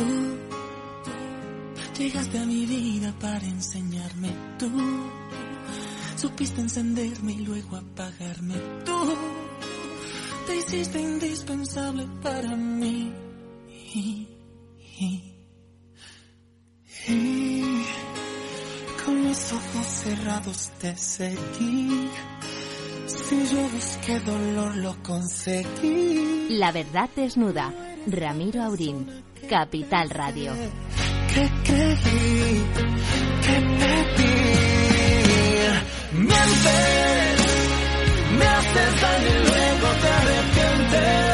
Tú 0.00 2.02
llegaste 2.02 2.38
a 2.38 2.46
mi 2.46 2.64
vida 2.64 3.14
para 3.20 3.44
enseñarme. 3.44 4.30
Tú 4.58 4.70
supiste 6.16 6.60
encenderme 6.60 7.32
y 7.32 7.40
luego 7.40 7.76
apagarme. 7.76 8.54
Tú 8.84 9.14
te 10.46 10.56
hiciste 10.56 11.00
indispensable 11.00 12.06
para 12.22 12.56
mí. 12.56 13.12
Con 19.04 19.26
mis 19.26 19.52
ojos 19.52 19.86
cerrados 19.86 20.70
te 20.80 20.96
seguí. 20.96 22.08
Si 23.06 23.46
yo 23.46 23.68
busqué 23.68 24.20
dolor 24.20 24.76
lo 24.76 25.02
conseguí. 25.02 26.48
La 26.50 26.72
verdad 26.72 27.10
desnuda. 27.14 27.72
Ramiro 28.06 28.62
Aurín. 28.62 29.06
Capital 29.50 30.08
Radio. 30.10 30.52
Que 31.34 31.50
creí, 31.64 32.64
que 33.44 33.56
pedí. 33.80 34.36
Mientes, 36.12 37.36
me 38.38 38.46
haces 38.46 39.00
daño 39.00 39.28
y 39.28 39.42
luego 39.48 39.88
te 40.00 40.08
arrepientes. 40.08 41.29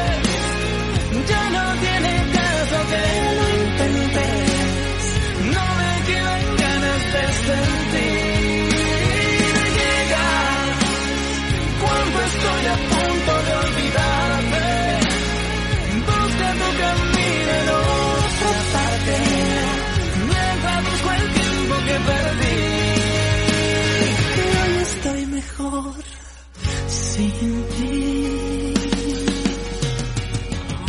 Sin 26.88 27.64
ti. 27.74 28.74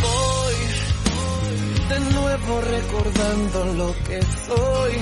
Voy 0.04 0.56
de 1.88 1.98
nuevo 2.14 2.60
recordando 2.60 3.58
lo 3.80 3.90
que 4.06 4.20
soy. 4.46 4.92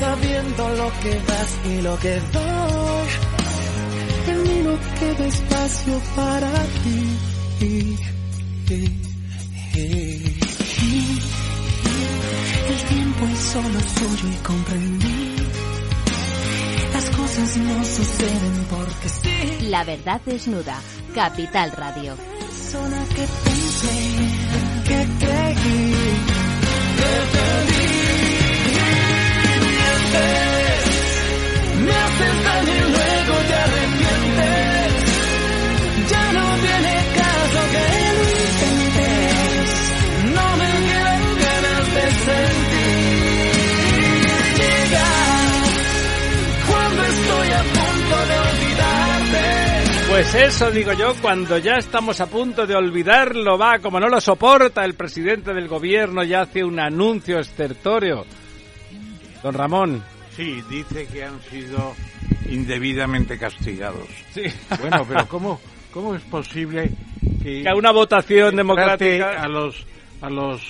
Sabiendo 0.00 0.68
lo 0.80 0.88
que 1.02 1.14
das 1.28 1.50
y 1.64 1.82
lo 1.82 1.98
que 1.98 2.14
doy. 2.32 3.08
Camino 4.26 4.78
que 4.98 5.08
despacio 5.24 6.00
para 6.16 6.52
ti. 6.82 7.00
El 12.68 12.78
tiempo 12.88 13.26
es 13.32 13.38
solo 13.38 13.80
suyo 13.96 14.28
y 14.28 14.36
comprendí. 14.44 15.17
Cosas 17.38 17.56
no 17.58 17.84
suceden 17.84 18.66
porque 18.68 19.08
sí. 19.08 19.68
La 19.68 19.84
verdad 19.84 20.20
desnuda. 20.26 20.80
Capital 21.14 21.70
Radio. 21.70 22.16
Persona 22.16 23.04
que 23.14 23.26
pensé, 23.44 23.96
que 24.88 25.06
creí, 25.20 25.54
que. 26.98 27.12
Mientes, 29.62 30.84
me 31.84 31.92
haces 31.92 32.36
daño 32.44 32.74
y 32.74 32.80
luego 32.80 33.34
te 33.46 33.54
arrepientes. 33.54 34.92
Ya 36.10 36.32
no 36.32 36.44
tiene 36.56 37.17
Pues 50.18 50.34
eso 50.34 50.68
digo 50.72 50.92
yo, 50.94 51.14
cuando 51.22 51.58
ya 51.58 51.76
estamos 51.76 52.20
a 52.20 52.26
punto 52.26 52.66
de 52.66 52.74
olvidarlo, 52.74 53.56
va, 53.56 53.78
como 53.78 54.00
no 54.00 54.08
lo 54.08 54.20
soporta 54.20 54.84
el 54.84 54.94
presidente 54.94 55.54
del 55.54 55.68
gobierno, 55.68 56.24
ya 56.24 56.40
hace 56.40 56.64
un 56.64 56.80
anuncio 56.80 57.38
estertóreo. 57.38 58.26
Don 59.44 59.54
Ramón. 59.54 60.02
Sí, 60.34 60.60
dice 60.68 61.06
que 61.06 61.22
han 61.22 61.40
sido 61.42 61.94
indebidamente 62.50 63.38
castigados. 63.38 64.08
Sí. 64.34 64.42
Bueno, 64.80 65.04
pero 65.08 65.24
¿cómo, 65.28 65.60
cómo 65.92 66.16
es 66.16 66.22
posible 66.22 66.90
que, 67.40 67.62
Que 67.62 67.68
a 67.68 67.76
una 67.76 67.92
votación 67.92 68.56
democrática 68.56 69.40
a 69.40 69.46
los 69.46 69.86
a 70.20 70.28
los 70.28 70.60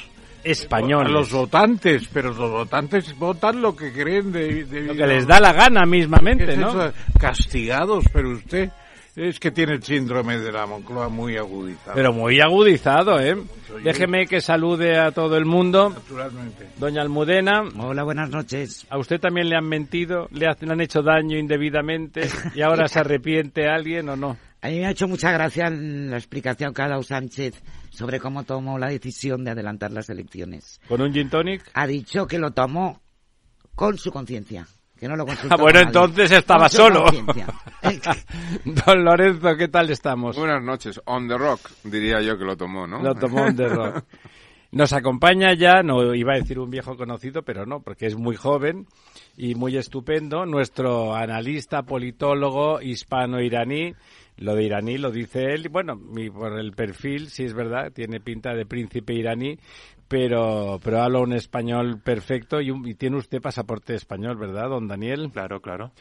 españoles. 0.45 1.09
a 1.09 1.11
los 1.11 1.33
votantes, 1.33 2.07
pero 2.13 2.35
los 2.35 2.51
votantes 2.51 3.17
votan 3.17 3.63
lo 3.63 3.75
que 3.75 3.95
creen 3.95 4.31
de, 4.31 4.67
de- 4.67 4.83
lo 4.83 4.95
que 4.95 5.07
les 5.07 5.27
da 5.27 5.41
la 5.41 5.55
gana 5.55 5.85
¿Qué 5.85 5.87
mismamente, 5.89 6.55
¿no? 6.55 6.69
eso? 6.69 6.93
Castigados, 7.19 8.05
pero 8.13 8.33
usted 8.33 8.69
es 9.19 9.41
que 9.41 9.51
tiene 9.51 9.75
el 9.75 9.83
síndrome 9.83 10.39
de 10.39 10.53
la 10.53 10.67
Moncloa 10.67 11.09
muy 11.09 11.37
agudizado. 11.37 11.93
Pero 11.95 12.13
muy 12.13 12.41
agudizado, 12.41 13.21
¿eh? 13.21 13.37
Soy 13.67 13.79
yo. 13.79 13.85
Déjeme 13.85 14.27
que 14.27 14.41
salude 14.41 14.99
a 14.99 15.11
todo 15.13 15.37
el 15.37 15.45
mundo. 15.45 15.91
Naturalmente. 15.91 16.69
Doña 16.79 17.03
Almudena, 17.03 17.63
Hola, 17.79 18.05
buenas 18.05 18.31
noches. 18.31 18.87
¿a 18.89 18.99
usted 18.99 19.21
también 19.21 19.49
le 19.49 19.57
han 19.57 19.67
mentido? 19.69 20.29
¿Le, 20.31 20.47
ha- 20.47 20.57
le 20.61 20.73
han 20.73 20.81
hecho 20.81 21.03
daño 21.03 21.37
indebidamente? 21.37 22.29
¿Y 22.55 22.63
ahora 22.63 22.87
se 22.89 23.01
arrepiente 23.01 23.69
alguien 23.69 24.09
o 24.09 24.17
no? 24.17 24.37
A 24.61 24.69
mí 24.69 24.79
me 24.81 24.87
ha 24.87 24.91
hecho 24.91 25.07
mucha 25.07 25.31
gracia 25.31 25.71
la 25.71 26.17
explicación 26.17 26.75
que 26.75 26.83
ha 26.83 26.89
dado 26.89 27.03
Sánchez 27.03 27.63
sobre 27.91 28.19
cómo 28.21 28.43
tomó 28.45 28.79
la 28.79 28.89
decisión 28.89 29.45
de 29.45 29.53
adelantar 29.53 29.93
las 29.93 30.09
elecciones. 30.11 30.81
¿Con 30.89 31.01
un 31.01 31.13
gin 31.13 31.31
tonic? 31.31 31.63
Ha 31.75 31.87
dicho 31.87 32.27
que 32.27 32.39
lo 32.39 32.51
tomó 32.53 33.01
con 33.77 33.97
su 33.99 34.11
conciencia, 34.11 34.67
que 34.99 35.09
no 35.09 35.17
lo. 35.17 35.25
Ah, 35.51 35.57
bueno, 35.57 35.81
entonces 35.81 36.31
estaba 36.33 36.69
solo. 36.69 37.05
Don 38.65 39.05
Lorenzo, 39.05 39.57
¿qué 39.57 39.69
tal 39.69 39.91
estamos? 39.91 40.37
Buenas 40.37 40.63
noches. 40.63 41.01
On 41.07 41.29
the 41.29 41.37
rock, 41.39 41.61
diría 41.85 42.21
yo 42.21 42.37
que 42.39 42.45
lo 42.45 42.57
tomó, 42.57 42.87
¿no? 42.87 43.03
Lo 43.03 43.15
tomó 43.15 43.43
on 43.45 43.57
the 43.57 43.69
rock. 43.69 44.05
Nos 44.71 44.93
acompaña 44.93 45.55
ya, 45.55 45.83
no 45.83 46.15
iba 46.15 46.35
a 46.35 46.37
decir 46.37 46.59
un 46.59 46.69
viejo 46.69 46.95
conocido, 46.95 47.43
pero 47.43 47.65
no, 47.65 47.81
porque 47.81 48.05
es 48.05 48.17
muy 48.17 48.37
joven 48.37 48.87
y 49.35 49.55
muy 49.55 49.79
estupendo, 49.79 50.45
nuestro 50.45 51.15
analista 51.15 51.85
politólogo 51.85 52.83
hispano-iraní. 52.83 53.95
Lo 54.37 54.55
de 54.55 54.65
iraní 54.65 54.99
lo 54.99 55.11
dice 55.11 55.55
él, 55.55 55.65
y 55.65 55.69
bueno, 55.69 55.97
mi- 55.97 56.29
por 56.31 56.59
el 56.61 56.73
perfil, 56.73 57.29
sí 57.31 57.45
es 57.45 57.55
verdad, 57.55 57.91
tiene 57.93 58.21
pinta 58.21 58.53
de 58.55 58.67
príncipe 58.67 59.15
iraní, 59.15 59.59
pero, 60.09 60.81
pero 60.83 61.03
habla 61.03 61.21
un 61.21 61.33
español 61.35 62.01
perfecto 62.03 62.61
y, 62.61 62.71
un- 62.71 62.87
y 62.89 62.95
tiene 62.95 63.17
usted 63.19 63.41
pasaporte 63.41 63.95
español, 63.95 64.37
¿verdad, 64.39 64.69
don 64.71 64.89
Daniel? 64.89 65.31
Claro, 65.33 65.61
claro. 65.61 65.93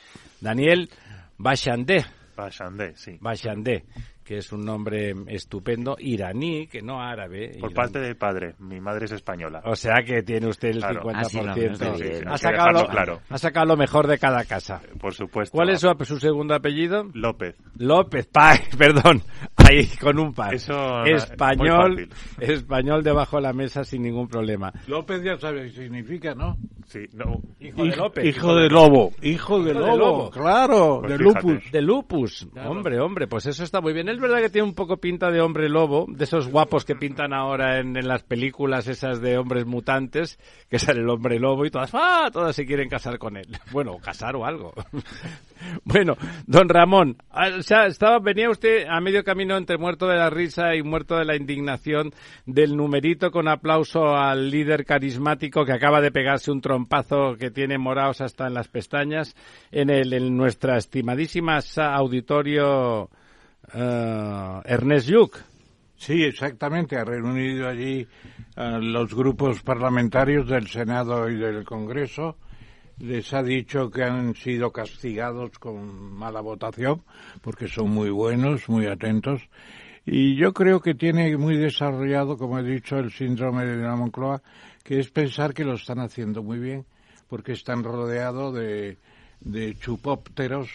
Daniel 0.42 0.90
Bachandé. 1.38 2.06
Bachandé, 2.36 2.94
sí. 2.96 3.18
Bachandé, 3.20 3.86
que 4.24 4.38
es 4.38 4.52
un 4.52 4.64
nombre 4.64 5.12
estupendo, 5.28 5.96
iraní, 6.00 6.68
que 6.68 6.84
no 6.84 7.02
árabe. 7.02 7.48
Por 7.48 7.58
iraní. 7.72 7.74
parte 7.74 8.00
del 8.00 8.16
padre. 8.16 8.54
Mi 8.60 8.80
madre 8.80 9.06
es 9.06 9.12
española. 9.12 9.62
O 9.66 9.76
sea 9.76 10.04
que 10.06 10.22
tiene 10.22 10.48
usted 10.48 10.70
el 10.70 10.78
Claro. 10.78 11.02
50%. 11.02 11.14
Ah, 11.16 11.24
sí, 11.24 11.38
no, 11.42 11.54
Sí, 11.98 12.04
sí, 12.04 12.24
ha, 12.28 12.38
sacado 12.38 12.72
lo, 12.72 12.80
dejarlo 12.82 12.92
claro. 12.92 13.22
ha 13.28 13.38
sacado 13.40 13.66
lo 13.66 13.76
mejor 13.78 14.06
de 14.06 14.20
cada 14.20 14.46
casa. 14.46 14.82
Por 15.00 15.16
supuesto. 15.16 15.56
¿Cuál 15.56 15.72
es 15.72 15.80
su, 15.80 15.92
su 16.06 16.20
segundo 16.20 16.54
apellido? 16.54 17.06
López. 17.16 17.56
López, 17.80 18.28
pa, 18.28 18.54
perdón, 18.78 19.24
ahí 19.68 19.88
con 20.00 20.20
un 20.20 20.34
par. 20.34 20.54
Eso, 20.54 21.04
español, 21.06 22.08
español 22.40 23.04
debajo 23.04 23.38
de 23.38 23.44
la 23.44 23.54
mesa 23.54 23.84
sin 23.84 24.04
ningún 24.04 24.28
problema. 24.28 24.72
López 24.88 25.24
ya 25.24 25.38
sabe 25.38 25.64
qué 25.64 25.70
significa, 25.72 26.34
¿no? 26.36 26.58
Sí, 26.86 27.00
no. 27.14 27.42
Hijo 27.60 27.84
de 27.84 27.96
López. 27.98 28.26
Hijo 28.26 28.56
de 28.56 28.70
lobo. 28.70 29.12
Hijo 29.22 29.62
de 29.62 29.72
Hijo 29.72 29.80
de 29.82 29.86
lobo. 29.88 29.98
lobo. 29.98 30.30
Claro, 30.32 31.00
Pues 31.02 31.12
de 31.12 31.18
fíjate. 31.18 31.42
lupus. 31.48 31.72
De 31.72 31.82
lupus, 31.82 32.48
hombre, 32.66 33.00
hombre, 33.02 33.28
pues 33.28 33.46
eso 33.46 33.64
está 33.66 33.82
muy 33.82 33.92
bien. 33.92 34.08
Es 34.08 34.20
verdad 34.22 34.38
que 34.40 34.50
tiene 34.50 34.68
un 34.70 34.74
poco 34.74 34.96
pinta 34.96 35.30
de 35.30 35.42
hombre 35.42 35.68
lobo, 35.68 36.06
de 36.08 36.24
esos 36.24 36.48
guapos 36.48 36.86
que 36.86 36.96
pintan 36.96 37.34
ahora 37.34 37.80
en, 37.80 37.98
en 37.98 38.08
las 38.08 38.24
películas 38.24 38.88
esas 38.88 39.20
de 39.20 39.38
hombres 39.38 39.66
mutantes, 39.66 40.40
que 40.70 40.80
sale 40.80 41.02
el 41.02 41.10
hombre 41.10 41.40
lobo 41.40 41.66
y 41.66 41.72
todas, 41.72 41.92
¡ah! 41.94 42.30
Todas 42.32 42.56
se 42.56 42.66
quieren 42.66 42.88
casar 42.88 43.18
con 43.18 43.36
él. 43.36 43.48
Bueno, 43.72 43.92
o 43.92 44.00
casar 44.00 44.36
o 44.38 44.46
algo. 44.46 44.74
bueno, 45.84 46.16
don 46.46 46.70
Ramón, 46.70 47.18
ah, 47.32 47.50
o 47.60 47.62
sea, 47.64 47.86
estaba, 47.88 48.20
venía 48.20 48.50
usted 48.50 48.86
a 48.88 49.00
medio 49.02 49.24
camino 49.24 49.57
entre 49.58 49.78
muerto 49.78 50.08
de 50.08 50.18
la 50.18 50.30
risa 50.30 50.76
y 50.76 50.84
muerto 50.84 51.18
de 51.18 51.26
la 51.26 51.36
indignación 51.36 52.14
del 52.46 52.76
numerito 52.76 53.32
con 53.32 53.48
aplauso 53.48 54.16
al 54.16 54.50
líder 54.50 54.86
carismático 54.86 55.66
que 55.66 55.74
acaba 55.74 56.02
de 56.02 56.12
pegarse 56.12 56.52
un 56.52 56.62
trompazo 56.62 57.36
que 57.38 57.52
tiene 57.52 57.78
morados 57.78 58.22
hasta 58.22 58.48
en 58.48 58.54
las 58.54 58.68
pestañas 58.68 59.36
en, 59.72 59.90
el, 59.90 60.14
en 60.14 60.36
nuestra 60.38 60.78
estimadísima 60.78 61.60
auditorio 61.78 63.10
eh, 63.74 64.62
Ernest 64.66 65.10
Lluch. 65.10 65.38
Sí, 65.98 66.24
exactamente. 66.24 66.96
Ha 66.96 67.04
reunido 67.04 67.68
allí 67.68 68.08
a 68.56 68.78
los 68.78 69.14
grupos 69.14 69.62
parlamentarios 69.64 70.48
del 70.48 70.68
Senado 70.68 71.30
y 71.30 71.36
del 71.38 71.64
Congreso. 71.64 72.38
Les 73.00 73.32
ha 73.34 73.44
dicho 73.44 73.92
que 73.92 74.04
han 74.04 74.34
sido 74.34 74.72
castigados 74.72 75.60
con 75.60 76.14
mala 76.14 76.42
votación, 76.42 77.04
porque 77.42 77.68
son 77.68 77.92
muy 77.92 78.10
buenos, 78.10 78.68
muy 78.70 78.88
atentos. 78.88 79.48
Y 80.04 80.36
yo 80.36 80.52
creo 80.54 80.80
que 80.80 80.96
tiene 80.96 81.38
muy 81.38 81.58
desarrollado, 81.58 82.38
como 82.38 82.58
he 82.58 82.64
dicho, 82.64 82.98
el 82.98 83.12
síndrome 83.12 83.66
de 83.66 83.78
la 83.78 83.96
Moncloa, 83.96 84.42
que 84.84 85.00
es 85.00 85.12
pensar 85.12 85.54
que 85.54 85.64
lo 85.64 85.74
están 85.74 86.00
haciendo 86.00 86.42
muy 86.42 86.58
bien, 86.58 86.86
porque 87.28 87.52
están 87.52 87.84
rodeados 87.84 88.56
de, 88.56 88.98
de 89.42 89.76
chupópteros 89.76 90.68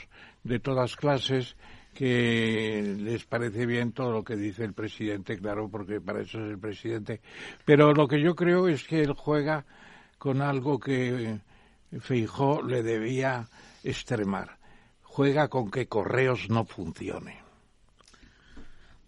de 0.44 0.60
todas 0.60 0.94
clases 0.96 1.56
que 1.94 2.96
les 3.00 3.24
parece 3.24 3.66
bien 3.66 3.92
todo 3.92 4.12
lo 4.12 4.22
que 4.22 4.36
dice 4.36 4.64
el 4.64 4.74
presidente, 4.74 5.38
claro, 5.38 5.68
porque 5.68 6.00
para 6.00 6.22
eso 6.22 6.38
es 6.38 6.50
el 6.50 6.58
presidente. 6.58 7.20
Pero 7.64 7.92
lo 7.92 8.06
que 8.06 8.22
yo 8.22 8.34
creo 8.34 8.68
es 8.68 8.84
que 8.84 9.00
él 9.00 9.12
juega 9.12 9.64
con 10.18 10.40
algo 10.40 10.78
que 10.78 11.40
Feijó 12.00 12.62
le 12.62 12.82
debía 12.82 13.48
extremar. 13.84 14.58
Juega 15.02 15.48
con 15.48 15.70
que 15.70 15.86
Correos 15.86 16.48
no 16.48 16.64
funcione. 16.64 17.42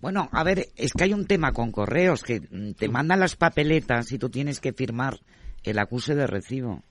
Bueno, 0.00 0.28
a 0.32 0.44
ver, 0.44 0.69
es 0.76 0.92
que 0.92 1.04
hay 1.04 1.14
un 1.14 1.26
tema 1.26 1.52
con 1.52 1.72
correos 1.72 2.22
que 2.22 2.40
mm, 2.40 2.72
te 2.72 2.90
mandan 2.90 3.20
las 3.20 3.36
papeletas 3.36 4.12
y 4.12 4.19
tú 4.19 4.28
tienes 4.28 4.60
que 4.60 4.75
firmar 4.75 5.19
el 5.62 5.78
acuse 5.78 6.14
de 6.14 6.26
recibo. 6.26 6.82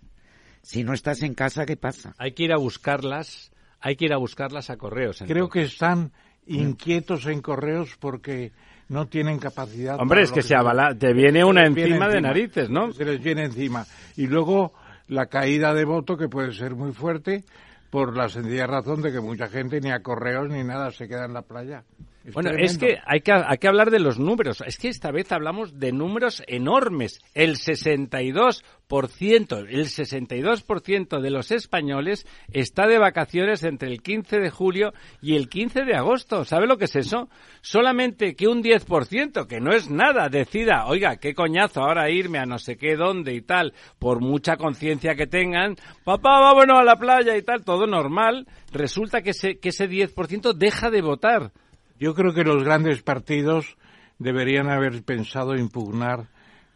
Si 0.63 0.83
no 0.83 0.93
estás 0.93 1.21
en 1.21 1.35
casa, 1.35 1.67
¿qué 1.67 1.77
pasa? 1.77 2.15
Hay 2.17 2.31
que 2.31 2.45
ir 2.45 2.53
a 2.53 2.57
buscarlas, 2.57 3.51
hay 3.79 3.97
que 3.97 4.05
ir 4.05 4.13
a 4.13 4.17
buscarlas 4.17 4.71
a 4.71 4.77
correos. 4.77 5.23
Creo 5.27 5.47
que 5.47 5.61
están 5.61 6.11
inquietos 6.47 7.27
en 7.27 7.41
Correos 7.41 7.95
porque 7.99 8.51
no 8.89 9.07
tienen 9.07 9.39
capacidad. 9.39 9.99
Hombre, 9.99 10.23
es 10.23 10.31
que 10.31 10.41
se 10.41 10.55
avala, 10.55 10.97
te 10.97 11.13
viene 11.13 11.43
una 11.43 11.63
viene 11.69 11.81
encima 11.81 12.09
de 12.09 12.21
narices, 12.21 12.69
¿no? 12.69 12.91
Se 12.93 13.05
les 13.05 13.21
viene 13.21 13.45
encima. 13.45 13.85
Y 14.15 14.27
luego 14.27 14.73
la 15.07 15.27
caída 15.27 15.73
de 15.73 15.85
voto 15.85 16.17
que 16.17 16.29
puede 16.29 16.53
ser 16.53 16.75
muy 16.75 16.93
fuerte 16.93 17.43
por 17.89 18.17
la 18.17 18.29
sencilla 18.29 18.67
razón 18.67 19.01
de 19.01 19.11
que 19.11 19.19
mucha 19.19 19.47
gente 19.47 19.79
ni 19.79 19.91
a 19.91 20.01
correos 20.01 20.49
ni 20.49 20.63
nada 20.63 20.91
se 20.91 21.07
queda 21.07 21.25
en 21.25 21.33
la 21.33 21.43
playa. 21.43 21.83
Es 22.23 22.33
Bueno, 22.33 22.51
es 22.51 22.77
que 22.77 22.99
hay, 23.05 23.19
que 23.19 23.33
hay 23.33 23.57
que 23.57 23.67
hablar 23.67 23.91
de 23.91 23.99
los 23.99 24.17
números. 24.17 24.63
Es 24.65 24.77
que 24.77 24.87
esta 24.87 25.11
vez 25.11 25.31
hablamos 25.33 25.77
de 25.77 25.91
números 25.91 26.41
enormes. 26.47 27.19
El 27.33 27.57
62%, 27.57 28.63
el 29.69 29.85
62% 29.87 31.19
de 31.19 31.29
los 31.29 31.51
españoles 31.51 32.25
está 32.51 32.87
de 32.87 32.97
vacaciones 32.97 33.63
entre 33.65 33.89
el 33.89 34.01
15 34.01 34.39
de 34.39 34.49
julio 34.49 34.93
y 35.21 35.35
el 35.35 35.49
15 35.49 35.83
de 35.83 35.95
agosto. 35.95 36.45
¿Sabe 36.45 36.65
lo 36.65 36.77
que 36.77 36.85
es 36.85 36.95
eso? 36.95 37.27
Solamente 37.59 38.35
que 38.35 38.47
un 38.47 38.63
10%, 38.63 39.45
que 39.45 39.59
no 39.59 39.73
es 39.73 39.89
nada, 39.89 40.29
decida, 40.29 40.85
oiga, 40.85 41.17
qué 41.17 41.33
coñazo 41.33 41.81
ahora 41.81 42.09
irme 42.09 42.39
a 42.39 42.45
no 42.45 42.57
sé 42.57 42.77
qué 42.77 42.95
dónde 42.95 43.33
y 43.33 43.41
tal, 43.41 43.73
por 43.99 44.21
mucha 44.21 44.55
conciencia 44.55 45.15
que 45.15 45.27
tengan, 45.27 45.75
papá, 46.05 46.39
vámonos 46.39 46.79
a 46.79 46.83
la 46.85 46.95
playa 46.95 47.35
y 47.35 47.41
tal, 47.41 47.65
todo 47.65 47.85
normal, 47.85 48.47
resulta 48.71 49.21
que 49.21 49.31
ese, 49.31 49.59
que 49.59 49.69
ese 49.69 49.89
10% 49.89 50.53
deja 50.53 50.89
de 50.89 51.01
votar. 51.01 51.51
Yo 52.03 52.13
creo 52.13 52.33
que 52.33 52.43
los 52.43 52.63
grandes 52.65 53.01
partidos 53.01 53.77
deberían 54.19 54.69
haber 54.69 55.01
pensado 55.03 55.55
impugnar 55.55 56.25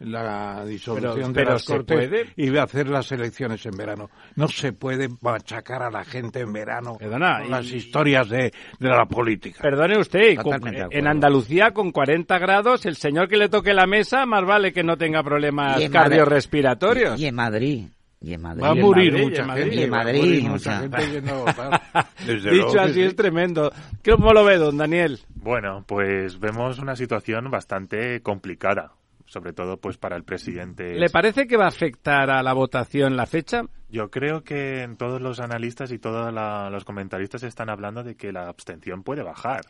la 0.00 0.64
disolución 0.64 1.12
Pero- 1.12 1.26
de 1.28 1.34
pero 1.34 1.50
las 1.54 1.62
¿se 1.64 1.72
Cortes 1.72 2.08
puede? 2.08 2.26
y 2.36 2.56
hacer 2.56 2.88
las 2.88 3.10
elecciones 3.12 3.66
en 3.66 3.76
verano. 3.76 4.08
No 4.36 4.46
se 4.48 4.72
puede 4.72 5.08
machacar 5.20 5.82
a 5.82 5.90
la 5.90 6.04
gente 6.04 6.40
en 6.40 6.52
verano 6.52 6.96
Perdona, 6.98 7.38
con 7.40 7.48
y- 7.48 7.50
las 7.50 7.66
historias 7.72 8.28
de, 8.28 8.52
de 8.78 8.88
la 8.88 9.06
política. 9.06 9.60
Perdone 9.60 9.98
usted, 9.98 10.36
con- 10.36 10.60
en 10.66 11.06
Andalucía 11.06 11.72
con 11.72 11.90
40 11.90 12.38
grados, 12.38 12.86
el 12.86 12.96
señor 12.96 13.28
que 13.28 13.36
le 13.36 13.48
toque 13.48 13.74
la 13.74 13.86
mesa, 13.86 14.24
más 14.24 14.44
vale 14.46 14.72
que 14.72 14.82
no 14.84 14.96
tenga 14.96 15.22
problemas 15.22 15.78
cardiorrespiratorios. 15.90 17.20
Y 17.20 17.26
en 17.26 17.34
Madrid. 17.34 17.88
Y 18.20 18.34
en 18.34 18.42
Madrid. 18.42 18.62
Va 18.64 18.70
a 18.70 18.74
morir 18.74 19.12
Madrid, 19.12 19.24
mucha 19.28 19.44
gente. 19.54 19.74
Y 19.76 19.82
en 19.84 19.90
Madrid, 19.90 20.18
morir 20.18 20.46
o 20.46 20.48
mucha 20.50 20.58
sea. 20.70 20.78
gente 20.80 21.10
yendo 21.12 21.32
a 21.34 21.38
votar. 21.38 21.82
Desde 22.26 22.50
Dicho 22.50 22.64
luego 22.64 22.80
así 22.80 22.92
sí. 22.94 23.02
es 23.02 23.16
tremendo. 23.16 23.72
¿Cómo 24.04 24.32
lo 24.32 24.44
ve, 24.44 24.56
don 24.56 24.76
Daniel? 24.76 25.20
Bueno, 25.36 25.84
pues 25.86 26.38
vemos 26.40 26.78
una 26.80 26.96
situación 26.96 27.48
bastante 27.50 28.20
complicada, 28.22 28.92
sobre 29.26 29.52
todo 29.52 29.76
pues 29.76 29.98
para 29.98 30.16
el 30.16 30.24
presidente. 30.24 30.94
¿Le 30.98 31.10
parece 31.10 31.46
que 31.46 31.56
va 31.56 31.66
a 31.66 31.68
afectar 31.68 32.28
a 32.30 32.42
la 32.42 32.52
votación 32.54 33.16
la 33.16 33.26
fecha? 33.26 33.62
Yo 33.88 34.10
creo 34.10 34.42
que 34.42 34.82
en 34.82 34.96
todos 34.96 35.22
los 35.22 35.38
analistas 35.40 35.92
y 35.92 35.98
todos 35.98 36.32
la- 36.34 36.70
los 36.70 36.84
comentaristas 36.84 37.44
están 37.44 37.70
hablando 37.70 38.02
de 38.02 38.16
que 38.16 38.32
la 38.32 38.48
abstención 38.48 39.04
puede 39.04 39.22
bajar. 39.22 39.60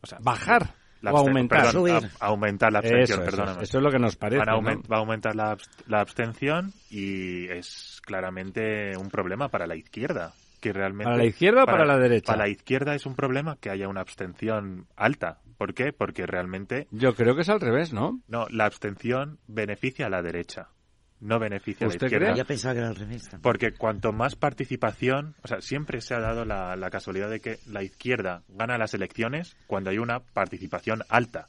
O 0.00 0.06
sea, 0.06 0.18
¿Bajar 0.22 0.74
la 1.00 1.12
o 1.12 1.18
aumentar? 1.18 1.62
perdón, 1.64 1.72
Subir. 1.72 2.10
a- 2.20 2.26
aumentar 2.26 2.72
la 2.72 2.78
abstención, 2.80 3.20
Eso, 3.20 3.22
eso, 3.22 3.36
perdóname. 3.36 3.62
eso 3.62 3.78
es 3.78 3.84
lo 3.84 3.90
que 3.90 3.98
nos 3.98 4.16
parece. 4.16 4.38
Van 4.38 4.48
a 4.48 4.52
¿no? 4.52 4.58
aument- 4.62 4.90
Va 4.92 4.96
a 4.96 5.00
aumentar 5.00 5.34
la, 5.36 5.56
abst- 5.56 5.68
la 5.86 6.00
abstención 6.00 6.72
y 6.90 7.48
es 7.50 8.00
claramente 8.04 8.96
un 8.96 9.08
problema 9.10 9.48
para 9.48 9.66
la 9.66 9.76
izquierda. 9.76 10.32
Que 10.60 10.72
realmente, 10.72 11.04
¿Para 11.04 11.16
la 11.18 11.24
izquierda 11.26 11.62
o 11.62 11.66
para 11.66 11.84
la 11.86 11.98
derecha? 11.98 12.32
Para 12.32 12.44
la 12.46 12.48
izquierda 12.50 12.94
es 12.96 13.06
un 13.06 13.14
problema 13.14 13.56
que 13.60 13.70
haya 13.70 13.86
una 13.86 14.00
abstención 14.00 14.86
alta. 14.96 15.38
¿Por 15.56 15.72
qué? 15.72 15.92
Porque 15.92 16.26
realmente 16.26 16.88
Yo 16.90 17.14
creo 17.14 17.36
que 17.36 17.42
es 17.42 17.48
al 17.48 17.60
revés, 17.60 17.92
¿no? 17.92 18.18
no, 18.26 18.46
la 18.50 18.64
abstención 18.64 19.38
beneficia 19.46 20.06
a 20.06 20.10
la 20.10 20.20
derecha, 20.20 20.68
no 21.20 21.38
beneficia 21.38 21.84
a 21.86 21.88
la 21.88 21.94
¿Usted 21.94 22.06
izquierda. 22.06 22.34
Yo 22.34 22.44
pensaba 22.44 22.74
que 22.74 22.80
era 22.80 22.88
al 22.88 22.96
revés. 22.96 23.22
también. 23.24 23.42
Porque 23.42 23.72
cuanto 23.72 24.12
más 24.12 24.36
participación, 24.36 25.34
o 25.42 25.48
sea, 25.48 25.60
siempre 25.60 26.00
se 26.00 26.14
ha 26.14 26.20
dado 26.20 26.44
la, 26.44 26.76
la 26.76 26.90
casualidad 26.90 27.28
de 27.30 27.40
que 27.40 27.58
la 27.66 27.82
izquierda 27.82 28.42
gana 28.48 28.78
las 28.78 28.94
elecciones 28.94 29.56
cuando 29.66 29.90
hay 29.90 29.98
una 29.98 30.20
participación 30.20 31.02
alta. 31.08 31.48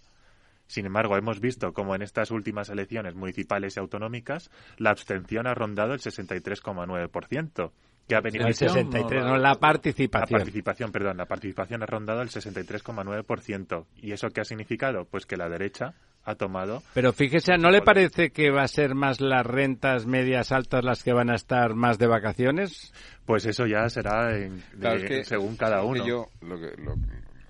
Sin 0.67 0.85
embargo, 0.85 1.17
hemos 1.17 1.39
visto 1.39 1.73
como 1.73 1.95
en 1.95 2.03
estas 2.03 2.29
últimas 2.29 2.69
elecciones 2.69 3.15
municipales 3.15 3.75
y 3.75 3.79
autonómicas 3.79 4.51
la 4.77 4.91
abstención 4.91 5.47
ha 5.47 5.55
rondado 5.55 5.93
el 5.93 5.99
63,9%, 5.99 7.71
que 8.07 8.15
ha 8.15 8.21
venido 8.21 8.45
El 8.47 8.53
63, 8.53 9.23
no, 9.23 9.37
la 9.37 9.49
la 9.49 9.55
participación. 9.55 10.39
participación, 10.39 10.91
perdón, 10.91 11.17
la 11.17 11.25
participación 11.25 11.81
ha 11.83 11.87
rondado 11.87 12.21
el 12.21 12.29
63,9%. 12.29 13.85
¿Y 13.97 14.11
eso 14.11 14.29
qué 14.29 14.41
ha 14.41 14.45
significado? 14.45 15.05
Pues 15.05 15.25
que 15.25 15.37
la 15.37 15.49
derecha 15.49 15.93
ha 16.25 16.35
tomado 16.35 16.83
Pero 16.93 17.13
fíjese, 17.13 17.57
¿no 17.57 17.71
le 17.71 17.81
parece 17.81 18.29
que 18.31 18.51
va 18.51 18.63
a 18.63 18.67
ser 18.67 18.93
más 18.95 19.19
las 19.21 19.45
rentas 19.45 20.05
medias 20.05 20.51
altas 20.51 20.83
las 20.83 21.03
que 21.03 21.13
van 21.13 21.29
a 21.29 21.35
estar 21.35 21.73
más 21.73 21.97
de 21.97 22.07
vacaciones? 22.07 22.93
Pues 23.25 23.45
eso 23.45 23.65
ya 23.65 23.89
será 23.89 24.35
en- 24.37 24.63
Claro, 24.79 24.99
de- 24.99 25.03
es 25.05 25.09
que- 25.09 25.23
según 25.23 25.55
cada 25.55 25.83
uno. 25.83 26.05
yo, 26.05 26.27
lo 26.41 26.59
que- 26.59 26.75
lo- 26.81 26.95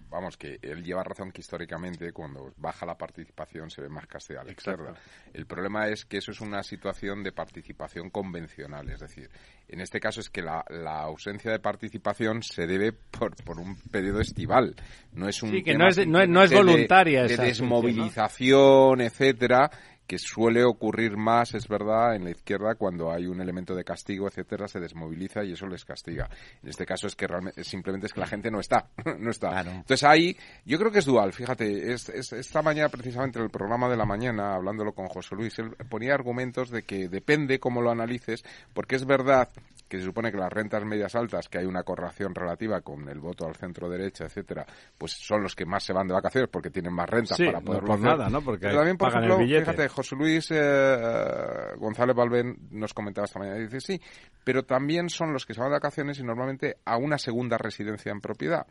vamos, 0.09 0.37
que 0.37 0.59
él 0.61 0.83
lleva 0.83 1.03
razón 1.03 1.31
que 1.31 1.41
históricamente 1.41 2.11
cuando 2.11 2.53
baja 2.57 2.85
la 2.85 2.97
participación 2.97 3.69
se 3.69 3.81
ve 3.81 3.89
más 3.89 4.07
castiga 4.07 4.41
a 4.41 4.43
la 4.43 4.51
Exacto. 4.51 4.83
izquierda. 4.83 5.01
El 5.33 5.45
problema 5.45 5.87
es 5.87 6.05
que 6.05 6.17
eso 6.17 6.31
es 6.31 6.41
una 6.41 6.63
situación 6.63 7.23
de 7.23 7.31
participación 7.31 8.09
convencional, 8.09 8.89
es 8.89 8.99
decir, 8.99 9.29
en 9.67 9.81
este 9.81 9.99
caso 9.99 10.19
es 10.19 10.29
que 10.29 10.41
la, 10.41 10.65
la 10.69 11.01
ausencia 11.01 11.51
de 11.51 11.59
participación 11.59 12.41
se 12.43 12.65
debe 12.65 12.91
por, 12.91 13.35
por 13.43 13.59
un 13.59 13.75
periodo 13.91 14.19
estival, 14.21 14.75
no 15.13 15.27
es 15.29 15.41
un 15.43 15.51
Sí, 15.51 15.63
que 15.63 15.71
tema 15.73 15.85
no 15.85 15.89
es- 15.89 16.07
no 16.07 16.19
es- 16.21 16.29
no 16.29 16.43
es 16.43 16.49
de- 16.49 16.55
voluntaria 16.57 17.23
de, 17.23 17.33
esa 17.33 17.43
desmovilización, 17.43 19.01
etcétera, 19.01 19.69
que 20.09 20.17
suele 20.17 20.63
ocurrir 20.63 21.15
más, 21.17 21.53
es 21.53 21.67
verdad, 21.67 22.15
en 22.15 22.23
la 22.23 22.31
izquierda 22.31 22.73
cuando 22.73 23.11
hay 23.11 23.27
un 23.27 23.39
elemento 23.41 23.75
de 23.75 23.83
castigo, 23.83 24.27
etcétera, 24.27 24.67
se 24.67 24.79
desmoviliza 24.79 25.43
y 25.43 25.51
eso 25.53 25.67
les 25.67 25.85
castiga. 25.85 26.27
En 26.63 26.69
este 26.69 26.83
caso 26.83 27.05
es 27.05 27.15
que 27.15 27.27
realmente 27.27 27.63
simplemente 27.63 28.07
es 28.07 28.13
que 28.13 28.19
la 28.19 28.25
gente 28.25 28.49
no 28.49 28.59
está, 28.59 28.87
no 29.19 29.29
está. 29.29 29.49
Claro. 29.51 29.69
Entonces 29.69 30.03
ahí, 30.03 30.35
yo 30.65 30.79
creo 30.79 30.91
que 30.91 30.97
es 30.99 31.05
dual, 31.05 31.31
fíjate, 31.31 31.93
es, 31.93 32.09
es- 32.09 32.33
esta 32.33 32.63
mañana 32.63 32.89
precisamente 32.89 33.37
en 33.37 33.45
el 33.45 33.51
programa 33.51 33.87
de 33.87 33.97
la 33.97 34.05
mañana, 34.05 34.55
hablándolo 34.55 34.93
con 34.93 35.07
José 35.09 35.35
Luis, 35.35 35.59
él 35.59 35.75
ponía 35.87 36.15
argumentos 36.15 36.71
de 36.71 36.81
que 36.81 37.07
depende 37.07 37.59
cómo 37.59 37.79
lo 37.79 37.91
analices, 37.91 38.43
porque 38.73 38.95
es 38.95 39.05
verdad 39.05 39.47
que 39.87 39.97
se 39.97 40.03
supone 40.03 40.31
que 40.31 40.37
las 40.37 40.53
rentas 40.53 40.85
medias 40.85 41.15
altas, 41.15 41.49
que 41.49 41.57
hay 41.57 41.65
una 41.65 41.81
correlación 41.81 42.35
relativa 42.35 42.81
con 42.81 43.09
el 43.09 43.19
voto 43.19 43.47
al 43.47 43.55
centro 43.55 43.89
derecha, 43.89 44.25
etcétera, 44.25 44.63
pues 44.97 45.13
son 45.13 45.41
los 45.41 45.55
que 45.55 45.65
más 45.65 45.83
se 45.83 45.93
van 45.93 46.07
de 46.07 46.13
vacaciones 46.13 46.47
porque 46.51 46.69
tienen 46.69 46.93
más 46.93 47.09
rentas 47.09 47.37
Sí, 47.37 47.45
para 47.45 47.59
no 47.59 47.65
poderlo 47.65 47.87
por 47.87 47.95
hacer. 47.97 48.05
nada, 48.17 48.29
¿no? 48.29 48.41
Porque 48.43 48.67
Pero 48.67 48.75
también, 48.77 48.97
por 48.97 49.07
ejemplo, 49.09 49.37
fíjate, 49.61 49.89
José 49.99 50.15
Luis 50.15 50.47
eh, 50.51 51.75
González 51.77 52.15
Balbén 52.15 52.69
nos 52.71 52.93
comentaba 52.93 53.25
esta 53.25 53.37
mañana, 53.37 53.57
dice 53.57 53.81
sí, 53.81 54.01
pero 54.45 54.63
también 54.63 55.09
son 55.09 55.33
los 55.33 55.45
que 55.45 55.53
se 55.53 55.59
van 55.59 55.71
de 55.71 55.75
vacaciones 55.75 56.17
y 56.19 56.23
normalmente 56.23 56.77
a 56.85 56.95
una 56.95 57.17
segunda 57.17 57.57
residencia 57.57 58.09
en 58.09 58.21
propiedad. 58.21 58.65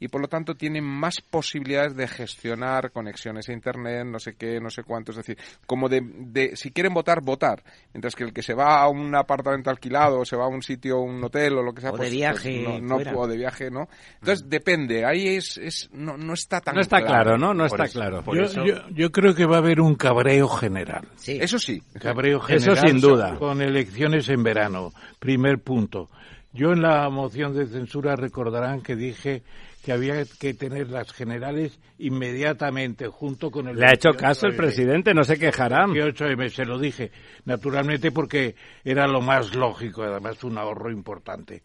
Y 0.00 0.08
por 0.08 0.20
lo 0.20 0.28
tanto 0.28 0.54
tienen 0.56 0.84
más 0.84 1.20
posibilidades 1.20 1.94
de 1.96 2.08
gestionar 2.08 2.90
conexiones 2.90 3.48
a 3.48 3.52
internet, 3.52 4.04
no 4.04 4.18
sé 4.18 4.34
qué, 4.34 4.60
no 4.60 4.68
sé 4.68 4.82
cuánto, 4.82 5.12
es 5.12 5.18
decir, 5.18 5.38
como 5.66 5.88
de, 5.88 6.00
de 6.02 6.56
si 6.56 6.72
quieren 6.72 6.92
votar, 6.92 7.22
votar. 7.22 7.62
Mientras 7.92 8.14
que 8.16 8.24
el 8.24 8.32
que 8.32 8.42
se 8.42 8.54
va 8.54 8.82
a 8.82 8.88
un 8.88 9.14
apartamento 9.14 9.70
alquilado, 9.70 10.20
o 10.20 10.24
se 10.24 10.36
va 10.36 10.44
a 10.44 10.48
un 10.48 10.62
sitio, 10.62 10.98
un 10.98 11.22
hotel 11.22 11.54
o 11.58 11.62
lo 11.62 11.72
que 11.72 11.80
sea, 11.80 11.90
O 11.90 11.92
de 11.94 11.98
pues, 11.98 12.10
viaje 12.12 12.62
pues 12.66 12.82
no, 12.82 12.98
no 12.98 13.18
o 13.20 13.26
de 13.28 13.36
viaje, 13.36 13.70
¿no? 13.70 13.88
Entonces 14.20 14.48
depende, 14.48 15.04
ahí 15.06 15.28
es, 15.36 15.56
es 15.58 15.88
no, 15.92 16.16
no 16.16 16.34
está 16.34 16.60
tan 16.60 16.74
No 16.74 16.80
está 16.80 17.00
claro, 17.04 17.38
¿no? 17.38 17.54
No 17.54 17.66
Por 17.68 17.80
está 17.80 17.84
eso, 17.84 17.98
claro. 18.00 18.24
Yo, 18.34 18.42
eso- 18.42 18.64
yo- 18.64 18.88
yo 18.90 19.12
creo 19.12 19.34
que 19.34 19.46
va 19.46 19.56
a 19.56 19.60
haber 19.60 19.80
un 19.80 19.94
cabreo 19.94 20.48
general. 20.48 21.06
Sí. 21.16 21.38
Eso 21.40 21.58
sí. 21.58 21.80
Cabreo 22.00 22.38
Eso 22.48 22.74
general 22.74 22.88
sin 22.88 23.00
duda. 23.00 23.36
con 23.38 23.62
elecciones 23.62 24.28
en 24.28 24.42
verano. 24.42 24.92
Primer 25.18 25.60
punto. 25.60 26.10
Yo 26.52 26.72
en 26.72 26.82
la 26.82 27.08
moción 27.10 27.54
de 27.56 27.66
censura 27.66 28.14
recordarán 28.16 28.80
que 28.80 28.94
dije 28.96 29.42
que 29.84 29.92
había 29.92 30.24
que 30.38 30.54
tener 30.54 30.88
las 30.90 31.12
generales 31.12 31.78
inmediatamente 31.98 33.06
junto 33.08 33.50
con 33.50 33.68
el 33.68 33.76
Le 33.76 33.86
ha 33.86 33.92
hecho 33.94 34.10
28M. 34.10 34.16
caso 34.16 34.46
el 34.46 34.56
presidente, 34.56 35.12
no 35.14 35.24
se 35.24 35.38
quejará. 35.38 35.86
28M, 35.86 36.48
se 36.48 36.64
lo 36.64 36.78
dije, 36.78 37.10
naturalmente 37.44 38.10
porque 38.10 38.54
era 38.84 39.06
lo 39.06 39.20
más 39.20 39.54
lógico, 39.54 40.02
además 40.02 40.42
un 40.44 40.58
ahorro 40.58 40.90
importante. 40.90 41.62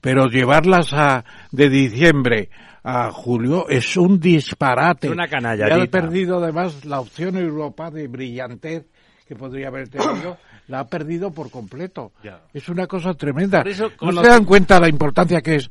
pero 0.00 0.26
llevarlas 0.26 0.92
a 0.92 1.24
de 1.52 1.68
diciembre 1.68 2.50
a 2.82 3.12
julio 3.12 3.68
es 3.68 3.96
un 3.96 4.18
disparate. 4.18 5.06
Es 5.06 5.12
una 5.12 5.26
Y 5.26 5.30
canalladita. 5.30 5.82
ha 5.82 5.86
perdido 5.86 6.38
además 6.42 6.84
la 6.84 6.98
opción 6.98 7.36
Europa 7.36 7.90
de 7.92 8.08
brillantez 8.08 8.84
que 9.28 9.36
podría 9.36 9.68
haber 9.68 9.88
tenido, 9.88 10.36
la 10.68 10.80
ha 10.80 10.86
perdido 10.88 11.32
por 11.32 11.50
completo. 11.50 12.12
Ya. 12.22 12.42
Es 12.54 12.68
una 12.68 12.86
cosa 12.86 13.14
tremenda. 13.14 13.58
Por 13.62 13.68
eso, 13.72 13.90
¿No 14.00 14.22
se 14.22 14.28
dan 14.28 14.44
cuenta 14.44 14.78
la 14.80 14.88
importancia 14.88 15.40
que 15.40 15.56
es 15.56 15.70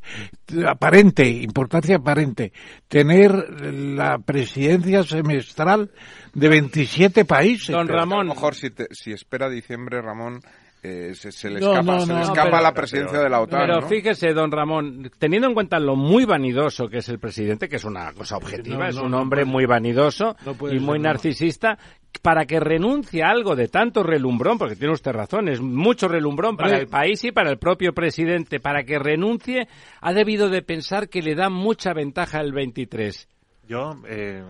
aparente, 0.67 1.27
importancia 1.27 1.95
aparente, 1.95 2.51
tener 2.87 3.31
la 3.73 4.19
presidencia 4.19 5.03
semestral 5.03 5.91
de 6.33 6.49
27 6.49 7.25
países? 7.25 7.69
Don 7.69 7.87
Ramón. 7.87 8.21
A 8.21 8.23
lo 8.25 8.33
mejor 8.35 8.55
si, 8.55 8.69
te- 8.69 8.87
si 8.91 9.11
espera 9.11 9.49
diciembre, 9.49 10.01
Ramón, 10.01 10.41
eh, 10.83 11.11
se, 11.13 11.31
se 11.31 11.49
le 11.49 11.59
No, 11.59 11.73
escapa, 11.73 11.93
no, 11.93 11.99
se 12.01 12.07
le 12.07 12.13
no, 12.15 12.21
escapa 12.23 12.49
pero- 12.49 12.61
la 12.63 12.73
presidencia 12.73 13.19
de 13.19 13.29
la 13.29 13.41
OTAN. 13.41 13.59
Pero 13.61 13.81
¿no? 13.81 13.87
fíjese, 13.87 14.33
don 14.33 14.51
Ramón, 14.51 15.11
teniendo 15.19 15.47
en 15.47 15.53
cuenta 15.53 15.79
lo 15.79 15.95
muy 15.95 16.25
vanidoso 16.25 16.87
que 16.87 16.97
es 16.97 17.09
el 17.09 17.19
presidente, 17.19 17.69
que 17.69 17.75
es 17.75 17.83
una 17.83 18.11
cosa 18.13 18.37
objetiva, 18.37 18.77
No, 18.85 18.87
es 18.89 18.95
un 18.97 19.11
no 19.11 19.21
hombre 19.21 19.41
puede- 19.43 19.51
muy 19.51 19.65
vanidoso 19.65 20.35
y 20.71 20.79
muy 20.79 20.79
ser, 20.79 20.81
no. 20.81 20.97
narcisista, 20.99 21.77
para 22.23 22.45
que 22.45 22.59
renuncie 22.59 23.23
a 23.23 23.29
algo 23.29 23.55
de 23.55 23.67
tanto 23.67 24.03
relumbrón, 24.03 24.57
porque 24.57 24.75
tiene 24.75 24.93
usted 24.93 25.11
razón, 25.11 25.47
es 25.49 25.61
mucho 25.61 26.07
relumbrón 26.07 26.57
para 26.57 26.77
el 26.77 26.87
país 26.87 27.23
y 27.23 27.31
para 27.31 27.49
el 27.51 27.57
propio 27.57 27.93
presidente, 27.93 28.59
para 28.59 28.83
que 28.83 28.97
renuncie, 28.99 29.67
ha 30.01 30.13
debido 30.13 30.49
de 30.49 30.61
pensar 30.61 31.09
que 31.09 31.21
le 31.21 31.35
da 31.35 31.49
mucha 31.49 31.93
ventaja 31.93 32.41
el 32.41 32.51
23. 32.53 33.27
Yo, 33.67 33.95
eh, 34.09 34.43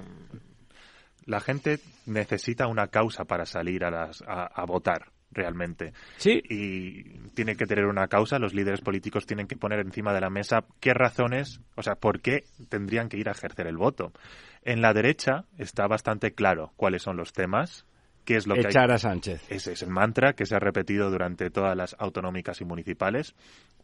la 1.25 1.39
gente 1.39 1.79
necesita 2.05 2.67
una 2.67 2.87
causa 2.87 3.25
para 3.25 3.45
salir 3.45 3.83
a, 3.83 3.91
las, 3.91 4.21
a, 4.23 4.45
a 4.45 4.65
votar 4.65 5.05
realmente. 5.31 5.93
Sí, 6.17 6.41
Y 6.49 7.03
tiene 7.33 7.55
que 7.55 7.65
tener 7.65 7.85
una 7.85 8.07
causa, 8.07 8.39
los 8.39 8.53
líderes 8.53 8.81
políticos 8.81 9.25
tienen 9.25 9.47
que 9.47 9.55
poner 9.55 9.79
encima 9.79 10.13
de 10.13 10.21
la 10.21 10.29
mesa 10.29 10.65
qué 10.79 10.93
razones, 10.93 11.61
o 11.75 11.83
sea, 11.83 11.95
por 11.95 12.21
qué 12.21 12.43
tendrían 12.69 13.09
que 13.09 13.17
ir 13.17 13.29
a 13.29 13.31
ejercer 13.31 13.67
el 13.67 13.77
voto. 13.77 14.11
En 14.63 14.81
la 14.81 14.93
derecha 14.93 15.45
está 15.57 15.87
bastante 15.87 16.33
claro 16.33 16.71
cuáles 16.75 17.01
son 17.01 17.17
los 17.17 17.33
temas, 17.33 17.85
qué 18.25 18.35
es 18.35 18.47
lo 18.47 18.55
que 18.55 18.61
echar 18.61 18.91
a 18.91 18.97
Sánchez. 18.97 19.43
ese 19.49 19.73
es 19.73 19.81
el 19.81 19.89
mantra 19.89 20.33
que 20.33 20.45
se 20.45 20.55
ha 20.55 20.59
repetido 20.59 21.09
durante 21.09 21.49
todas 21.49 21.75
las 21.75 21.95
autonómicas 21.99 22.61
y 22.61 22.65
municipales. 22.65 23.35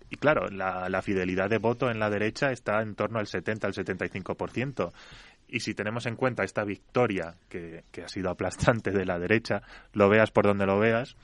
Y 0.10 0.16
claro, 0.16 0.48
la, 0.50 0.88
la 0.90 1.02
fidelidad 1.02 1.50
de 1.50 1.58
voto 1.58 1.90
en 1.90 2.00
la 2.00 2.10
derecha 2.10 2.52
está 2.52 2.82
en 2.82 2.96
torno 2.96 3.20
al 3.20 3.28
70 3.28 3.68
al 3.68 3.74
75%. 3.74 4.92
Y 5.48 5.62
si 5.62 5.74
tenemos 5.74 6.06
en 6.06 6.16
cuenta 6.16 6.44
esta 6.44 6.64
victoria 6.66 7.36
que, 7.50 7.84
que 7.92 8.04
ha 8.04 8.08
sido 8.10 8.30
aplastante 8.30 8.92
de 8.92 9.06
la 9.06 9.18
derecha, 9.20 9.62
lo 9.94 10.10
veas 10.10 10.32
por 10.32 10.46
donde 10.46 10.66
lo 10.66 10.78
veas, 10.80 11.16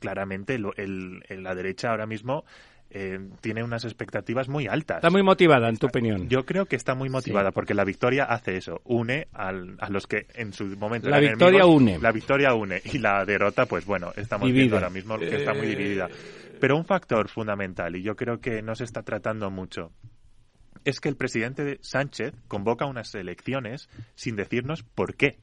claramente 0.00 0.58
lo- 0.58 0.74
el- 0.76 1.22
el- 1.28 1.42
la 1.42 1.54
derecha 1.54 1.90
ahora 1.90 2.06
mismo 2.06 2.44
eh, 2.90 3.18
tiene 3.40 3.64
unas 3.64 3.84
expectativas 3.84 4.48
muy 4.48 4.68
altas. 4.68 4.98
Está 4.98 5.10
muy 5.10 5.24
motivada, 5.24 5.68
en 5.68 5.76
tu 5.78 5.86
opinión. 5.86 6.28
Yo 6.28 6.44
creo 6.46 6.66
que 6.66 6.76
está 6.76 6.94
muy 6.94 7.08
motivada 7.08 7.50
porque 7.50 7.74
la 7.74 7.82
victoria 7.82 8.24
hace 8.24 8.56
eso, 8.56 8.82
une 8.84 9.26
al- 9.32 9.76
a 9.80 9.90
los 9.90 10.06
que 10.06 10.26
en 10.34 10.52
su 10.52 10.64
momento 10.76 11.08
La 11.08 11.18
victoria 11.18 11.60
enemigos. 11.64 11.82
une. 11.82 11.98
La 11.98 12.12
victoria 12.12 12.54
une 12.54 12.80
y 12.84 12.98
la 12.98 13.24
derrota, 13.24 13.66
pues 13.66 13.84
bueno, 13.84 14.12
estamos 14.16 14.46
Divide. 14.46 14.60
viendo 14.64 14.76
ahora 14.76 14.90
mismo 14.90 15.18
que 15.18 15.34
está 15.34 15.54
muy 15.54 15.66
Eh, 15.66 15.70
dividida. 15.70 16.08
Pero 16.60 16.76
un 16.76 16.84
factor 16.84 17.28
fundamental, 17.28 17.96
y 17.96 18.02
yo 18.02 18.14
creo 18.14 18.38
que 18.40 18.62
no 18.62 18.76
se 18.76 18.84
está 18.84 19.02
tratando 19.02 19.50
mucho, 19.50 19.90
es 20.84 21.00
que 21.00 21.08
el 21.08 21.16
presidente 21.16 21.64
de- 21.64 21.78
Sánchez 21.82 22.34
convoca 22.48 22.86
unas 22.86 23.14
elecciones 23.14 23.88
sin 24.14 24.36
decirnos 24.36 24.82
por 24.82 25.16
qué. 25.16 25.38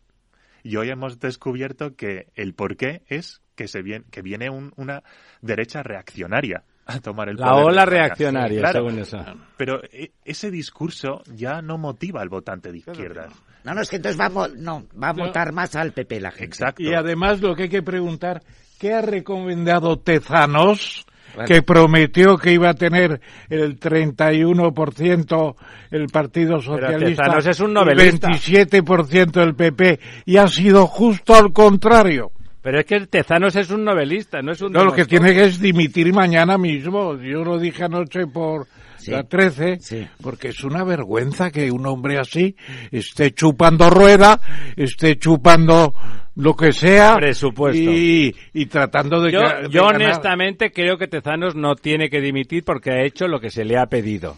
Y 0.63 0.75
hoy 0.77 0.89
hemos 0.89 1.19
descubierto 1.19 1.95
que 1.95 2.27
el 2.36 2.53
por 2.53 2.77
qué 2.77 3.01
es 3.07 3.41
que, 3.55 3.67
se 3.67 3.81
viene, 3.81 4.05
que 4.12 4.21
viene 4.21 4.50
un- 4.50 4.71
una 4.75 5.03
derecha 5.41 5.81
reaccionaria 5.83 6.63
a 6.86 7.00
tomar 7.00 7.29
el 7.29 7.38
La 7.38 7.51
poder. 7.51 7.65
ola 7.65 7.86
reaccionaria, 7.86 8.60
Claro, 8.60 8.79
según 8.88 9.00
eso. 9.00 9.17
pero 9.57 9.81
e- 9.91 10.12
ese 10.25 10.51
discurso 10.51 11.21
ya 11.33 11.62
no 11.62 11.77
motiva 11.77 12.21
al 12.21 12.29
votante 12.29 12.71
de 12.71 12.79
izquierdas. 12.79 13.33
No, 13.63 13.74
no, 13.75 13.81
es 13.81 13.89
que 13.89 13.98
entonces 13.98 14.19
va 14.19 14.25
a, 14.45 14.48
no, 14.50 14.88
va 15.01 15.10
a 15.10 15.13
votar 15.13 15.51
más 15.53 15.75
al 15.75 15.93
PP 15.93 16.19
la 16.19 16.31
gente. 16.31 16.45
Exacto. 16.45 16.81
Y 16.83 16.93
además 16.93 17.41
lo 17.41 17.55
que 17.55 17.63
hay 17.63 17.69
que 17.69 17.83
preguntar, 17.83 18.41
¿qué 18.79 18.93
ha 18.93 19.01
recomendado 19.01 20.00
Tezanos? 20.00 21.05
Bueno. 21.33 21.47
que 21.47 21.61
prometió 21.61 22.38
que 22.38 22.51
iba 22.53 22.69
a 22.69 22.73
tener 22.73 23.21
el 23.50 23.79
31% 23.79 25.55
el 25.91 26.07
Partido 26.07 26.61
Socialista 26.61 27.38
es 27.39 27.59
un 27.59 27.73
novelista. 27.73 28.27
27% 28.29 29.41
el 29.41 29.55
PP 29.55 30.00
y 30.25 30.38
ha 30.38 30.47
sido 30.47 30.88
justo 30.88 31.35
al 31.35 31.51
contrario. 31.53 32.31
Pero 32.61 32.79
es 32.79 32.85
que 32.85 33.00
Tezanos 33.07 33.55
es 33.55 33.71
un 33.71 33.83
novelista, 33.83 34.41
no 34.41 34.51
es 34.51 34.61
un... 34.61 34.71
No, 34.71 34.83
lo 34.85 34.93
que 34.93 35.05
tiene 35.05 35.33
que 35.33 35.45
es 35.45 35.59
dimitir 35.59 36.13
mañana 36.13 36.57
mismo. 36.59 37.15
Yo 37.17 37.43
lo 37.43 37.57
dije 37.57 37.85
anoche 37.85 38.27
por 38.27 38.67
Sí. 38.97 39.09
la 39.09 39.23
13, 39.23 39.79
Sí. 39.79 40.07
porque 40.21 40.50
es 40.50 40.63
una 40.63 40.83
vergüenza 40.83 41.50
que 41.50 41.71
un 41.71 41.88
hombre 41.88 42.19
así 42.19 42.55
esté 42.91 43.31
chupando 43.31 43.89
rueda, 43.89 44.39
esté 44.75 45.17
chupando 45.17 45.95
lo 46.35 46.55
que 46.55 46.71
sea 46.71 47.15
Presupuesto. 47.15 47.91
y, 47.91 48.35
y 48.53 48.65
tratando 48.67 49.21
de, 49.21 49.31
Yo, 49.31 49.41
de 49.41 49.69
yo 49.69 49.85
honestamente 49.85 50.71
creo 50.71 50.97
que 50.97 51.07
Tezanos 51.07 51.55
no 51.55 51.75
tiene 51.75 52.09
que 52.09 52.21
dimitir 52.21 52.63
porque 52.63 52.91
ha 52.91 53.03
hecho 53.03 53.27
lo 53.27 53.39
que 53.39 53.50
se 53.50 53.65
le 53.65 53.77
ha 53.77 53.88
pedido. 53.88 54.38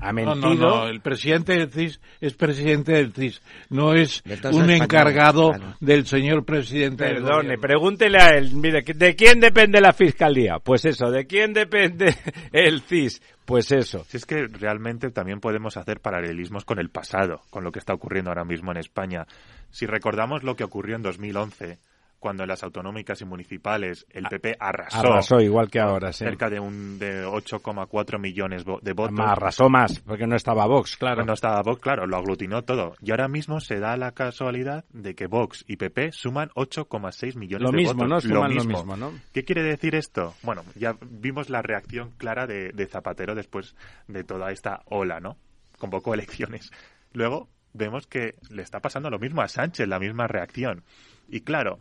Ha 0.00 0.12
No, 0.12 0.12
mentido. 0.12 0.54
no, 0.54 0.54
no, 0.54 0.86
el 0.88 1.00
presidente 1.00 1.54
del 1.54 1.70
CIS 1.70 2.00
es 2.20 2.34
presidente 2.34 2.92
del 2.92 3.12
CIS, 3.12 3.42
no 3.70 3.94
es 3.94 4.22
un 4.52 4.70
encargado 4.70 5.50
claro. 5.50 5.74
del 5.80 6.06
señor 6.06 6.44
presidente 6.44 7.04
del 7.04 7.14
Perdone, 7.16 7.34
gobierno. 7.56 7.60
pregúntele 7.62 8.18
a 8.18 8.28
él, 8.36 8.52
mire, 8.54 8.82
¿de 8.82 9.16
quién 9.16 9.40
depende 9.40 9.80
la 9.80 9.92
fiscalía? 9.92 10.58
Pues 10.60 10.84
eso, 10.84 11.10
¿de 11.10 11.26
quién 11.26 11.52
depende 11.52 12.14
el 12.52 12.80
CIS? 12.82 13.20
Pues 13.44 13.72
eso. 13.72 14.04
Si 14.04 14.18
es 14.18 14.26
que 14.26 14.46
realmente 14.46 15.10
también 15.10 15.40
podemos 15.40 15.76
hacer 15.76 16.00
paralelismos 16.00 16.64
con 16.64 16.78
el 16.78 16.90
pasado, 16.90 17.40
con 17.50 17.64
lo 17.64 17.72
que 17.72 17.78
está 17.78 17.94
ocurriendo 17.94 18.30
ahora 18.30 18.44
mismo 18.44 18.70
en 18.72 18.76
España. 18.76 19.26
Si 19.70 19.86
recordamos 19.86 20.42
lo 20.44 20.54
que 20.54 20.64
ocurrió 20.64 20.96
en 20.96 21.02
2011, 21.02 21.78
cuando 22.18 22.42
en 22.42 22.48
las 22.48 22.62
autonómicas 22.62 23.20
y 23.20 23.24
municipales 23.24 24.06
el 24.10 24.24
PP 24.24 24.56
arrasó, 24.58 24.98
Arrasó 24.98 25.40
igual 25.40 25.70
que 25.70 25.80
ahora, 25.80 26.12
sí. 26.12 26.24
cerca 26.24 26.50
de 26.50 26.58
un 26.58 26.98
de 26.98 27.24
8,4 27.24 28.18
millones 28.18 28.64
de 28.64 28.92
votos. 28.92 29.20
Arrasó 29.20 29.68
más, 29.68 30.00
porque 30.00 30.26
no 30.26 30.36
estaba 30.36 30.66
Vox, 30.66 30.96
claro. 30.96 31.16
Cuando 31.16 31.34
estaba 31.34 31.62
Vox, 31.62 31.80
claro, 31.80 32.06
lo 32.06 32.16
aglutinó 32.16 32.62
todo. 32.62 32.94
Y 33.00 33.10
ahora 33.12 33.28
mismo 33.28 33.60
se 33.60 33.78
da 33.78 33.96
la 33.96 34.12
casualidad 34.12 34.84
de 34.90 35.14
que 35.14 35.26
Vox 35.26 35.64
y 35.68 35.76
PP 35.76 36.12
suman 36.12 36.48
8,6 36.50 37.36
millones 37.36 37.62
Lo 37.64 37.70
de 37.70 37.76
mismo, 37.76 37.94
votos. 37.94 38.08
¿no? 38.08 38.20
Suman 38.20 38.54
lo 38.54 38.64
mismo, 38.64 38.96
¿no? 38.96 39.12
¿Qué 39.32 39.44
quiere 39.44 39.62
decir 39.62 39.94
esto? 39.94 40.34
Bueno, 40.42 40.64
ya 40.74 40.96
vimos 41.00 41.50
la 41.50 41.62
reacción 41.62 42.10
clara 42.16 42.46
de, 42.46 42.72
de 42.72 42.86
Zapatero 42.86 43.34
después 43.34 43.76
de 44.08 44.24
toda 44.24 44.50
esta 44.50 44.82
ola, 44.86 45.20
¿no? 45.20 45.36
Convocó 45.78 46.14
elecciones. 46.14 46.70
Luego 47.12 47.48
vemos 47.72 48.06
que 48.06 48.34
le 48.50 48.62
está 48.62 48.80
pasando 48.80 49.10
lo 49.10 49.18
mismo 49.18 49.42
a 49.42 49.48
Sánchez, 49.48 49.86
la 49.88 49.98
misma 49.98 50.26
reacción. 50.26 50.82
Y 51.28 51.42
claro, 51.42 51.78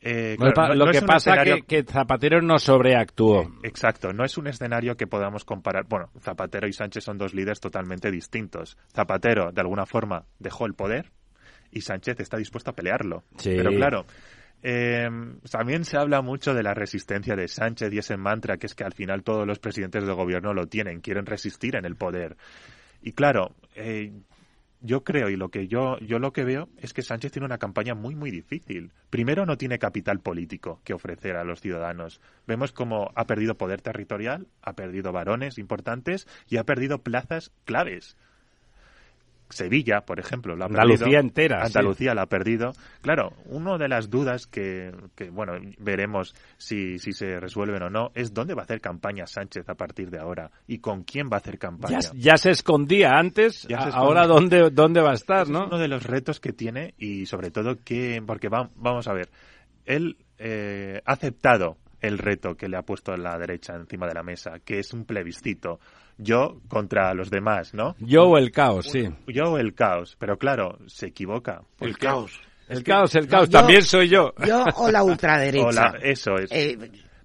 eh, 0.00 0.36
Lo, 0.38 0.52
claro, 0.52 0.68
no- 0.68 0.74
lo 0.80 0.86
no 0.86 0.92
que 0.92 0.98
es 0.98 1.04
pasa 1.04 1.30
escenario- 1.32 1.64
que, 1.66 1.82
que 1.82 1.92
Zapatero 1.92 2.40
no 2.40 2.58
sobreactuó. 2.58 3.50
Exacto, 3.62 4.12
no 4.12 4.24
es 4.24 4.38
un 4.38 4.46
escenario 4.46 4.96
que 4.96 5.06
podamos 5.06 5.44
comparar. 5.44 5.84
Bueno, 5.88 6.10
Zapatero 6.20 6.68
y 6.68 6.72
Sánchez 6.72 7.04
son 7.04 7.18
dos 7.18 7.34
líderes 7.34 7.60
totalmente 7.60 8.10
distintos. 8.10 8.76
Zapatero, 8.94 9.50
de 9.52 9.60
alguna 9.60 9.86
forma, 9.86 10.24
dejó 10.38 10.66
el 10.66 10.74
poder 10.74 11.10
y 11.72 11.80
Sánchez 11.80 12.20
está 12.20 12.36
dispuesto 12.36 12.70
a 12.70 12.74
pelearlo. 12.74 13.24
Sí. 13.38 13.50
Pero 13.56 13.70
claro, 13.70 14.06
eh, 14.62 15.08
también 15.50 15.84
se 15.84 15.96
habla 15.98 16.22
mucho 16.22 16.54
de 16.54 16.62
la 16.62 16.74
resistencia 16.74 17.36
de 17.36 17.46
Sánchez 17.48 17.92
y 17.92 17.98
ese 17.98 18.16
mantra 18.16 18.56
que 18.56 18.66
es 18.66 18.74
que 18.74 18.84
al 18.84 18.92
final 18.94 19.22
todos 19.22 19.46
los 19.46 19.58
presidentes 19.58 20.06
de 20.06 20.12
gobierno 20.12 20.54
lo 20.54 20.66
tienen, 20.66 21.00
quieren 21.00 21.26
resistir 21.26 21.76
en 21.76 21.84
el 21.84 21.96
poder. 21.96 22.36
Y 23.02 23.12
claro, 23.12 23.54
eh, 23.76 24.12
yo 24.80 25.02
creo 25.04 25.28
y 25.28 25.36
lo 25.36 25.50
que 25.50 25.66
yo 25.66 25.98
yo 26.00 26.18
lo 26.18 26.32
que 26.32 26.44
veo 26.44 26.68
es 26.78 26.92
que 26.92 27.02
Sánchez 27.02 27.32
tiene 27.32 27.46
una 27.46 27.58
campaña 27.58 27.94
muy 27.94 28.14
muy 28.14 28.30
difícil. 28.30 28.92
Primero 29.10 29.46
no 29.46 29.56
tiene 29.56 29.78
capital 29.78 30.20
político 30.20 30.80
que 30.84 30.94
ofrecer 30.94 31.36
a 31.36 31.44
los 31.44 31.60
ciudadanos. 31.60 32.20
Vemos 32.46 32.72
como 32.72 33.10
ha 33.14 33.26
perdido 33.26 33.56
poder 33.56 33.80
territorial, 33.80 34.46
ha 34.62 34.74
perdido 34.74 35.12
varones 35.12 35.58
importantes 35.58 36.26
y 36.48 36.56
ha 36.56 36.64
perdido 36.64 37.02
plazas 37.02 37.52
claves. 37.64 38.16
Sevilla, 39.58 40.00
por 40.02 40.18
ejemplo, 40.20 40.56
la 40.56 40.64
ha 40.64 40.68
Andalucía 40.68 41.04
perdido. 41.06 41.20
entera, 41.20 41.60
sí. 41.60 41.66
Andalucía 41.66 42.14
la 42.14 42.22
ha 42.22 42.26
perdido. 42.26 42.72
Claro, 43.02 43.32
una 43.46 43.76
de 43.76 43.88
las 43.88 44.08
dudas 44.08 44.46
que, 44.46 44.92
que, 45.14 45.30
bueno, 45.30 45.52
veremos 45.78 46.34
si, 46.56 46.98
si 46.98 47.12
se 47.12 47.38
resuelven 47.40 47.82
o 47.82 47.90
no 47.90 48.10
es 48.14 48.32
dónde 48.32 48.54
va 48.54 48.62
a 48.62 48.64
hacer 48.64 48.80
campaña 48.80 49.26
Sánchez 49.26 49.68
a 49.68 49.74
partir 49.74 50.10
de 50.10 50.18
ahora 50.18 50.50
y 50.66 50.78
con 50.78 51.02
quién 51.02 51.28
va 51.30 51.36
a 51.36 51.40
hacer 51.40 51.58
campaña. 51.58 51.98
Ya, 52.00 52.10
ya 52.14 52.36
se 52.38 52.50
escondía 52.50 53.18
antes, 53.18 53.62
Ya 53.68 53.80
se 53.82 53.88
a- 53.88 53.92
ahora 53.92 54.26
dónde, 54.26 54.70
dónde 54.70 55.00
va 55.00 55.10
a 55.10 55.14
estar, 55.14 55.42
Ese 55.42 55.52
¿no? 55.52 55.62
Es 55.62 55.66
uno 55.68 55.78
de 55.78 55.88
los 55.88 56.02
retos 56.04 56.40
que 56.40 56.52
tiene 56.52 56.94
y 56.98 57.26
sobre 57.26 57.50
todo 57.50 57.76
que, 57.84 58.22
porque 58.26 58.48
va- 58.48 58.70
vamos 58.76 59.08
a 59.08 59.12
ver, 59.12 59.28
él 59.84 60.16
eh, 60.38 61.00
ha 61.04 61.12
aceptado 61.12 61.76
el 62.00 62.18
reto 62.18 62.54
que 62.54 62.68
le 62.68 62.76
ha 62.76 62.82
puesto 62.82 63.16
la 63.16 63.36
derecha 63.38 63.74
encima 63.74 64.06
de 64.06 64.14
la 64.14 64.22
mesa, 64.22 64.60
que 64.64 64.78
es 64.78 64.92
un 64.92 65.04
plebiscito. 65.04 65.80
Yo 66.18 66.58
contra 66.68 67.14
los 67.14 67.30
demás, 67.30 67.74
¿no? 67.74 67.94
Yo 68.00 68.24
o 68.24 68.38
el 68.38 68.50
caos, 68.50 68.86
sí. 68.90 69.08
Yo 69.28 69.52
o 69.52 69.58
el 69.58 69.72
caos, 69.74 70.16
pero 70.18 70.36
claro, 70.36 70.78
se 70.86 71.06
equivoca. 71.06 71.62
El 71.80 71.96
caos. 71.96 72.40
El 72.68 72.82
caos, 72.84 73.14
el 73.14 73.26
caos, 73.28 73.48
yo- 73.48 73.58
también 73.60 73.82
soy 73.82 74.08
yo. 74.08 74.34
Yo 74.46 74.64
o 74.76 74.90
la 74.90 75.02
ultraderecha. 75.04 75.66
o 75.66 75.70
la- 75.72 75.96
eso 76.02 76.36
es. 76.36 76.50
Eh, 76.52 76.76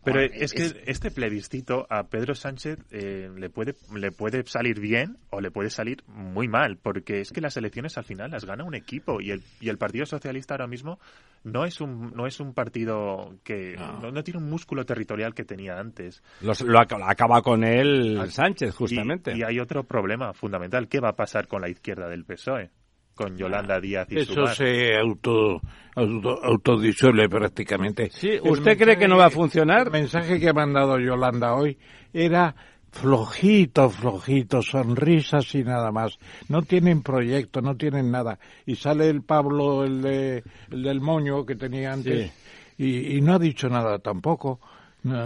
Pero 0.03 0.19
es 0.21 0.53
que 0.53 0.63
es- 0.65 0.75
este 0.85 1.11
plebiscito 1.11 1.87
a 1.89 2.03
Pedro 2.07 2.35
Sánchez 2.35 2.77
eh, 2.91 3.29
le 3.35 3.49
puede 3.49 3.75
le 3.95 4.11
puede 4.11 4.43
salir 4.45 4.79
bien 4.79 5.17
o 5.29 5.39
le 5.41 5.51
puede 5.51 5.69
salir 5.69 6.03
muy 6.07 6.47
mal, 6.47 6.77
porque 6.77 7.21
es 7.21 7.31
que 7.31 7.41
las 7.41 7.55
elecciones 7.57 7.97
al 7.97 8.03
final 8.03 8.31
las 8.31 8.45
gana 8.45 8.63
un 8.63 8.75
equipo 8.75 9.21
y 9.21 9.31
el 9.31 9.41
y 9.59 9.69
el 9.69 9.77
Partido 9.77 10.05
Socialista 10.05 10.53
ahora 10.55 10.67
mismo 10.67 10.99
no 11.43 11.65
es 11.65 11.81
un 11.81 12.11
no 12.15 12.27
es 12.27 12.39
un 12.39 12.53
partido 12.53 13.35
que 13.43 13.75
no, 14.01 14.11
no 14.11 14.23
tiene 14.23 14.39
un 14.39 14.49
músculo 14.49 14.85
territorial 14.85 15.33
que 15.33 15.43
tenía 15.45 15.79
antes. 15.79 16.21
Los- 16.41 16.61
lo 16.61 16.79
ac- 16.79 17.01
acaba 17.05 17.41
con 17.41 17.63
él 17.63 18.19
Sánchez, 18.29 18.73
justamente. 18.75 19.33
Y, 19.35 19.39
y 19.39 19.43
hay 19.43 19.59
otro 19.59 19.83
problema 19.83 20.33
fundamental, 20.33 20.87
¿qué 20.87 20.99
va 20.99 21.09
a 21.09 21.15
pasar 21.15 21.47
con 21.47 21.61
la 21.61 21.69
izquierda 21.69 22.07
del 22.09 22.25
PSOE? 22.25 22.69
Con 23.15 23.37
Yolanda 23.37 23.79
Díaz 23.79 24.07
y 24.11 24.19
Eso 24.19 24.47
se 24.47 24.95
auto, 24.97 25.61
auto- 25.95 26.39
autodisuelve 26.43 27.29
prácticamente. 27.29 28.09
Sí, 28.11 28.31
¿usted 28.41 28.77
cree 28.77 28.97
que 28.97 29.07
no 29.07 29.17
va 29.17 29.25
a 29.25 29.29
funcionar? 29.29 29.87
El 29.87 29.91
mensaje 29.93 30.39
que 30.39 30.49
ha 30.49 30.53
mandado 30.53 30.99
Yolanda 30.99 31.53
hoy 31.53 31.77
era 32.11 32.55
flojito, 32.91 33.89
flojito, 33.89 34.61
sonrisas 34.61 35.53
y 35.55 35.63
nada 35.63 35.91
más. 35.91 36.17
No 36.49 36.61
tienen 36.61 37.01
proyecto, 37.03 37.61
no 37.61 37.75
tienen 37.75 38.09
nada. 38.11 38.39
Y 38.65 38.75
sale 38.75 39.09
el 39.09 39.21
Pablo, 39.23 39.83
el, 39.83 40.01
de, 40.01 40.43
el 40.71 40.83
del 40.83 41.01
moño 41.01 41.45
que 41.45 41.55
tenía 41.55 41.91
antes, 41.93 42.31
y, 42.77 43.17
y 43.17 43.21
no 43.21 43.33
ha 43.35 43.39
dicho 43.39 43.67
nada 43.69 43.99
tampoco, 43.99 44.59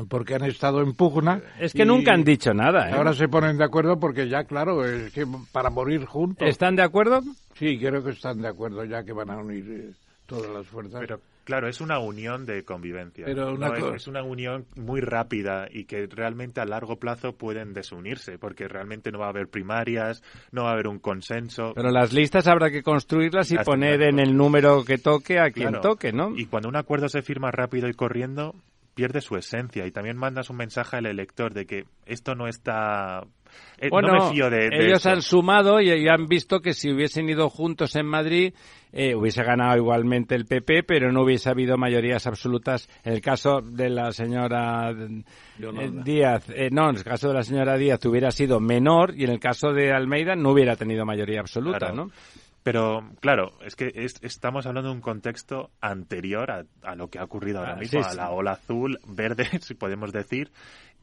porque 0.09 0.35
han 0.35 0.43
estado 0.45 0.81
en 0.81 0.93
pugna. 0.93 1.41
Es 1.59 1.73
que 1.73 1.85
nunca 1.85 2.13
han 2.13 2.23
dicho 2.23 2.53
nada. 2.53 2.89
¿eh? 2.89 2.93
Ahora 2.93 3.13
se 3.13 3.27
ponen 3.27 3.57
de 3.57 3.63
acuerdo 3.65 3.99
porque 3.99 4.27
ya, 4.27 4.43
claro, 4.45 4.83
es 4.85 5.11
que 5.13 5.25
para 5.51 5.69
morir 5.69 6.05
juntos. 6.05 6.47
¿Están 6.47 6.75
de 6.75 6.83
acuerdo? 6.83 7.21
Sí, 7.55 7.77
creo 7.79 8.03
que 8.03 8.11
están 8.11 8.41
de 8.41 8.47
acuerdo 8.47 8.83
ya 8.85 9.03
que 9.03 9.13
van 9.13 9.29
a 9.29 9.37
unir 9.37 9.65
eh, 9.69 9.91
todas 10.25 10.51
las 10.51 10.67
fuerzas. 10.67 10.99
Pero 11.01 11.19
claro, 11.43 11.67
es 11.69 11.79
una 11.79 11.99
unión 11.99 12.45
de 12.45 12.63
convivencia. 12.63 13.25
Pero 13.25 13.53
una 13.53 13.69
No, 13.69 13.95
es- 13.95 14.07
una 14.07 14.21
unión 14.23 14.65
muy 14.75 14.99
rápida 15.01 15.67
y 15.71 15.85
que 15.85 16.05
realmente 16.07 16.59
a 16.59 16.65
largo 16.65 16.97
plazo 16.97 17.33
pueden 17.33 17.73
desunirse, 17.73 18.37
porque 18.37 18.67
realmente 18.67 19.11
no 19.11 19.19
va 19.19 19.27
a 19.27 19.29
haber 19.29 19.47
primarias, 19.47 20.21
no 20.51 20.63
va 20.63 20.69
a 20.71 20.73
haber 20.73 20.87
un 20.87 20.99
consenso. 20.99 21.71
Pero 21.75 21.89
las 21.91 22.13
listas 22.13 22.47
habrá 22.47 22.69
que 22.69 22.83
construirlas 22.83 23.51
y 23.51 23.55
Las 23.55 23.65
poner 23.65 24.01
en 24.03 24.19
el 24.19 24.35
número 24.35 24.83
que 24.83 24.97
toque 24.97 25.39
a 25.39 25.51
quien 25.51 25.69
Claro. 25.69 25.81
toque, 25.81 26.11
¿no? 26.11 26.35
Y 26.35 26.45
cuando 26.47 26.67
un 26.69 26.75
acuerdo 26.75 27.09
se 27.09 27.21
firma 27.21 27.49
rápido 27.51 27.87
y 27.87 27.93
corriendo, 27.93 28.53
pierde 28.97 29.21
su 29.21 29.37
esencia 29.37 29.85
y 29.85 29.91
también 29.91 30.17
mandas 30.17 30.49
un 30.49 30.57
mensaje 30.57 30.97
al 30.97 31.05
elector 31.05 31.53
de 31.53 31.65
que 31.65 31.85
esto 32.05 32.35
no 32.35 32.47
está... 32.47 33.21
eh, 33.77 33.87
Bueno, 33.89 34.09
no 34.13 34.25
me 34.25 34.31
fío 34.33 34.49
de, 34.49 34.69
de 34.69 34.85
ellos 34.85 34.97
esto. 34.97 35.09
han 35.11 35.21
sumado 35.21 35.79
y, 35.79 35.91
y 35.91 36.07
han 36.09 36.25
visto 36.25 36.59
que 36.59 36.73
si 36.73 36.91
hubiesen 36.91 37.29
ido 37.29 37.49
juntos 37.49 37.95
en 37.95 38.05
Madrid 38.07 38.53
eh, 38.91 39.13
hubiese 39.15 39.43
ganado 39.43 39.77
igualmente 39.77 40.33
el 40.33 40.45
PP, 40.45 40.83
pero 40.83 41.11
no 41.11 41.21
hubiese 41.21 41.49
habido 41.49 41.77
mayorías 41.77 42.25
absolutas. 42.25 42.89
En 43.03 43.13
el 43.13 43.21
caso 43.21 43.61
de 43.61 43.89
la 43.89 44.11
señora 44.11 44.91
eh. 44.91 45.23
Díaz, 46.03 46.49
eh, 46.49 46.69
no, 46.71 46.89
en 46.89 46.95
el 46.97 47.03
caso 47.03 47.27
de 47.27 47.33
la 47.35 47.43
señora 47.43 47.77
Díaz 47.77 48.03
hubiera 48.05 48.31
sido 48.31 48.59
menor 48.59 49.13
y 49.15 49.23
en 49.25 49.29
el 49.31 49.39
caso 49.39 49.71
de 49.73 49.91
Almeida 49.91 50.35
no 50.35 50.51
hubiera 50.51 50.75
tenido 50.75 51.05
mayoría 51.05 51.39
absoluta, 51.41 51.77
Claro. 51.79 51.95
¿no? 51.95 52.11
Pero, 52.67 53.11
claro, 53.21 53.53
es 53.61 53.77
que 53.77 53.93
es- 53.95 54.21
estamos 54.21 54.65
hablando 54.65 54.89
de 54.89 54.95
un 54.95 55.01
contexto 55.01 55.71
anterior 55.79 56.51
a, 56.51 56.65
a 56.83 56.95
lo 56.95 57.09
que 57.09 57.17
ha 57.17 57.23
ocurrido 57.23 57.59
ahora 57.59 57.75
Ah, 57.75 57.79
mismo, 57.79 58.03
sí, 58.03 58.09
a 58.09 58.13
la 58.13 58.29
ola 58.31 58.51
azul, 58.51 58.99
verde, 59.07 59.45
si 59.61 59.73
podemos 59.73 60.11
decir. 60.11 60.51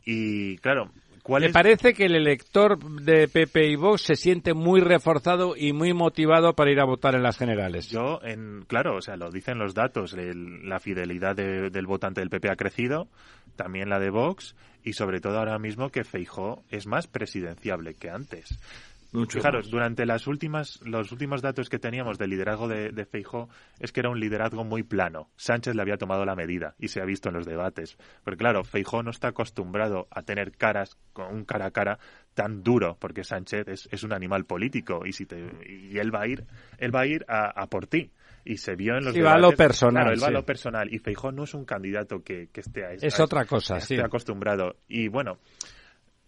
Y, 0.05 0.59
claro, 0.59 0.91
¿cuál 1.23 1.41
Me 1.41 1.47
es...? 1.47 1.55
parece 1.55 1.95
que 1.95 2.05
el 2.05 2.17
elector 2.17 2.79
de 2.79 3.29
PP 3.29 3.67
y 3.71 3.77
Vox 3.77 4.03
se 4.03 4.15
siente 4.17 4.53
muy 4.53 4.83
reforzado 4.83 5.57
y 5.57 5.73
muy 5.73 5.95
motivado 5.95 6.53
para 6.53 6.71
ir 6.71 6.81
a 6.81 6.85
votar 6.85 7.15
en 7.15 7.23
las 7.23 7.39
generales. 7.39 7.89
Yo, 7.89 8.21
en, 8.23 8.67
claro, 8.69 8.97
o 8.97 9.01
sea, 9.01 9.17
lo 9.17 9.31
dicen 9.31 9.57
los 9.59 9.73
datos, 9.73 10.13
el- 10.13 10.69
la 10.69 10.81
fidelidad 10.81 11.35
de- 11.35 11.71
del 11.71 11.87
votante 11.87 12.21
del 12.21 12.29
PP 12.29 12.51
ha 12.51 12.57
crecido, 12.57 13.09
también 13.57 13.89
la 13.89 13.99
de 14.01 14.11
Vox, 14.11 14.55
y 14.83 14.93
sobre 14.93 15.23
todo 15.23 15.39
ahora 15.39 15.59
mismo 15.59 15.89
que 15.89 16.05
Feijó 16.05 16.63
es 16.69 16.87
más 16.87 17.07
presidenciable 17.07 17.95
que 17.95 18.11
antes. 18.11 18.59
Mucho 19.15 19.39
Fijaros, 19.39 19.67
más. 19.67 19.71
durante 19.71 20.05
las 20.07 20.27
últimas, 20.27 20.81
los 20.85 21.11
últimos 21.13 21.41
datos 21.41 21.69
que 21.71 21.79
teníamos 21.79 22.19
del 22.19 22.31
liderazgo 22.31 22.69
de, 22.69 22.91
de 22.91 23.07
Feijó 23.07 23.49
es 23.79 23.93
que 23.93 24.01
era 24.01 24.11
un 24.11 24.21
liderazgo 24.21 24.65
muy 24.65 24.83
plano. 24.83 25.31
Sánchez 25.37 25.75
le 25.75 25.83
había 25.83 25.97
tomado 25.97 26.25
la 26.25 26.35
medida 26.35 26.75
y 26.79 26.89
se 26.89 27.01
ha 27.01 27.05
visto 27.05 27.29
en 27.29 27.37
los 27.37 27.47
debates. 27.47 27.97
Porque 28.25 28.39
claro, 28.39 28.65
Feijó 28.65 29.03
no 29.03 29.11
está 29.11 29.29
acostumbrado 29.29 30.09
a 30.11 30.23
tener 30.23 30.53
caras 30.53 30.99
con 31.13 31.33
un 31.35 31.45
cara 31.45 31.67
a 31.67 31.71
cara 31.71 31.99
tan 32.35 32.63
duro, 32.63 32.97
porque 33.01 33.23
Sánchez 33.25 33.69
es, 33.69 33.89
es 33.93 34.03
un 34.03 34.13
animal 34.13 34.45
político 34.45 35.07
y 35.07 35.13
si 35.13 35.25
te, 35.27 35.39
y 35.69 35.97
él 35.99 36.13
va 36.15 36.23
a 36.23 36.27
ir, 36.27 36.45
él 36.79 36.95
va 36.95 37.01
a 37.03 37.07
ir 37.07 37.25
a, 37.29 37.49
a 37.63 37.67
por 37.69 37.87
ti. 37.87 38.11
Y 38.47 38.59
se 38.59 38.75
vio 38.77 38.97
en 38.99 39.05
los 39.05 39.15
Sí, 39.15 39.21
va 39.23 39.35
a 39.35 39.37
debates. 39.37 39.53
lo 39.53 39.57
personal, 39.57 40.03
Claro, 40.03 40.15
él 40.15 40.23
va 40.23 40.27
a 40.27 40.29
sí. 40.29 40.35
lo 40.35 40.45
personal. 40.45 40.93
Y 40.93 40.99
Feijó 40.99 41.33
no 41.33 41.45
es 41.45 41.55
un 41.55 41.65
candidato 41.65 42.23
que, 42.23 42.49
que 42.53 42.61
esté 42.61 42.85
a 42.85 42.93
Es 42.93 43.19
otra 43.21 43.47
cosa, 43.47 43.77
esté 43.79 43.97
sí. 43.97 44.01
acostumbrado. 44.03 44.77
Y 44.87 45.09
bueno, 45.09 45.39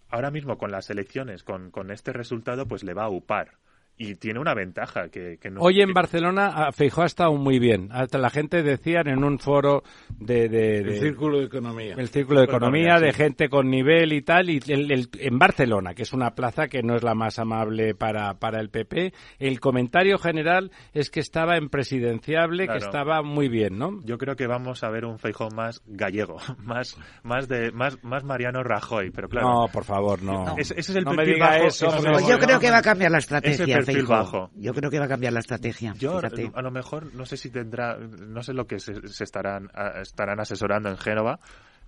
ahora 0.09 0.31
mismo 0.31 0.59
con 0.59 0.71
las 0.71 0.91
elecciones, 0.91 1.43
con, 1.43 1.71
con 1.71 1.91
este 1.91 2.13
resultado, 2.13 2.67
pues 2.67 2.85
le 2.85 2.95
va 2.95 3.05
a 3.05 3.11
upar. 3.11 3.59
Y 3.99 4.17
tiene 4.17 4.39
una 4.41 4.53
ventaja 4.53 5.09
que, 5.09 5.39
que 5.41 5.51
no... 5.51 5.61
Hoy 5.63 5.81
en 5.81 5.89
que- 5.89 5.95
Barcelona 5.95 6.71
Feijó 6.73 7.03
ha 7.03 7.07
estado 7.07 7.33
muy 7.35 7.59
bien. 7.59 7.89
Hasta 7.93 8.19
la 8.19 8.29
gente 8.29 8.63
decía 8.63 9.01
en 9.05 9.25
un 9.25 9.39
foro 9.39 9.83
de, 10.19 10.49
de- 10.51 10.79
El 10.81 10.85
de- 10.87 11.01
círculo 11.01 11.39
de 11.39 11.47
economía. 11.47 11.95
el 11.97 12.09
círculo 12.09 12.41
de 12.41 12.45
economía, 12.47 12.99
de 13.01 13.13
gente 13.15 13.49
con 13.49 13.71
nivel 13.71 14.13
y 14.13 14.21
tal, 14.21 14.51
y 14.51 14.61
el- 14.69 14.93
el- 14.93 15.09
en 15.19 15.39
Barcelona, 15.39 15.95
que 15.95 16.03
es 16.03 16.13
una 16.13 16.35
plaza 16.35 16.69
que 16.69 16.83
no 16.83 16.95
es 16.97 17.03
la 17.03 17.15
más 17.15 17.39
amable 17.39 17.95
para, 17.95 18.35
para 18.35 18.61
el 18.61 18.69
PP, 18.69 19.15
el 19.39 19.61
comentario 19.61 20.19
general 20.19 20.71
es 20.93 21.09
que 21.11 21.21
estaba 21.21 21.57
en 21.57 21.71
presidenciable, 21.71 22.69
que 22.69 22.77
estaba 22.79 23.23
muy 23.23 23.49
bien, 23.49 23.79
¿no? 23.79 24.01
Yo 24.05 24.19
creo 24.19 24.37
que 24.37 24.47
vamos 24.47 24.85
a 24.85 24.91
ver 24.91 25.07
un 25.07 25.19
Feijó 25.19 25.49
más 25.51 25.83
gallego, 25.87 26.37
más, 26.63 26.99
más, 27.23 27.49
de, 27.49 27.73
más, 27.73 28.03
más 28.05 28.25
Mariano 28.25 28.63
Rajoy, 28.63 29.11
pero 29.11 29.29
claro... 29.29 29.49
No, 29.49 29.69
por 29.73 29.85
favor, 29.85 30.23
no. 30.23 30.55
Ese, 30.59 30.75
ese 30.79 30.93
es 30.93 30.97
el 30.99 31.05
No 31.05 31.15
me 31.15 31.25
diga 31.25 31.49
bajo, 31.51 31.65
eso, 31.69 31.87
el- 31.97 32.27
yo 32.29 32.39
creo 32.39 32.61
que 32.61 32.71
va 32.71 32.79
a 32.79 32.83
cambiar 32.83 33.11
la 33.11 33.19
estrategia, 33.19 33.86
perfil 33.87 34.07
bajo. 34.07 34.51
Yo 34.57 34.75
creo 34.75 34.91
que 34.91 34.99
va 34.99 35.07
a 35.07 35.09
cambiar 35.09 35.33
la 35.33 35.41
estrategia. 35.41 35.95
Yo 35.99 36.17
fíjate. 36.17 36.51
a 36.55 36.63
lo 36.63 36.71
mejor 36.71 37.15
no 37.15 37.25
sé 37.27 37.37
si 37.37 37.51
tendrá, 37.51 37.97
no 37.97 38.43
sé 38.43 38.53
lo 38.53 38.67
que 38.67 38.79
se, 38.79 39.09
se 39.09 39.25
estarán 39.25 39.71
estarán 40.01 40.41
asesorando 40.41 40.89
en 40.89 40.97
Génova, 40.97 41.39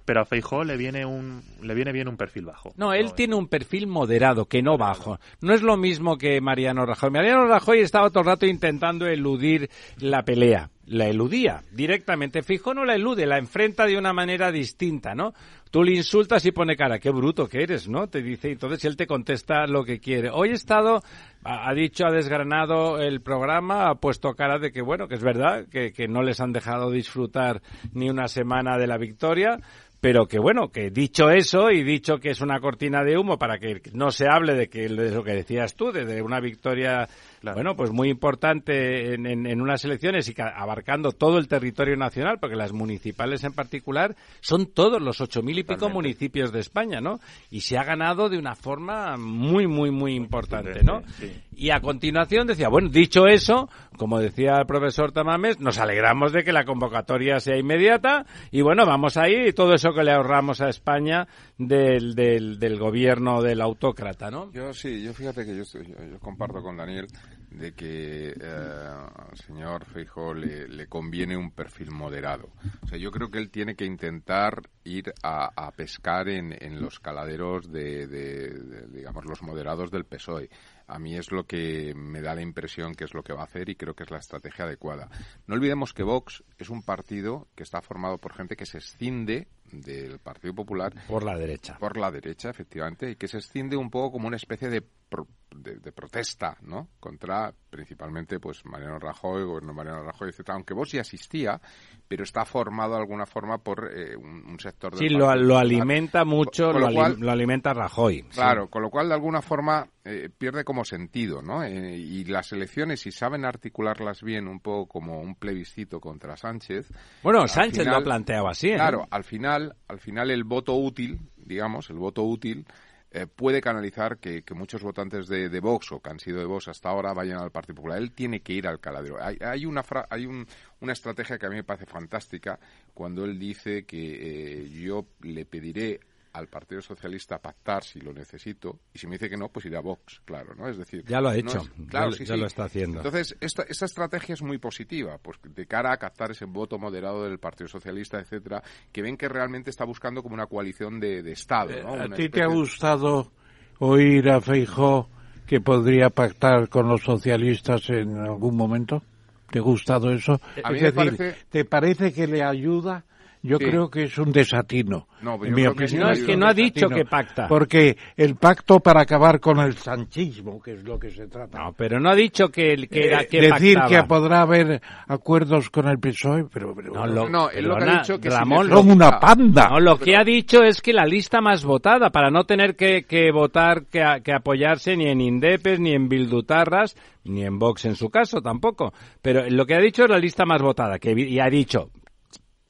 pero 0.08 0.22
a 0.22 0.24
Feijó 0.24 0.64
le 0.64 0.78
viene 0.78 1.04
un 1.04 1.42
le 1.61 1.74
viene 1.74 1.92
bien 1.92 2.08
un 2.08 2.16
perfil 2.16 2.46
bajo. 2.46 2.72
No, 2.78 2.94
él 2.94 3.12
tiene 3.12 3.34
un 3.34 3.46
perfil 3.46 3.87
moderado, 3.87 4.46
que 4.46 4.62
no 4.62 4.78
bajo. 4.78 5.18
No 5.42 5.52
es 5.52 5.61
lo 5.61 5.76
mismo 5.76 6.16
que 6.16 6.40
Mariano 6.40 6.87
Rajoy. 6.87 7.11
Mariano 7.11 7.46
Rajoy 7.46 7.80
estaba 7.80 8.08
todo 8.08 8.20
el 8.20 8.26
rato 8.26 8.46
intentando 8.46 9.06
eludir 9.06 9.68
la 9.98 10.22
pelea. 10.22 10.70
La 10.87 11.08
eludía 11.08 11.62
directamente. 11.72 12.42
Fijo 12.42 12.72
no 12.72 12.87
la 12.87 12.94
elude, 12.94 13.26
la 13.26 13.37
enfrenta 13.37 13.84
de 13.84 13.98
una 13.98 14.14
manera 14.14 14.50
distinta, 14.50 15.14
¿no? 15.14 15.34
Tú 15.70 15.83
le 15.83 15.92
insultas 15.92 16.44
y 16.46 16.52
pone 16.52 16.76
cara, 16.76 16.98
qué 16.98 17.11
bruto 17.11 17.48
que 17.48 17.62
eres, 17.62 17.88
¿no? 17.88 18.07
Te 18.09 18.22
dice, 18.22 18.50
entonces 18.50 18.85
él 18.85 18.96
te 18.96 19.07
contesta 19.07 19.66
lo 19.66 19.85
que 19.85 20.00
quiere. 20.00 20.31
Hoy 20.31 20.50
he 20.50 20.54
estado, 20.54 21.02
ha 21.44 21.74
dicho, 21.74 22.07
ha 22.07 22.11
desgranado 22.11 22.98
el 22.98 23.20
programa, 23.20 23.90
ha 23.90 23.94
puesto 23.96 24.35
cara 24.35 24.59
de 24.59 24.72
que, 24.72 24.83
bueno, 24.83 25.09
que 25.09 25.16
es 25.16 25.22
verdad, 25.22 25.66
que, 25.70 25.92
que 25.92 26.09
no 26.09 26.22
les 26.22 26.40
han 26.40 26.52
dejado 26.52 26.90
disfrutar 26.90 27.61
ni 27.92 28.09
una 28.09 28.28
semana 28.28 28.78
de 28.78 28.87
la 28.87 28.96
victoria, 28.96 29.59
pero 30.00 30.26
que 30.26 30.38
bueno, 30.38 30.68
que 30.68 30.90
dicho 30.90 31.28
eso 31.31 31.70
y 31.70 31.83
dicho 31.83 32.18
que 32.18 32.31
es 32.31 32.40
una 32.40 32.61
cortina 32.61 33.02
de 33.02 33.18
humo 33.18 33.37
para 33.37 33.59
que 33.59 33.83
no 33.92 34.11
se 34.11 34.28
hable 34.28 34.54
de 34.54 34.68
que 34.68 34.88
lo 34.88 35.24
que 35.24 35.33
decías 35.33 35.74
tú, 35.74 35.90
de 35.90 36.22
una 36.22 36.40
victoria, 36.40 37.09
Claro. 37.40 37.55
bueno, 37.57 37.77
pues 37.77 37.90
muy 37.90 38.09
importante 38.11 39.14
en, 39.14 39.27
en- 39.27 39.46
en 39.46 39.61
unas 39.61 39.85
elecciones 39.85 40.29
y 40.29 40.35
ca- 40.35 40.55
abarcando 40.57 41.12
todo 41.12 41.38
el 41.38 41.48
territorio 41.48 41.96
nacional, 41.96 42.38
porque 42.40 42.57
las 42.57 42.72
municipales 42.72 43.44
en 43.44 43.53
particular 43.53 44.16
son 44.40 44.66
todos 44.66 45.01
los 45.01 45.20
ocho 45.20 45.42
mil 45.42 45.59
y 45.59 45.62
pico 45.62 45.74
Totalmente. 45.74 45.94
municipios 46.09 46.53
de 46.53 46.61
España, 46.61 47.01
¿no? 47.01 47.20
Y 47.51 47.61
se 47.61 47.79
ha 47.79 47.85
ganado 47.85 48.29
de 48.29 48.38
una 48.38 48.55
forma 48.55 49.16
muy, 49.16 49.66
muy, 49.66 49.90
muy 49.90 50.14
importante, 50.14 50.83
¿no? 50.83 51.03
Sí. 51.18 51.33
Y 51.57 51.70
a 51.70 51.81
continuación 51.81 52.46
decía, 52.46 52.68
bueno, 52.68 52.88
dicho 52.88 53.27
eso, 53.27 53.68
como 53.96 54.20
decía 54.20 54.57
el 54.61 54.66
profesor 54.66 55.11
Tamames, 55.12 55.59
nos 55.61 55.79
alegramos 55.79 56.33
de 56.33 56.44
que 56.44 56.53
la 56.53 56.64
convocatoria 56.64 57.40
sea 57.40 57.57
inmediata 57.57 58.27
y 58.53 58.62
bueno, 58.62 58.87
vamos 58.87 59.16
ahí 59.16 59.48
y 59.48 59.53
todo 59.53 59.74
eso 59.74 59.92
que 59.92 60.05
le 60.05 60.12
ahorramos 60.12 60.61
a 60.61 60.68
España 60.68 61.27
del, 61.57 62.14
del, 62.14 62.59
del 62.61 62.79
gobierno 62.79 63.42
del 63.42 63.61
autócrata, 63.61 64.31
¿no? 64.31 64.53
Yo 64.53 64.72
sí, 64.72 65.03
yo 65.03 65.12
fíjate 65.12 65.44
que 65.44 65.57
yo, 65.57 65.62
estoy- 65.62 65.87
yo, 65.87 65.94
yo 66.12 66.18
comparto 66.20 66.62
con 66.62 66.77
Daniel 66.77 67.07
de 67.50 67.72
que 67.72 68.34
eh, 68.38 68.44
al 68.44 69.37
señor 69.38 69.84
Feijóo 69.87 70.34
le, 70.34 70.68
le 70.68 70.87
conviene 70.87 71.37
un 71.37 71.50
perfil 71.50 71.90
moderado. 71.90 72.50
O 72.82 72.87
sea, 72.87 72.98
yo 72.98 73.11
creo 73.11 73.30
que 73.30 73.38
él 73.38 73.50
tiene 73.50 73.74
que 73.74 73.84
intentar 73.87 74.61
ir 74.84 75.12
a, 75.22 75.50
a 75.56 75.70
pescar 75.72 76.28
en, 76.28 76.54
en 76.62 76.80
los 76.80 77.00
caladeros 77.00 77.70
de, 77.72 78.06
de- 78.06 78.50
de, 78.52 78.87
digamos, 78.88 79.24
los 79.24 79.42
moderados 79.42 79.90
del 79.90 80.04
PSOE. 80.04 80.50
A 80.87 80.98
mí 80.98 81.16
es 81.16 81.30
lo 81.32 81.44
que 81.44 81.92
me 81.94 82.22
da 82.22 82.34
la 82.34 82.40
impresión 82.42 82.94
que 82.94 83.04
es 83.04 83.12
lo 83.14 83.22
que 83.22 83.32
va 83.34 83.42
a 83.42 83.44
hacer 83.44 83.68
y 83.68 83.76
creo 83.76 83.94
que 83.94 84.04
es 84.04 84.11
la 84.11 84.18
estrategia 84.18 84.64
adecuada. 84.64 85.08
No 85.46 85.54
olvidemos 85.54 85.92
que 85.92 86.02
Vox 86.02 86.42
es 86.58 86.70
un 86.70 86.82
partido 86.82 87.48
que 87.54 87.62
está 87.62 87.82
formado 87.82 88.18
por 88.18 88.32
gente 88.34 88.56
que 88.56 88.64
se 88.66 88.78
escinde 88.78 89.48
del 89.70 90.18
Partido 90.18 90.54
Popular 90.54 90.94
Por 91.06 91.24
la 91.24 91.37
derecha. 91.37 91.76
por 91.78 91.98
la 91.98 92.11
derecha, 92.11 92.48
efectivamente, 92.48 93.11
y 93.11 93.16
que 93.16 93.28
se 93.28 93.37
extiende 93.37 93.76
un 93.76 93.90
poco 93.90 94.12
como 94.12 94.26
una 94.28 94.37
especie 94.38 94.70
de, 94.70 94.82
pro- 95.09 95.27
de, 95.55 95.77
de 95.79 95.92
protesta, 95.92 96.57
¿no? 96.62 96.88
Contra 97.01 97.53
principalmente 97.71 98.38
pues 98.38 98.64
Mariano 98.66 98.99
Rajoy, 98.99 99.44
gobierno 99.44 99.68
de 99.68 99.75
Mariano 99.77 100.03
Rajoy, 100.05 100.29
etcétera. 100.29 100.55
Aunque 100.57 100.75
Vox 100.75 100.92
ya 100.92 101.01
existía, 101.01 101.61
pero 102.07 102.23
está 102.25 102.44
formado 102.44 102.94
de 102.94 103.01
alguna 103.01 103.27
forma 103.27 103.59
por 103.59 103.90
eh, 103.92 104.14
un, 104.16 104.44
un 104.47 104.61
sector 104.61 104.92
del 104.94 105.01
Sí, 105.01 105.09
lo, 105.09 105.35
lo 105.35 105.59
alimenta 105.59 106.25
mucho, 106.25 106.71
Con 106.73 106.81
lo, 106.83 106.88
lo 106.88 106.94
cual- 106.94 107.12
ali- 107.12 107.21
lo 107.23 107.31
alimenta 107.33 107.73
Rajoy. 107.75 108.18
sí. 108.23 108.29
Claro, 108.35 108.68
con 108.68 108.83
lo 108.83 108.90
cual 108.90 109.09
de 109.09 109.14
alguna 109.14 109.40
forma 109.42 109.88
eh, 110.05 110.29
pierde 110.37 110.64
como 110.64 110.85
sentido, 110.85 111.42
¿no? 111.42 111.62
Eh, 111.64 111.97
y 111.97 112.25
las 112.25 112.53
elecciones, 112.53 113.01
si 113.01 113.11
saben 113.11 113.44
articularlas 113.44 114.23
bien, 114.23 114.49
un 114.49 114.61
poco 114.61 114.87
como 114.87 115.21
un 115.21 115.35
plebiscito 115.35 115.99
contra 116.01 116.37
Sánchez. 116.37 116.90
Bueno, 117.23 117.47
Sánchez 117.49 117.87
lo 117.87 117.97
ha 117.97 118.03
planteado 118.03 118.49
así, 118.49 118.68
¿eh? 118.71 118.75
Claro, 118.77 119.07
al 119.11 119.25
final, 119.25 119.75
al 119.88 119.99
final 119.99 120.31
el 120.31 120.44
voto 120.44 120.75
útil, 120.75 121.18
digamos, 121.37 121.90
el 121.90 121.97
voto 121.97 122.23
útil 122.23 122.66
eh, 123.11 123.27
puede 123.27 123.61
canalizar 123.61 124.18
que, 124.18 124.42
que 124.42 124.55
muchos 124.55 124.83
votantes 124.83 125.29
de, 125.29 125.49
de 125.49 125.61
Vox 125.61 125.92
o 125.92 126.01
que 126.01 126.11
han 126.11 126.21
sido 126.21 126.38
de 126.38 126.44
Vox 126.44 126.68
hasta 126.68 126.88
ahora 126.90 127.12
vayan 127.14 127.38
al 127.38 127.51
Partido 127.51 127.77
Popular. 127.77 127.99
Él 127.99 128.12
tiene 128.12 128.40
que 128.40 128.53
ir 128.53 128.66
al 128.66 128.81
caladero. 128.81 129.16
Hay, 129.23 129.38
hay 129.40 129.64
una 129.66 129.83
fra- 129.83 130.07
hay 130.11 130.27
un- 130.27 130.47
una 130.81 130.92
estrategia 130.92 131.38
que 131.38 131.47
a 131.47 131.49
mí 131.49 131.57
me 131.57 131.64
parece 131.64 131.87
fantástica 131.87 132.59
cuando 132.94 133.25
él 133.25 133.38
dice 133.38 133.85
que 133.87 134.62
eh, 134.64 134.68
yo 134.68 135.07
le 135.23 135.44
pediré 135.47 136.01
al 136.32 136.48
Partido 136.48 136.80
Socialista 136.82 137.38
pactar 137.38 137.82
si 137.84 138.00
lo 138.00 138.12
necesito 138.12 138.80
y 138.92 138.98
si 138.98 139.06
me 139.06 139.14
dice 139.16 139.28
que 139.30 139.36
no, 139.36 139.48
pues 139.48 139.66
iré 139.66 139.76
a 139.76 139.80
Vox, 139.80 140.20
claro, 140.24 140.54
¿no? 140.54 140.68
Es 140.68 140.76
decir, 140.78 141.04
Ya 141.06 141.20
lo 141.20 141.28
ha 141.28 141.32
no 141.32 141.38
hecho, 141.38 141.58
es- 141.60 141.68
ya 141.76 141.84
claro, 141.88 142.06
lo- 142.06 142.12
sí, 142.12 142.24
ya 142.24 142.34
sí. 142.34 142.40
lo 142.40 142.46
está 142.46 142.64
haciendo. 142.64 142.98
Entonces, 142.98 143.36
esta, 143.40 143.62
esta 143.64 143.84
estrategia 143.86 144.32
es 144.34 144.42
muy 144.42 144.58
positiva, 144.58 145.18
pues 145.18 145.38
de 145.42 145.66
cara 145.66 145.92
a 145.92 145.96
captar 145.96 146.30
ese 146.30 146.44
voto 146.44 146.78
moderado 146.78 147.24
del 147.24 147.38
Partido 147.38 147.68
Socialista, 147.68 148.18
etcétera, 148.20 148.62
que 148.92 149.02
ven 149.02 149.16
que 149.16 149.28
realmente 149.28 149.70
está 149.70 149.84
buscando 149.84 150.22
como 150.22 150.34
una 150.34 150.46
coalición 150.46 151.00
de, 151.00 151.22
de 151.22 151.32
Estado, 151.32 151.72
¿no? 151.82 151.94
¿A 152.02 152.08
ti 152.16 152.28
te 152.28 152.42
ha 152.42 152.46
gustado 152.46 153.32
oír 153.78 154.28
a 154.30 154.40
Feijó 154.40 155.08
que 155.46 155.60
podría 155.60 156.10
pactar 156.10 156.68
con 156.68 156.88
los 156.88 157.02
socialistas 157.02 157.88
en 157.90 158.18
algún 158.18 158.56
momento? 158.56 159.02
¿Te 159.50 159.60
ha 159.60 159.62
gustado 159.62 160.12
eso? 160.12 160.40
A 160.62 160.70
mí 160.70 160.76
es 160.76 160.82
me 160.82 160.92
decir, 160.92 161.16
parece- 161.16 161.36
¿te 161.48 161.64
parece 161.64 162.12
que 162.12 162.26
le 162.26 162.42
ayuda? 162.42 163.04
Yo 163.42 163.59
Sí. 163.59 163.64
creo 163.66 163.88
que 163.88 164.05
es 164.05 164.18
un 164.18 164.33
desatino. 164.33 165.07
No, 165.22 165.38
pero 165.38 165.48
en 165.48 165.55
mi 165.55 165.66
opinión, 165.66 166.01
No, 166.01 166.11
es 166.11 166.22
que 166.24 166.37
no 166.37 166.46
ha 166.46 166.55
dicho 166.55 166.88
que 166.88 167.05
pacta. 167.05 167.46
Porque 167.48 167.96
el 168.16 168.37
pacto 168.37 168.81
para 168.81 169.03
acabar 169.03 169.38
con 169.40 169.59
el 169.61 169.74
sanchismo, 169.77 170.61
que 170.61 170.72
es 170.74 170.85
lo 170.85 170.98
que 170.98 171.11
se 171.11 171.27
trata. 171.29 171.59
No, 171.59 171.72
pero 171.72 172.01
no 172.01 172.11
ha 172.11 172.14
dicho 172.14 172.48
que, 172.48 172.77
que 172.90 173.07
era 173.07 173.22
Eh, 173.22 173.27
que 173.29 173.40
decir 173.42 173.79
pactaba. 173.79 174.03
que 174.03 174.09
podrá 174.09 174.40
haber 174.42 174.81
acuerdos 175.07 175.70
con 175.70 175.88
el 175.88 175.98
PSOE, 175.98 176.46
pero, 176.53 176.74
pero 176.74 176.92
No, 176.92 177.07
lo, 177.07 177.29
No, 177.29 177.51
él 177.51 177.64
lo 177.66 177.77
que 177.77 177.85
ha 177.85 177.98
dicho 177.98 178.18
que 178.20 178.29
Ramón, 178.31 178.68
son 178.68 178.90
una 178.90 179.18
panda. 179.20 179.68
No, 179.70 179.81
lo 179.81 179.98
que 179.98 180.16
ha 180.16 180.24
dicho 180.24 180.62
es 180.62 180.81
que 180.83 180.92
la 180.92 181.05
lista 181.07 181.40
más 181.40 181.64
votada, 181.64 182.11
para 182.11 182.31
no 182.31 182.44
tener 182.44 182.77
que, 182.77 183.05
que 183.05 183.31
votar, 183.33 183.87
que, 183.87 184.03
apoyarse 184.33 184.96
ni 184.96 185.07
en 185.09 185.20
Indepes, 185.20 185.81
ni 185.81 185.92
en 185.92 186.09
Bildutarras, 186.09 186.96
ni 187.24 187.44
en 187.44 187.59
Vox 187.59 187.85
en 187.85 187.94
su 187.96 188.09
caso 188.11 188.40
tampoco. 188.40 188.92
Pero 189.22 189.48
lo 189.48 189.64
que 189.66 189.74
ha 189.74 189.81
dicho 189.81 190.05
es 190.05 190.11
la 190.11 190.18
lista 190.18 190.44
más 190.44 190.61
votada, 190.62 190.98
que 190.98 191.12
y 191.12 191.38
ha 191.40 191.48
dicho 191.51 191.90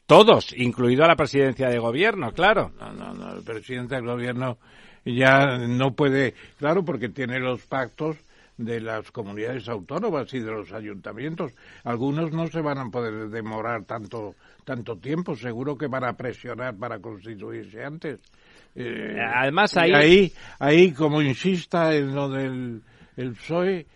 todos, 0.08 0.52
incluido 0.56 1.04
a 1.04 1.08
la 1.08 1.16
presidencia 1.16 1.68
de 1.68 1.78
gobierno, 1.78 2.32
claro. 2.32 2.72
No, 2.80 2.92
no, 2.94 3.12
no, 3.12 3.36
el 3.36 3.44
presidente 3.44 3.94
del 3.94 4.06
gobierno 4.06 4.56
ya 5.04 5.58
no 5.58 5.92
puede, 5.92 6.32
claro, 6.58 6.82
porque 6.82 7.10
tiene 7.10 7.38
los 7.38 7.60
pactos 7.66 8.16
de 8.56 8.80
las 8.80 9.12
comunidades 9.12 9.68
autónomas 9.68 10.32
y 10.32 10.40
de 10.40 10.50
los 10.50 10.72
ayuntamientos. 10.72 11.52
Algunos 11.84 12.32
no 12.32 12.46
se 12.48 12.60
van 12.62 12.78
a 12.78 12.90
poder 12.90 13.28
demorar 13.28 13.84
tanto 13.84 14.34
tanto 14.64 14.96
tiempo, 14.96 15.36
seguro 15.36 15.76
que 15.76 15.86
van 15.88 16.04
a 16.04 16.14
presionar 16.14 16.74
para 16.76 16.98
constituirse 16.98 17.84
antes. 17.84 18.18
Eh, 18.74 19.16
Además, 19.34 19.76
ahí- 19.76 19.92
ahí, 19.92 20.32
ahí, 20.58 20.92
como 20.92 21.20
insista 21.22 21.94
en 21.94 22.14
lo 22.14 22.28
del 22.30 22.82
el 23.16 23.32
PSOE, 23.34 23.86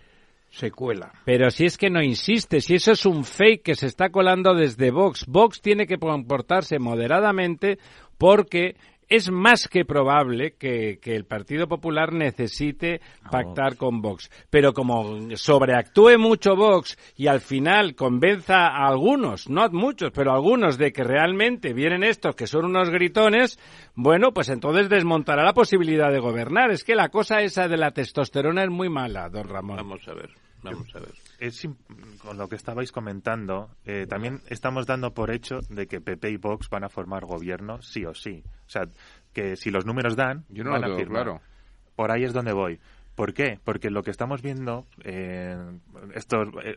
se 0.53 0.71
cuela. 0.71 1.13
Pero 1.25 1.51
si 1.51 1.65
es 1.65 1.79
que 1.79 1.91
no 1.91 2.03
insiste, 2.03 2.61
si 2.61 2.75
eso 2.75 2.93
es 2.93 3.07
un 3.07 3.25
fake 3.25 3.63
que 3.63 3.75
se 3.75 3.87
está 3.87 4.11
colando 4.11 4.55
desde 4.55 4.91
Vox, 4.91 5.25
Vox 5.27 5.61
tiene 5.63 5.87
que 5.87 5.99
comportarse 5.99 6.79
moderadamente 6.79 7.79
porque 8.19 8.77
es 9.13 9.31
más 9.31 9.69
que 9.69 9.85
probable 9.85 10.55
que, 10.55 10.99
que 10.99 11.15
el 11.15 11.27
Partido 11.27 11.69
Popular 11.69 12.15
necesite 12.15 13.03
pactar 13.31 13.77
con 13.77 14.01
Vox. 14.01 14.31
Pero 14.49 14.73
como 14.73 15.37
sobreactúe 15.37 16.17
mucho 16.19 16.57
Vox 16.57 16.97
y 17.15 17.27
al 17.27 17.43
final 17.43 17.95
convenza 17.95 18.69
a 18.69 18.89
algunos, 18.89 19.51
no 19.51 19.65
a 19.65 19.69
muchos, 19.69 20.13
pero 20.13 20.33
a 20.33 20.37
algunos 20.37 20.79
de 20.79 20.95
que 20.95 21.05
realmente 21.05 21.75
vienen 21.75 22.05
estos 22.05 22.35
que 22.35 22.47
son 22.47 22.65
unos 22.65 22.89
gritones, 22.89 23.59
bueno, 23.95 24.33
pues 24.33 24.49
entonces 24.49 24.89
desmontará 24.89 25.45
la 25.45 25.53
posibilidad 25.53 26.11
de 26.11 26.19
gobernar. 26.19 26.71
Es 26.71 26.83
que 26.83 26.95
la 26.95 27.11
cosa 27.11 27.43
esa 27.43 27.69
de 27.69 27.77
la 27.77 27.91
testosterona 27.91 28.65
es 28.65 28.71
muy 28.71 28.89
mala, 28.89 29.29
don 29.29 29.47
Ramón. 29.47 29.77
Vamos 29.77 30.09
a 30.09 30.15
ver, 30.15 30.31
vamos 30.63 30.89
a 30.95 31.01
ver. 31.01 31.13
Es 31.47 31.67
con 32.23 32.39
lo 32.39 32.49
que 32.49 32.57
estabais 32.57 32.93
comentando, 32.93 33.71
eh, 33.85 34.07
también 34.09 34.41
estamos 34.49 34.87
dando 34.87 35.13
por 35.13 35.31
hecho 35.31 35.61
de 35.69 35.87
que 35.87 36.01
PP 36.01 36.31
y 36.31 36.37
Vox 36.37 36.69
van 36.71 36.85
a 36.85 36.89
formar 36.89 37.25
gobierno 37.25 37.83
sí 37.83 38.05
o 38.05 38.15
sí. 38.15 38.43
O 38.67 38.71
sea, 38.71 38.83
que 39.33 39.57
si 39.57 39.71
los 39.71 39.85
números 39.87 40.17
dan, 40.17 40.45
Yo 40.49 40.65
no 40.65 40.71
van 40.71 40.83
lo 40.83 40.95
a 40.95 40.97
firmar. 40.99 41.25
claro. 41.25 41.41
Por 41.97 42.11
ahí 42.11 42.25
es 42.25 42.33
donde 42.33 42.53
voy. 42.53 42.79
¿Por 43.15 43.35
qué? 43.35 43.59
Porque 43.63 43.91
lo 43.91 44.03
que 44.03 44.11
estamos 44.11 44.41
viendo, 44.41 44.87
eh, 45.05 45.55
esto 46.15 46.43
es 46.43 46.49
eh, 46.65 46.77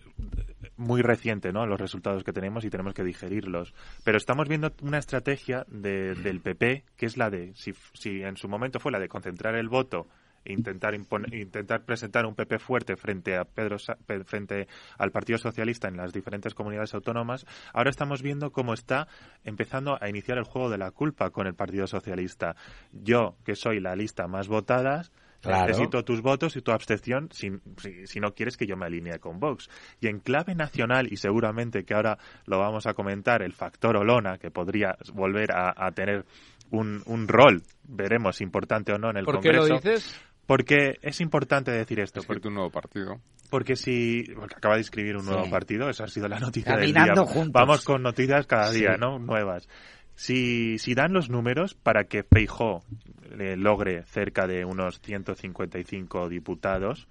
muy 0.75 1.01
reciente, 1.01 1.53
¿no? 1.53 1.65
Los 1.65 1.79
resultados 1.79 2.25
que 2.25 2.33
tenemos 2.33 2.65
y 2.65 2.69
tenemos 2.69 2.93
que 2.93 3.05
digerirlos. 3.05 3.73
Pero 4.03 4.17
estamos 4.17 4.49
viendo 4.49 4.73
una 4.81 4.97
estrategia 4.97 5.65
de- 5.69 6.13
del 6.15 6.41
PP, 6.41 6.83
que 6.97 7.05
es 7.05 7.15
la 7.15 7.29
de, 7.29 7.53
si, 7.55 7.73
si 7.93 8.21
en 8.23 8.35
su 8.35 8.49
momento 8.49 8.81
fue 8.81 8.91
la 8.91 8.99
de 8.99 9.07
concentrar 9.07 9.55
el 9.55 9.69
voto 9.69 10.07
intentar 10.45 10.93
intentar 10.95 11.83
presentar 11.83 12.25
un 12.25 12.35
PP 12.35 12.59
fuerte 12.59 12.95
frente 12.95 13.35
a 13.35 13.45
Pedro 13.45 13.79
Sa- 13.79 13.97
frente 14.25 14.67
al 14.97 15.11
Partido 15.11 15.37
Socialista 15.37 15.87
en 15.87 15.97
las 15.97 16.13
diferentes 16.13 16.53
comunidades 16.53 16.93
autónomas 16.93 17.45
ahora 17.73 17.89
estamos 17.89 18.21
viendo 18.21 18.51
cómo 18.51 18.73
está 18.73 19.07
empezando 19.43 19.97
a 20.01 20.09
iniciar 20.09 20.37
el 20.37 20.43
juego 20.45 20.69
de 20.69 20.77
la 20.77 20.91
culpa 20.91 21.29
con 21.31 21.47
el 21.47 21.55
Partido 21.55 21.87
Socialista 21.87 22.55
yo 22.91 23.35
que 23.43 23.55
soy 23.55 23.79
la 23.79 23.95
lista 23.95 24.27
más 24.27 24.47
votada 24.47 25.03
Claro. 25.41 25.67
Necesito 25.67 26.03
tus 26.03 26.21
votos 26.23 26.55
y 26.55 26.61
tu 26.63 26.71
abstención 26.71 27.29
si, 27.31 27.51
si, 27.77 28.07
si 28.07 28.19
no 28.19 28.33
quieres 28.33 28.57
que 28.57 28.65
yo 28.65 28.75
me 28.77 28.87
alinee 28.87 29.19
con 29.19 29.39
Vox. 29.39 29.69
Y 30.01 30.07
en 30.07 30.19
clave 30.19 30.55
nacional, 30.55 31.07
y 31.13 31.17
seguramente 31.17 31.83
que 31.83 31.93
ahora 31.93 32.17
lo 32.47 32.57
vamos 32.57 32.87
a 32.87 32.95
comentar, 32.95 33.43
el 33.43 33.53
factor 33.53 33.95
Olona, 33.95 34.39
que 34.39 34.49
podría 34.49 34.97
volver 35.13 35.51
a, 35.51 35.71
a 35.77 35.91
tener 35.91 36.25
un, 36.71 37.03
un 37.05 37.27
rol, 37.27 37.61
veremos, 37.83 38.41
importante 38.41 38.91
o 38.93 38.97
no 38.97 39.11
en 39.11 39.17
el 39.17 39.25
¿Por 39.25 39.39
qué 39.39 39.49
Congreso. 39.51 39.67
lo 39.67 39.75
dices? 39.75 40.19
Porque 40.45 40.97
es 41.01 41.21
importante 41.21 41.71
decir 41.71 41.99
esto. 41.99 42.19
Es 42.19 42.25
que 42.25 42.33
Porque, 42.33 42.47
un 42.47 42.53
nuevo 42.55 42.69
partido. 42.69 43.19
porque 43.49 43.75
si. 43.75 44.23
Porque 44.35 44.55
acaba 44.55 44.75
de 44.75 44.81
inscribir 44.81 45.15
un 45.15 45.23
Sí. 45.23 45.29
nuevo 45.29 45.49
partido, 45.49 45.89
esa 45.89 46.03
ha 46.03 46.07
sido 46.07 46.27
la 46.27 46.39
noticia 46.39 46.75
del 46.77 46.93
Caminando 46.93 47.23
día. 47.25 47.33
juntos. 47.33 47.53
Vamos 47.53 47.83
con 47.83 48.03
noticias 48.03 48.45
cada 48.45 48.69
día, 48.71 48.93
Sí. 48.95 48.99
¿no? 49.01 49.17
Nuevas. 49.19 49.67
Si, 50.13 50.77
si 50.77 50.93
dan 50.95 51.11
los 51.13 51.29
números 51.29 51.73
para 51.73 52.05
que 52.05 52.23
Feijó 52.23 52.83
eh, 53.37 53.57
logre 53.57 54.03
cerca 54.03 54.47
de 54.47 54.63
unos 54.63 55.01
155 55.01 56.29
diputados, 56.29 57.07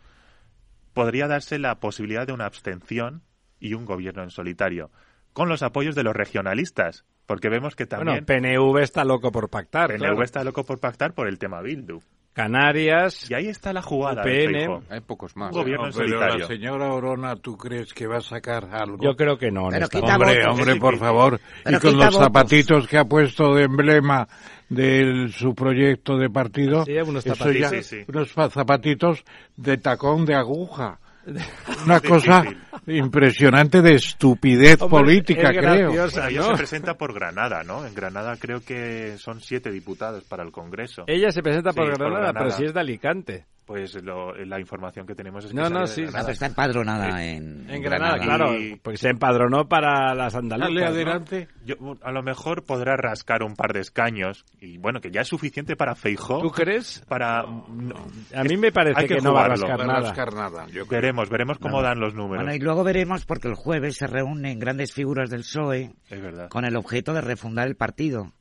podría 0.94 1.27
darse 1.27 1.59
la 1.59 1.75
posibilidad 1.81 2.27
de 2.27 2.33
una 2.33 2.47
abstención 2.47 3.23
y 3.61 3.75
un 3.75 3.85
gobierno 3.85 4.23
en 4.23 4.31
solitario, 4.31 4.90
con 5.33 5.49
los 5.49 5.62
apoyos 5.62 5.94
de 5.94 6.03
los 6.03 6.14
regionalistas, 6.14 7.05
porque 7.27 7.49
vemos 7.49 7.75
que 7.77 7.87
también 7.87 8.25
Bueno, 8.25 8.27
PNV 8.27 8.79
está 8.83 9.05
loco 9.05 9.33
por 9.33 9.51
pactar. 9.51 9.88
PNV 9.88 9.99
claro. 9.99 10.23
está 10.23 10.44
loco 10.44 10.64
por 10.64 10.79
pactar 10.81 11.12
por 11.14 11.29
el 11.29 11.38
tema 11.38 11.61
Bildu. 11.62 12.01
Canarias. 12.35 13.31
Y 13.31 13.35
ahí 13.35 13.47
está 13.47 13.73
la 13.73 13.81
jugada 13.81 14.23
UPN. 14.23 14.83
Hay 14.90 15.01
pocos 15.01 15.37
más. 15.37 15.53
Un 15.55 15.61
gobierno 15.62 15.87
No, 15.87 15.92
en 15.92 15.97
pero 16.11 16.38
la 16.38 16.47
señora 16.47 16.92
Orona, 16.92 17.37
¿tú 17.37 17.57
crees 17.57 17.94
que 17.94 18.07
va 18.07 18.18
a 18.18 18.20
sacar 18.20 18.68
algo? 18.73 18.99
Yo 19.03 19.14
creo 19.16 19.38
que 19.38 19.51
no. 19.51 19.68
Pero 19.70 19.87
Hombre, 20.03 20.38
votos. 20.40 20.59
hombre, 20.61 20.77
por 20.77 20.99
favor. 20.99 21.40
Pero 21.62 21.77
y 21.77 21.81
con 21.81 21.97
los 21.97 22.07
votos. 22.07 22.20
zapatitos 22.20 22.88
que 22.88 22.99
ha 22.99 23.05
puesto 23.05 23.55
de 23.55 23.62
emblema 23.64 24.27
de 24.68 25.29
su 25.33 25.55
proyecto 25.55 26.18
de 26.18 26.29
partido. 26.29 26.85
Sí, 26.85 26.92
unos 26.99 27.23
zapatitos. 27.25 27.61
ya- 27.61 27.68
Sí, 27.70 27.83
sí. 27.83 28.05
Unos 28.09 28.33
zapatitos 28.33 29.25
de 29.57 29.79
tacón 29.79 30.25
de 30.27 30.35
aguja. 30.35 30.99
Una 31.84 32.00
cosa 32.00 32.42
Difícil. 32.42 32.58
impresionante 32.87 33.80
de 33.82 33.94
estupidez 33.94 34.80
Hombre, 34.82 34.98
política, 35.00 35.50
es 35.50 35.58
creo. 35.58 35.92
graciosa, 35.92 36.22
Bueno, 36.22 36.28
ella 36.30 36.40
¿no? 36.40 36.46
se 36.48 36.54
presenta 36.56 36.94
por 36.94 37.14
Granada, 37.14 37.62
¿no? 37.64 37.87
En 37.87 37.94
Granada 37.94 38.37
creo 38.38 38.60
que 38.60 39.16
son 39.18 39.40
siete 39.40 39.70
diputados 39.70 40.24
para 40.24 40.42
el 40.44 40.52
Congreso. 40.52 41.04
Ella 41.06 41.30
se 41.30 41.42
presenta 41.42 41.72
por 41.72 41.87
Sí, 41.87 41.92
por 41.98 42.10
Granada, 42.10 42.32
pero 42.32 42.50
si 42.50 42.64
es 42.64 42.74
de 42.74 42.80
Alicante. 42.80 43.46
Pues 43.66 43.94
lo- 44.03 44.35
la 44.35 44.61
información 44.61 45.07
que 45.07 45.14
tenemos 45.14 45.44
es 45.46 45.50
que 45.53 45.57
No, 45.57 45.87
sí, 45.87 46.03
Granada. 46.03 46.33
Está 46.33 46.46
empadronada 46.46 47.24
en, 47.24 47.64
En 47.70 47.81
Granada, 47.81 48.16
Granada. 48.18 48.37
claro. 48.48 48.59
Y- 48.59 48.77
Porque 48.77 48.98
se 48.98 49.09
empadronó 49.09 49.66
para 49.68 50.14
las 50.14 50.35
andaluzas. 50.35 50.74
¿no? 50.74 50.87
adelante. 50.87 51.48
Yo, 51.64 51.77
a 52.03 52.12
lo 52.12 52.22
mejor 52.22 52.64
podrá 52.64 52.94
rascar 52.96 53.42
un 53.42 53.55
par 53.57 53.72
de 53.72 53.81
escaños 53.81 54.44
y 54.61 54.77
bueno, 54.77 55.00
que 55.00 55.11
ya 55.11 55.22
es 55.22 55.29
suficiente 55.29 55.77
para 55.77 55.94
Feijó. 55.94 56.40
¿Tú 56.42 56.50
crees? 56.50 57.03
Para 57.09 57.40
A 57.40 58.44
mí 58.44 58.57
me 58.59 58.70
parece 58.70 59.00
Hay 59.00 59.07
que, 59.09 59.16
que 59.16 59.20
no 59.22 59.33
va 59.33 59.46
a 59.46 59.48
rascar 59.48 59.70
No 59.70 59.77
va 59.79 59.85
a 59.85 59.87
nada. 59.87 60.00
rascar 60.09 60.35
nada, 60.35 60.66
yo 60.66 60.87
creo. 60.87 61.00
veremos, 61.00 61.31
veremos 61.31 61.59
cómo 61.59 61.81
dan 61.81 62.00
los 62.00 62.14
números. 62.14 62.44
Bueno, 62.44 62.55
y 62.55 62.61
luego 62.61 62.85
veremos 62.85 63.24
porque 63.24 63.48
el 63.48 63.55
jueves 63.55 63.96
se 63.96 64.07
reúnen 64.07 64.59
grandes 64.59 64.92
figuras 64.92 65.31
del 65.31 65.40
PSOE 65.40 65.94
Es 66.11 66.20
verdad. 66.20 66.48
con 66.50 66.66
el 66.66 66.77
objeto 66.77 67.14
de 67.14 67.22
refundar 67.22 67.66
el 67.66 67.77
partido. 67.77 68.33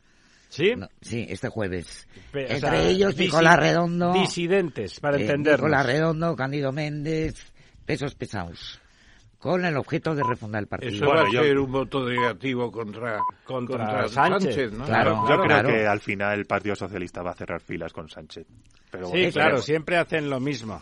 ¿Sí? 0.54 0.76
No, 0.78 0.88
sí, 1.02 1.26
este 1.30 1.50
jueves. 1.50 2.08
Pe- 2.32 2.46
o 2.46 2.48
Entre 2.50 2.60
sea, 2.60 2.88
ellos, 2.88 3.18
Nicolás 3.18 3.58
Redondo. 3.58 4.14
Disidentes, 4.14 5.00
para 5.00 5.18
eh, 5.18 5.22
entendernos. 5.22 5.62
Nicolás 5.68 5.86
Redondo, 5.88 6.36
Cándido 6.36 6.72
Méndez, 6.72 7.52
pesos 7.88 8.14
pesados. 8.14 8.80
Con 9.40 9.66
el 9.66 9.76
objeto 9.76 10.14
de 10.14 10.22
refundar 10.24 10.62
el 10.62 10.68
partido. 10.68 10.94
Eso 10.94 11.06
Bueno, 11.06 11.24
va 11.24 11.28
a 11.28 11.32
yo- 11.32 11.42
ser 11.44 11.58
un 11.58 11.72
voto 11.72 12.08
negativo 12.08 12.72
contra, 12.72 13.20
Contra 13.44 14.08
Sánchez. 14.08 14.72
¿no? 14.74 14.86
Claro. 14.86 15.22
Yo 15.28 15.36
creo 15.38 15.44
claro. 15.48 15.70
que 15.70 15.88
al 15.88 16.00
final 16.00 16.38
el 16.40 16.46
Partido 16.46 16.76
Socialista 16.76 17.24
va 17.24 17.32
a 17.32 17.36
cerrar 17.36 17.60
filas 17.60 17.92
con 17.92 18.08
Sánchez. 18.08 18.46
Pero 18.92 19.08
Sí, 19.08 19.12
bueno, 19.12 19.32
claro, 19.32 19.58
siempre 19.58 19.98
hacen 19.98 20.30
lo 20.30 20.40
mismo. 20.40 20.82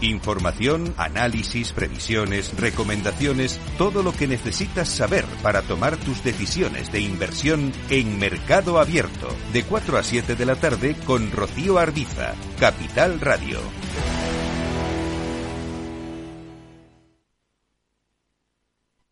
Información, 0.00 0.94
análisis, 0.96 1.72
previsiones, 1.72 2.56
recomendaciones, 2.58 3.60
todo 3.76 4.02
lo 4.02 4.12
que 4.12 4.26
necesitas 4.26 4.88
saber 4.88 5.24
para 5.42 5.62
tomar 5.62 5.96
tus 5.96 6.24
decisiones 6.24 6.90
de 6.90 7.00
inversión 7.00 7.72
en 7.90 8.18
Mercado 8.18 8.78
Abierto, 8.78 9.28
de 9.52 9.62
4 9.64 9.98
a 9.98 10.02
7 10.02 10.36
de 10.36 10.46
la 10.46 10.56
tarde 10.56 10.96
con 11.06 11.30
Rocío 11.30 11.78
Arbiza, 11.78 12.34
Capital 12.58 13.20
Radio. 13.20 13.58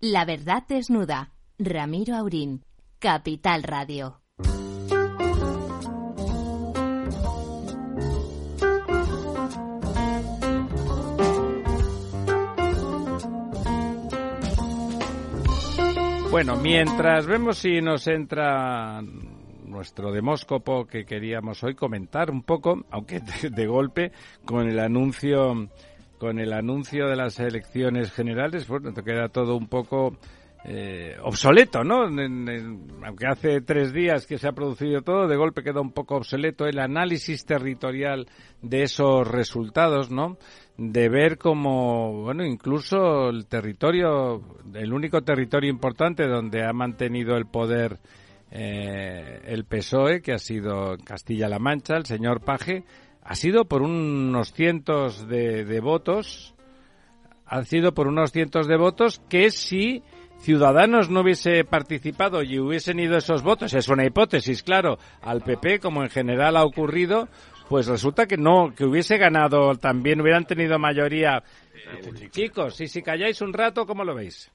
La 0.01 0.25
verdad 0.25 0.63
desnuda. 0.69 1.33
Ramiro 1.59 2.15
Aurín. 2.15 2.65
Capital 3.01 3.65
Radio. 3.65 4.23
Bueno, 16.31 16.57
mientras 16.57 17.27
vemos 17.27 17.59
si 17.59 17.81
nos 17.81 18.07
entra 18.07 19.01
nuestro 19.65 20.13
demóscopo 20.13 20.87
que 20.87 21.05
queríamos 21.05 21.63
hoy 21.65 21.75
comentar 21.75 22.31
un 22.31 22.43
poco, 22.43 22.85
aunque 22.91 23.21
de, 23.51 23.67
golpe, 23.67 24.13
con 24.45 24.69
el 24.69 24.79
anuncio 24.79 25.69
con 26.19 26.41
el 26.41 26.53
anuncio 26.53 27.07
de 27.07 27.15
las 27.15 27.39
elecciones 27.39 28.11
generales, 28.13 28.67
bueno, 28.67 28.93
te 28.93 29.05
queda 29.05 29.29
todo 29.29 29.57
un 29.57 29.69
poco 29.69 30.17
eh, 30.65 31.17
obsoleto, 31.23 31.85
¿no? 31.85 32.07
En- 32.09 32.89
aunque 33.05 33.27
hace 33.29 33.61
tres 33.61 33.93
días 33.93 34.27
que 34.27 34.37
se 34.37 34.49
ha 34.49 34.53
producido 34.53 35.03
todo, 35.03 35.29
de 35.29 35.37
golpe 35.37 35.63
queda 35.63 35.81
un 35.81 35.93
poco 35.93 36.17
obsoleto 36.17 36.67
el 36.67 36.81
análisis 36.81 37.45
territorial 37.47 38.27
de 38.63 38.83
esos 38.83 39.29
resultados, 39.29 40.11
¿no? 40.11 40.39
De 40.79 41.09
ver 41.09 41.39
como, 41.39 42.23
bueno, 42.23 42.45
incluso 42.45 43.31
el 43.31 43.47
territorio, 43.47 44.41
el 44.75 44.93
único 44.93 45.23
territorio 45.23 45.69
importante 45.69 46.27
donde 46.29 46.65
ha 46.65 46.73
mantenido 46.73 47.37
el 47.37 47.47
poder 47.47 47.99
eh, 48.53 49.43
el 49.47 49.65
PSOE, 49.65 50.23
que 50.23 50.33
ha 50.33 50.39
sido 50.39 50.97
Castilla-La 51.05 51.59
Mancha, 51.59 51.97
el 51.97 52.07
señor 52.07 52.43
Paje, 52.43 52.85
ha 53.23 53.35
sido 53.35 53.65
por 53.65 53.83
unos 53.83 54.53
cientos 54.53 55.27
de, 55.27 55.65
de 55.65 55.81
votos, 55.81 56.55
ha 57.45 57.65
sido 57.65 57.93
por 57.93 58.07
unos 58.07 58.31
cientos 58.31 58.69
de 58.69 58.77
votos 58.77 59.21
que 59.29 59.51
si 59.51 60.05
Ciudadanos 60.41 61.11
no 61.11 61.23
hubiese 61.23 61.65
participado 61.65 62.43
y 62.43 62.61
hubiesen 62.61 63.01
ido 63.01 63.17
esos 63.17 63.43
votos, 63.43 63.75
es 63.75 63.89
una 63.89 64.07
hipótesis, 64.07 64.63
claro, 64.63 64.99
al 65.21 65.43
PP, 65.43 65.81
como 65.81 66.03
en 66.03 66.11
general 66.11 66.57
ha 66.57 66.65
ocurrido, 66.65 67.29
pues 67.69 67.87
resulta 67.87 68.27
que 68.27 68.37
no, 68.37 68.75
que 68.75 68.85
hubiese 68.85 69.19
ganado 69.19 69.75
también, 69.77 70.21
hubieran 70.21 70.47
tenido 70.47 70.79
mayoría. 70.79 71.43
Chicos, 72.31 72.77
si 72.77 72.89
si 72.89 73.03
calláis 73.03 73.41
un 73.41 73.53
rato, 73.53 73.87
¿cómo 73.87 74.05
lo 74.05 74.15
veis? 74.15 74.51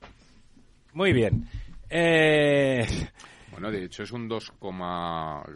Muy 0.93 1.13
bien. 1.13 1.47
Eh, 1.89 2.85
Bueno, 3.51 3.69
de 3.69 3.85
hecho 3.85 4.01
es 4.01 4.11
un 4.11 4.27
2, 4.27 4.53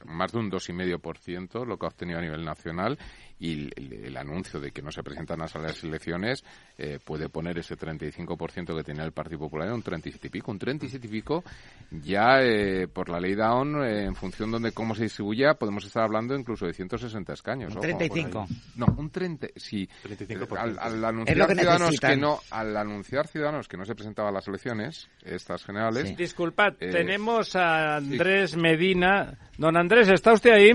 más 0.06 0.32
de 0.32 0.38
un 0.38 0.52
2,5% 0.52 1.66
lo 1.66 1.78
que 1.78 1.86
ha 1.86 1.90
obtenido 1.90 2.20
a 2.20 2.22
nivel 2.22 2.46
nacional 2.46 2.98
y 3.40 3.70
el, 3.76 3.94
el 4.06 4.18
anuncio 4.18 4.60
de 4.60 4.72
que 4.72 4.82
no 4.82 4.92
se 4.92 5.04
presentan 5.04 5.42
a 5.42 5.46
las 5.60 5.84
elecciones 5.84 6.44
eh, 6.78 7.00
puede 7.04 7.30
poner 7.30 7.58
ese 7.60 7.78
35% 7.78 8.76
que 8.76 8.84
tenía 8.84 9.04
el 9.04 9.12
Partido 9.12 9.40
Popular 9.40 9.68
en 9.68 9.76
un 9.76 9.84
37 9.84 10.28
y 10.28 10.30
pico. 10.30 10.52
Un 10.52 10.60
37 10.60 11.06
y 11.06 11.10
pico 11.10 11.44
ya 11.92 12.42
eh, 12.42 12.88
por 12.88 13.10
la 13.10 13.20
ley 13.20 13.36
Down, 13.36 13.84
eh, 13.84 14.06
en 14.06 14.16
función 14.16 14.52
de 14.62 14.72
cómo 14.72 14.96
se 14.96 15.04
distribuya, 15.04 15.54
podemos 15.54 15.86
estar 15.86 16.04
hablando 16.04 16.36
incluso 16.36 16.66
de 16.66 16.74
160 16.74 17.34
escaños. 17.34 17.72
Un 17.74 17.78
ojo, 17.80 17.82
por 17.82 18.02
ahí. 18.02 18.10
35. 18.10 18.48
No, 18.76 18.86
un 18.98 19.10
30, 19.10 19.48
sí. 19.56 19.88
35%. 20.04 20.58
Al, 20.58 20.80
al 20.80 20.94
Es 20.94 21.00
lo 21.00 21.08
anunciar 21.08 21.48
que 21.48 21.56
ciudadanos 21.56 21.82
necesitan. 21.82 22.12
que 22.12 22.18
no, 22.18 22.40
al 22.52 22.78
anunciar 22.78 23.28
ciudadanos 23.28 23.68
que 23.68 23.78
no 23.78 23.86
se 23.86 23.96
presentaban 23.96 24.32
a 24.32 24.36
las 24.38 24.48
elecciones, 24.48 25.10
estas 25.24 25.64
generales, 25.64 26.08
Sí. 26.10 26.16
disculpad, 26.16 26.74
Eh, 26.80 26.90
tenemos 26.92 27.56
a 27.56 27.98
Andrés 27.98 28.56
Medina. 28.58 29.38
Don 29.58 29.78
Andrés, 29.78 30.10
¿está 30.10 30.34
usted 30.34 30.52
ahí? 30.52 30.72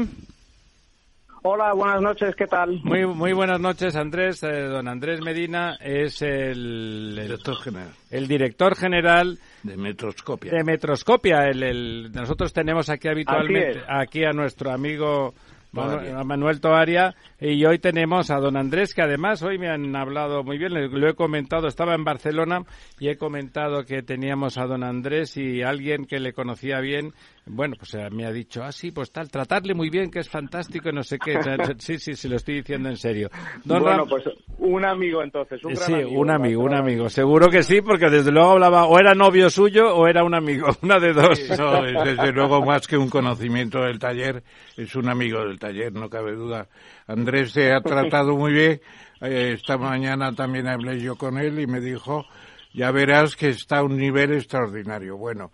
Hola, 1.45 1.73
buenas 1.73 2.01
noches, 2.01 2.37
¿qué 2.37 2.47
tal? 2.47 2.81
Muy, 2.85 3.05
muy 3.05 3.33
buenas 3.33 3.59
noches, 3.61 3.97
Andrés. 3.97 4.41
Eh, 4.45 4.63
don 4.69 4.87
Andrés 4.87 5.21
Medina 5.21 5.77
es 5.81 6.23
el, 6.23 7.19
el, 7.19 7.23
Director 7.25 7.57
general 7.57 7.91
el 8.11 8.29
director 8.29 8.77
general 8.77 9.39
de 9.65 9.77
Metroscopia. 9.77 10.53
de 10.53 10.63
Metroscopia. 10.63 11.49
El, 11.49 11.63
el- 11.65 12.13
nosotros 12.13 12.53
tenemos 12.53 12.89
aquí 12.91 13.09
habitualmente 13.09 13.81
aquí 13.89 14.25
a 14.25 14.31
nuestro 14.31 14.71
amigo 14.71 15.35
Manu- 15.73 15.95
Toaria. 15.97 16.19
a 16.21 16.23
Manuel 16.25 16.61
Toaria 16.61 17.15
y 17.41 17.65
hoy 17.65 17.79
tenemos 17.81 18.31
a 18.31 18.37
don 18.37 18.57
Andrés 18.57 18.95
que 18.95 19.03
además 19.03 19.43
hoy 19.43 19.59
me 19.59 19.69
han 19.69 19.97
hablado 19.97 20.45
muy 20.45 20.59
bien, 20.59 20.75
le- 20.75 20.87
lo 20.89 21.09
he 21.09 21.15
comentado, 21.15 21.67
estaba 21.67 21.95
en 21.97 22.05
Barcelona 22.05 22.61
y 23.01 23.09
he 23.09 23.17
comentado 23.17 23.85
que 23.85 24.03
teníamos 24.03 24.59
a 24.59 24.67
don 24.67 24.85
Andrés 24.85 25.37
y 25.37 25.63
alguien 25.63 26.05
que 26.05 26.21
le 26.21 26.35
conocía 26.35 26.79
bien 26.79 27.13
Bueno, 27.45 27.75
pues 27.77 27.93
eh, 27.95 28.09
me 28.11 28.25
ha 28.25 28.31
dicho, 28.31 28.63
ah, 28.63 28.71
sí, 28.71 28.93
pues 28.93 29.11
tal, 29.11 29.29
tratarle 29.29 29.75
muy 29.75 29.91
bien, 29.91 30.11
que 30.11 30.21
es 30.21 30.29
fantástico 30.29 30.91
y 30.91 30.93
no 30.93 31.03
sé 31.03 31.19
qué. 31.19 31.41
Sí, 31.79 31.99
sí, 31.99 32.15
sí, 32.15 32.29
lo 32.29 32.37
estoy 32.37 32.57
diciendo 32.57 32.89
en 32.89 32.97
serio. 32.97 33.31
Don 33.65 33.83
bueno, 33.83 34.07
pues 34.07 34.25
un 34.59 34.85
amigo 34.85 35.23
entonces, 35.25 35.63
un 35.65 35.75
gran 35.75 35.87
Sí, 35.87 35.95
un 36.05 36.31
amigo, 36.31 36.63
un 36.63 36.75
amigo. 36.75 37.09
Seguro 37.09 37.49
que 37.49 37.65
sí, 37.65 37.81
porque 37.83 38.09
desde 38.09 38.31
luego 38.31 38.53
hablaba, 38.53 38.87
o 38.87 38.97
era 38.97 39.15
novio 39.15 39.51
suyo 39.51 39.93
o 39.93 40.07
era 40.07 40.23
un 40.23 40.35
amigo, 40.35 40.69
una 40.83 41.01
de 41.01 41.13
dos. 41.13 41.41
desde 41.49 42.33
luego, 42.33 42.65
más 42.65 42.87
que 42.87 42.97
un 42.97 43.11
conocimiento 43.11 43.81
del 43.83 43.99
taller, 43.99 44.45
es 44.77 44.95
un 44.95 45.09
amigo 45.09 45.45
del 45.45 45.59
taller, 45.59 45.93
no 45.93 46.09
cabe 46.09 46.37
duda. 46.37 46.69
Andrés 47.09 47.51
se 47.51 47.73
ha 47.73 47.81
tratado 47.81 48.37
muy 48.37 48.53
bien. 48.53 48.81
Eh, 49.21 49.53
esta 49.55 49.77
mañana 49.79 50.33
también 50.33 50.69
hablé 50.69 51.01
yo 51.01 51.17
con 51.17 51.39
él 51.39 51.59
y 51.59 51.67
me 51.67 51.81
dijo, 51.81 52.25
ya 52.73 52.91
verás 52.91 53.37
que 53.37 53.49
está 53.49 53.79
a 53.79 53.83
un 53.83 53.97
nivel 53.97 54.33
extraordinario. 54.33 55.17
Bueno, 55.17 55.53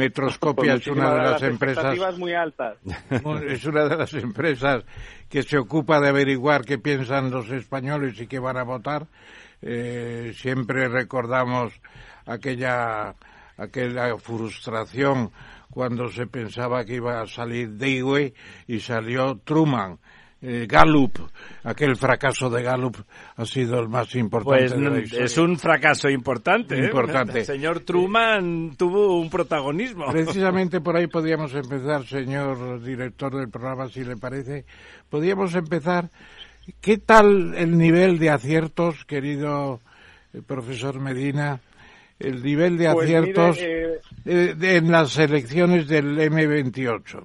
Metroscopia 0.00 0.74
es 0.74 0.86
una 0.86 1.14
de 1.14 1.22
las 1.30 1.42
empresas 1.42 2.18
muy 2.18 2.32
altas. 2.32 2.78
Es 3.46 3.64
una 3.66 3.84
de 3.84 3.96
las 3.96 4.14
empresas 4.14 4.84
que 5.28 5.42
se 5.42 5.58
ocupa 5.58 6.00
de 6.00 6.08
averiguar 6.08 6.64
qué 6.64 6.78
piensan 6.78 7.30
los 7.30 7.50
españoles 7.50 8.18
y 8.18 8.26
qué 8.26 8.38
van 8.38 8.56
a 8.56 8.62
votar. 8.64 9.06
Eh, 9.60 10.32
siempre 10.34 10.88
recordamos 10.88 11.72
aquella 12.24 13.14
aquella 13.58 14.16
frustración 14.16 15.30
cuando 15.70 16.08
se 16.08 16.26
pensaba 16.26 16.84
que 16.86 16.94
iba 16.94 17.20
a 17.20 17.26
salir 17.26 17.72
Dewey 17.72 18.32
y 18.66 18.80
salió 18.80 19.38
Truman 19.44 19.98
eh, 20.42 20.66
Gallup, 20.66 21.18
aquel 21.64 21.96
fracaso 21.96 22.48
de 22.48 22.62
Gallup 22.62 22.96
ha 23.36 23.44
sido 23.44 23.78
el 23.78 23.88
más 23.88 24.14
importante. 24.14 24.74
Pues 24.74 25.12
es 25.12 25.36
un 25.36 25.58
fracaso 25.58 26.08
importante. 26.08 26.76
¿eh? 26.76 26.86
importante. 26.86 27.40
El 27.40 27.44
señor 27.44 27.80
Truman 27.80 28.74
tuvo 28.76 29.20
un 29.20 29.28
protagonismo. 29.28 30.06
Precisamente 30.10 30.80
por 30.80 30.96
ahí 30.96 31.08
podríamos 31.08 31.54
empezar, 31.54 32.06
señor 32.06 32.82
director 32.82 33.36
del 33.36 33.50
programa, 33.50 33.88
si 33.88 34.02
le 34.02 34.16
parece. 34.16 34.64
Podríamos 35.10 35.54
empezar. 35.54 36.08
¿Qué 36.80 36.98
tal 36.98 37.54
el 37.54 37.76
nivel 37.76 38.18
de 38.18 38.30
aciertos, 38.30 39.04
querido 39.04 39.80
eh, 40.32 40.40
profesor 40.46 41.00
Medina? 41.00 41.60
El 42.18 42.42
nivel 42.42 42.78
de 42.78 42.90
pues 42.92 43.04
aciertos 43.04 43.58
en 44.26 44.90
las 44.90 45.18
elecciones 45.18 45.88
del 45.88 46.18
M28. 46.18 47.24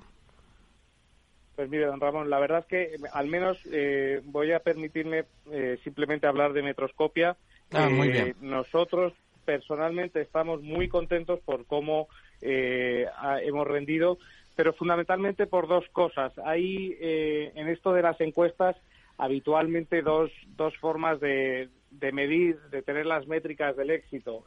Pues 1.55 1.69
mire, 1.69 1.85
don 1.85 2.01
Ramón, 2.01 2.29
la 2.29 2.39
verdad 2.39 2.59
es 2.59 2.65
que 2.65 2.95
al 3.13 3.27
menos 3.27 3.57
eh, 3.71 4.21
voy 4.25 4.51
a 4.51 4.59
permitirme 4.59 5.23
eh, 5.51 5.77
simplemente 5.83 6.27
hablar 6.27 6.51
de 6.51 6.61
Metroscopia. 6.61 7.37
Ah, 7.71 7.89
muy 7.89 8.09
bien. 8.09 8.27
Eh, 8.27 8.35
nosotros 8.41 9.13
personalmente 9.45 10.19
estamos 10.21 10.61
muy 10.61 10.89
contentos 10.89 11.39
por 11.39 11.65
cómo 11.65 12.07
hemos 12.41 13.67
rendido, 13.67 14.17
pero 14.55 14.73
fundamentalmente 14.73 15.47
por 15.47 15.67
dos 15.67 15.87
cosas. 15.89 16.33
Hay 16.43 16.95
en 16.99 17.67
esto 17.69 17.93
de 17.93 18.01
las 18.01 18.19
encuestas 18.21 18.75
habitualmente 19.17 20.01
dos, 20.01 20.31
dos 20.57 20.75
formas 20.77 21.19
de, 21.19 21.69
de 21.91 22.11
medir, 22.11 22.59
de 22.71 22.81
tener 22.81 23.05
las 23.05 23.27
métricas 23.27 23.75
del 23.77 23.91
éxito. 23.91 24.45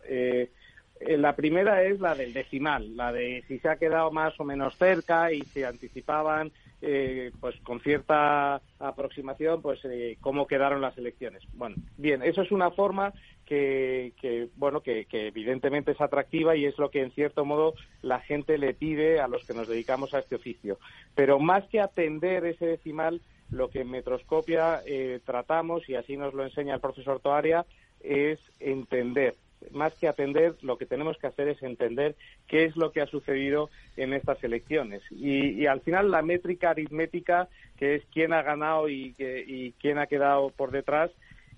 la 1.01 1.35
primera 1.35 1.83
es 1.85 2.01
la 2.01 2.15
del 2.15 2.33
decimal, 2.33 2.97
la 2.97 3.13
de 3.13 3.43
si 3.49 3.59
se 3.61 3.69
ha 3.69 3.77
quedado 3.77 4.11
más 4.11 4.39
o 4.39 4.45
menos 4.45 4.77
cerca 4.77 5.33
y 5.33 5.43
se 5.43 5.65
anticipaban 5.65 6.53
eh, 6.81 7.33
pues 7.41 7.57
con 7.65 7.81
cierta 7.81 8.61
aproximación, 8.79 9.61
pues 9.63 9.81
eh, 9.85 10.17
cómo 10.21 10.47
quedaron 10.47 10.81
las 10.81 10.97
elecciones. 10.97 11.43
Bueno, 11.55 11.77
bien, 11.97 12.23
eso 12.23 12.43
es 12.43 12.53
una 12.53 12.71
forma 12.71 13.13
que, 13.45 14.13
bueno, 14.57 14.81
que, 14.81 15.07
evidentemente 15.11 15.93
es 15.93 16.01
atractiva 16.01 16.55
y 16.55 16.67
es 16.67 16.79
lo 16.79 16.91
que 16.91 17.03
en 17.03 17.11
cierto 17.13 17.45
modo 17.45 17.75
la 18.03 18.21
gente 18.21 18.59
le 18.59 18.75
pide 18.75 19.21
a 19.21 19.27
los 19.29 19.45
que 19.45 19.55
nos 19.55 19.67
dedicamos 19.67 20.15
a 20.15 20.21
este 20.21 20.37
oficio. 20.37 20.79
Pero 21.15 21.41
más 21.41 21.65
que 21.69 21.81
atender 21.81 22.45
ese 22.45 22.67
decimal, 22.67 23.21
lo 23.51 23.71
que 23.71 23.81
en 23.81 23.91
Metroscopia 23.91 24.83
eh, 24.87 25.21
tratamos, 25.25 25.89
y 25.89 25.95
así 25.95 26.17
nos 26.17 26.35
lo 26.35 26.45
enseña 26.45 26.75
el 26.75 26.81
profesor 26.81 27.21
Toaria, 27.21 27.65
es 28.01 28.39
entender 28.61 29.35
más 29.73 29.95
que 29.95 30.09
atender, 30.09 30.55
lo 30.63 30.79
que 30.79 30.87
tenemos 30.87 31.19
que 31.19 31.27
hacer 31.27 31.49
es 31.49 31.63
entender 31.63 32.15
qué 32.47 32.65
es 32.65 32.77
lo 32.77 32.93
que 32.93 33.01
ha 33.01 33.07
sucedido 33.07 33.71
en 33.97 34.13
estas 34.13 34.43
elecciones. 34.45 35.03
Y, 35.11 35.67
al 35.67 35.81
final 35.81 36.11
la 36.11 36.23
métrica 36.23 36.71
aritmética, 36.71 37.49
que 37.77 37.97
es 37.97 38.05
quién 38.13 38.33
ha 38.33 38.43
ganado 38.43 38.89
y, 38.89 39.15
y 39.19 39.73
quién 39.73 39.99
ha 39.99 40.07
quedado 40.07 40.51
por 40.51 40.71
detrás, 40.71 41.11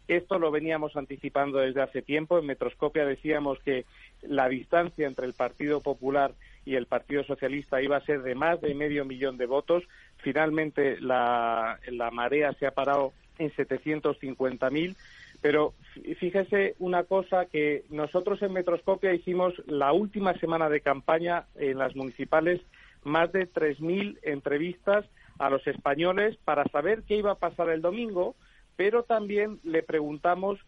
esto 0.09 0.41
lo 0.41 0.51
veníamos 0.51 0.97
anticipando 0.97 1.59
desde 1.59 1.83
hace 1.83 2.03
tiempo. 2.03 2.39
En 2.39 2.47
Metroscopia 2.47 3.05
decíamos 3.05 3.61
que 3.61 3.85
la 4.23 4.49
distancia 4.49 5.07
entre 5.07 5.27
el 5.27 5.35
Partido 5.35 5.81
Popular 5.81 6.33
y 6.65 6.75
el 6.75 6.87
Partido 6.87 7.23
Socialista 7.23 7.81
iba 7.81 7.97
a 7.97 8.05
ser 8.05 8.23
de 8.23 8.35
más 8.35 8.61
de 8.61 8.75
medio 8.75 9.05
millón 9.05 9.37
de 9.37 9.47
votos. 9.47 9.85
Finalmente 10.17 11.01
la, 11.01 11.79
la 11.87 12.11
marea 12.11 12.53
se 12.55 12.67
ha 12.67 12.73
parado 12.73 13.13
en 13.39 13.53
750.000 13.53 14.97
pero 15.41 15.75
fíjese 16.19 16.75
una 16.79 17.05
cosa 17.05 17.47
que 17.47 17.85
nosotros 17.91 18.43
en 18.43 18.53
Metroscopia 18.53 19.15
hicimos 19.15 19.55
la 19.67 19.93
última 19.93 20.35
semana 20.39 20.69
de 20.69 20.81
campaña 20.81 21.47
en 21.57 21.79
las 21.79 21.97
municipales 21.97 22.61
más 23.03 23.33
de 23.33 23.51
3.000 23.51 24.19
entrevistas 24.23 25.07
a 25.39 25.49
los 25.49 25.67
españoles 25.67 26.37
para 26.45 26.65
saber 26.65 27.03
qué 27.09 27.17
iba 27.17 27.33
a 27.33 27.39
pasar 27.39 27.71
el 27.71 27.81
domingo, 27.81 28.35
pero 28.77 29.05
también 29.05 29.59
le 29.65 29.83
preguntamos 29.83 30.59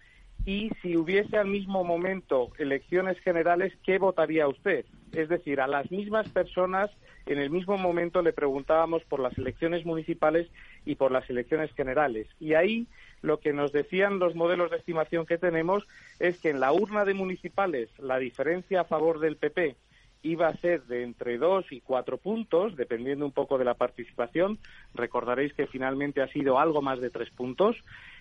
y 0.45 0.71
si 0.81 0.97
hubiese 0.97 1.37
al 1.37 1.47
mismo 1.47 1.85
momento 1.85 2.51
elecciones 2.59 3.19
generales, 3.21 3.73
¿qué 3.85 3.99
votaría 3.99 4.49
usted? 4.49 4.85
Es 5.13 5.29
decir, 5.29 5.61
a 5.61 5.69
las 5.69 5.91
mismas 5.91 6.29
personas 6.31 6.91
en 7.27 7.39
el 7.39 7.51
mismo 7.51 7.79
momento 7.79 8.23
le 8.23 8.33
preguntábamos 8.33 9.05
por 9.05 9.21
las 9.21 9.37
elecciones 9.39 9.85
municipales 9.85 10.49
y 10.85 10.97
por 10.97 11.13
las 11.13 11.29
elecciones 11.31 11.73
generales. 11.75 12.27
Y 12.41 12.55
ahí 12.55 12.89
lo 13.23 13.39
que 13.39 13.53
nos 13.53 13.73
decían 13.73 14.19
los 14.19 14.35
modelos 14.35 14.71
de 14.71 14.77
estimación 14.77 15.27
que 15.27 15.39
tenemos 15.39 15.87
es 16.19 16.39
que 16.39 16.51
en 16.51 16.61
la 16.61 16.73
urna 16.73 17.05
de 17.05 17.15
municipales 17.15 17.89
la 17.99 18.19
diferencia 18.19 18.83
a 18.83 18.85
favor 18.85 19.21
del 19.21 19.37
PP 19.37 19.77
iba 20.23 20.49
a 20.49 20.57
ser 20.57 20.83
de 20.85 21.03
entre 21.03 21.39
dos 21.39 21.71
y 21.73 21.81
cuatro 21.81 22.17
puntos, 22.17 22.77
dependiendo 22.77 23.25
un 23.25 23.33
poco 23.33 23.59
de 23.59 23.65
la 23.65 23.75
participación. 23.75 24.59
Recordaréis 24.95 25.53
que 25.53 25.67
finalmente 25.67 26.23
ha 26.23 26.29
sido 26.29 26.59
algo 26.59 26.81
más 26.81 27.01
de 27.01 27.11
tres 27.11 27.31
puntos, 27.31 27.77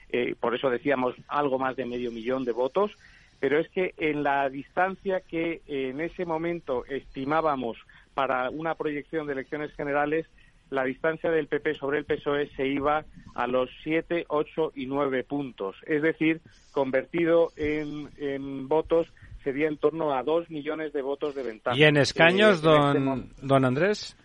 eh, 0.10 0.36
por 0.40 0.56
eso 0.56 0.70
decíamos 0.70 1.16
algo 1.28 1.60
más 1.60 1.76
de 1.76 1.86
medio 1.86 2.12
millón 2.12 2.44
de 2.44 2.52
votos, 2.52 2.92
pero 3.40 3.60
es 3.60 3.70
que 3.70 3.94
en 3.98 4.24
la 4.24 4.50
distancia 4.50 5.22
que 5.22 5.62
en 5.68 6.02
ese 6.02 6.26
momento 6.26 6.86
estimábamos 6.86 7.78
para 8.14 8.50
una 8.50 8.76
proyección 8.76 9.26
de 9.26 9.34
elecciones 9.34 9.72
generales, 9.74 10.28
la 10.72 10.86
distancia 10.86 11.30
del 11.30 11.48
PP 11.48 11.76
sobre 11.76 12.00
el 12.00 12.06
PSOE 12.06 12.50
se 12.56 12.66
iba 12.66 13.04
a 13.36 13.48
los 13.48 13.70
7, 13.84 14.26
8 14.30 14.72
y 14.76 14.86
9 14.88 15.24
puntos. 15.26 15.76
Es 15.86 16.02
decir, 16.02 16.42
convertido 16.72 17.52
en, 17.58 18.68
votos 18.68 19.08
sería 19.44 19.68
en 19.68 19.78
torno 19.78 20.14
a 20.14 20.24
2 20.24 20.50
millones 20.50 20.94
de 20.94 21.02
votos 21.02 21.36
de 21.36 21.44
ventaja. 21.44 21.78
¿Y 21.78 21.84
en 21.84 21.98
escaños, 21.98 22.60
eh, 22.60 22.62
don, 22.64 23.20
este 23.20 23.46
don 23.46 23.66
Andrés? 23.66 24.16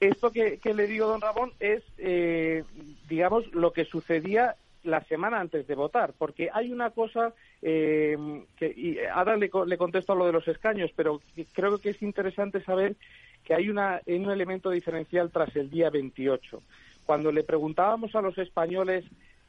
Esto 0.00 0.32
que, 0.32 0.58
le 0.74 0.86
digo, 0.88 1.06
don 1.06 1.20
Ramón, 1.20 1.52
es, 1.60 1.84
eh, 1.98 2.64
digamos, 3.08 3.46
lo 3.54 3.72
que 3.72 3.84
sucedía 3.84 4.56
la 4.82 5.00
semana 5.04 5.38
antes 5.38 5.68
de 5.68 5.76
votar, 5.76 6.12
porque 6.18 6.48
hay 6.52 6.72
una 6.72 6.90
cosa 6.90 7.32
eh, 7.62 8.16
que 8.56 8.66
y 8.66 8.98
ahora 9.14 9.36
le, 9.36 9.48
le 9.66 9.78
contesto 9.78 10.12
a 10.12 10.16
lo 10.16 10.26
de 10.26 10.32
los 10.32 10.48
escaños, 10.48 10.90
pero 10.96 11.20
creo 11.52 11.78
que 11.78 11.90
es 11.90 12.02
interesante 12.02 12.60
saber 12.64 12.96
que 13.44 13.54
hay 13.54 13.68
una, 13.68 14.00
un 14.06 14.30
elemento 14.30 14.70
diferencial 14.70 15.30
tras 15.30 15.54
el 15.56 15.70
día 15.70 15.90
28. 15.90 16.62
Cuando 17.04 17.32
le 17.32 17.42
preguntábamos 17.42 18.14
a 18.14 18.22
los 18.22 18.38
españoles, 18.38 19.04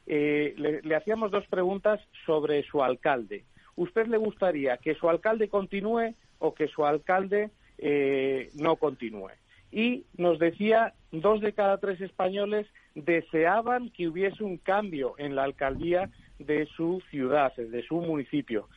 eh, 0.06 0.54
le, 0.56 0.94
hacíamos 0.94 1.30
dos 1.30 1.46
preguntas 1.46 2.00
sobre 2.26 2.62
su 2.64 2.82
alcalde. 2.82 3.44
¿Usted 3.76 4.06
le 4.06 4.16
gustaría 4.16 4.76
que 4.76 4.94
su 4.94 5.08
alcalde 5.08 5.48
continúe 5.48 6.14
o 6.38 6.54
que 6.54 6.68
su 6.68 6.84
alcalde 6.84 7.50
eh, 7.78 8.50
no 8.54 8.76
continúe? 8.76 9.30
Y 9.72 10.04
nos 10.16 10.38
decía, 10.38 10.94
dos 11.10 11.40
de 11.40 11.52
cada 11.52 11.78
tres 11.78 12.00
españoles 12.00 12.66
deseaban 12.94 13.90
que 13.90 14.06
hubiese 14.06 14.44
un 14.44 14.58
cambio 14.58 15.14
en 15.18 15.34
la 15.34 15.42
alcaldía 15.42 16.10
de 16.38 16.66
su 16.66 17.02
ciudad, 17.10 17.54
de 17.56 17.82
su 17.82 17.96
municipio. 17.96 18.68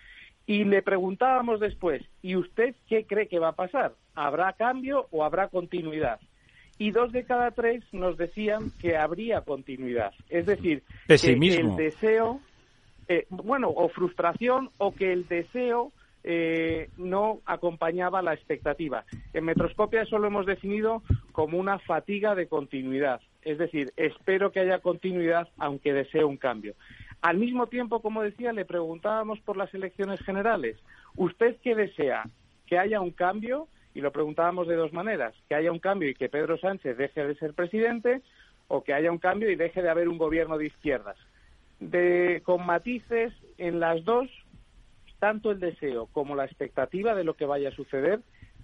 Y 0.47 0.63
le 0.63 0.81
preguntábamos 0.81 1.59
después, 1.59 2.01
¿y 2.21 2.37
usted 2.37 2.73
qué 2.87 3.05
cree 3.05 3.27
que 3.27 3.37
va 3.37 3.49
a 3.49 3.55
pasar? 3.55 3.93
¿Habrá 4.15 4.53
cambio 4.53 5.07
o 5.11 5.25
habrá 5.25 5.49
continuidad? 5.49 6.21
Y 6.79 6.91
dos 6.91 7.11
de 7.11 7.25
cada 7.25 7.51
tres 7.51 7.83
nos 7.91 8.17
decían 8.17 8.71
que 8.79 8.95
habría 8.95 9.41
continuidad. 9.41 10.13
Es 10.29 10.45
decir, 10.45 10.83
que 11.07 11.15
el 11.15 11.75
deseo, 11.75 12.39
eh, 13.09 13.25
bueno, 13.29 13.69
o 13.69 13.89
frustración 13.89 14.69
o 14.77 14.93
que 14.93 15.11
el 15.11 15.27
deseo 15.27 15.91
eh, 16.23 16.89
no 16.97 17.41
acompañaba 17.45 18.21
la 18.21 18.33
expectativa. 18.33 19.03
En 19.33 19.43
Metroscopia 19.43 20.03
eso 20.03 20.17
lo 20.17 20.27
hemos 20.27 20.45
definido 20.45 21.03
como 21.31 21.57
una 21.57 21.79
fatiga 21.79 22.35
de 22.35 22.47
continuidad. 22.47 23.21
Es 23.41 23.57
decir, 23.57 23.91
espero 23.97 24.51
que 24.51 24.61
haya 24.61 24.79
continuidad 24.79 25.49
aunque 25.57 25.93
desee 25.93 26.23
un 26.23 26.37
cambio. 26.37 26.75
Al 27.21 27.37
mismo 27.37 27.67
tiempo, 27.67 28.01
como 28.01 28.21
decía, 28.21 28.53
le 28.53 28.65
preguntábamos 28.65 29.39
por 29.41 29.57
las 29.57 29.73
elecciones 29.73 30.19
generales. 30.21 30.77
¿Usted 31.15 31.57
qué 31.63 31.75
desea? 31.75 32.23
¿Que 32.67 32.77
haya 32.77 33.01
un 33.01 33.11
cambio? 33.11 33.67
y 33.97 34.01
lo 34.01 34.11
preguntábamos 34.11 34.67
de 34.67 34.75
dos 34.75 34.93
maneras, 34.93 35.33
que 35.49 35.55
haya 35.55 35.71
un 35.71 35.79
cambio 35.79 36.07
y 36.07 36.13
que 36.13 36.29
Pedro 36.29 36.59
Sánchez 36.59 36.95
deje 36.97 37.25
de 37.25 37.33
ser 37.33 37.55
presidente 37.55 38.21
o 38.67 38.83
que 38.83 38.93
haya 38.93 39.11
un 39.11 39.17
cambio 39.17 39.49
y 39.49 39.55
deje 39.55 39.81
de 39.81 39.89
haber 39.89 40.07
un 40.07 40.19
gobierno 40.19 40.59
de 40.59 40.67
izquierdas. 40.67 41.17
De, 41.79 42.43
con 42.45 42.63
matices 42.63 43.33
en 43.57 43.79
las 43.79 44.05
dos, 44.05 44.29
tanto 45.17 45.49
el 45.49 45.59
deseo 45.59 46.05
como 46.13 46.35
la 46.35 46.45
expectativa 46.45 47.15
de 47.15 47.23
lo 47.23 47.33
que 47.33 47.47
vaya 47.47 47.69
a 47.69 47.75
suceder 47.75 48.19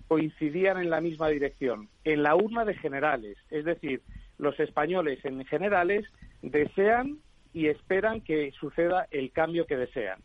coincidían 0.08 0.78
en 0.78 0.92
la 0.92 1.02
misma 1.02 1.30
dirección, 1.30 1.90
en 2.04 2.22
la 2.22 2.36
urna 2.36 2.64
de 2.64 2.76
generales. 2.76 3.36
Es 3.50 3.66
decir, 3.66 4.04
los 4.38 4.60
españoles 4.60 5.26
en 5.26 5.44
generales 5.46 6.06
desean 6.44 7.18
y 7.54 7.68
esperan 7.68 8.22
que 8.22 8.52
suceda 8.52 9.08
el 9.12 9.32
cambio 9.32 9.66
que 9.66 9.78
desean. 9.78 10.20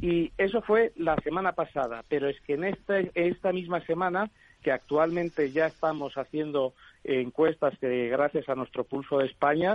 Y 0.00 0.32
eso 0.38 0.62
fue 0.62 0.92
la 0.96 1.16
semana 1.16 1.52
pasada, 1.52 2.04
pero 2.08 2.28
es 2.28 2.40
que 2.42 2.54
en 2.54 2.64
esta, 2.64 3.00
esta 3.14 3.52
misma 3.52 3.80
semana, 3.80 4.30
que 4.62 4.70
actualmente 4.70 5.50
ya 5.50 5.66
estamos 5.66 6.16
haciendo 6.16 6.74
encuestas 7.04 7.76
que 7.78 8.08
gracias 8.08 8.48
a 8.48 8.54
nuestro 8.54 8.84
pulso 8.84 9.18
de 9.18 9.26
España, 9.26 9.74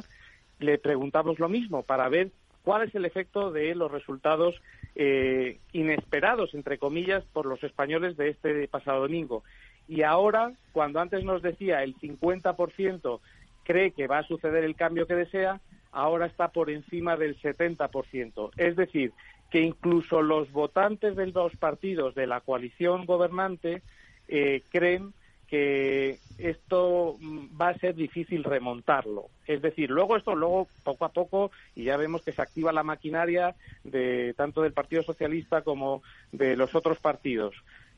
le 0.60 0.78
preguntamos 0.78 1.40
lo 1.40 1.50
mismo 1.50 1.84
para 1.84 2.08
ver 2.10 2.32
cuál 2.64 2.84
es 2.88 2.96
el 2.96 3.06
efecto 3.06 3.52
de 3.52 3.76
los 3.76 3.92
resultados 3.92 4.56
eh, 4.96 5.60
inesperados, 5.74 6.54
entre 6.54 6.78
comillas, 6.78 7.24
por 7.34 7.46
los 7.46 7.62
españoles 7.64 8.16
de 8.16 8.30
este 8.30 8.68
pasado 8.68 9.02
domingo. 9.02 9.44
Y 9.88 10.04
ahora, 10.04 10.54
cuando 10.72 11.00
antes 11.00 11.24
nos 11.26 11.42
decía 11.42 11.84
el 11.84 11.96
50% 11.98 13.20
cree 13.64 13.92
que 13.92 14.08
va 14.08 14.20
a 14.20 14.28
suceder 14.28 14.64
el 14.64 14.76
cambio 14.76 15.08
que 15.08 15.16
desea, 15.16 15.60
ahora 15.94 16.26
está 16.26 16.50
por 16.50 16.70
encima 16.70 17.16
del 17.16 17.40
70%. 17.40 18.52
Es 18.58 18.76
decir, 18.76 19.14
que 19.50 19.62
incluso 19.62 20.22
los 20.22 20.52
votantes 20.52 21.16
de 21.16 21.28
los 21.28 21.56
partidos 21.58 22.16
de 22.16 22.28
la 22.28 22.42
coalición 22.42 23.06
gobernante 23.06 23.84
eh, 24.28 24.64
creen 24.72 25.14
que 25.48 26.18
esto 26.40 27.18
mm, 27.20 27.62
va 27.62 27.70
a 27.70 27.78
ser 27.78 27.94
difícil 27.94 28.44
remontarlo. 28.44 29.28
Es 29.46 29.62
decir, 29.62 29.92
luego 29.92 30.18
esto, 30.18 30.36
luego 30.36 30.68
poco 30.84 31.06
a 31.06 31.10
poco, 31.10 31.52
y 31.76 31.84
ya 31.84 31.98
vemos 31.98 32.24
que 32.24 32.32
se 32.32 32.42
activa 32.42 32.74
la 32.74 32.82
maquinaria 32.82 33.56
de 33.84 34.34
tanto 34.36 34.64
del 34.64 34.74
Partido 34.74 35.04
Socialista 35.04 35.62
como 35.62 36.02
de 36.32 36.56
los 36.56 36.74
otros 36.74 36.98
partidos. 36.98 37.54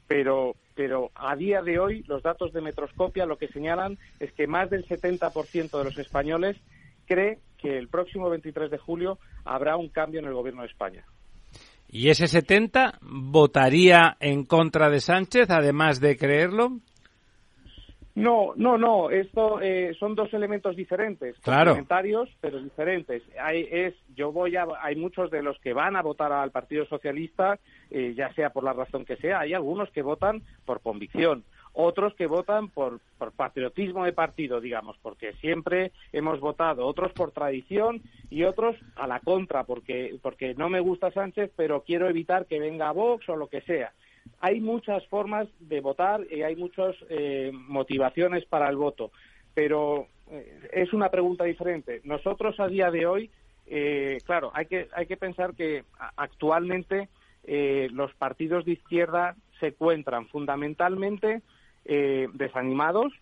Pero, 0.08 0.58
pero 0.76 1.12
a 1.16 1.38
día 1.38 1.62
de 1.62 1.80
hoy 1.80 2.04
los 2.08 2.22
datos 2.22 2.52
de 2.52 2.60
Metroscopia 2.60 3.26
lo 3.26 3.38
que 3.38 3.48
señalan 3.48 3.98
es 4.20 4.34
que 4.34 4.48
más 4.48 4.70
del 4.70 4.86
70% 4.86 5.78
de 5.78 5.84
los 5.86 5.98
españoles 5.98 6.58
cree 7.06 7.39
que 7.66 7.78
el 7.78 7.88
próximo 7.88 8.30
23 8.30 8.72
de 8.72 8.78
julio 8.78 9.18
habrá 9.43 9.76
un 9.76 9.89
cambio 9.89 10.20
en 10.20 10.26
el 10.28 10.34
gobierno 10.34 10.61
de 10.61 10.68
España. 10.68 11.05
¿Y 11.88 12.09
ese 12.09 12.28
70 12.28 12.99
votaría 13.01 14.18
en 14.20 14.43
contra 14.45 14.89
de 14.89 14.99
Sánchez, 14.99 15.49
además 15.49 15.99
de 15.99 16.18
creerlo? 16.18 16.80
No, 18.16 18.53
no, 18.55 18.78
no. 18.78 19.09
Esto 19.09 19.59
eh, 19.61 19.93
son 19.99 20.16
dos 20.16 20.34
elementos 20.34 20.76
diferentes, 20.76 21.38
claro. 21.39 21.72
complementarios, 21.72 22.30
pero 22.39 22.61
diferentes. 22.61 23.22
Hay, 23.39 23.68
es, 23.70 23.93
yo 24.16 24.32
voy 24.32 24.55
a, 24.55 24.66
hay 24.82 24.95
muchos 24.95 25.30
de 25.32 25.43
los 25.43 25.59
que 25.59 25.74
van 25.74 25.97
a 25.97 26.01
votar 26.01 26.32
al 26.32 26.51
Partido 26.51 26.86
Socialista, 26.86 27.59
eh, 27.91 28.13
ya 28.16 28.34
sea 28.34 28.51
por 28.51 28.63
la 28.63 28.72
razón 28.72 29.03
que 29.03 29.18
sea. 29.18 29.41
Hay 29.41 29.53
algunos 29.53 29.91
que 29.91 30.01
votan 30.01 30.43
por 30.66 30.82
convicción, 30.82 31.43
otros 31.76 32.15
que 32.15 32.26
votan 32.26 32.69
por, 32.69 32.99
por 33.17 33.32
patriotismo 33.34 34.05
de 34.05 34.13
partido, 34.13 34.61
digamos, 34.61 34.97
porque 35.01 35.34
siempre 35.34 35.91
hemos 36.11 36.39
votado, 36.39 36.86
otros 36.86 37.11
por 37.13 37.32
tradición 37.32 38.01
y 38.30 38.43
otros 38.43 38.76
a 38.95 39.07
la 39.07 39.19
contra, 39.19 39.65
porque, 39.65 40.17
porque 40.21 40.55
no 40.55 40.69
me 40.69 40.80
gusta 40.80 41.11
Sánchez, 41.11 41.51
pero 41.55 41.82
quiero 41.82 42.09
evitar 42.09 42.45
que 42.45 42.59
venga 42.59 42.91
Vox 42.91 43.28
o 43.30 43.36
lo 43.36 43.47
que 43.47 43.61
sea 43.61 43.93
hay 44.39 44.59
muchas 44.59 45.05
formas 45.07 45.47
de 45.59 45.82
votar 45.82 46.21
y 46.32 46.41
hay 46.43 46.55
muchas 46.55 46.95
eh, 47.09 47.51
motivaciones 47.53 48.45
para 48.45 48.69
el 48.69 48.76
voto, 48.76 49.11
pero 49.53 50.07
eh, 50.30 50.69
es 50.73 50.93
una 50.93 51.09
pregunta 51.09 51.43
diferente. 51.43 52.01
Nosotros 52.03 52.59
a 52.59 52.67
día 52.67 52.91
de 52.91 53.05
hoy, 53.05 53.30
eh, 53.67 54.17
claro, 54.26 54.51
hay 54.53 54.65
que, 54.65 54.88
hay 54.93 55.05
que 55.05 55.17
pensar 55.17 55.55
que 55.55 55.84
actualmente 56.17 57.09
los 57.91 58.11
partidos 58.15 58.65
de 58.65 58.71
izquierda 58.71 59.36
se 59.59 59.67
encuentran 59.67 60.26
fundamentalmente 60.30 61.43
desanimados 61.86 63.14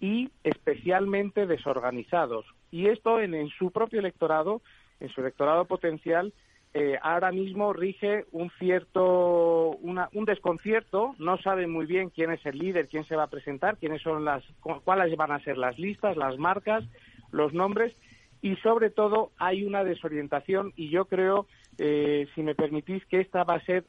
y 0.00 0.30
especialmente 0.44 1.46
desorganizados. 1.46 2.46
Y 2.70 2.86
esto 2.86 3.20
en 3.20 3.48
su 3.48 3.70
propio 3.70 4.00
electorado, 4.00 4.62
en 5.00 5.08
su 5.08 5.20
electorado 5.20 5.64
potencial, 5.64 6.32
eh, 6.74 6.98
ahora 7.02 7.30
mismo 7.32 7.74
rige 7.74 8.24
un 8.32 8.50
cierto 8.58 9.76
un 9.82 10.24
desconcierto 10.24 11.14
no 11.18 11.36
sabe 11.36 11.66
muy 11.66 11.84
bien 11.84 12.08
quién 12.08 12.32
es 12.32 12.46
el 12.46 12.56
líder 12.56 12.88
quién 12.88 13.04
se 13.04 13.14
va 13.14 13.24
a 13.24 13.30
presentar 13.30 13.76
quiénes 13.76 14.00
son 14.00 14.24
las 14.24 14.42
cuáles 14.62 15.14
van 15.14 15.32
a 15.32 15.40
ser 15.40 15.58
las 15.58 15.78
listas 15.78 16.16
las 16.16 16.38
marcas 16.38 16.82
los 17.30 17.52
nombres 17.52 17.94
y 18.40 18.56
sobre 18.56 18.88
todo 18.88 19.32
hay 19.36 19.64
una 19.64 19.84
desorientación 19.84 20.72
y 20.74 20.88
yo 20.88 21.04
creo 21.04 21.46
eh, 21.76 22.26
si 22.34 22.42
me 22.42 22.54
permitís 22.54 23.04
que 23.04 23.20
esta 23.20 23.44
va 23.44 23.56
a 23.56 23.64
ser 23.66 23.84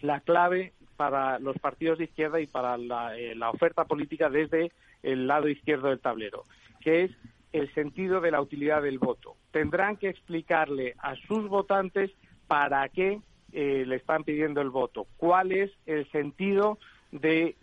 la 0.00 0.20
clave 0.20 0.72
para 0.98 1.38
los 1.38 1.58
partidos 1.58 1.96
de 1.96 2.04
izquierda 2.04 2.40
y 2.40 2.46
para 2.46 2.76
la, 2.76 3.16
eh, 3.16 3.34
la 3.34 3.48
oferta 3.48 3.86
política 3.86 4.28
desde 4.28 4.72
el 5.02 5.26
lado 5.26 5.48
izquierdo 5.48 5.88
del 5.88 6.00
tablero 6.00 6.44
que 6.80 7.04
es 7.04 7.10
el 7.52 7.72
sentido 7.74 8.20
de 8.20 8.30
la 8.30 8.40
utilidad 8.40 8.82
del 8.82 8.98
voto. 8.98 9.36
Tendrán 9.50 9.96
que 9.96 10.08
explicarle 10.08 10.94
a 10.98 11.14
sus 11.16 11.48
votantes 11.48 12.10
para 12.46 12.88
qué 12.88 13.20
eh, 13.52 13.84
le 13.86 13.96
están 13.96 14.24
pidiendo 14.24 14.60
el 14.60 14.70
voto, 14.70 15.06
cuál 15.16 15.52
es 15.52 15.70
el 15.86 16.10
sentido 16.10 16.78
de 17.10 17.56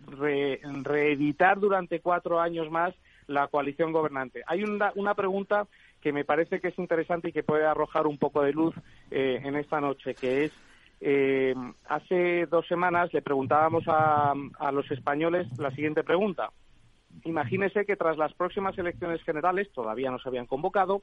reeditar 0.83 1.59
durante 1.59 1.99
cuatro 1.99 2.39
años 2.39 2.71
más 2.71 2.95
la 3.27 3.47
coalición 3.47 3.91
gobernante. 3.91 4.41
Hay 4.47 4.63
una, 4.63 4.91
una, 4.95 5.13
pregunta 5.13 5.67
que 6.01 6.11
me 6.11 6.25
parece 6.25 6.59
que 6.59 6.69
es 6.69 6.79
interesante 6.79 7.29
y 7.29 7.31
que 7.31 7.43
puede 7.43 7.65
arrojar 7.65 8.07
un 8.07 8.17
poco 8.17 8.41
de 8.41 8.53
luz 8.53 8.73
eh, 9.11 9.41
en 9.43 9.55
esta 9.55 9.79
noche, 9.79 10.15
que 10.15 10.45
es 10.45 10.51
eh, 11.01 11.53
hace 11.87 12.45
dos 12.45 12.67
semanas 12.67 13.13
le 13.13 13.21
preguntábamos 13.21 13.83
a, 13.87 14.33
a 14.59 14.71
los 14.71 14.89
españoles 14.91 15.47
la 15.57 15.71
siguiente 15.71 16.03
pregunta 16.03 16.51
imagínese 17.23 17.85
que 17.85 17.95
tras 17.95 18.17
las 18.17 18.33
próximas 18.33 18.77
elecciones 18.77 19.21
generales, 19.23 19.69
todavía 19.73 20.11
no 20.11 20.19
se 20.19 20.29
habían 20.29 20.45
convocado, 20.45 21.01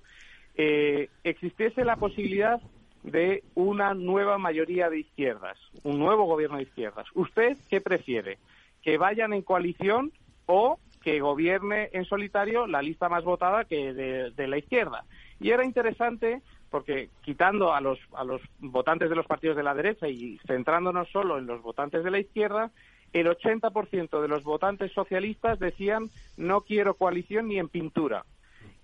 eh, 0.55 1.09
existiese 1.25 1.85
la 1.85 1.97
posibilidad 1.97 2.61
de 3.03 3.43
una 3.55 3.95
nueva 3.95 4.39
mayoría 4.39 4.91
de 4.91 5.01
izquierdas, 5.01 5.59
un 5.83 5.99
nuevo 5.99 6.25
gobierno 6.25 6.59
de 6.59 6.65
izquierdas. 6.65 7.07
¿Usted 7.15 7.57
qué 7.69 7.81
prefiere? 7.81 8.39
¿Que 8.83 8.99
vayan 8.99 9.33
en 9.33 9.43
coalición 9.43 10.13
o 10.47 10.79
que 11.03 11.21
gobierne 11.21 11.89
en 11.93 12.05
solitario 12.05 12.67
la 12.67 12.83
lista 12.83 13.09
más 13.09 13.25
votada 13.25 13.65
que 13.65 13.93
de, 13.93 14.47
la 14.47 14.59
izquierda? 14.59 15.05
Y 15.41 15.51
era 15.51 15.65
interesante 15.65 16.43
porque 16.73 17.11
quitando 17.21 17.75
a 17.75 17.81
los, 17.83 17.99
a 18.15 18.25
los 18.25 18.41
votantes 18.59 19.11
de 19.11 19.15
los 19.15 19.27
partidos 19.27 19.57
de 19.57 19.63
la 19.63 19.75
derecha 19.75 20.09
y 20.09 20.41
centrándonos 20.47 21.09
solo 21.11 21.39
en 21.39 21.47
los 21.47 21.63
votantes 21.63 22.03
de 22.03 22.11
la 22.11 22.19
izquierda, 22.19 22.71
el 23.13 23.27
80% 23.27 24.23
de 24.23 24.29
los 24.29 24.43
votantes 24.43 24.91
socialistas 24.93 25.59
decían 25.61 26.11
no 26.39 26.63
quiero 26.63 26.95
coalición 26.95 27.49
ni 27.49 27.59
en 27.59 27.69
pintura. 27.69 28.25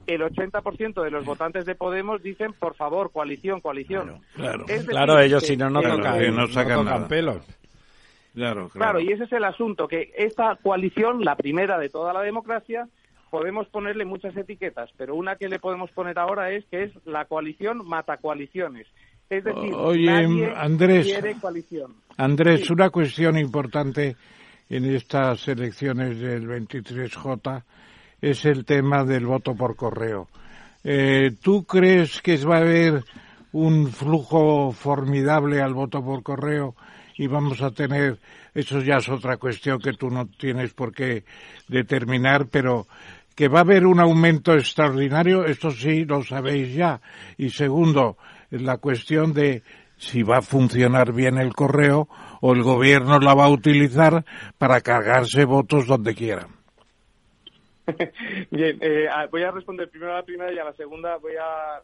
El 0.07 0.21
80% 0.21 1.03
de 1.03 1.11
los 1.11 1.25
votantes 1.25 1.65
de 1.65 1.75
Podemos 1.75 2.23
dicen, 2.23 2.53
por 2.53 2.75
favor, 2.75 3.11
coalición, 3.11 3.61
coalición. 3.61 4.21
Claro, 4.35 4.67
claro, 4.87 5.19
ellos 5.19 5.43
si 5.43 5.57
no, 5.57 5.71
no 5.71 5.81
tocan, 5.83 6.35
no 6.35 6.47
sacan 6.49 7.09
pelos. 7.09 7.39
Claro, 8.35 8.69
claro. 8.69 8.99
claro, 8.99 9.01
y 9.01 9.13
ese 9.13 9.25
es 9.25 9.33
el 9.33 9.45
asunto, 9.45 9.89
que 9.89 10.13
esta 10.17 10.57
coalición, 10.57 11.25
la 11.25 11.37
primera 11.37 11.79
de 11.79 11.89
toda 11.89 12.13
la 12.13 12.21
democracia, 12.21 12.87
podemos 13.31 13.69
ponerle 13.69 14.05
muchas 14.05 14.37
etiquetas, 14.37 14.91
pero 14.97 15.15
una 15.15 15.37
que 15.37 15.49
le 15.49 15.59
podemos 15.59 15.91
poner 15.91 16.19
ahora 16.19 16.51
es 16.51 16.65
que 16.67 16.85
es 16.85 16.93
la 17.07 17.25
coalición 17.27 17.87
mata 17.87 18.17
coaliciones. 18.17 18.87
Es 19.31 19.45
decir, 19.45 19.75
Oye, 19.75 20.53
Andrés, 20.57 21.07
quiere 21.07 21.35
coalición. 21.35 21.95
Andrés, 22.17 22.71
una 22.71 22.89
cuestión 22.91 23.37
importante 23.37 24.17
en 24.71 24.85
estas 24.87 25.47
elecciones 25.49 26.19
del 26.19 26.49
23J 26.49 27.63
es 28.21 28.45
el 28.47 28.65
tema 28.65 29.05
del 29.05 29.27
voto 29.27 29.55
por 29.55 29.77
correo. 29.77 30.29
Eh, 30.83 31.33
¿Tú 31.43 31.65
crees 31.65 32.23
que 32.23 32.37
va 32.39 32.57
a 32.57 32.61
haber 32.61 33.05
un 33.53 33.89
flujo 33.89 34.73
formidable 34.73 35.61
al 35.61 35.75
voto 35.75 36.03
por 36.03 36.23
correo 36.23 36.75
y 37.17 37.27
vamos 37.27 37.63
a 37.63 37.73
tener, 37.73 38.19
eso 38.55 38.81
ya 38.81 38.97
es 38.97 39.09
otra 39.09 39.39
cuestión 39.39 39.81
que 39.81 39.93
tú 39.93 40.09
no 40.09 40.27
tienes 40.27 40.73
por 40.73 40.93
qué 40.95 41.25
determinar, 41.67 42.47
pero 42.51 42.87
que 43.39 43.47
va 43.47 43.61
a 43.61 43.63
haber 43.63 43.87
un 43.87 44.01
aumento 44.01 44.55
extraordinario, 44.55 45.45
esto 45.45 45.71
sí 45.71 46.05
lo 46.05 46.25
sabéis 46.25 46.75
ya. 46.75 47.01
Y 47.37 47.51
segundo, 47.51 48.17
la 48.51 48.79
cuestión 48.79 49.33
de 49.33 49.63
si 49.97 50.25
va 50.25 50.39
a 50.39 50.43
funcionar 50.43 51.13
bien 51.13 51.39
el 51.39 51.55
correo 51.55 52.09
o 52.41 52.53
el 52.53 52.65
gobierno 52.65 53.21
la 53.21 53.35
va 53.35 53.45
a 53.45 53.51
utilizar 53.51 54.25
para 54.59 54.81
cargarse 54.81 55.45
votos 55.45 55.87
donde 55.87 56.17
quiera. 56.17 56.49
Bien, 58.51 58.77
eh, 58.81 59.07
voy 59.31 59.45
a 59.45 59.53
responder 59.53 59.89
primero 59.89 60.15
a 60.15 60.17
la 60.17 60.25
primera 60.25 60.53
y 60.53 60.59
a 60.59 60.65
la 60.65 60.73
segunda 60.73 61.17
voy 61.19 61.35
a 61.41 61.81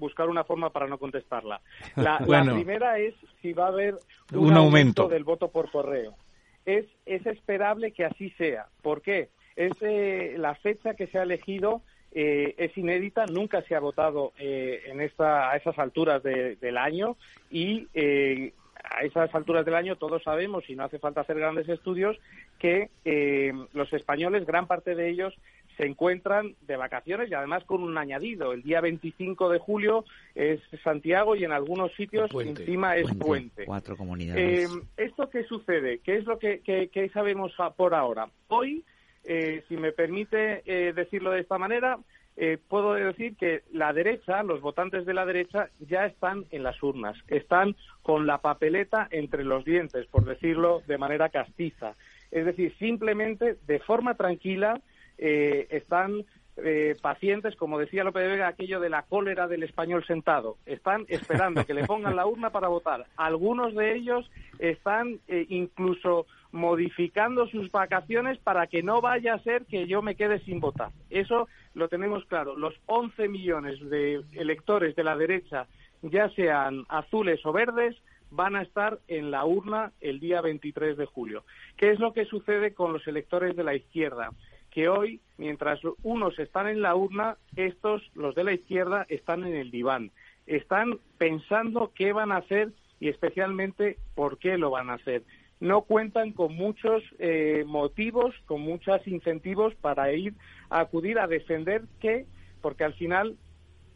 buscar 0.00 0.28
una 0.28 0.42
forma 0.42 0.70
para 0.70 0.88
no 0.88 0.98
contestarla. 0.98 1.60
La, 1.94 2.18
primera 2.52 2.98
es 2.98 3.14
si 3.40 3.52
va 3.52 3.66
a 3.66 3.68
haber 3.68 3.94
un, 4.32 4.54
aumento. 4.54 5.06
del 5.06 5.22
voto 5.22 5.52
por 5.52 5.70
correo. 5.70 6.16
es, 6.64 6.84
es 7.06 7.24
esperable 7.26 7.92
que 7.92 8.04
así 8.04 8.30
sea. 8.30 8.66
¿Por 8.82 9.02
qué? 9.02 9.30
Es 9.56 9.72
eh, 9.80 10.34
la 10.38 10.54
fecha 10.56 10.94
que 10.94 11.06
se 11.06 11.18
ha 11.18 11.22
elegido 11.22 11.82
eh, 12.12 12.54
es 12.58 12.76
inédita, 12.78 13.26
nunca 13.26 13.62
se 13.62 13.74
ha 13.74 13.80
votado 13.80 14.32
eh, 14.38 14.82
en 14.86 15.00
esta, 15.00 15.50
a 15.50 15.56
esas 15.56 15.78
alturas 15.78 16.22
de- 16.22 16.56
del 16.56 16.76
año 16.78 17.16
y 17.50 17.88
eh, 17.94 18.52
a 18.84 19.02
esas 19.04 19.34
alturas 19.34 19.64
del 19.64 19.74
año 19.74 19.96
todos 19.96 20.22
sabemos, 20.22 20.68
y 20.70 20.76
no 20.76 20.84
hace 20.84 20.98
falta 20.98 21.22
hacer 21.22 21.38
grandes 21.38 21.68
estudios, 21.68 22.16
que 22.58 22.90
eh, 23.04 23.52
los 23.74 23.92
españoles, 23.92 24.46
gran 24.46 24.66
parte 24.66 24.94
de 24.94 25.10
ellos, 25.10 25.34
se 25.76 25.84
encuentran 25.84 26.54
de 26.62 26.76
vacaciones 26.76 27.30
y 27.30 27.34
además 27.34 27.64
con 27.64 27.82
un 27.82 27.98
añadido. 27.98 28.52
El 28.54 28.62
día 28.62 28.80
25 28.80 29.50
de 29.50 29.58
julio 29.58 30.04
es 30.34 30.60
Santiago 30.82 31.36
y 31.36 31.44
en 31.44 31.52
algunos 31.52 31.92
sitios 31.96 32.30
Puente. 32.30 32.62
encima 32.62 32.96
es 32.96 33.12
Puente. 33.14 33.64
Cuatro 33.66 33.94
Eh, 33.94 33.98
comunidades. 33.98 34.70
¿Esto 34.96 35.28
qué 35.28 35.44
sucede? 35.44 35.98
¿Qué 35.98 36.16
es 36.16 36.24
lo 36.24 36.38
que, 36.38 36.60
que- 36.60 36.88
que 36.88 37.08
sabemos 37.10 37.52
por 37.76 37.92
ahora? 37.94 38.28
Hoy, 38.48 38.84
eh, 39.26 39.64
si 39.68 39.76
me 39.76 39.92
permite 39.92 40.62
eh, 40.66 40.92
decirlo 40.92 41.30
de 41.30 41.40
esta 41.40 41.58
manera, 41.58 41.98
eh, 42.38 42.58
puedo 42.68 42.92
decir 42.92 43.34
que 43.36 43.62
la 43.72 43.94
derecha, 43.94 44.42
los 44.42 44.60
votantes 44.60 45.06
de 45.06 45.14
la 45.14 45.24
derecha, 45.24 45.70
ya 45.80 46.04
están 46.04 46.44
en 46.50 46.62
las 46.62 46.82
urnas, 46.82 47.16
están 47.28 47.74
con 48.02 48.26
la 48.26 48.38
papeleta 48.38 49.08
entre 49.10 49.42
los 49.42 49.64
dientes, 49.64 50.06
por 50.08 50.26
decirlo 50.26 50.82
de 50.86 50.98
manera 50.98 51.30
castiza. 51.30 51.94
Es 52.30 52.44
decir, 52.44 52.74
simplemente, 52.78 53.56
de 53.66 53.78
forma 53.80 54.14
tranquila, 54.16 54.80
eh, 55.16 55.66
están 55.70 56.26
eh, 56.58 56.96
pacientes, 57.00 57.54
como 57.56 57.78
decía 57.78 58.04
López 58.04 58.22
de 58.22 58.28
Vega, 58.30 58.48
aquello 58.48 58.80
de 58.80 58.88
la 58.88 59.02
cólera 59.02 59.46
del 59.46 59.62
español 59.62 60.04
sentado. 60.06 60.56
Están 60.64 61.04
esperando 61.08 61.64
que 61.66 61.74
le 61.74 61.84
pongan 61.84 62.16
la 62.16 62.26
urna 62.26 62.50
para 62.50 62.68
votar. 62.68 63.06
Algunos 63.16 63.74
de 63.74 63.94
ellos 63.94 64.30
están 64.58 65.20
eh, 65.28 65.46
incluso 65.50 66.26
modificando 66.52 67.46
sus 67.48 67.70
vacaciones 67.70 68.38
para 68.38 68.66
que 68.66 68.82
no 68.82 69.00
vaya 69.00 69.34
a 69.34 69.42
ser 69.42 69.66
que 69.66 69.86
yo 69.86 70.00
me 70.00 70.14
quede 70.14 70.38
sin 70.40 70.60
votar. 70.60 70.90
Eso 71.10 71.48
lo 71.74 71.88
tenemos 71.88 72.24
claro. 72.24 72.56
Los 72.56 72.74
11 72.86 73.28
millones 73.28 73.78
de 73.90 74.22
electores 74.32 74.96
de 74.96 75.04
la 75.04 75.16
derecha, 75.16 75.66
ya 76.02 76.30
sean 76.30 76.84
azules 76.88 77.44
o 77.44 77.52
verdes, 77.52 77.96
van 78.30 78.56
a 78.56 78.62
estar 78.62 78.98
en 79.08 79.30
la 79.30 79.44
urna 79.44 79.92
el 80.00 80.20
día 80.20 80.40
23 80.40 80.96
de 80.96 81.06
julio. 81.06 81.44
¿Qué 81.76 81.90
es 81.90 81.98
lo 81.98 82.12
que 82.12 82.24
sucede 82.24 82.74
con 82.74 82.92
los 82.92 83.06
electores 83.06 83.54
de 83.56 83.64
la 83.64 83.74
izquierda? 83.74 84.30
Que 84.76 84.90
hoy, 84.90 85.22
mientras 85.38 85.80
unos 86.02 86.38
están 86.38 86.68
en 86.68 86.82
la 86.82 86.94
urna, 86.94 87.38
estos, 87.56 88.02
los 88.14 88.34
de 88.34 88.44
la 88.44 88.52
izquierda, 88.52 89.06
están 89.08 89.46
en 89.46 89.54
el 89.54 89.70
diván. 89.70 90.10
Están 90.46 90.98
pensando 91.16 91.92
qué 91.94 92.12
van 92.12 92.30
a 92.30 92.36
hacer 92.36 92.72
y 93.00 93.08
especialmente 93.08 93.96
por 94.14 94.36
qué 94.36 94.58
lo 94.58 94.70
van 94.70 94.90
a 94.90 94.96
hacer. 94.96 95.22
No 95.60 95.80
cuentan 95.80 96.32
con 96.32 96.54
muchos 96.54 97.02
eh, 97.18 97.64
motivos, 97.66 98.34
con 98.44 98.60
muchos 98.60 99.00
incentivos 99.08 99.74
para 99.76 100.12
ir 100.12 100.34
a 100.68 100.80
acudir 100.80 101.18
a 101.20 101.26
defender 101.26 101.84
qué, 101.98 102.26
porque 102.60 102.84
al 102.84 102.92
final 102.92 103.38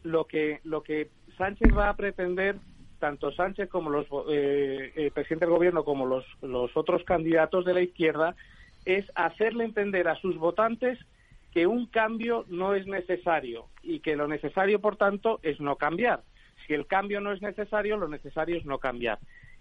lo 0.01 0.25
que, 0.25 0.61
lo 0.63 0.81
que 0.81 1.09
Sánchez 1.37 1.77
va 1.77 1.89
a 1.89 1.95
pretender, 1.95 2.55
tanto 2.97 3.31
Sánchez 3.33 3.69
como 3.69 3.91
los 3.91 4.07
eh, 4.31 4.93
el 4.95 5.11
presidente 5.11 5.45
del 5.45 5.53
gobierno 5.53 5.83
como 5.83 6.07
los, 6.07 6.25
los 6.41 6.75
otros 6.75 7.03
candidatos 7.03 7.65
de 7.65 7.75
la 7.75 7.81
izquierda, 7.81 8.35
es 8.85 9.05
hacerle 9.15 9.65
entender 9.65 10.07
a 10.07 10.15
sus 10.15 10.37
votantes 10.37 10.97
que 11.51 11.67
un 11.67 11.85
cambio 11.85 12.45
no 12.47 12.75
es 12.75 12.87
necesario 12.87 13.67
y 13.83 13.99
que 13.99 14.15
lo 14.15 14.27
necesario, 14.27 14.79
por 14.79 14.95
tanto, 14.95 15.39
es 15.43 15.59
no 15.59 15.75
cambiar. 15.75 16.23
Si 16.65 16.73
el 16.73 16.87
cambio 16.87 17.19
no 17.19 17.33
es 17.33 17.41
necesario, 17.41 17.97
lo 17.97 18.07
necesario 18.07 18.57
es 18.57 18.65
no 18.65 18.79
cambiar. 18.79 19.19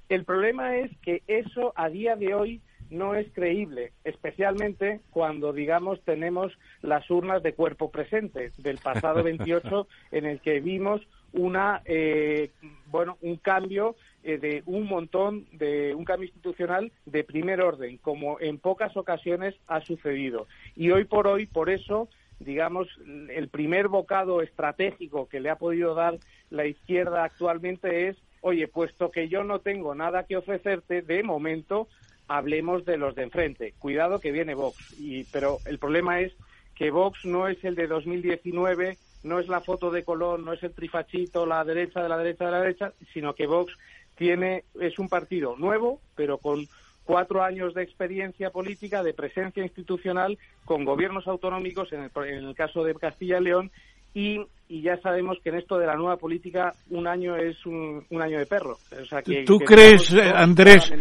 El 0.09 0.25
problema 0.25 0.77
es 0.77 0.91
que 0.99 1.23
eso 1.27 1.73
a 1.77 1.89
día 1.89 2.17
de 2.17 2.35
hoy 2.35 2.61
no 2.91 3.15
es 3.15 3.31
creíble, 3.33 3.93
especialmente 4.05 5.01
cuando, 5.11 5.53
digamos, 5.53 6.01
tenemos 6.03 6.53
las 6.83 7.09
urnas 7.11 7.43
de 7.43 7.55
cuerpo 7.55 7.91
presente 7.91 8.53
del 8.59 8.79
pasado 8.79 9.23
28 9.25 9.87
en 10.13 10.27
el 10.27 10.41
que 10.41 10.61
vimos 10.61 11.01
una, 11.33 11.83
eh, 11.85 12.51
bueno, 12.91 13.17
un 13.21 13.37
cambio 13.37 13.95
eh, 14.23 14.39
de 14.39 14.63
un 14.67 14.87
montón, 14.87 15.47
de 15.53 15.95
un 15.95 16.05
cambio 16.05 16.27
institucional 16.27 16.93
de 17.07 17.25
primer 17.25 17.61
orden, 17.61 17.99
como 17.99 18.41
en 18.41 18.59
pocas 18.59 18.97
ocasiones 18.97 19.55
ha 19.67 19.81
sucedido. 19.81 20.47
Y 20.77 20.91
hoy 20.91 21.05
por 21.05 21.27
hoy, 21.27 21.47
por 21.47 21.71
eso, 21.71 22.09
digamos, 22.39 22.89
el 23.31 23.49
primer 23.49 23.89
bocado 23.89 24.43
estratégico 24.43 25.29
que 25.29 25.41
le 25.41 25.51
ha 25.51 25.57
podido 25.57 25.95
dar 25.95 26.19
la 26.51 26.67
izquierda 26.67 27.25
actualmente 27.25 28.09
es, 28.09 28.17
oye, 28.41 28.67
puesto 28.69 29.11
que 29.11 29.29
yo 29.29 29.45
no 29.45 29.61
tengo 29.61 29.95
nada 29.95 30.25
que 30.25 30.37
ofrecerte, 30.37 31.03
de 31.03 31.23
momento, 31.23 31.89
hablemos 32.31 32.85
de 32.85 32.97
los 32.97 33.17
de 33.17 33.25
enfrente. 33.25 33.75
Cuidado 33.81 34.21
que 34.21 34.31
viene 34.31 34.55
Vox. 34.55 34.95
Y, 35.01 35.25
pero 35.25 35.59
el 35.67 35.81
problema 35.81 36.21
es 36.21 36.33
que 36.77 36.93
Vox 36.93 37.25
no 37.25 37.49
es 37.49 37.63
el 37.65 37.75
de 37.75 37.89
2019, 37.89 38.97
no 39.25 39.41
es 39.41 39.49
la 39.49 39.61
foto 39.61 39.91
de 39.91 40.05
Colón, 40.05 40.45
no 40.45 40.53
es 40.53 40.63
el 40.63 40.73
trifachito, 40.73 41.45
la 41.45 41.65
derecha 41.65 42.01
de 42.01 42.09
la 42.09 42.17
derecha 42.17 42.47
de 42.47 42.51
la 42.53 42.61
derecha, 42.61 42.93
sino 43.13 43.35
que 43.35 43.49
Vox 43.49 43.77
tiene, 44.15 44.63
es 44.81 45.01
un 45.01 45.09
partido 45.09 45.57
nuevo, 45.57 46.01
pero 46.15 46.39
con 46.39 46.69
cuatro 47.03 47.43
años 47.43 47.75
de 47.75 47.83
experiencia 47.83 48.51
política, 48.51 49.03
de 49.03 49.13
presencia 49.13 49.65
institucional, 49.65 50.39
con 50.65 50.85
gobiernos 50.85 51.27
autonómicos, 51.27 51.93
en 51.93 52.03
el, 52.03 52.11
en 52.29 52.45
el 52.45 52.55
caso 52.55 52.85
de 52.85 52.95
Castilla 52.95 53.41
y 53.41 53.45
León, 53.45 53.73
y, 54.15 54.41
y, 54.69 54.83
ya 54.83 54.97
sabemos 55.01 55.39
que 55.43 55.51
en 55.51 55.57
esto 55.57 55.79
de 55.79 55.87
la 55.87 55.97
nueva 55.97 56.17
política 56.17 56.75
un 56.91 57.07
año 57.07 57.37
es 57.37 57.65
un, 57.67 58.05
un 58.11 58.23
año 58.23 58.39
de 58.39 58.47
perro. 58.47 58.79
O 59.01 59.05
sea, 59.05 59.23
que, 59.23 59.45
¿Tú 59.45 59.59
que 59.59 59.65
crees, 59.65 60.09
todos 60.09 60.23
Andrés, 60.35 60.93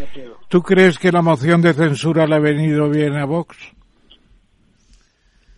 tú 0.47 0.61
crees 0.61 0.97
que 0.99 1.11
la 1.11 1.21
moción 1.21 1.61
de 1.61 1.73
censura 1.73 2.27
le 2.27 2.35
ha 2.35 2.39
venido 2.39 2.89
bien 2.89 3.15
a 3.15 3.25
Vox? 3.25 3.57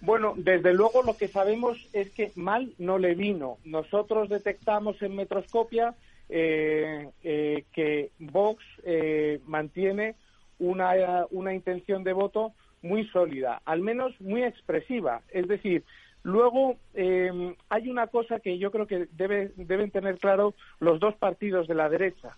Bueno, 0.02 0.34
desde 0.36 0.74
luego 0.74 1.04
lo 1.04 1.16
que 1.16 1.28
sabemos 1.28 1.78
es 1.94 2.10
que 2.12 2.32
mal 2.36 2.74
no 2.80 2.98
le 2.98 3.14
vino. 3.14 3.58
Nosotros 3.66 4.30
detectamos 4.30 5.00
en 5.04 5.16
Metroscopia 5.16 5.94
eh, 6.28 7.10
eh, 7.24 7.66
que 7.72 8.10
Vox 8.18 8.64
eh, 8.84 9.40
mantiene 9.46 10.16
una, 10.58 10.94
una 11.30 11.54
intención 11.54 12.04
de 12.04 12.14
voto 12.14 12.54
muy 12.82 13.06
sólida, 13.10 13.62
al 13.66 13.82
menos 13.82 14.20
muy 14.20 14.44
expresiva. 14.44 15.22
Es 15.32 15.48
decir, 15.48 15.84
luego 16.24 16.78
eh, 16.94 17.56
hay 17.70 17.90
una 17.90 18.08
cosa 18.08 18.40
que 18.40 18.58
yo 18.58 18.72
creo 18.72 18.88
que 18.88 19.08
debe, 19.12 19.52
deben 19.56 19.92
tener 19.92 20.18
claro 20.18 20.54
los 20.80 21.00
dos 21.00 21.16
partidos 21.16 21.68
de 21.68 21.76
la 21.76 21.90
derecha. 21.90 22.36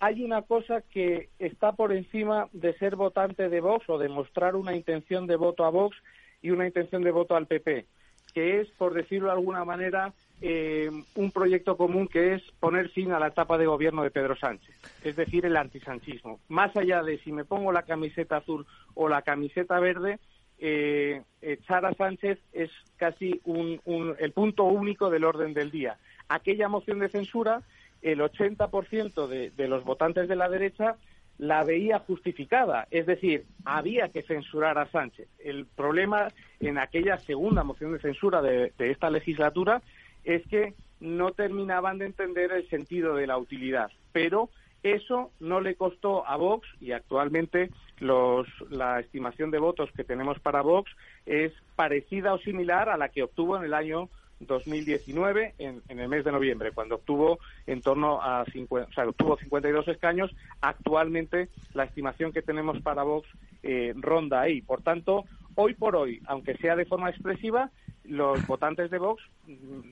Hay 0.00 0.24
una 0.24 0.42
cosa 0.42 0.82
que 0.82 1.28
está 1.38 1.72
por 1.72 1.92
encima 1.92 2.48
de 2.52 2.74
ser 2.74 2.96
votante 2.96 3.48
de 3.48 3.60
Vox 3.60 3.88
o 3.88 3.98
de 3.98 4.08
mostrar 4.08 4.56
una 4.56 4.74
intención 4.74 5.26
de 5.26 5.36
voto 5.36 5.64
a 5.64 5.70
Vox 5.70 5.96
y 6.42 6.50
una 6.50 6.66
intención 6.66 7.02
de 7.02 7.12
voto 7.12 7.36
al 7.36 7.46
PP, 7.46 7.86
que 8.34 8.60
es, 8.60 8.68
por 8.70 8.94
decirlo 8.94 9.28
de 9.28 9.34
alguna 9.34 9.64
manera, 9.64 10.12
eh, 10.40 10.90
un 11.14 11.30
proyecto 11.30 11.76
común 11.76 12.08
que 12.08 12.34
es 12.34 12.42
poner 12.58 12.88
fin 12.88 13.12
a 13.12 13.20
la 13.20 13.28
etapa 13.28 13.56
de 13.58 13.66
gobierno 13.66 14.02
de 14.02 14.10
Pedro 14.10 14.34
Sánchez, 14.34 14.74
es 15.04 15.14
decir, 15.14 15.46
el 15.46 15.56
antisanchismo. 15.56 16.40
Más 16.48 16.76
allá 16.76 17.04
de 17.04 17.18
si 17.18 17.30
me 17.30 17.44
pongo 17.44 17.70
la 17.70 17.84
camiseta 17.84 18.38
azul 18.38 18.66
o 18.94 19.08
la 19.08 19.22
camiseta 19.22 19.78
verde, 19.78 20.18
eh, 20.64 21.22
echar 21.40 21.84
a 21.84 21.92
Sánchez 21.94 22.38
es 22.52 22.70
casi 22.96 23.40
un, 23.44 23.80
un, 23.84 24.14
el 24.20 24.30
punto 24.30 24.62
único 24.62 25.10
del 25.10 25.24
orden 25.24 25.54
del 25.54 25.72
día. 25.72 25.98
Aquella 26.28 26.68
moción 26.68 27.00
de 27.00 27.08
censura, 27.08 27.62
el 28.00 28.20
80% 28.20 29.26
de, 29.26 29.50
de 29.50 29.68
los 29.68 29.82
votantes 29.82 30.28
de 30.28 30.36
la 30.36 30.48
derecha 30.48 30.94
la 31.38 31.64
veía 31.64 31.98
justificada, 31.98 32.86
es 32.92 33.06
decir, 33.06 33.44
había 33.64 34.10
que 34.10 34.22
censurar 34.22 34.78
a 34.78 34.86
Sánchez. 34.86 35.26
El 35.40 35.66
problema 35.66 36.28
en 36.60 36.78
aquella 36.78 37.18
segunda 37.18 37.64
moción 37.64 37.92
de 37.92 37.98
censura 37.98 38.40
de, 38.40 38.72
de 38.78 38.90
esta 38.92 39.10
legislatura 39.10 39.82
es 40.22 40.46
que 40.46 40.74
no 41.00 41.32
terminaban 41.32 41.98
de 41.98 42.06
entender 42.06 42.52
el 42.52 42.68
sentido 42.68 43.16
de 43.16 43.26
la 43.26 43.36
utilidad. 43.36 43.90
Pero 44.12 44.50
eso 44.82 45.30
no 45.40 45.60
le 45.60 45.76
costó 45.76 46.26
a 46.26 46.36
Vox 46.36 46.68
y 46.80 46.92
actualmente 46.92 47.70
los, 47.98 48.46
la 48.70 49.00
estimación 49.00 49.50
de 49.50 49.58
votos 49.58 49.90
que 49.92 50.04
tenemos 50.04 50.40
para 50.40 50.62
Vox 50.62 50.90
es 51.24 51.52
parecida 51.76 52.34
o 52.34 52.38
similar 52.38 52.88
a 52.88 52.96
la 52.96 53.08
que 53.08 53.22
obtuvo 53.22 53.56
en 53.56 53.64
el 53.64 53.74
año 53.74 54.08
2019, 54.40 55.54
en, 55.58 55.82
en 55.88 55.98
el 56.00 56.08
mes 56.08 56.24
de 56.24 56.32
noviembre, 56.32 56.72
cuando 56.72 56.96
obtuvo 56.96 57.38
en 57.66 57.80
torno 57.80 58.20
a 58.20 58.44
50, 58.44 58.90
o 58.90 58.92
sea, 58.92 59.08
obtuvo 59.08 59.36
52 59.36 59.88
escaños. 59.88 60.34
Actualmente 60.60 61.48
la 61.74 61.84
estimación 61.84 62.32
que 62.32 62.42
tenemos 62.42 62.80
para 62.82 63.04
Vox 63.04 63.28
eh, 63.62 63.94
ronda 63.96 64.40
ahí. 64.40 64.62
Por 64.62 64.82
tanto, 64.82 65.24
hoy 65.54 65.74
por 65.74 65.96
hoy, 65.96 66.20
aunque 66.26 66.56
sea 66.56 66.76
de 66.76 66.86
forma 66.86 67.10
expresiva, 67.10 67.70
los 68.04 68.44
votantes 68.46 68.90
de 68.90 68.98
Vox 68.98 69.22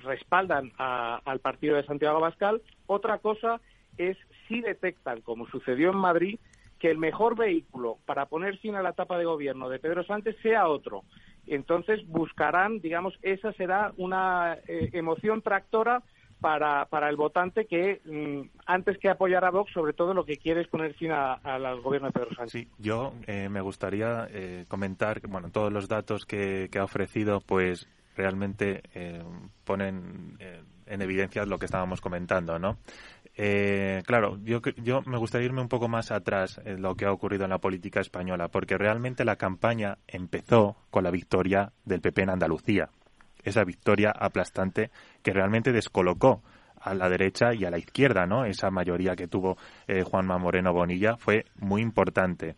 respaldan 0.02 0.72
a, 0.78 1.20
al 1.24 1.38
partido 1.38 1.76
de 1.76 1.84
Santiago 1.84 2.16
Abascal. 2.16 2.60
Otra 2.86 3.18
cosa 3.18 3.60
es 3.98 4.16
si 4.50 4.60
detectan, 4.60 5.20
como 5.22 5.46
sucedió 5.46 5.90
en 5.90 5.96
Madrid, 5.96 6.38
que 6.80 6.90
el 6.90 6.98
mejor 6.98 7.36
vehículo 7.36 7.98
para 8.04 8.26
poner 8.26 8.58
fin 8.58 8.74
a 8.74 8.82
la 8.82 8.90
etapa 8.90 9.16
de 9.16 9.24
gobierno 9.24 9.68
de 9.68 9.78
Pedro 9.78 10.04
Sánchez 10.04 10.36
sea 10.42 10.68
otro. 10.68 11.04
Entonces 11.46 12.06
buscarán, 12.06 12.80
digamos, 12.80 13.18
esa 13.22 13.52
será 13.52 13.92
una 13.96 14.58
eh, 14.66 14.90
emoción 14.92 15.40
tractora 15.42 16.02
para, 16.40 16.86
para 16.86 17.08
el 17.08 17.16
votante 17.16 17.66
que 17.66 18.00
mm, 18.04 18.58
antes 18.66 18.98
que 18.98 19.10
apoyar 19.10 19.44
a 19.44 19.50
Vox, 19.50 19.72
sobre 19.72 19.92
todo 19.92 20.14
lo 20.14 20.24
que 20.24 20.38
quiere 20.38 20.62
es 20.62 20.68
poner 20.68 20.94
fin 20.94 21.12
al 21.12 21.80
gobierno 21.80 22.08
de 22.08 22.12
Pedro 22.12 22.34
Sánchez. 22.34 22.52
Sí, 22.52 22.68
yo 22.78 23.12
eh, 23.26 23.48
me 23.48 23.60
gustaría 23.60 24.26
eh, 24.30 24.64
comentar, 24.68 25.20
bueno, 25.28 25.50
todos 25.50 25.72
los 25.72 25.88
datos 25.88 26.24
que, 26.24 26.68
que 26.72 26.78
ha 26.78 26.84
ofrecido, 26.84 27.40
pues 27.40 27.86
realmente 28.16 28.82
eh, 28.94 29.22
ponen 29.64 30.36
en 30.86 31.02
evidencia 31.02 31.44
lo 31.46 31.58
que 31.58 31.66
estábamos 31.66 32.00
comentando, 32.00 32.58
¿no? 32.58 32.76
Claro, 34.04 34.38
yo, 34.42 34.60
yo 34.76 35.02
me 35.06 35.18
gustaría 35.18 35.46
irme 35.46 35.62
un 35.62 35.68
poco 35.68 35.88
más 35.88 36.10
atrás 36.10 36.60
en 36.64 36.82
lo 36.82 36.94
que 36.94 37.06
ha 37.06 37.12
ocurrido 37.12 37.44
en 37.44 37.50
la 37.50 37.58
política 37.58 38.00
española, 38.00 38.48
porque 38.48 38.76
realmente 38.76 39.24
la 39.24 39.36
campaña 39.36 39.98
empezó 40.06 40.76
con 40.90 41.04
la 41.04 41.10
victoria 41.10 41.72
del 41.84 42.00
PP 42.00 42.22
en 42.22 42.30
Andalucía 42.30 42.90
esa 43.44 43.64
victoria 43.64 44.10
aplastante 44.10 44.90
que 45.22 45.32
realmente 45.32 45.72
descolocó 45.72 46.42
a 46.80 46.94
la 46.94 47.08
derecha 47.08 47.52
y 47.54 47.64
a 47.64 47.70
la 47.70 47.78
izquierda, 47.78 48.26
¿no? 48.26 48.44
Esa 48.44 48.70
mayoría 48.70 49.14
que 49.14 49.28
tuvo 49.28 49.58
eh, 49.86 50.02
Juanma 50.02 50.38
Moreno 50.38 50.72
Bonilla 50.72 51.16
fue 51.16 51.44
muy 51.56 51.82
importante. 51.82 52.56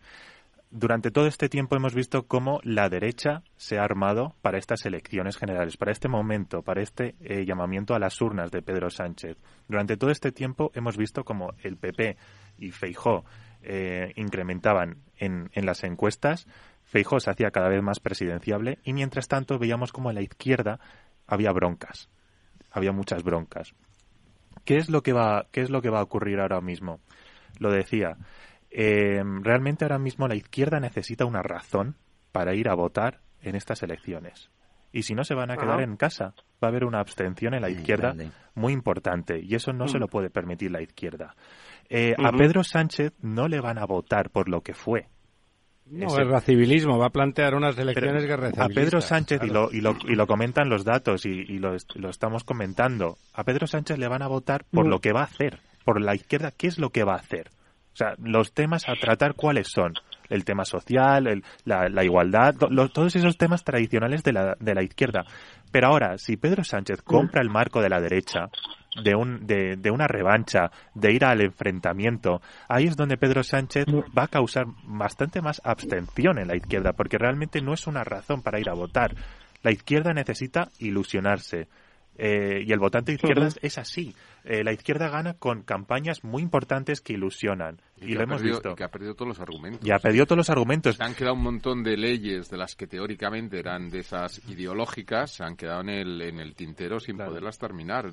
Durante 0.75 1.11
todo 1.11 1.27
este 1.27 1.49
tiempo 1.49 1.75
hemos 1.75 1.93
visto 1.93 2.25
cómo 2.25 2.59
la 2.63 2.89
derecha 2.89 3.43
se 3.57 3.77
ha 3.77 3.83
armado 3.83 4.33
para 4.41 4.57
estas 4.57 4.87
elecciones 4.87 5.37
generales, 5.37 5.77
para 5.77 5.91
este 5.91 6.07
momento, 6.07 6.63
para 6.63 6.81
este 6.81 7.13
eh, 7.21 7.45
llamamiento 7.45 7.93
a 7.93 7.99
las 7.99 8.19
urnas 8.19 8.49
de 8.49 8.63
Pedro 8.63 8.89
Sánchez. 8.89 9.37
Durante 9.67 9.97
todo 9.97 10.09
este 10.09 10.31
tiempo 10.31 10.71
hemos 10.73 10.97
visto 10.97 11.23
cómo 11.23 11.53
el 11.61 11.77
PP 11.77 12.17
y 12.57 12.71
Feijó 12.71 13.23
eh, 13.61 14.13
incrementaban 14.15 14.97
en, 15.17 15.51
en 15.53 15.65
las 15.67 15.83
encuestas 15.83 16.47
Feijó 16.85 17.19
se 17.19 17.29
hacía 17.29 17.51
cada 17.51 17.69
vez 17.69 17.83
más 17.83 17.99
presidenciable 17.99 18.79
y 18.83 18.93
mientras 18.93 19.27
tanto 19.27 19.59
veíamos 19.59 19.91
como 19.91 20.09
a 20.09 20.13
la 20.13 20.23
izquierda 20.23 20.79
había 21.27 21.51
broncas, 21.51 22.09
había 22.71 22.91
muchas 22.91 23.23
broncas. 23.23 23.75
¿Qué 24.65 24.77
es 24.77 24.89
lo 24.89 25.03
que 25.03 25.13
va, 25.13 25.45
qué 25.51 25.61
es 25.61 25.69
lo 25.69 25.83
que 25.83 25.91
va 25.91 25.99
a 25.99 26.03
ocurrir 26.03 26.39
ahora 26.39 26.61
mismo? 26.61 26.99
Lo 27.59 27.71
decía, 27.71 28.17
eh, 28.73 29.21
realmente 29.41 29.85
ahora 29.85 29.99
mismo 29.99 30.27
la 30.27 30.35
izquierda 30.35 30.79
necesita 30.79 31.25
una 31.25 31.41
razón 31.41 31.95
para 32.31 32.55
ir 32.55 32.69
a 32.69 32.75
votar 32.75 33.19
en 33.41 33.55
estas 33.55 33.83
elecciones. 33.83 34.49
Y 34.91 35.03
si 35.03 35.15
no 35.15 35.23
se 35.23 35.33
van 35.33 35.51
a 35.51 35.57
quedar 35.57 35.81
en 35.81 35.97
casa, 35.97 36.35
va 36.63 36.67
a 36.67 36.67
haber 36.67 36.85
una 36.85 36.99
abstención 36.99 37.53
en 37.53 37.61
la 37.61 37.69
izquierda 37.69 38.15
muy 38.53 38.73
importante 38.73 39.39
y 39.39 39.55
eso 39.55 39.73
no 39.73 39.87
se 39.87 39.97
mm. 39.97 40.01
lo 40.01 40.07
puede 40.07 40.29
permitir 40.29 40.71
la 40.71 40.81
izquierda. 40.81 41.35
Eh, 41.89 42.15
a 42.17 42.31
Pedro 42.31 42.63
Sánchez 42.63 43.13
no 43.21 43.47
le 43.47 43.59
van 43.59 43.79
a 43.79 43.85
votar 43.85 44.29
por 44.29 44.49
lo 44.49 44.61
que 44.61 44.73
fue, 44.73 45.07
no, 45.85 46.17
el 46.17 46.41
civilismo 46.41 46.97
va 46.97 47.07
a 47.07 47.09
plantear 47.09 47.55
unas 47.55 47.77
elecciones 47.77 48.25
A 48.57 48.67
Pedro 48.69 49.01
Sánchez, 49.01 49.41
y, 49.43 49.47
lo, 49.47 49.69
y, 49.71 49.81
lo, 49.81 49.97
y, 50.07 50.15
lo, 50.15 50.27
comentan 50.27 50.69
los 50.69 50.85
datos 50.85 51.25
y, 51.25 51.43
lo, 51.59 51.75
lo, 51.95 52.09
estamos 52.09 52.43
comentando, 52.43 53.17
a 53.33 53.43
Pedro 53.43 53.67
Sánchez 53.67 53.97
le 53.97 54.07
van 54.07 54.21
a 54.21 54.27
votar 54.27 54.63
por 54.71 54.85
mm. 54.85 54.89
lo 54.89 54.99
que 54.99 55.11
va 55.11 55.21
a 55.21 55.25
hacer, 55.25 55.59
por 55.83 56.01
la 56.01 56.15
izquierda, 56.15 56.51
¿qué 56.51 56.67
es 56.67 56.79
lo 56.79 56.89
que 56.91 57.03
va 57.03 57.13
a 57.13 57.17
hacer? 57.17 57.51
O 57.93 57.95
sea, 57.95 58.15
los 58.17 58.53
temas 58.53 58.89
a 58.89 58.95
tratar, 58.95 59.35
¿cuáles 59.35 59.67
son? 59.67 59.93
El 60.29 60.45
tema 60.45 60.65
social, 60.65 61.27
el, 61.27 61.43
la, 61.63 61.89
la, 61.89 62.03
igualdad, 62.03 62.55
todos 62.55 63.15
esos 63.15 63.37
temas 63.37 63.63
tradicionales 63.63 64.23
de 64.23 64.33
la, 64.33 64.55
de 64.59 64.73
la 64.73 64.81
izquierda. 64.81 65.25
Pero 65.71 65.87
ahora, 65.87 66.17
si 66.17 66.37
Pedro 66.37 66.63
Sánchez 66.63 67.01
compra 67.03 67.41
el 67.41 67.49
marco 67.49 67.81
de 67.81 67.89
la 67.89 68.01
derecha, 68.01 68.49
de, 69.03 69.15
un, 69.15 69.45
de, 69.45 69.75
de, 69.75 69.91
una 69.91 70.07
revancha, 70.07 70.71
de 70.95 71.11
ir 71.13 71.23
al 71.25 71.41
enfrentamiento, 71.41 72.41
ahí 72.67 72.85
es 72.85 72.95
donde 72.95 73.17
Pedro 73.17 73.43
Sánchez 73.43 73.85
va 73.87 74.23
a 74.23 74.27
causar 74.27 74.65
bastante 74.83 75.41
más 75.41 75.61
abstención 75.63 76.39
en 76.39 76.47
la 76.47 76.55
izquierda, 76.55 76.93
porque 76.93 77.17
realmente 77.17 77.61
no 77.61 77.73
es 77.73 77.85
una 77.85 78.03
razón 78.03 78.41
para 78.41 78.59
ir 78.59 78.69
a 78.69 78.73
votar. 78.73 79.15
La 79.61 79.71
izquierda 79.71 80.13
necesita 80.13 80.69
ilusionarse. 80.79 81.67
Eh, 82.15 82.63
y 82.65 82.71
el 82.71 82.79
votante 82.79 83.11
de 83.11 83.15
izquierda 83.15 83.49
es 83.61 83.77
así. 83.77 84.15
Eh, 84.43 84.63
la 84.63 84.73
izquierda 84.73 85.09
gana 85.09 85.35
con 85.35 85.63
campañas 85.63 86.23
muy 86.23 86.41
importantes 86.41 87.01
que 87.01 87.13
ilusionan. 87.13 87.81
Y, 88.05 88.13
lo 88.13 88.23
hemos 88.23 88.41
visto. 88.41 88.71
Y 88.71 88.75
que 88.75 88.83
ha 88.83 88.89
perdido 88.89 89.15
todos 89.15 89.29
los 89.29 89.39
argumentos. 89.39 89.87
Y 89.87 89.91
ha 89.91 89.99
perdido 89.99 90.25
todos 90.25 90.37
los 90.37 90.49
argumentos. 90.49 90.95
Se 90.95 91.03
han 91.03 91.15
quedado 91.15 91.35
un 91.35 91.43
montón 91.43 91.83
de 91.83 91.97
leyes 91.97 92.49
de 92.49 92.57
las 92.57 92.75
que 92.75 92.87
teóricamente 92.87 93.59
eran 93.59 93.89
de 93.89 93.99
esas 93.99 94.41
ideológicas, 94.49 95.31
se 95.31 95.43
han 95.43 95.55
quedado 95.55 95.81
en 95.81 95.89
el, 95.89 96.21
en 96.21 96.39
el 96.39 96.55
tintero 96.55 96.99
sin 96.99 97.17
poderlas 97.17 97.57
terminar. 97.57 98.11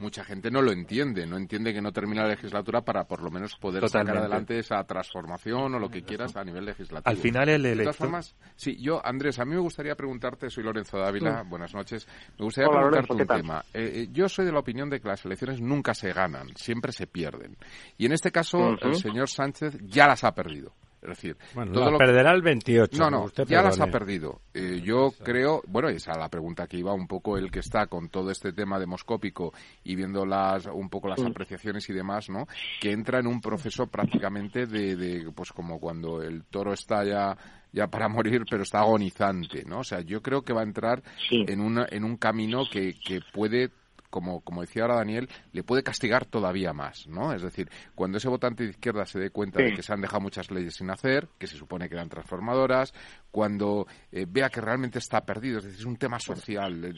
Mucha 0.00 0.24
gente 0.24 0.50
no 0.50 0.62
lo 0.62 0.72
entiende, 0.72 1.26
no 1.26 1.36
entiende 1.36 1.72
que 1.72 1.80
no 1.80 1.92
termina 1.92 2.22
la 2.22 2.30
legislatura 2.30 2.82
para 2.82 3.04
por 3.04 3.22
lo 3.22 3.30
menos 3.30 3.56
poder 3.56 3.88
sacar 3.88 4.16
adelante 4.16 4.58
esa 4.58 4.82
transformación 4.84 5.74
o 5.74 5.78
lo 5.78 5.88
que 5.88 6.02
quieras 6.02 6.36
a 6.36 6.44
nivel 6.44 6.64
legislativo. 6.64 7.10
Al 7.10 7.16
final 7.16 7.48
el 7.48 7.66
elector... 7.66 7.76
De 7.76 7.84
todas 7.84 7.96
formas, 7.96 8.36
sí, 8.56 8.76
yo, 8.80 9.04
Andrés, 9.04 9.38
a 9.38 9.44
mí 9.44 9.54
me 9.54 9.60
gustaría 9.60 9.94
preguntarte, 9.94 10.50
soy 10.50 10.64
Lorenzo 10.64 10.98
Dávila, 10.98 11.42
buenas 11.42 11.74
noches, 11.74 12.06
me 12.38 12.44
gustaría 12.44 12.70
preguntarte 12.70 13.12
un 13.12 13.26
tema. 13.26 13.64
Eh, 13.72 13.92
eh, 13.94 14.08
yo 14.12 14.28
soy 14.28 14.46
de 14.46 14.52
la 14.52 14.60
opinión 14.60 14.88
de 14.90 15.00
que 15.00 15.08
las 15.08 15.24
elecciones 15.24 15.60
nunca 15.60 15.94
se 15.94 16.12
ganan, 16.12 16.48
siempre 16.56 16.92
se 16.92 17.06
pierden. 17.06 17.56
Y 17.98 18.06
en 18.06 18.12
este 18.12 18.30
caso, 18.30 18.76
el 18.80 18.94
señor 18.96 19.23
Sánchez 19.30 19.78
ya 19.82 20.06
las 20.06 20.24
ha 20.24 20.34
perdido. 20.34 20.72
Es 21.04 21.10
decir, 21.10 21.36
todo 21.52 21.90
lo 21.90 21.98
perderá 21.98 22.32
el 22.32 22.40
28. 22.40 22.96
No, 22.98 23.10
no, 23.10 23.30
ya 23.46 23.62
las 23.62 23.78
ha 23.78 23.88
perdido. 23.88 24.40
Eh, 24.54 24.80
yo 24.82 25.12
creo, 25.22 25.60
bueno, 25.66 25.90
esa 25.90 26.12
es 26.12 26.16
la 26.16 26.30
pregunta 26.30 26.66
que 26.66 26.78
iba 26.78 26.94
un 26.94 27.06
poco 27.06 27.36
el 27.36 27.50
que 27.50 27.58
está 27.58 27.88
con 27.88 28.08
todo 28.08 28.30
este 28.30 28.54
tema 28.54 28.78
demoscópico 28.78 29.52
y 29.84 29.96
viendo 29.96 30.24
las, 30.24 30.64
un 30.64 30.88
poco 30.88 31.08
las 31.08 31.20
apreciaciones 31.20 31.90
y 31.90 31.92
demás, 31.92 32.30
¿no? 32.30 32.46
Que 32.80 32.92
entra 32.92 33.18
en 33.18 33.26
un 33.26 33.42
proceso 33.42 33.86
prácticamente 33.86 34.66
de, 34.66 34.96
de 34.96 35.30
pues 35.32 35.52
como 35.52 35.78
cuando 35.78 36.22
el 36.22 36.44
toro 36.44 36.72
está 36.72 37.04
ya 37.04 37.36
ya 37.70 37.88
para 37.88 38.08
morir, 38.08 38.44
pero 38.48 38.62
está 38.62 38.78
agonizante, 38.78 39.64
¿no? 39.66 39.80
O 39.80 39.84
sea, 39.84 40.00
yo 40.00 40.22
creo 40.22 40.40
que 40.40 40.54
va 40.54 40.60
a 40.60 40.64
entrar 40.64 41.02
en, 41.30 41.60
una, 41.60 41.86
en 41.90 42.04
un 42.04 42.16
camino 42.16 42.62
que, 42.70 42.94
que 42.94 43.20
puede 43.32 43.70
como, 44.14 44.42
como 44.42 44.60
decía 44.60 44.82
ahora 44.82 44.98
Daniel, 44.98 45.28
le 45.50 45.64
puede 45.64 45.82
castigar 45.82 46.24
todavía 46.24 46.72
más, 46.72 47.08
¿no? 47.08 47.32
Es 47.32 47.42
decir, 47.42 47.68
cuando 47.96 48.18
ese 48.18 48.28
votante 48.28 48.62
de 48.62 48.70
izquierda 48.70 49.04
se 49.06 49.18
dé 49.18 49.30
cuenta 49.30 49.60
de 49.60 49.72
que 49.72 49.82
se 49.82 49.92
han 49.92 50.00
dejado 50.00 50.20
muchas 50.20 50.52
leyes 50.52 50.76
sin 50.76 50.88
hacer, 50.88 51.26
que 51.36 51.48
se 51.48 51.56
supone 51.56 51.88
que 51.88 51.96
eran 51.96 52.08
transformadoras, 52.08 52.94
cuando 53.32 53.88
eh, 54.12 54.24
vea 54.28 54.50
que 54.50 54.60
realmente 54.60 55.00
está 55.00 55.22
perdido, 55.22 55.58
es 55.58 55.64
decir, 55.64 55.80
es 55.80 55.84
un 55.84 55.96
tema 55.96 56.20
social, 56.20 56.94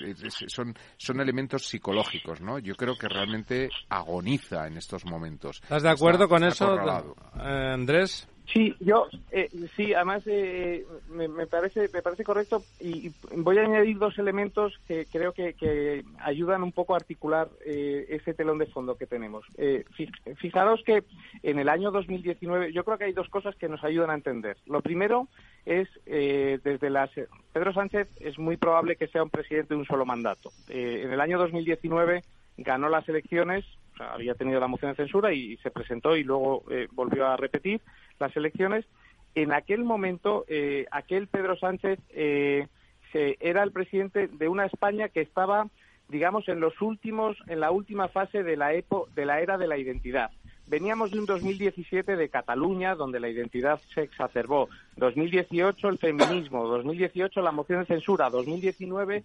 son, 0.49 0.75
son 0.99 1.21
elementos 1.23 1.67
psicológicos, 1.67 2.43
¿no? 2.43 2.59
Yo 2.59 2.75
creo 2.75 2.99
que 2.99 3.09
realmente 3.09 3.71
agoniza 3.89 4.67
en 4.67 4.77
estos 4.77 5.07
momentos. 5.07 5.61
¿Estás 5.63 5.85
de 5.85 5.91
acuerdo 5.93 6.29
con 6.29 6.45
eso, 6.45 6.77
eh, 6.77 7.73
Andrés? 7.73 8.29
Sí, 8.53 8.77
yo 8.79 9.09
eh, 9.33 9.51
sí, 9.77 9.93
además 9.93 10.23
eh, 10.27 10.87
me, 11.09 11.29
parece 11.47 11.89
me 11.93 12.01
parece 12.01 12.23
correcto 12.23 12.63
y, 12.79 13.11
voy 13.37 13.59
a 13.59 13.63
añadir 13.63 13.99
dos 13.99 14.19
elementos 14.19 14.79
que 14.87 15.05
creo 15.07 15.33
que, 15.33 16.05
ayudan 16.21 16.63
un 16.63 16.73
poco 16.73 16.95
a 16.95 16.99
articular 16.99 17.49
eh, 17.65 18.07
ese 18.09 18.35
telón 18.35 18.59
de 18.59 18.67
fondo 18.67 18.97
que 18.97 19.07
tenemos. 19.07 19.45
Eh, 19.59 19.85
fijaros 20.37 20.83
que 20.85 21.03
en 21.43 21.59
el 21.59 21.69
año 21.69 21.91
2019 21.91 22.73
yo 22.73 22.85
creo 22.85 22.99
que 22.99 23.05
hay 23.05 23.13
dos 23.13 23.29
cosas 23.29 23.57
que 23.57 23.69
nos 23.69 23.83
ayudan 23.83 24.11
a 24.11 24.15
entender. 24.15 24.57
Lo 24.67 24.81
primero 24.81 25.29
es 25.65 25.89
desde 26.07 26.91
las 26.91 27.11
Pedro 27.53 27.73
Sánchez 27.73 28.09
es 28.21 28.39
muy 28.39 28.57
probable 28.57 28.95
que 28.95 29.09
sea 29.09 29.25
un 29.25 29.31
presidente 29.31 29.75
de 29.75 29.81
un 29.81 29.87
solo 29.87 30.07
mandato. 30.07 30.53
en 30.69 31.13
el 31.13 31.21
año 31.21 31.39
2019 31.39 32.23
ganó 32.59 32.89
las 32.89 33.09
elecciones, 33.09 33.65
había 33.99 34.35
tenido 34.35 34.61
la 34.61 34.69
moción 34.69 34.93
de 34.93 34.97
censura 34.97 35.33
y 35.33 35.57
se 35.59 35.73
presentó 35.73 36.17
y 36.17 36.23
luego 36.23 36.63
volvió 36.93 37.27
a 37.27 37.37
repetir 37.37 37.81
las 38.19 38.37
elecciones, 38.37 38.85
en 39.35 39.53
aquel 39.53 39.85
momento 39.85 40.45
eh, 40.49 40.87
aquel 40.91 41.27
Pedro 41.29 41.57
Sánchez 41.57 41.99
eh, 42.11 42.67
era 43.13 43.63
el 43.63 43.73
presidente 43.73 44.29
de 44.29 44.49
una 44.49 44.67
España 44.67 45.09
que 45.09 45.23
estaba, 45.23 45.69
digamos, 46.09 46.49
en 46.49 46.61
los 46.61 46.81
últimos, 46.83 47.37
en 47.47 47.61
la 47.61 47.71
última 47.71 48.09
fase 48.09 48.43
de 48.43 48.57
la, 48.57 48.75
epo, 48.75 49.09
de 49.15 49.25
la 49.25 49.41
era 49.41 49.57
de 49.57 49.67
la 49.67 49.79
identidad. 49.79 50.31
Veníamos 50.69 51.13
de 51.13 51.21
un 51.21 51.27
2017 51.27 52.17
de 52.17 52.29
Cataluña, 52.29 52.97
donde 52.97 53.21
la 53.21 53.29
identidad 53.29 53.81
se 53.95 54.03
exacerbó. 54.03 54.69
2018 54.97 55.89
el 55.89 55.99
feminismo, 55.99 56.67
2018 56.67 57.41
la 57.41 57.53
moción 57.53 57.81
de 57.81 57.87
censura, 57.87 58.31
2019 58.31 59.23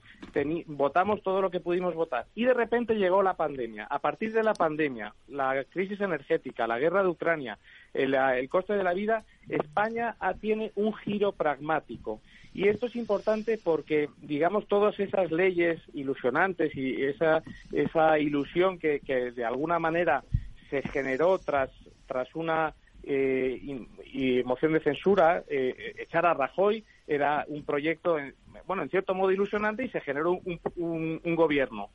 votamos 0.68 1.24
todo 1.24 1.42
lo 1.42 1.50
que 1.50 1.60
pudimos 1.60 1.96
votar. 1.96 2.28
Y 2.36 2.46
de 2.46 2.54
repente 2.54 2.94
llegó 2.94 3.24
la 3.24 3.34
pandemia. 3.34 3.86
A 3.86 3.98
partir 3.98 4.34
de 4.34 4.44
la 4.44 4.54
pandemia, 4.54 5.16
la 5.30 5.64
crisis 5.64 6.00
energética, 6.00 6.68
la 6.68 6.78
guerra 6.78 7.02
de 7.02 7.10
Ucrania, 7.10 7.58
el, 7.94 8.16
el 8.16 8.50
coste 8.50 8.74
de 8.74 8.84
la 8.84 8.94
vida, 8.94 9.24
España 9.50 10.16
tiene 10.40 10.72
un 10.76 10.94
giro 10.94 11.32
pragmático. 11.32 12.22
Y 12.54 12.68
esto 12.68 12.88
es 12.88 12.96
importante 12.96 13.58
porque, 13.58 14.10
digamos, 14.22 14.68
todas 14.68 15.00
esas 15.00 15.32
leyes 15.32 15.80
ilusionantes 15.94 16.76
y 16.76 17.02
esa, 17.04 17.44
esa 17.72 18.20
ilusión 18.20 18.78
que, 18.78 19.00
que 19.00 19.32
de 19.32 19.46
alguna 19.46 19.80
manera 19.80 20.24
se 20.70 20.82
generó 20.82 21.40
tras, 21.40 21.70
tras 22.08 22.36
una 22.36 22.74
eh, 23.04 24.44
moción 24.46 24.74
de 24.74 24.80
censura, 24.82 25.44
eh, 25.48 25.96
echar 25.98 26.26
a 26.26 26.34
Rajoy 26.34 26.84
era 27.08 27.46
un 27.48 27.64
proyecto, 27.64 28.18
bueno, 28.68 28.84
en 28.84 28.90
cierto 28.90 29.14
modo 29.14 29.32
ilusionante 29.32 29.86
y 29.86 29.90
se 29.90 30.02
generó 30.02 30.34
un, 30.34 30.60
un, 31.24 31.36
gobierno. 31.36 31.90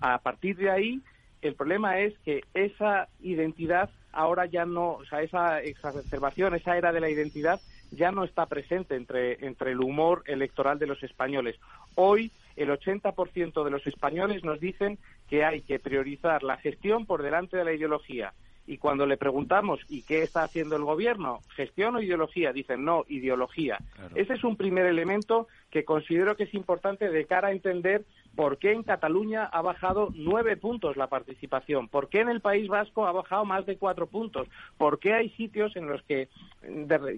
A 0.00 0.18
partir 0.18 0.56
de 0.56 0.70
ahí, 0.70 1.00
el 1.42 1.54
problema 1.54 1.98
es 2.00 2.18
que 2.20 2.42
esa 2.54 3.08
identidad 3.20 3.90
ahora 4.12 4.46
ya 4.46 4.64
no, 4.64 4.92
o 4.92 5.04
sea, 5.04 5.22
esa 5.22 5.60
exacerbación, 5.60 6.54
esa 6.54 6.76
era 6.76 6.92
de 6.92 7.00
la 7.00 7.10
identidad 7.10 7.60
ya 7.92 8.12
no 8.12 8.24
está 8.24 8.46
presente 8.46 8.94
entre, 8.94 9.44
entre 9.44 9.72
el 9.72 9.80
humor 9.80 10.22
electoral 10.26 10.78
de 10.78 10.86
los 10.86 11.02
españoles. 11.02 11.56
Hoy 11.96 12.30
el 12.56 12.70
80% 12.70 13.64
de 13.64 13.70
los 13.70 13.86
españoles 13.86 14.44
nos 14.44 14.60
dicen 14.60 14.98
que 15.28 15.44
hay 15.44 15.62
que 15.62 15.78
priorizar 15.78 16.42
la 16.42 16.56
gestión 16.56 17.06
por 17.06 17.22
delante 17.22 17.56
de 17.56 17.64
la 17.64 17.72
ideología. 17.72 18.32
Y 18.66 18.78
cuando 18.78 19.04
le 19.04 19.16
preguntamos, 19.16 19.80
¿y 19.88 20.02
qué 20.02 20.22
está 20.22 20.44
haciendo 20.44 20.76
el 20.76 20.84
gobierno? 20.84 21.40
¿Gestión 21.56 21.96
o 21.96 22.00
ideología? 22.00 22.52
Dicen, 22.52 22.84
no, 22.84 23.04
ideología. 23.08 23.78
Ese 24.14 24.34
es 24.34 24.44
un 24.44 24.56
primer 24.56 24.86
elemento 24.86 25.48
que 25.70 25.84
considero 25.84 26.36
que 26.36 26.44
es 26.44 26.54
importante 26.54 27.08
de 27.08 27.24
cara 27.24 27.48
a 27.48 27.52
entender 27.52 28.04
por 28.34 28.58
qué 28.58 28.72
en 28.72 28.82
Cataluña 28.82 29.44
ha 29.44 29.60
bajado 29.62 30.10
nueve 30.14 30.56
puntos 30.56 30.96
la 30.96 31.08
participación, 31.08 31.88
por 31.88 32.08
qué 32.08 32.20
en 32.20 32.28
el 32.28 32.40
País 32.40 32.68
Vasco 32.68 33.06
ha 33.06 33.12
bajado 33.12 33.44
más 33.44 33.66
de 33.66 33.76
cuatro 33.76 34.06
puntos, 34.06 34.48
por 34.78 34.98
qué 34.98 35.14
hay 35.14 35.30
sitios 35.30 35.76
en 35.76 35.88
los 35.88 36.02
que 36.02 36.28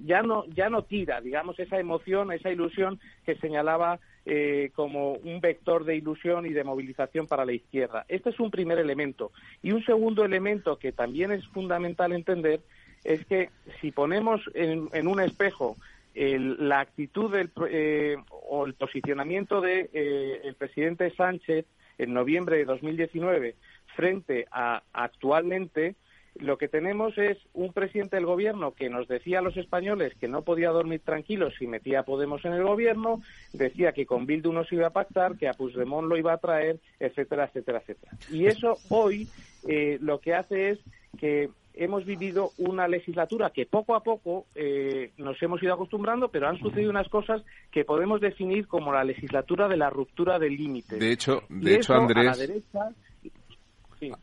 ya 0.05 0.23
no, 0.23 0.47
ya 0.47 0.71
no 0.71 0.83
tira, 0.83 1.21
digamos, 1.21 1.59
esa 1.59 1.79
emoción, 1.79 2.33
esa 2.33 2.51
ilusión 2.51 3.01
que 3.25 3.37
señalaba 3.37 4.01
eh, 4.25 4.71
como 4.75 5.15
un 5.15 5.41
vector 5.41 5.85
de 5.85 5.97
ilusión 5.97 6.47
y 6.47 6.51
de 6.51 6.63
movilización 6.63 7.27
para 7.27 7.45
la 7.45 7.53
izquierda. 7.53 8.05
Este 8.09 8.31
es 8.31 8.39
un 8.39 8.53
primer 8.53 8.79
elemento. 8.79 9.33
Y 9.63 9.73
un 9.73 9.85
segundo 9.85 10.25
elemento 10.25 10.79
que 10.79 10.93
también 10.93 11.33
es 11.33 11.45
fundamental 11.49 12.13
entender 12.13 12.61
es 13.05 13.25
que 13.27 13.51
si 13.81 13.91
ponemos 13.91 14.41
en, 14.55 15.07
un 15.09 15.21
espejo 15.21 15.77
la 16.15 16.81
actitud 16.81 17.35
eh, 17.69 18.17
o 18.31 18.67
el 18.67 18.75
posicionamiento 18.75 19.61
del 19.61 19.91
de, 19.93 20.41
eh, 20.45 20.55
presidente 20.59 21.11
Sánchez 21.15 21.67
en 21.99 22.13
noviembre 22.13 22.59
de 22.59 22.65
2019 22.65 23.57
frente 23.97 24.47
a 24.51 24.83
actualmente, 24.93 25.95
lo 26.37 26.57
que 26.57 26.68
tenemos 26.68 27.16
es 27.18 27.39
un 27.53 27.72
presidente 27.72 28.16
del 28.16 28.26
gobierno 28.26 28.72
que 28.72 28.89
nos 28.89 29.07
decía 29.07 29.41
a 29.41 29.43
los 29.43 29.57
españoles 29.57 30.14
que 30.18 30.28
no 30.28 30.43
podía 30.43 30.70
dormir 30.70 31.01
tranquilos 31.05 31.55
si 31.59 31.66
metía 31.66 32.01
a 32.01 32.05
Podemos 32.05 32.45
en 32.45 32.55
el 32.55 32.64
gobierno, 32.64 33.20
decía 33.53 33.93
que 33.93 34.07
con 34.07 34.26
Bildu 34.26 34.53
no 34.53 34.64
se 34.64 34.76
iba 34.76 34.87
a 34.87 34.93
pactar, 34.93 35.37
que 35.37 35.49
a 35.49 35.53
Puigdemont 35.53 36.09
lo 36.09 36.16
iba 36.16 36.33
a 36.33 36.39
traer, 36.39 36.78
etcétera, 36.99 37.45
etcétera, 37.45 37.78
etcétera. 37.78 38.12
Y 38.30 38.47
eso 38.47 38.76
hoy 38.89 39.28
eh, 39.68 39.99
lo 40.01 40.20
que 40.20 40.35
hace 40.35 40.70
es 40.70 40.78
que 41.18 41.51
hemos 41.74 42.05
vivido 42.05 42.51
una 42.59 42.89
legislatura 42.89 43.51
que 43.51 43.66
poco 43.66 43.95
a 43.95 44.03
poco 44.03 44.47
eh, 44.55 45.11
nos 45.18 45.43
hemos 45.43 45.62
ido 45.62 45.74
acostumbrando, 45.74 46.28
pero 46.28 46.49
han 46.49 46.59
sucedido 46.59 46.91
unas 46.91 47.09
cosas 47.09 47.43
que 47.70 47.85
podemos 47.85 48.20
definir 48.20 48.66
como 48.66 48.93
la 48.93 49.05
legislatura 49.05 49.68
de 49.68 49.76
la 49.76 49.91
ruptura 49.91 50.39
del 50.39 50.57
límite. 50.57 50.97
De 50.97 51.12
hecho, 51.12 51.43
de 51.49 51.76
hecho, 51.76 51.95
Andrés. 51.95 52.62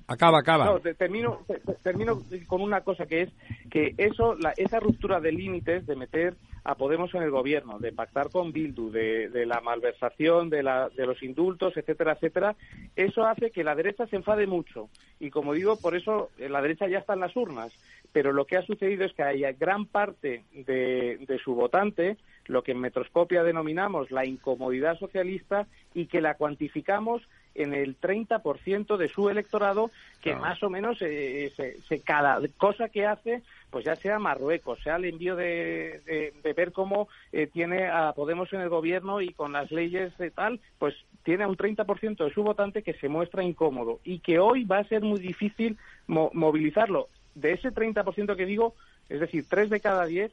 Acaba, 0.07 0.39
acaba. 0.39 0.79
termino, 0.97 1.39
termino 1.83 2.19
con 2.47 2.61
una 2.61 2.81
cosa 2.81 3.05
que 3.05 3.23
es 3.23 3.29
que 3.69 3.93
eso, 3.97 4.35
la, 4.35 4.53
esa 4.57 4.79
ruptura 4.79 5.19
de 5.19 5.31
límites 5.31 5.85
de 5.85 5.95
meter 5.95 6.35
a 6.63 6.75
Podemos 6.75 7.13
en 7.13 7.23
el 7.23 7.31
gobierno, 7.31 7.79
de 7.79 7.91
pactar 7.91 8.29
con 8.29 8.51
Bildu, 8.51 8.91
de, 8.91 9.29
de 9.29 9.45
la 9.45 9.61
malversación, 9.61 10.49
de, 10.49 10.63
la, 10.63 10.89
de 10.89 11.05
los 11.05 11.21
indultos, 11.23 11.75
etcétera, 11.77 12.13
etcétera, 12.13 12.55
eso 12.95 13.25
hace 13.25 13.51
que 13.51 13.63
la 13.63 13.75
derecha 13.75 14.07
se 14.07 14.15
enfade 14.15 14.47
mucho. 14.47 14.89
Y 15.19 15.29
como 15.29 15.53
digo, 15.53 15.77
por 15.79 15.95
eso 15.95 16.29
eh, 16.37 16.49
la 16.49 16.61
derecha 16.61 16.87
ya 16.87 16.99
está 16.99 17.13
en 17.13 17.21
las 17.21 17.35
urnas. 17.35 17.73
Pero 18.11 18.33
lo 18.33 18.45
que 18.45 18.57
ha 18.57 18.63
sucedido 18.63 19.05
es 19.05 19.13
que 19.13 19.23
hay 19.23 19.43
gran 19.53 19.85
parte 19.85 20.43
de, 20.53 21.17
de 21.27 21.39
su 21.39 21.53
votante 21.53 22.17
lo 22.49 22.63
que 22.63 22.71
en 22.71 22.79
Metroscopia 22.79 23.43
denominamos 23.43 24.09
la 24.11 24.25
incomodidad 24.25 24.97
socialista 24.97 25.67
y 25.93 26.07
que 26.07 26.19
la 26.19 26.33
cuantificamos 26.33 27.21
en 27.55 27.73
el 27.73 27.99
30% 27.99 28.97
de 28.97 29.07
su 29.07 29.29
electorado 29.29 29.91
que 30.21 30.35
más 30.35 30.61
o 30.63 30.69
menos 30.69 30.97
eh, 31.01 31.51
se, 31.55 32.01
cada 32.01 32.39
cosa 32.57 32.89
que 32.89 33.05
hace, 33.05 33.43
pues 33.69 33.85
ya 33.85 33.95
sea 33.95 34.19
Marruecos, 34.19 34.79
sea 34.83 34.95
el 34.95 35.05
envío 35.05 35.35
de, 35.35 36.33
de, 36.43 36.53
ver 36.53 36.71
cómo 36.71 37.07
eh, 37.31 37.47
tiene 37.47 37.87
a 37.87 38.13
Podemos 38.13 38.51
en 38.53 38.61
el 38.61 38.69
gobierno 38.69 39.21
y 39.21 39.33
con 39.33 39.53
las 39.53 39.71
leyes 39.71 40.17
de 40.17 40.31
tal, 40.31 40.59
pues 40.77 40.95
tiene 41.23 41.45
un 41.45 41.55
30% 41.55 42.23
de 42.23 42.33
su 42.33 42.43
votante 42.43 42.83
que 42.83 42.93
se 42.93 43.09
muestra 43.09 43.43
incómodo 43.43 43.99
y 44.03 44.19
que 44.19 44.39
hoy 44.39 44.63
va 44.63 44.79
a 44.79 44.83
ser 44.85 45.01
muy 45.03 45.19
difícil 45.19 45.77
movilizarlo. 46.07 47.07
De 47.35 47.53
ese 47.53 47.71
30% 47.71 48.35
que 48.35 48.45
digo, 48.45 48.75
es 49.07 49.19
decir, 49.19 49.45
tres 49.47 49.69
de 49.69 49.79
cada 49.79 50.05
diez, 50.05 50.31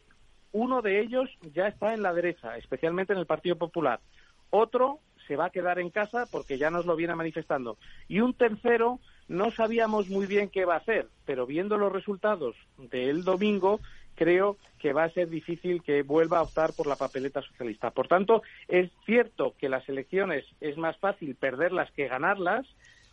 uno 0.52 0.82
de 0.82 1.00
ellos 1.00 1.28
ya 1.54 1.68
está 1.68 1.94
en 1.94 2.02
la 2.02 2.14
derecha, 2.14 2.56
especialmente 2.56 3.12
en 3.12 3.18
el 3.18 3.26
Partido 3.26 3.56
Popular. 3.56 4.00
Otro 4.50 5.00
se 5.26 5.36
va 5.36 5.46
a 5.46 5.50
quedar 5.50 5.78
en 5.78 5.90
casa 5.90 6.26
porque 6.30 6.58
ya 6.58 6.70
nos 6.70 6.86
lo 6.86 6.96
viene 6.96 7.14
manifestando. 7.14 7.76
Y 8.08 8.20
un 8.20 8.32
tercero 8.32 9.00
no 9.28 9.50
sabíamos 9.50 10.08
muy 10.08 10.26
bien 10.26 10.48
qué 10.48 10.64
va 10.64 10.74
a 10.74 10.78
hacer, 10.78 11.08
pero 11.24 11.46
viendo 11.46 11.76
los 11.78 11.92
resultados 11.92 12.56
del 12.78 13.24
domingo, 13.24 13.80
creo 14.14 14.56
que 14.78 14.92
va 14.92 15.04
a 15.04 15.10
ser 15.10 15.28
difícil 15.28 15.82
que 15.82 16.02
vuelva 16.02 16.38
a 16.38 16.42
optar 16.42 16.72
por 16.72 16.86
la 16.86 16.96
papeleta 16.96 17.42
socialista. 17.42 17.90
Por 17.90 18.08
tanto, 18.08 18.42
es 18.68 18.90
cierto 19.04 19.54
que 19.58 19.68
las 19.68 19.88
elecciones 19.88 20.44
es 20.60 20.76
más 20.76 20.96
fácil 20.98 21.34
perderlas 21.34 21.90
que 21.92 22.08
ganarlas, 22.08 22.66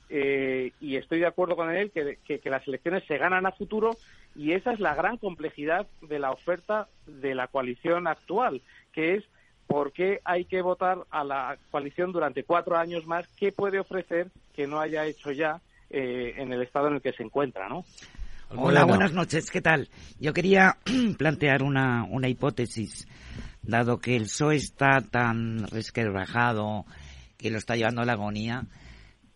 eh, 0.09 0.71
y 0.79 0.97
estoy 0.97 1.19
de 1.19 1.25
acuerdo 1.25 1.55
con 1.55 1.71
él 1.71 1.89
que, 1.91 2.17
que, 2.23 2.49
las 2.49 2.67
elecciones 2.67 3.03
se 3.07 3.17
ganan 3.17 3.45
a 3.45 3.51
futuro 3.51 3.97
y 4.35 4.51
esa 4.51 4.73
es 4.73 4.79
la 4.79 4.93
gran 4.93 5.17
complejidad 5.17 5.87
de 6.01 6.19
la 6.19 6.31
oferta 6.31 6.87
de 7.07 7.33
la 7.33 7.47
coalición 7.47 8.05
actual, 8.05 8.61
que 8.91 9.15
es 9.15 9.23
por 9.65 9.91
qué 9.91 10.19
hay 10.23 10.45
que 10.45 10.61
votar 10.61 10.99
a 11.09 11.23
la 11.23 11.57
coalición 11.71 12.11
durante 12.11 12.43
cuatro 12.43 12.77
años 12.77 13.07
más, 13.07 13.27
qué 13.39 13.51
puede 13.51 13.79
ofrecer 13.79 14.27
que 14.53 14.67
no 14.67 14.79
haya 14.79 15.05
hecho 15.05 15.31
ya 15.31 15.61
eh, 15.93 16.33
en 16.37 16.51
el 16.51 16.61
estado 16.61 16.87
en 16.87 16.95
el 16.95 17.01
que 17.01 17.13
se 17.13 17.23
encuentra, 17.23 17.69
¿no? 17.69 17.85
Hola, 18.55 18.83
buenas 18.83 19.13
noches, 19.13 19.49
¿qué 19.49 19.61
tal? 19.61 19.89
Yo 20.19 20.33
quería 20.33 20.77
plantear 21.17 21.63
una, 21.63 22.03
una 22.03 22.27
hipótesis, 22.27 23.07
dado 23.61 23.99
que 23.99 24.15
el 24.15 24.23
PSOE 24.23 24.57
está 24.57 25.01
tan 25.01 25.67
resquebrajado, 25.67 26.85
que 27.37 27.49
lo 27.49 27.57
está 27.57 27.75
llevando 27.75 28.01
a 28.01 28.05
la 28.05 28.13
agonía, 28.13 28.65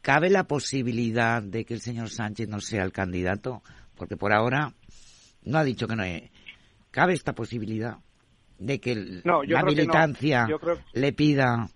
¿cabe 0.02 0.30
la 0.30 0.44
posibilidad 0.44 1.42
de 1.42 1.64
que 1.64 1.74
el 1.74 1.82
señor 1.82 2.10
Sánchez 2.10 2.50
no 2.50 2.60
sea 2.60 2.84
el 2.84 2.92
candidato? 2.92 3.64
Porque 3.96 4.18
por 4.18 4.34
ahora 4.34 4.74
no 5.44 5.58
ha 5.58 5.64
dicho 5.64 5.88
que 5.88 5.96
no. 5.96 6.04
¿Cabe 6.92 7.14
esta 7.14 7.34
posibilidad? 7.34 8.00
de 8.60 8.80
que 8.80 9.22
la 9.24 9.64
militancia 9.64 10.48
le 10.94 11.14
pida 11.14 11.70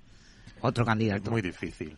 otro 0.61 0.85
candidato. 0.85 1.31
Muy 1.31 1.41
difícil. 1.41 1.95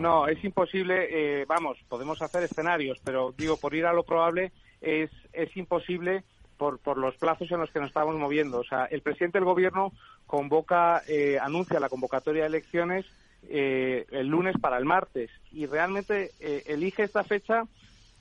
No, 0.00 0.26
es 0.26 0.42
imposible. 0.42 1.08
Eh, 1.10 1.44
vamos, 1.46 1.76
podemos 1.86 2.22
hacer 2.22 2.42
escenarios, 2.42 2.98
pero 3.04 3.34
digo, 3.36 3.58
por 3.58 3.74
ir 3.74 3.84
a 3.84 3.92
lo 3.92 4.02
probable, 4.02 4.50
es, 4.80 5.10
es 5.34 5.54
imposible 5.58 6.24
por, 6.56 6.78
por 6.78 6.96
los 6.96 7.16
plazos 7.16 7.50
en 7.52 7.60
los 7.60 7.70
que 7.70 7.80
nos 7.80 7.88
estamos 7.88 8.16
moviendo. 8.16 8.60
O 8.60 8.64
sea, 8.64 8.86
el 8.86 9.02
presidente 9.02 9.36
del 9.36 9.44
gobierno 9.44 9.92
convoca, 10.26 11.02
eh, 11.06 11.38
anuncia 11.38 11.78
la 11.80 11.90
convocatoria 11.90 12.42
de 12.42 12.48
elecciones 12.48 13.04
eh, 13.48 14.06
el 14.10 14.26
lunes 14.26 14.54
para 14.60 14.78
el 14.78 14.84
martes 14.84 15.30
y 15.50 15.64
realmente 15.64 16.30
elige 16.66 17.04
esta 17.04 17.24
fecha 17.24 17.64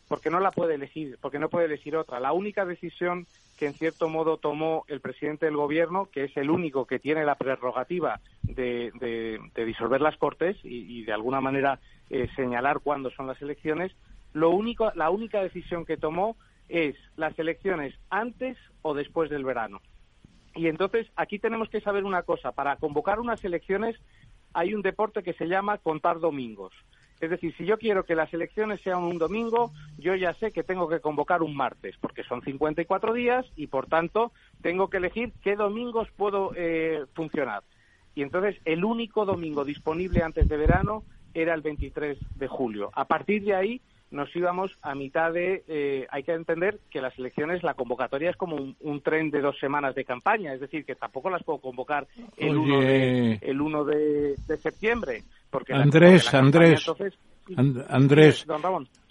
porque 0.08 0.30
no 0.30 0.40
la 0.40 0.52
puede 0.52 0.76
elegir, 0.76 1.18
porque 1.22 1.40
no 1.40 1.50
puede 1.50 1.66
elegir 1.66 1.96
otra. 1.96 2.20
La 2.20 2.34
única 2.34 2.66
decisión 2.66 3.26
que 3.60 3.66
en 3.66 3.74
cierto 3.74 4.08
modo 4.08 4.38
tomó 4.38 4.86
el 4.88 5.02
presidente 5.02 5.46
del 5.46 5.58
gobierno, 5.58 6.06
que 6.06 6.24
es 6.24 6.38
el 6.38 6.50
único 6.50 6.86
que 6.86 6.98
tiene 6.98 7.26
la 7.26 7.36
prerrogativa 7.36 8.22
de, 8.42 9.42
disolver 9.54 10.00
las 10.00 10.16
Cortes 10.16 10.56
y, 10.64 11.04
de 11.04 11.12
alguna 11.12 11.42
manera 11.42 11.82
eh, 12.10 12.30
señalar 12.38 12.80
cuándo 12.80 13.12
son 13.12 13.28
las 13.28 13.42
elecciones, 13.42 13.92
lo 14.32 14.52
único, 14.52 14.94
la 14.96 15.10
única 15.10 15.44
decisión 15.44 15.86
que 15.86 15.98
tomó 15.98 16.38
es 16.70 16.96
las 17.18 17.38
elecciones 17.38 17.94
antes 18.10 18.58
o 18.82 18.94
después 18.94 19.30
del 19.30 19.44
verano. 19.44 19.82
Y 20.56 20.68
entonces 20.68 21.08
aquí 21.18 21.38
tenemos 21.38 21.68
que 21.68 21.82
saber 21.82 22.06
una 22.06 22.22
cosa, 22.24 22.54
para 22.54 22.78
convocar 22.78 23.20
unas 23.20 23.44
elecciones 23.44 23.98
hay 24.54 24.74
un 24.74 24.82
deporte 24.82 25.22
que 25.22 25.34
se 25.34 25.48
llama 25.48 25.80
contar 25.80 26.22
domingos. 26.22 26.72
Es 27.20 27.30
decir, 27.30 27.54
si 27.58 27.66
yo 27.66 27.78
quiero 27.78 28.04
que 28.04 28.16
las 28.16 28.34
elecciones 28.34 28.82
sean 28.82 29.04
un 29.04 29.18
domingo, 29.18 29.72
yo 29.98 30.16
ya 30.16 30.34
sé 30.36 30.52
que 30.52 30.64
tengo 30.64 30.88
que 30.88 31.02
convocar 31.02 31.44
un 31.44 31.56
martes, 31.56 31.96
porque 32.00 32.24
son 32.24 32.42
54 32.42 33.14
días 33.14 33.46
y, 33.56 33.68
por 33.68 33.88
tanto, 33.88 34.32
tengo 34.62 34.90
que 34.90 34.98
elegir 34.98 35.34
qué 35.44 35.56
domingos 35.56 36.08
puedo 36.16 36.52
eh, 36.56 37.06
funcionar. 37.14 37.64
Y 38.16 38.22
entonces, 38.22 38.56
el 38.66 38.86
único 38.86 39.26
domingo 39.26 39.66
disponible 39.66 40.24
antes 40.24 40.48
de 40.48 40.58
verano 40.58 41.04
era 41.34 41.54
el 41.54 41.62
23 41.62 42.18
de 42.36 42.48
julio. 42.48 42.90
A 42.94 43.06
partir 43.06 43.44
de 43.44 43.56
ahí, 43.56 43.82
nos 44.12 44.34
íbamos 44.36 44.76
a 44.82 44.96
mitad 44.96 45.32
de... 45.32 45.64
Eh, 45.68 46.08
hay 46.10 46.24
que 46.24 46.34
entender 46.34 46.80
que 46.90 47.02
las 47.02 47.18
elecciones, 47.20 47.64
la 47.64 47.76
convocatoria 47.76 48.30
es 48.32 48.38
como 48.38 48.56
un, 48.80 49.02
tren 49.02 49.30
de 49.30 49.42
dos 49.42 49.60
semanas 49.60 49.94
de 49.94 50.06
campaña, 50.06 50.54
es 50.54 50.62
decir, 50.62 50.86
que 50.86 50.96
tampoco 50.96 51.30
las 51.30 51.44
puedo 51.44 51.60
convocar 51.60 52.08
el 52.38 52.58
1 52.58 52.80
de, 52.80 53.40
el 53.42 53.62
1 53.62 53.86
de 53.86 54.58
septiembre. 54.62 55.24
Andrés, 55.70 56.34
Andrés, 56.34 56.86
Andrés, 57.90 58.46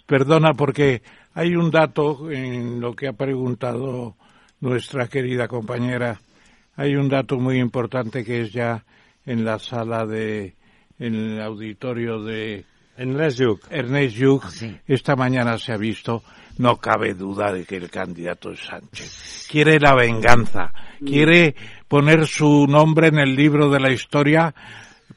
perdona 0.05 0.53
porque 0.53 1.01
hay 1.33 1.55
un 1.55 1.69
dato 1.69 2.31
en 2.31 2.79
lo 2.79 2.95
que 2.95 3.07
ha 3.07 3.13
preguntado 3.13 4.15
nuestra 4.61 5.07
querida 5.07 5.47
compañera. 5.47 6.19
Hay 6.75 6.95
un 6.95 7.09
dato 7.09 7.37
muy 7.37 7.59
importante 7.59 8.23
que 8.23 8.41
es 8.41 8.53
ya 8.53 8.83
en 9.25 9.43
la 9.43 9.59
sala 9.59 10.05
de, 10.05 10.55
en 10.97 11.15
el 11.15 11.41
auditorio 11.41 12.23
de 12.23 12.65
Ernest 12.97 13.39
Lluch. 13.39 13.61
Ernest 13.69 14.17
Lluch. 14.17 14.43
Esta 14.87 15.15
mañana 15.15 15.57
se 15.57 15.73
ha 15.73 15.77
visto, 15.77 16.23
no 16.57 16.77
cabe 16.77 17.13
duda 17.13 17.51
de 17.51 17.65
que 17.65 17.75
el 17.75 17.89
candidato 17.89 18.51
es 18.51 18.61
Sánchez. 18.61 19.47
Quiere 19.49 19.79
la 19.79 19.95
venganza, 19.95 20.73
quiere 21.05 21.55
poner 21.87 22.25
su 22.27 22.65
nombre 22.67 23.07
en 23.07 23.19
el 23.19 23.35
libro 23.35 23.69
de 23.69 23.79
la 23.79 23.91
historia 23.91 24.53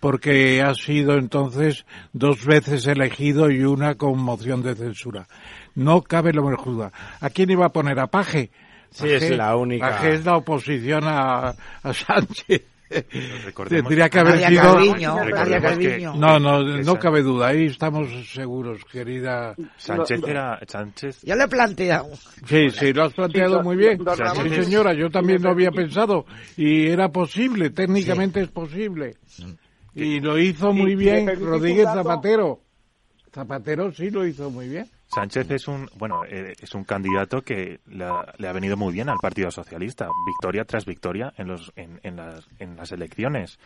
porque 0.02 0.60
ha 0.60 0.74
sido 0.74 1.16
entonces 1.16 1.86
dos 2.12 2.44
veces 2.44 2.88
elegido 2.88 3.52
y 3.52 3.62
una 3.62 3.94
con 3.94 4.18
moción 4.18 4.60
de 4.60 4.74
censura. 4.74 5.28
No 5.76 6.02
cabe 6.02 6.32
la 6.32 6.42
menor 6.42 6.64
duda. 6.64 6.92
¿A 7.20 7.30
quién 7.30 7.52
iba 7.52 7.66
a 7.66 7.68
poner? 7.68 8.00
¿A 8.00 8.08
Paje? 8.08 8.50
Sí, 8.90 9.08
es 9.08 9.30
la 9.30 9.54
única. 9.54 9.90
Paje 9.90 10.14
es 10.14 10.24
la 10.24 10.38
oposición 10.38 11.04
a, 11.04 11.54
a 11.84 11.94
Sánchez. 11.94 12.62
Tendría 13.68 14.08
que 14.08 14.18
haber 14.18 14.38
sido... 14.40 14.74
Calviño. 15.30 16.14
No, 16.16 16.40
no, 16.40 16.62
no 16.62 16.98
cabe 16.98 17.22
duda. 17.22 17.48
Ahí 17.48 17.66
estamos 17.66 18.08
seguros, 18.28 18.84
querida. 18.90 19.54
Sánchez 19.76 20.20
era 20.26 20.58
Sánchez 20.66 21.22
Yo 21.22 21.36
le 21.36 21.44
he 21.44 21.48
planteado. 21.48 22.10
Sí, 22.44 22.70
sí, 22.70 22.92
lo 22.92 23.04
has 23.04 23.14
planteado 23.14 23.58
Sí, 23.58 23.64
muy 23.64 23.76
bien. 23.76 23.98
Sí, 24.42 24.64
señora, 24.64 24.94
yo 24.94 25.10
también 25.10 25.40
lo 25.42 25.50
había 25.50 25.70
pensado 25.70 26.26
y 26.56 26.88
era 26.88 27.08
posible, 27.10 27.70
técnicamente 27.70 28.40
es 28.40 28.48
posible. 28.48 29.14
Y 29.94 30.20
lo 30.20 30.38
hizo 30.38 30.72
muy 30.72 30.94
bien 30.94 31.26
Rodríguez 31.40 31.84
Zapatero. 31.84 32.60
Zapatero 33.32 33.92
sí 33.92 34.10
lo 34.10 34.26
hizo 34.26 34.50
muy 34.50 34.68
bien. 34.68 34.86
Sánchez 35.14 35.50
es 35.50 35.68
un 35.68 35.88
bueno 35.96 36.24
eh, 36.24 36.54
es 36.60 36.74
un 36.74 36.84
candidato 36.84 37.42
que 37.42 37.80
le 37.86 38.04
ha, 38.04 38.32
le 38.38 38.48
ha 38.48 38.52
venido 38.52 38.76
muy 38.76 38.92
bien 38.92 39.08
al 39.08 39.18
Partido 39.20 39.50
Socialista 39.50 40.08
victoria 40.26 40.64
tras 40.64 40.84
victoria 40.86 41.32
en 41.36 41.48
los 41.48 41.72
en, 41.76 42.00
en 42.02 42.16
las 42.16 42.46
en 42.58 42.76
las 42.76 42.92
elecciones 42.92 43.58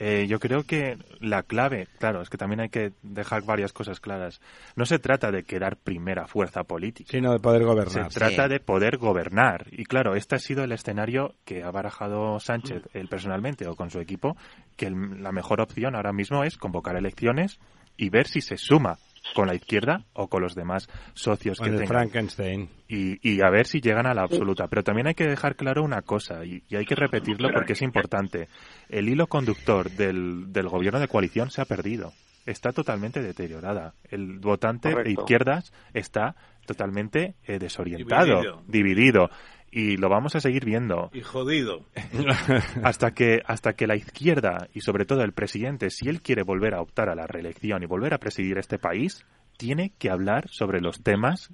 Eh, 0.00 0.26
yo 0.26 0.40
creo 0.40 0.64
que 0.64 0.98
la 1.20 1.44
clave 1.44 1.86
claro 2.00 2.20
es 2.20 2.28
que 2.28 2.36
también 2.36 2.60
hay 2.60 2.68
que 2.68 2.92
dejar 3.02 3.42
varias 3.44 3.72
cosas 3.72 4.00
claras 4.00 4.40
no 4.74 4.86
se 4.86 4.98
trata 4.98 5.30
de 5.30 5.44
quedar 5.44 5.76
primera 5.76 6.26
fuerza 6.26 6.64
política 6.64 7.10
Sino 7.12 7.32
de 7.32 7.38
poder 7.38 7.60
se 7.62 7.66
gobernar. 7.66 8.08
trata 8.12 8.44
Sí. 8.44 8.48
de 8.50 8.60
poder 8.60 8.96
gobernar. 8.98 9.66
Y 9.70 9.84
claro, 9.84 10.14
este 10.16 10.34
ha 10.34 10.38
sido 10.38 10.64
el 10.64 10.72
escenario 10.72 11.34
que 11.44 11.62
ha 11.62 11.70
barajado 11.70 12.40
Sánchez, 12.40 12.82
él 12.92 13.06
personalmente 13.08 13.66
o 13.68 13.76
con 13.76 13.90
su 13.90 14.00
equipo, 14.00 14.36
que 14.76 14.86
el- 14.86 15.22
la 15.22 15.30
mejor 15.32 15.60
opción 15.60 15.94
ahora 15.94 16.12
mismo 16.12 16.42
es 16.42 16.56
convocar 16.56 16.96
elecciones 16.96 17.60
y 17.96 18.08
ver 18.10 18.26
si 18.26 18.40
se 18.40 18.56
suma 18.56 18.96
con 19.34 19.46
la 19.48 19.54
izquierda 19.54 20.04
o 20.12 20.28
con 20.28 20.42
los 20.42 20.54
demás 20.54 20.88
socios 21.14 21.58
Con 21.58 21.66
que 21.66 21.70
el 21.72 21.78
tengan. 21.78 21.88
Frankenstein. 21.96 22.68
Y, 22.88 23.18
y 23.28 23.40
a 23.42 23.50
ver 23.50 23.66
si 23.66 23.80
llegan 23.80 24.06
a 24.06 24.14
la 24.14 24.22
absoluta. 24.22 24.66
Pero 24.68 24.82
también 24.82 25.06
hay 25.06 25.14
que 25.14 25.26
dejar 25.26 25.56
claro 25.56 25.82
una 25.82 26.02
cosa, 26.02 26.44
y, 26.44 26.62
y 26.68 26.76
hay 26.76 26.84
que 26.84 26.94
repetirlo 26.94 27.48
porque 27.52 27.72
es 27.72 27.82
importante. 27.82 28.48
El 28.88 29.08
hilo 29.08 29.26
conductor 29.26 29.90
del, 29.90 30.52
del 30.52 30.68
gobierno 30.68 31.00
de 31.00 31.08
coalición 31.08 31.50
se 31.50 31.62
ha 31.62 31.64
perdido. 31.64 32.12
Está 32.46 32.72
totalmente 32.72 33.22
deteriorada. 33.22 33.94
El 34.10 34.38
votante 34.38 34.94
de 34.94 35.10
izquierdas 35.12 35.72
está 35.94 36.36
totalmente 36.66 37.36
eh, 37.46 37.58
desorientado, 37.58 38.40
Dividido. 38.40 38.62
dividido. 38.68 39.30
Y 39.76 39.96
lo 39.96 40.08
vamos 40.08 40.36
a 40.36 40.40
seguir 40.40 40.64
viendo 40.64 41.10
Y 41.12 41.22
jodido. 41.22 41.84
hasta 42.84 43.10
que 43.10 43.42
hasta 43.44 43.72
que 43.72 43.88
la 43.88 43.96
izquierda 43.96 44.68
y 44.72 44.82
sobre 44.82 45.04
todo 45.04 45.22
el 45.22 45.32
presidente, 45.32 45.90
si 45.90 46.08
él 46.08 46.22
quiere 46.22 46.44
volver 46.44 46.74
a 46.74 46.80
optar 46.80 47.08
a 47.08 47.16
la 47.16 47.26
reelección 47.26 47.82
y 47.82 47.86
volver 47.86 48.14
a 48.14 48.18
presidir 48.18 48.56
este 48.56 48.78
país, 48.78 49.26
tiene 49.56 49.92
que 49.98 50.10
hablar 50.10 50.48
sobre 50.48 50.80
los 50.80 51.02
temas 51.02 51.50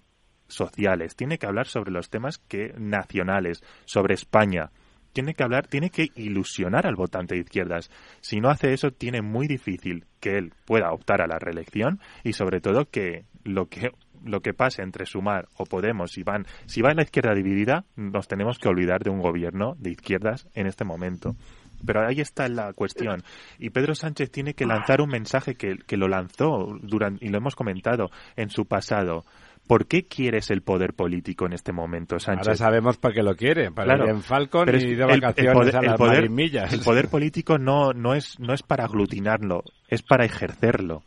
sociales, 0.49 1.17
tiene 1.17 1.39
que 1.39 1.47
hablar 1.47 1.67
sobre 1.67 1.93
los 1.93 2.11
temas 2.11 2.37
que 2.37 2.75
nacionales, 2.77 3.63
sobre 3.87 4.13
España. 4.13 4.71
Tiene 5.15 5.33
que 5.33 5.43
hablar, 5.43 5.67
tiene 5.67 5.89
que 5.89 6.11
ilusionar 6.15 6.87
al 6.87 6.97
votante 6.97 7.37
de 7.37 7.41
izquierdas. 7.41 7.91
Si 8.21 8.39
no 8.39 8.51
hace 8.51 8.75
eso, 8.75 8.91
tiene 8.91 9.23
muy 9.23 9.49
difícil 9.49 10.05
que 10.21 10.37
él 10.37 10.53
pueda 10.67 10.93
optar 10.93 11.23
a 11.23 11.27
la 11.27 11.39
reelección 11.39 12.01
y 12.23 12.35
sobre 12.35 12.61
todo 12.61 12.85
que 12.85 13.25
lo 13.45 13.67
que 13.71 13.93
lo 14.25 14.41
que 14.41 14.53
pase 14.55 14.83
entre 14.83 15.07
Sumar 15.07 15.49
o 15.57 15.65
Podemos, 15.65 16.13
si 16.13 16.23
van, 16.23 16.47
si 16.67 16.83
va 16.83 16.91
en 16.91 16.97
la 16.97 17.03
izquierda 17.03 17.35
dividida, 17.35 17.85
nos 17.97 18.29
tenemos 18.29 18.59
que 18.59 18.69
olvidar 18.69 19.03
de 19.03 19.11
un 19.11 19.21
gobierno 19.21 19.75
de 19.79 19.91
izquierdas 19.91 20.49
en 20.55 20.67
este 20.67 20.85
momento. 20.85 21.37
Pero 21.85 22.07
ahí 22.07 22.21
está 22.21 22.47
la 22.49 22.73
cuestión. 22.75 23.23
Y 23.59 23.71
Pedro 23.71 23.95
Sánchez 23.95 24.31
tiene 24.31 24.53
que 24.53 24.67
lanzar 24.67 25.01
un 25.01 25.09
mensaje 25.09 25.55
que, 25.55 25.77
que 25.87 25.97
lo 25.97 26.09
lanzó 26.09 26.77
durante, 26.83 27.25
y 27.25 27.31
lo 27.31 27.39
hemos 27.39 27.57
comentado 27.57 28.11
en 28.37 28.51
su 28.51 28.67
pasado. 28.67 29.25
¿Por 29.67 29.87
qué 29.87 30.03
quieres 30.07 30.51
el 30.51 30.63
poder 30.63 30.93
político 30.95 31.47
en 31.47 31.53
este 31.55 31.73
momento, 31.73 32.19
Sánchez? 32.19 32.49
Ahora 32.49 32.57
sabemos 32.57 32.99
para 32.99 33.15
qué 33.15 33.23
lo 33.23 33.35
quiere, 33.37 33.71
para 33.71 33.87
Claro, 33.95 34.05
ir 34.05 34.11
en 34.11 34.21
Falcon 34.23 34.65
pero 34.67 34.79
y 34.79 34.95
de 34.95 35.05
el- 35.05 35.11
el 35.11 35.21
vacaciones 35.21 35.53
poder- 35.55 35.77
a 35.77 35.81
el 35.81 35.87
las 35.87 35.97
poder- 35.97 36.15
marimillas. 36.17 36.73
El 36.73 36.81
poder 36.81 37.09
político 37.09 37.57
no, 37.57 37.93
no, 37.95 38.15
es, 38.15 38.39
no 38.41 38.53
es 38.53 38.63
para 38.63 38.85
aglutinarlo, 38.85 39.63
es 39.89 40.03
para 40.03 40.25
ejercerlo. 40.27 41.03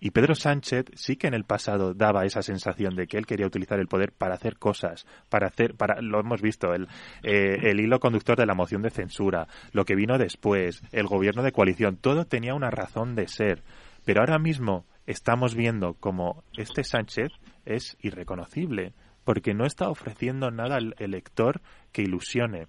Y 0.00 0.12
Pedro 0.12 0.34
Sánchez 0.34 0.86
sí 0.94 1.16
que 1.16 1.26
en 1.26 1.34
el 1.34 1.44
pasado 1.44 1.92
daba 1.92 2.24
esa 2.24 2.42
sensación 2.42 2.94
de 2.94 3.08
que 3.08 3.18
él 3.18 3.26
quería 3.26 3.46
utilizar 3.46 3.80
el 3.80 3.88
poder 3.88 4.12
para 4.12 4.34
hacer 4.34 4.56
cosas, 4.56 5.06
para 5.28 5.48
hacer, 5.48 5.74
para, 5.74 6.00
lo 6.00 6.20
hemos 6.20 6.40
visto, 6.40 6.72
el, 6.72 6.86
eh, 7.24 7.58
el 7.62 7.80
hilo 7.80 7.98
conductor 7.98 8.38
de 8.38 8.46
la 8.46 8.54
moción 8.54 8.82
de 8.82 8.90
censura, 8.90 9.48
lo 9.72 9.84
que 9.84 9.96
vino 9.96 10.16
después, 10.16 10.82
el 10.92 11.06
gobierno 11.06 11.42
de 11.42 11.50
coalición, 11.50 11.96
todo 11.96 12.26
tenía 12.26 12.54
una 12.54 12.70
razón 12.70 13.16
de 13.16 13.26
ser. 13.26 13.62
Pero 14.04 14.20
ahora 14.20 14.38
mismo 14.38 14.86
estamos 15.06 15.54
viendo 15.54 15.94
como 15.94 16.44
este 16.56 16.84
Sánchez 16.84 17.32
es 17.64 17.96
irreconocible, 18.00 18.94
porque 19.24 19.52
no 19.52 19.66
está 19.66 19.90
ofreciendo 19.90 20.50
nada 20.50 20.76
al 20.76 20.94
elector 20.98 21.60
que 21.92 22.02
ilusione. 22.02 22.66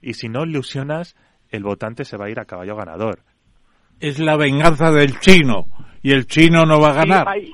Y 0.00 0.14
si 0.14 0.28
no 0.28 0.44
ilusionas, 0.44 1.16
el 1.50 1.64
votante 1.64 2.04
se 2.04 2.16
va 2.16 2.26
a 2.26 2.30
ir 2.30 2.38
a 2.40 2.44
caballo 2.44 2.76
ganador. 2.76 3.24
Es 3.98 4.18
la 4.18 4.36
venganza 4.36 4.90
del 4.92 5.18
chino. 5.20 5.66
Y 6.02 6.12
el 6.12 6.26
chino 6.26 6.64
no 6.66 6.80
va 6.80 6.90
a 6.90 6.94
ganar. 6.94 7.26
Sí, 7.26 7.30
hay- 7.32 7.52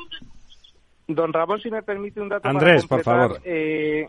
Don 1.09 1.33
Ramón, 1.33 1.61
si 1.61 1.71
me 1.71 1.83
permite 1.83 2.21
un 2.21 2.29
dato 2.29 2.49
Andrés, 2.49 2.85
para 2.87 3.03
por 3.03 3.05
favor. 3.05 3.41
eh, 3.45 4.07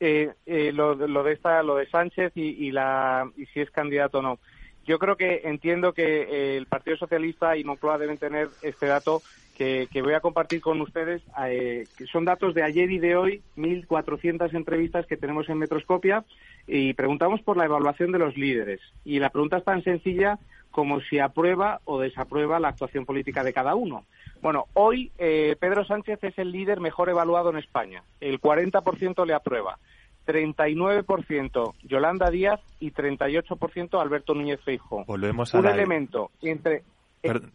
eh, 0.00 0.30
eh, 0.46 0.72
lo, 0.72 0.94
lo 0.94 1.22
de 1.24 1.32
esta, 1.32 1.62
lo 1.64 1.74
de 1.76 1.88
Sánchez 1.88 2.32
y, 2.36 2.66
y 2.66 2.70
la 2.70 3.28
y 3.36 3.46
si 3.46 3.60
es 3.60 3.70
candidato 3.72 4.18
o 4.20 4.22
no. 4.22 4.38
Yo 4.86 4.98
creo 4.98 5.16
que 5.16 5.42
entiendo 5.44 5.92
que 5.92 6.22
eh, 6.22 6.56
el 6.56 6.66
Partido 6.66 6.96
Socialista 6.96 7.56
y 7.56 7.64
Moncloa 7.64 7.98
deben 7.98 8.18
tener 8.18 8.48
este 8.62 8.86
dato 8.86 9.20
que, 9.58 9.88
que 9.92 10.00
voy 10.02 10.14
a 10.14 10.20
compartir 10.20 10.60
con 10.62 10.80
ustedes, 10.80 11.20
eh, 11.46 11.84
que 11.98 12.06
son 12.06 12.24
datos 12.24 12.54
de 12.54 12.62
ayer 12.62 12.90
y 12.90 12.98
de 12.98 13.16
hoy, 13.16 13.42
1.400 13.56 14.54
entrevistas 14.54 15.04
que 15.06 15.16
tenemos 15.16 15.48
en 15.48 15.58
Metroscopia, 15.58 16.24
y 16.66 16.94
preguntamos 16.94 17.42
por 17.42 17.56
la 17.56 17.64
evaluación 17.64 18.12
de 18.12 18.18
los 18.20 18.36
líderes. 18.36 18.80
Y 19.04 19.18
la 19.18 19.30
pregunta 19.30 19.58
es 19.58 19.64
tan 19.64 19.82
sencilla 19.82 20.38
como 20.70 21.00
si 21.00 21.18
aprueba 21.18 21.80
o 21.84 21.98
desaprueba 21.98 22.60
la 22.60 22.68
actuación 22.68 23.04
política 23.04 23.42
de 23.42 23.52
cada 23.52 23.74
uno. 23.74 24.04
Bueno, 24.40 24.66
hoy 24.74 25.10
eh, 25.18 25.56
Pedro 25.58 25.84
Sánchez 25.84 26.22
es 26.22 26.38
el 26.38 26.52
líder 26.52 26.78
mejor 26.78 27.08
evaluado 27.08 27.50
en 27.50 27.56
España. 27.56 28.04
El 28.20 28.40
40% 28.40 29.26
le 29.26 29.34
aprueba. 29.34 29.78
39% 30.26 31.74
Yolanda 31.84 32.30
Díaz 32.30 32.60
y 32.80 32.92
38% 32.92 34.00
Alberto 34.00 34.34
Núñez 34.34 34.60
Feijóo. 34.62 35.04
Volvemos 35.06 35.54
a 35.54 35.58
Un 35.58 35.64
la- 35.64 35.72
elemento 35.74 36.30
entre 36.42 36.82
Perdón. 37.22 37.52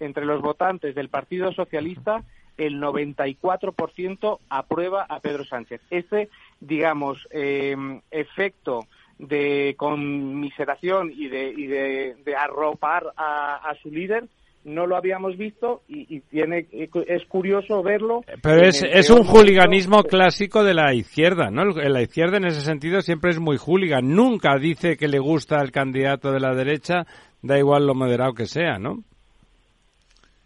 Entre 0.00 0.24
los 0.24 0.40
votantes 0.40 0.94
del 0.94 1.08
Partido 1.08 1.52
Socialista, 1.52 2.22
el 2.56 2.80
94% 2.80 4.38
aprueba 4.48 5.06
a 5.08 5.20
Pedro 5.20 5.44
Sánchez. 5.44 5.80
Ese, 5.90 6.28
digamos, 6.60 7.26
eh, 7.30 7.76
efecto 8.10 8.86
de 9.18 9.74
conmiseración 9.78 11.12
y 11.14 11.28
de, 11.28 11.48
y 11.50 11.66
de 11.66 12.36
arropar 12.36 13.12
a, 13.16 13.56
a 13.56 13.74
su 13.76 13.90
líder 13.90 14.28
no 14.64 14.86
lo 14.86 14.96
habíamos 14.96 15.36
visto 15.36 15.82
y, 15.88 16.16
y 16.16 16.20
tiene 16.20 16.66
es 16.70 17.24
curioso 17.26 17.82
verlo. 17.82 18.22
Pero 18.42 18.58
en 18.58 18.64
es, 18.66 18.82
es 18.82 19.10
un 19.10 19.24
hooliganismo 19.26 19.96
momento- 19.96 20.10
clásico 20.10 20.62
de 20.64 20.74
la 20.74 20.94
izquierda, 20.94 21.50
¿no? 21.50 21.64
La 21.64 22.02
izquierda 22.02 22.36
en 22.36 22.44
ese 22.46 22.60
sentido 22.60 23.00
siempre 23.00 23.30
es 23.30 23.40
muy 23.40 23.56
hooligan. 23.58 24.08
Nunca 24.14 24.56
dice 24.58 24.96
que 24.96 25.08
le 25.08 25.18
gusta 25.18 25.58
al 25.58 25.72
candidato 25.72 26.30
de 26.32 26.40
la 26.40 26.54
derecha, 26.54 27.06
da 27.42 27.58
igual 27.58 27.86
lo 27.86 27.94
moderado 27.94 28.34
que 28.34 28.46
sea, 28.46 28.78
¿no? 28.78 29.02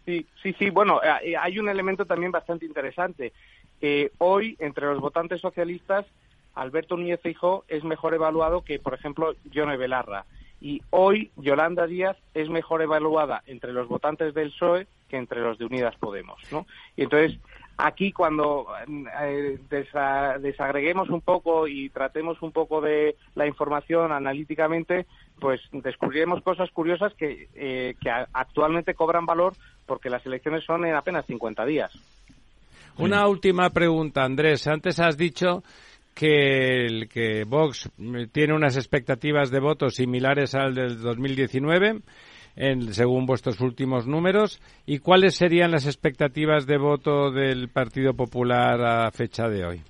Sí, 0.05 0.25
sí, 0.41 0.53
sí. 0.57 0.69
Bueno, 0.69 1.01
eh, 1.03 1.35
hay 1.37 1.59
un 1.59 1.69
elemento 1.69 2.05
también 2.05 2.31
bastante 2.31 2.65
interesante. 2.65 3.33
Eh, 3.81 4.09
hoy, 4.19 4.55
entre 4.59 4.85
los 4.87 4.99
votantes 4.99 5.41
socialistas, 5.41 6.05
Alberto 6.55 6.97
Núñez 6.97 7.19
Feijóo 7.21 7.65
es 7.67 7.83
mejor 7.83 8.15
evaluado 8.15 8.61
que, 8.61 8.79
por 8.79 8.93
ejemplo, 8.93 9.33
Yone 9.51 9.77
Belarra. 9.77 10.25
Y 10.59 10.81
hoy 10.89 11.31
Yolanda 11.37 11.85
Díaz 11.85 12.17
es 12.33 12.49
mejor 12.49 12.81
evaluada 12.81 13.43
entre 13.45 13.73
los 13.73 13.87
votantes 13.87 14.33
del 14.33 14.51
PSOE 14.51 14.87
que 15.07 15.17
entre 15.17 15.39
los 15.41 15.57
de 15.57 15.65
Unidas 15.65 15.95
Podemos, 15.99 16.37
¿no? 16.51 16.65
Y 16.95 17.03
entonces, 17.03 17.39
aquí 17.77 18.11
cuando 18.11 18.65
eh, 19.21 19.57
desa- 19.69 20.37
desagreguemos 20.39 21.09
un 21.09 21.21
poco 21.21 21.67
y 21.67 21.89
tratemos 21.89 22.41
un 22.41 22.51
poco 22.51 22.81
de 22.81 23.15
la 23.35 23.47
información 23.47 24.11
analíticamente, 24.11 25.05
pues 25.39 25.61
descubriremos 25.71 26.41
cosas 26.43 26.69
curiosas 26.71 27.13
que, 27.13 27.47
eh, 27.55 27.95
que 28.01 28.09
actualmente 28.09 28.95
cobran 28.95 29.25
valor 29.25 29.53
porque 29.85 30.09
las 30.09 30.25
elecciones 30.25 30.65
son 30.65 30.85
en 30.85 30.95
apenas 30.95 31.25
50 31.27 31.65
días. 31.65 31.91
Una 32.97 33.27
última 33.27 33.69
pregunta, 33.69 34.23
Andrés. 34.23 34.67
Antes 34.67 34.99
has 34.99 35.15
dicho 35.17 35.63
que, 36.17 36.85
el, 36.85 37.07
que 37.09 37.43
Vox 37.45 37.89
mm, 37.97 38.25
tiene 38.31 38.53
unas 38.53 38.75
expectativas 38.75 39.51
de 39.51 39.59
votos 39.59 39.95
similares 39.95 40.55
al 40.55 40.73
del 40.73 40.99
2019, 41.01 41.99
en, 42.55 42.93
según 42.93 43.25
vuestros 43.27 43.61
últimos 43.61 44.07
números. 44.07 44.59
¿Y 44.85 44.99
cuáles 44.99 45.35
serían 45.35 45.71
las 45.71 45.85
expectativas 45.85 46.65
de 46.65 46.77
voto 46.77 47.29
del 47.31 47.69
Partido 47.69 48.13
Popular 48.15 48.81
a 48.81 49.11
fecha 49.11 49.47
de 49.47 49.65
hoy? 49.65 49.81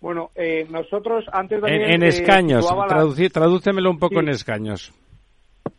Bueno, 0.00 0.30
eh, 0.34 0.66
nosotros 0.70 1.24
antes 1.32 1.58
En, 1.58 1.62
también, 1.62 1.90
en 1.90 2.02
eh, 2.02 2.08
escaños, 2.08 2.66
tradúcemelo 3.32 3.90
un 3.90 3.98
poco 3.98 4.16
Sí. 4.16 4.20
en 4.20 4.28
escaños. 4.28 4.92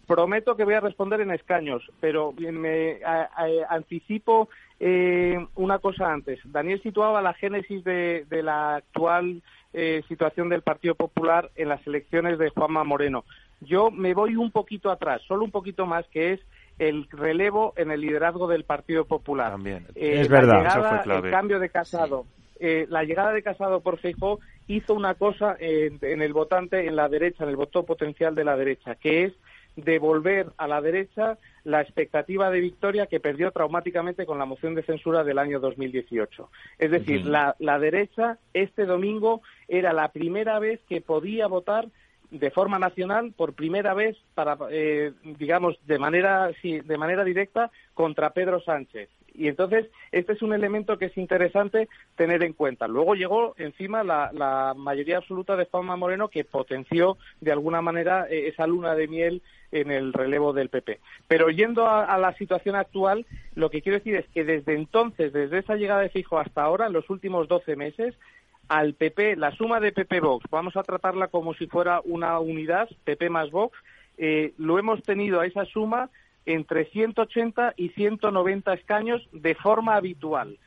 prometo 0.08 0.56
que 0.56 0.64
voy 0.66 0.74
a 0.74 0.80
responder 0.80 1.22
en 1.22 1.30
escaños, 1.32 1.84
pero 2.02 2.32
me 2.34 2.98
a- 3.06 3.30
a- 3.36 3.76
anticipo 3.76 4.50
eh, 4.80 5.38
una 5.56 5.80
cosa 5.80 6.12
antes. 6.12 6.40
Daniel 6.46 6.82
situaba 6.82 7.22
la 7.22 7.34
génesis 7.34 7.84
de, 7.84 8.26
de 8.30 8.44
la 8.44 8.76
actual 8.76 9.42
eh, 9.74 10.02
situación 10.08 10.50
del 10.50 10.62
Partido 10.62 10.96
Popular 10.96 11.52
en 11.56 11.70
las 11.70 11.86
elecciones 11.86 12.38
de 12.40 12.50
Juanma 12.50 12.84
Moreno. 12.84 13.24
Yo 13.62 13.92
me 13.92 14.14
voy 14.14 14.36
un 14.36 14.52
poquito 14.52 14.90
atrás, 14.90 15.22
solo 15.28 15.44
un 15.44 15.52
poquito 15.52 15.86
más, 15.86 16.08
que 16.08 16.34
es 16.34 16.40
el 16.80 17.08
relevo 17.12 17.74
en 17.76 17.92
el 17.92 18.00
liderazgo 18.02 18.48
del 18.48 18.64
Partido 18.64 19.04
Popular. 19.06 19.52
También. 19.52 19.86
Eh, 19.96 20.22
Es 20.22 20.30
la 20.30 20.40
verdad. 20.40 20.58
llegada, 20.60 20.80
Eso 20.80 20.90
fue 20.96 21.04
clave. 21.04 21.28
El 21.28 21.34
cambio 21.34 21.60
de 21.60 21.70
Casado. 21.70 22.26
eh, 22.62 22.86
la 22.90 23.04
llegada 23.04 23.34
de 23.34 23.44
Casado 23.44 23.82
por 23.82 23.98
Feijóo 24.00 24.40
hizo 24.68 24.94
una 24.94 25.16
cosa 25.16 25.58
en, 25.60 26.00
en 26.02 26.22
el 26.22 26.32
votante, 26.34 26.88
en 26.88 26.96
la 26.96 27.10
derecha, 27.10 27.44
en 27.44 27.50
el 27.50 27.56
voto 27.58 27.84
potencial 27.86 28.34
de 28.36 28.44
la 28.46 28.56
derecha, 28.56 28.96
que 28.96 29.26
es 29.26 29.34
devolver 29.84 30.48
a 30.58 30.68
la 30.68 30.82
derecha 30.82 31.38
la 31.64 31.82
expectativa 31.82 32.50
de 32.50 32.60
victoria 32.60 33.08
que 33.08 33.20
perdió 33.20 33.52
traumáticamente 33.52 34.26
con 34.26 34.40
la 34.40 34.46
moción 34.46 34.76
de 34.76 34.84
censura 34.84 35.24
del 35.24 35.40
año 35.40 35.60
2018. 35.60 36.50
Es 36.78 36.92
decir, 36.92 37.26
la, 37.26 37.56
la 37.60 37.80
derecha 37.80 38.38
este 38.54 38.86
domingo 38.86 39.42
era 39.68 39.94
la 39.94 40.10
primera 40.12 40.60
vez 40.60 40.80
que 40.88 41.02
podía 41.02 41.48
votar 41.48 41.88
de 42.32 42.52
forma 42.52 42.78
nacional 42.80 43.34
por 43.36 43.54
primera 43.54 43.94
vez 43.94 44.16
para 44.36 44.58
eh, 44.70 45.14
digamos 45.24 45.80
de 45.88 45.98
manera 45.98 46.52
sí, 46.62 46.80
de 46.80 46.98
manera 46.98 47.24
directa 47.24 47.72
contra 47.96 48.32
Pedro 48.32 48.62
Sánchez 48.62 49.10
y 49.34 49.48
entonces 49.48 49.88
este 50.12 50.34
es 50.34 50.42
un 50.42 50.54
elemento 50.54 50.98
que 50.98 51.06
es 51.06 51.18
interesante 51.18 51.88
tener 52.16 52.44
en 52.44 52.54
cuenta. 52.54 52.88
Luego 52.88 53.16
llegó 53.16 53.56
encima 53.58 54.04
la, 54.04 54.32
la 54.34 54.74
mayoría 54.76 55.18
absoluta 55.18 55.56
de 55.56 55.66
Juanma 55.66 55.96
Moreno 55.96 56.30
que 56.30 56.44
potenció 56.44 57.18
de 57.42 57.52
alguna 57.52 57.82
manera 57.82 58.28
eh, 58.30 58.48
esa 58.48 58.68
luna 58.68 58.96
de 58.96 59.08
miel 59.08 59.42
en 59.72 59.92
el 59.92 60.14
relevo 60.14 60.52
del 60.52 60.70
PP 60.70 61.00
pero 61.28 61.52
yendo 61.52 61.86
a, 61.86 62.04
a 62.04 62.18
la 62.18 62.34
situación 62.34 62.76
actual 62.76 63.28
lo 63.54 63.70
que 63.70 63.84
quiero 63.84 64.00
decir 64.00 64.16
es 64.16 64.28
que 64.30 64.44
desde 64.44 64.74
entonces 64.74 65.32
desde 65.32 65.60
esa 65.60 65.76
llegada 65.76 66.02
de 66.02 66.10
Fijo 66.10 66.40
hasta 66.40 66.64
ahora 66.64 66.88
en 66.88 66.94
los 66.94 67.08
últimos 67.12 67.48
12 67.48 67.76
meses 67.76 68.16
al 68.70 68.94
PP, 68.94 69.36
la 69.36 69.52
suma 69.52 69.80
de 69.80 69.92
PP 69.92 70.22
Vox, 70.22 70.46
vamos 70.50 70.78
a 70.78 70.84
tratarla 70.84 71.28
como 71.28 71.56
si 71.56 71.66
fuera 71.66 72.02
una 72.06 72.40
unidad, 72.40 72.88
PP 73.04 73.30
más 73.30 73.50
Vox, 73.50 73.76
eh, 74.18 74.54
lo 74.58 74.78
hemos 74.78 75.02
tenido 75.04 75.40
a 75.40 75.48
esa 75.48 75.66
suma 75.66 76.10
entre 76.54 76.86
180 76.86 77.74
y 77.78 77.90
190 77.90 78.74
escaños 78.74 79.28
de 79.32 79.56
forma 79.56 79.96
habitual. 79.96 80.58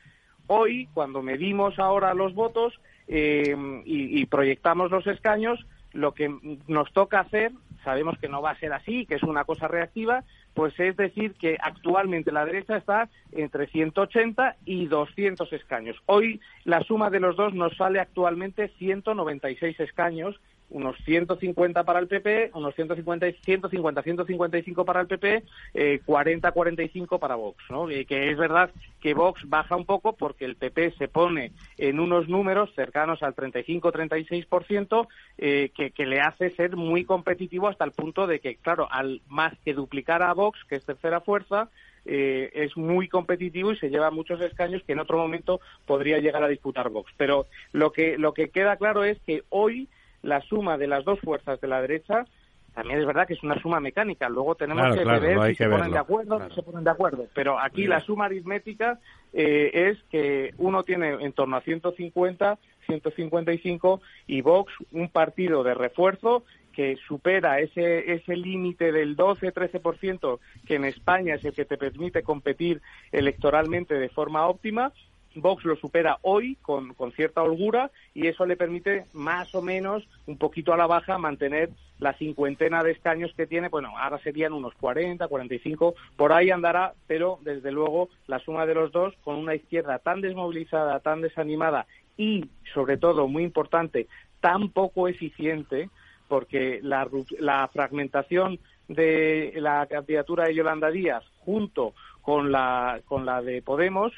Hoy, 0.47 0.87
cuando 0.93 1.21
medimos 1.21 1.79
ahora 1.79 2.13
los 2.13 2.33
votos 2.33 2.73
eh, 3.07 3.55
y, 3.85 4.21
y 4.21 4.25
proyectamos 4.25 4.91
los 4.91 5.07
escaños, 5.07 5.65
lo 5.93 6.13
que 6.13 6.33
nos 6.67 6.91
toca 6.93 7.19
hacer, 7.19 7.51
sabemos 7.83 8.17
que 8.17 8.29
no 8.29 8.41
va 8.41 8.51
a 8.51 8.59
ser 8.59 8.73
así, 8.73 9.05
que 9.05 9.15
es 9.15 9.23
una 9.23 9.43
cosa 9.43 9.67
reactiva, 9.67 10.23
pues 10.53 10.77
es 10.79 10.95
decir 10.95 11.33
que 11.33 11.57
actualmente 11.61 12.31
la 12.31 12.45
derecha 12.45 12.77
está 12.77 13.09
entre 13.31 13.67
180 13.67 14.55
y 14.65 14.87
200 14.87 15.51
escaños. 15.53 15.97
Hoy 16.05 16.41
la 16.63 16.81
suma 16.81 17.09
de 17.09 17.19
los 17.19 17.35
dos 17.35 17.53
nos 17.53 17.75
sale 17.75 17.99
actualmente 17.99 18.69
196 18.79 19.79
escaños, 19.79 20.39
unos 20.69 20.97
150 21.05 21.83
para 21.83 21.99
el 21.99 22.07
PP, 22.07 22.51
unos 22.53 22.75
150, 22.75 23.31
150 23.43 24.01
155 24.01 24.85
para 24.85 25.01
el 25.01 25.07
PP, 25.07 25.43
eh, 25.73 25.99
40, 26.05 26.51
45 26.51 27.19
para 27.19 27.35
Vox, 27.35 27.63
¿no? 27.69 27.89
Eh, 27.89 28.05
que 28.05 28.31
es 28.31 28.37
verdad 28.37 28.71
que 28.99 29.13
Vox 29.13 29.47
baja 29.47 29.75
un 29.75 29.85
poco 29.85 30.13
porque 30.13 30.45
el 30.45 30.55
PP 30.55 30.91
se 30.97 31.07
pone 31.07 31.51
en 31.77 31.99
unos 31.99 32.27
números 32.27 32.73
cercanos 32.75 33.21
al 33.23 33.35
35-36%, 33.35 35.07
eh, 35.37 35.71
que, 35.75 35.91
que 35.91 36.05
le 36.05 36.19
hace 36.19 36.49
ser 36.51 36.75
muy 36.75 37.05
competitivo 37.05 37.67
hasta 37.67 37.85
el 37.85 37.91
punto 37.91 38.27
de 38.27 38.39
que, 38.39 38.55
claro, 38.55 38.87
al 38.91 39.21
más 39.27 39.53
que 39.63 39.73
duplicar 39.73 40.23
a 40.23 40.33
Vox, 40.33 40.59
que 40.67 40.75
es 40.75 40.85
tercera 40.85 41.21
fuerza, 41.21 41.69
eh, 42.05 42.51
es 42.53 42.75
muy 42.75 43.07
competitivo 43.07 43.71
y 43.71 43.77
se 43.77 43.89
lleva 43.89 44.11
muchos 44.11 44.41
escaños 44.41 44.83
que 44.83 44.91
en 44.91 44.99
otro 44.99 45.17
momento 45.17 45.61
podría 45.85 46.19
llegar 46.19 46.43
a 46.43 46.49
disputar 46.49 46.89
Vox. 46.89 47.11
Pero 47.17 47.47
lo 47.71 47.91
que, 47.91 48.17
lo 48.17 48.33
que 48.33 48.49
queda 48.49 48.75
claro 48.75 49.03
es 49.03 49.19
que 49.21 49.43
hoy 49.49 49.87
la 50.23 50.41
suma 50.41 50.77
de 50.77 50.87
las 50.87 51.05
dos 51.05 51.19
fuerzas 51.19 51.61
de 51.61 51.67
la 51.67 51.81
derecha 51.81 52.25
también 52.73 52.99
es 52.99 53.05
verdad 53.05 53.27
que 53.27 53.33
es 53.33 53.43
una 53.43 53.61
suma 53.61 53.79
mecánica. 53.79 54.27
Luego 54.29 54.55
tenemos 54.55 54.81
Claro, 54.81 54.95
que 54.95 55.03
claro, 55.03 55.21
ver 55.21 55.41
si 55.51 55.57
que 55.57 55.63
se 55.63 55.69
ponen 55.69 55.91
de 55.91 55.99
acuerdo 55.99 56.35
o 56.35 56.37
claro. 56.37 56.49
no 56.49 56.55
se 56.55 56.63
ponen 56.63 56.83
de 56.83 56.89
acuerdo. 56.89 57.27
Pero 57.35 57.59
aquí 57.59 57.85
la 57.85 57.99
suma 57.99 58.25
aritmética 58.25 58.99
eh, 59.31 59.69
es 59.91 60.03
que 60.09 60.53
uno 60.57 60.81
tiene 60.81 61.09
en 61.23 61.33
torno 61.33 61.55
a 61.55 61.61
150, 61.61 62.57
155 62.87 64.01
y 64.25 64.41
Vox 64.41 64.73
un 64.91 65.09
partido 65.09 65.63
de 65.63 65.75
refuerzo 65.75 66.43
que 66.73 66.97
supera 67.07 67.59
ese, 67.59 68.11
ese 68.11 68.35
límite 68.35 68.91
del 68.91 69.15
12-13% 69.15 70.39
que 70.65 70.75
en 70.75 70.85
España 70.85 71.35
es 71.35 71.45
el 71.45 71.53
que 71.53 71.65
te 71.65 71.77
permite 71.77 72.23
competir 72.23 72.81
electoralmente 73.11 73.93
de 73.93 74.09
forma 74.09 74.47
óptima. 74.47 74.91
Vox 75.35 75.65
lo 75.65 75.75
supera 75.75 76.17
hoy 76.21 76.55
con, 76.61 76.93
con 76.93 77.11
cierta 77.11 77.41
holgura 77.43 77.91
y 78.13 78.27
eso 78.27 78.45
le 78.45 78.55
permite 78.55 79.05
más 79.13 79.53
o 79.55 79.61
menos, 79.61 80.07
un 80.25 80.37
poquito 80.37 80.73
a 80.73 80.77
la 80.77 80.87
baja, 80.87 81.17
mantener 81.17 81.69
la 81.99 82.13
cincuentena 82.13 82.83
de 82.83 82.91
escaños 82.91 83.33
que 83.35 83.47
tiene. 83.47 83.69
Bueno, 83.69 83.97
ahora 83.97 84.19
serían 84.19 84.53
unos 84.53 84.73
40, 84.75 85.27
45, 85.27 85.95
por 86.15 86.33
ahí 86.33 86.51
andará, 86.51 86.93
pero 87.07 87.39
desde 87.41 87.71
luego 87.71 88.09
la 88.27 88.39
suma 88.39 88.65
de 88.65 88.75
los 88.75 88.91
dos 88.91 89.13
con 89.23 89.35
una 89.37 89.55
izquierda 89.55 89.99
tan 89.99 90.21
desmovilizada, 90.21 90.99
tan 90.99 91.21
desanimada 91.21 91.85
y, 92.17 92.45
sobre 92.73 92.97
todo, 92.97 93.27
muy 93.27 93.43
importante, 93.43 94.07
tan 94.39 94.69
poco 94.69 95.07
eficiente, 95.07 95.89
porque 96.27 96.79
la, 96.83 97.07
la 97.39 97.67
fragmentación 97.69 98.59
de 98.87 99.53
la 99.57 99.85
candidatura 99.87 100.45
de 100.45 100.55
Yolanda 100.55 100.91
Díaz 100.91 101.23
junto 101.39 101.93
con 102.21 102.51
la, 102.51 103.01
con 103.05 103.25
la 103.25 103.41
de 103.41 103.61
Podemos, 103.61 104.13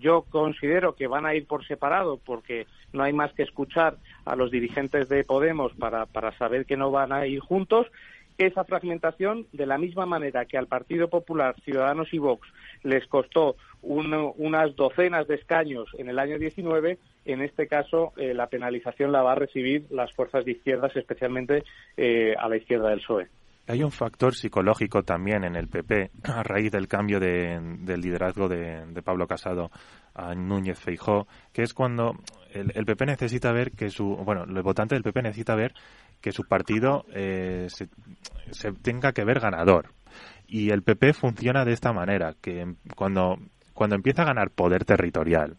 yo 0.00 0.22
considero 0.22 0.94
que 0.94 1.06
van 1.06 1.26
a 1.26 1.34
ir 1.34 1.46
por 1.46 1.66
separado 1.66 2.18
porque 2.18 2.66
no 2.92 3.02
hay 3.02 3.12
más 3.12 3.32
que 3.32 3.42
escuchar 3.42 3.96
a 4.24 4.36
los 4.36 4.50
dirigentes 4.50 5.08
de 5.08 5.24
Podemos 5.24 5.72
para, 5.74 6.06
para 6.06 6.36
saber 6.38 6.66
que 6.66 6.76
no 6.76 6.90
van 6.90 7.12
a 7.12 7.26
ir 7.26 7.40
juntos. 7.40 7.86
Esa 8.38 8.62
fragmentación, 8.62 9.46
de 9.52 9.66
la 9.66 9.78
misma 9.78 10.06
manera 10.06 10.44
que 10.44 10.56
al 10.56 10.68
Partido 10.68 11.08
Popular, 11.08 11.56
Ciudadanos 11.64 12.14
y 12.14 12.18
Vox 12.18 12.48
les 12.84 13.04
costó 13.08 13.56
unas 13.82 14.76
docenas 14.76 15.26
de 15.26 15.34
escaños 15.36 15.88
en 15.98 16.08
el 16.08 16.18
año 16.18 16.38
19, 16.38 16.98
en 17.24 17.42
este 17.42 17.66
caso 17.66 18.12
eh, 18.16 18.34
la 18.34 18.46
penalización 18.46 19.10
la 19.10 19.22
va 19.22 19.32
a 19.32 19.36
recibir 19.36 19.86
las 19.90 20.12
fuerzas 20.12 20.44
de 20.44 20.52
izquierdas, 20.52 20.94
especialmente 20.96 21.64
eh, 21.96 22.34
a 22.38 22.48
la 22.48 22.56
izquierda 22.56 22.90
del 22.90 23.00
PSOE. 23.00 23.28
Hay 23.68 23.82
un 23.82 23.90
factor 23.90 24.34
psicológico 24.34 25.02
también 25.02 25.44
en 25.44 25.54
el 25.54 25.68
PP 25.68 26.10
a 26.24 26.42
raíz 26.42 26.72
del 26.72 26.88
cambio 26.88 27.20
de- 27.20 27.60
del 27.80 28.00
liderazgo 28.00 28.48
de, 28.48 28.86
Pablo 29.04 29.26
Casado 29.26 29.70
a 30.14 30.34
Núñez 30.34 30.78
Feijó, 30.78 31.28
que 31.52 31.62
es 31.62 31.74
cuando 31.74 32.16
el, 32.52 32.84
PP 32.86 33.04
necesita 33.06 33.52
ver 33.52 33.72
que 33.72 33.90
su, 33.90 34.16
bueno, 34.24 34.44
el 34.44 34.62
votante 34.62 34.94
del 34.94 35.04
PP 35.04 35.22
necesita 35.22 35.54
ver 35.54 35.74
que 36.20 36.32
su 36.32 36.44
partido 36.44 37.04
eh, 37.14 37.66
se, 37.68 37.88
se 38.50 38.72
tenga 38.72 39.12
que 39.12 39.24
ver 39.24 39.38
ganador. 39.38 39.92
Y 40.46 40.70
el 40.70 40.82
PP 40.82 41.12
funciona 41.12 41.64
de 41.66 41.72
esta 41.74 41.92
manera, 41.92 42.34
que 42.40 42.74
cuando, 42.96 43.36
cuando 43.74 43.96
empieza 43.96 44.22
a 44.22 44.26
ganar 44.26 44.50
poder 44.50 44.84
territorial, 44.86 45.58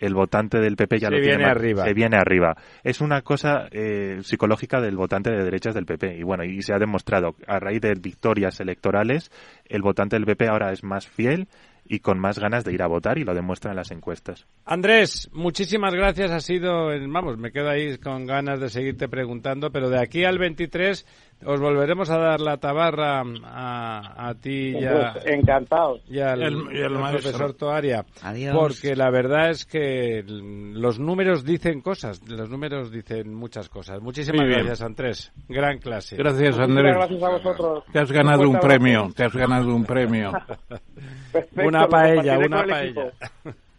el 0.00 0.14
votante 0.14 0.58
del 0.58 0.74
PP 0.76 0.98
ya 0.98 1.08
Se 1.08 1.14
lo 1.14 1.20
tiene 1.20 1.36
viene 1.36 1.44
más- 1.44 1.56
arriba. 1.56 1.84
se 1.84 1.94
viene 1.94 2.16
arriba. 2.16 2.56
Es 2.82 3.00
una 3.00 3.22
cosa 3.22 3.68
eh, 3.70 4.18
psicológica 4.22 4.80
del 4.80 4.96
votante 4.96 5.30
de 5.30 5.44
derechas 5.44 5.74
del 5.74 5.86
PP. 5.86 6.16
Y 6.18 6.22
bueno, 6.24 6.42
y 6.42 6.62
se 6.62 6.74
ha 6.74 6.78
demostrado 6.78 7.36
a 7.46 7.60
raíz 7.60 7.80
de 7.80 7.94
victorias 7.94 8.58
electorales, 8.60 9.30
el 9.66 9.82
votante 9.82 10.16
del 10.16 10.26
PP 10.26 10.48
ahora 10.48 10.72
es 10.72 10.82
más 10.82 11.06
fiel 11.06 11.46
y 11.84 12.00
con 12.00 12.18
más 12.20 12.38
ganas 12.38 12.64
de 12.64 12.72
ir 12.72 12.82
a 12.82 12.86
votar 12.86 13.18
y 13.18 13.24
lo 13.24 13.34
demuestran 13.34 13.74
las 13.74 13.90
encuestas. 13.90 14.46
Andrés, 14.64 15.28
muchísimas 15.32 15.92
gracias. 15.94 16.30
Ha 16.30 16.40
sido, 16.40 16.86
vamos, 17.08 17.36
me 17.36 17.50
quedo 17.50 17.68
ahí 17.68 17.98
con 17.98 18.26
ganas 18.26 18.60
de 18.60 18.68
seguirte 18.68 19.08
preguntando, 19.08 19.70
pero 19.72 19.90
de 19.90 19.98
aquí 20.00 20.24
al 20.24 20.38
23 20.38 21.04
os 21.44 21.58
volveremos 21.60 22.10
a 22.10 22.18
dar 22.18 22.40
la 22.40 22.56
tabarra 22.58 23.22
a, 23.44 24.28
a 24.28 24.34
ti 24.34 24.70
y, 24.78 24.84
a- 24.84 25.12
Pues, 25.14 25.26
encantados. 25.26 26.02
y 26.08 26.18
al, 26.20 26.42
El- 26.42 26.54
y 26.72 26.78
el 26.78 26.84
al 26.84 26.92
maestro. 26.98 27.30
profesor 27.32 27.54
Toaria. 27.54 28.04
Adiós. 28.22 28.56
Porque 28.56 28.94
la 28.96 29.10
verdad 29.10 29.50
es 29.50 29.64
que 29.64 30.22
los 30.26 30.98
números 30.98 31.44
dicen 31.44 31.80
cosas, 31.80 32.20
los 32.28 32.48
números 32.50 32.90
dicen 32.90 33.34
muchas 33.34 33.68
cosas. 33.68 34.00
Muchísimas 34.00 34.46
gracias, 34.46 34.82
Andrés. 34.82 35.32
Gran 35.48 35.78
clase. 35.78 36.16
Gracias, 36.16 36.58
Andrés. 36.58 36.94
gracias 36.96 37.22
a 37.22 37.28
vosotros. 37.30 37.84
Te 37.92 37.98
has 38.00 38.12
ganado 38.12 38.48
Un 38.48 38.58
premio, 38.60 39.08
te 39.16 39.24
has 39.24 39.34
ganado 39.34 39.74
un 39.74 39.84
premio. 39.84 40.32
Perfecto, 41.32 41.62
Una 41.66 41.86
paella, 41.86 42.38
una 42.38 42.64
paella. 42.64 43.12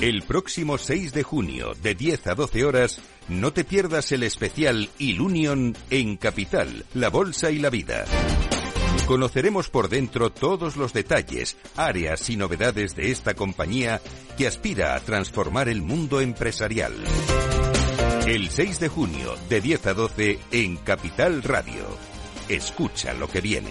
El 0.00 0.22
próximo 0.22 0.78
6 0.78 1.12
de 1.12 1.22
junio, 1.22 1.74
de 1.82 1.94
10 1.94 2.26
a 2.28 2.34
12 2.34 2.64
horas, 2.64 3.00
no 3.28 3.52
te 3.52 3.64
pierdas 3.64 4.12
el 4.12 4.22
especial 4.22 4.88
Ilunion 4.98 5.76
en 5.90 6.16
Capital, 6.16 6.86
la 6.94 7.10
Bolsa 7.10 7.50
y 7.50 7.58
la 7.58 7.70
Vida. 7.70 8.04
Conoceremos 9.06 9.70
por 9.70 9.88
dentro 9.88 10.30
todos 10.30 10.76
los 10.76 10.92
detalles, 10.92 11.56
áreas 11.76 12.28
y 12.30 12.36
novedades 12.36 12.94
de 12.94 13.10
esta 13.10 13.34
compañía 13.34 14.00
que 14.36 14.46
aspira 14.46 14.94
a 14.94 15.00
transformar 15.00 15.68
el 15.68 15.82
mundo 15.82 16.20
empresarial. 16.20 16.94
El 18.26 18.50
6 18.50 18.80
de 18.80 18.88
junio, 18.88 19.34
de 19.48 19.60
10 19.60 19.86
a 19.86 19.94
12, 19.94 20.38
en 20.50 20.76
Capital 20.76 21.42
Radio. 21.42 21.86
Escucha 22.48 23.14
lo 23.14 23.28
que 23.28 23.40
viene. 23.40 23.70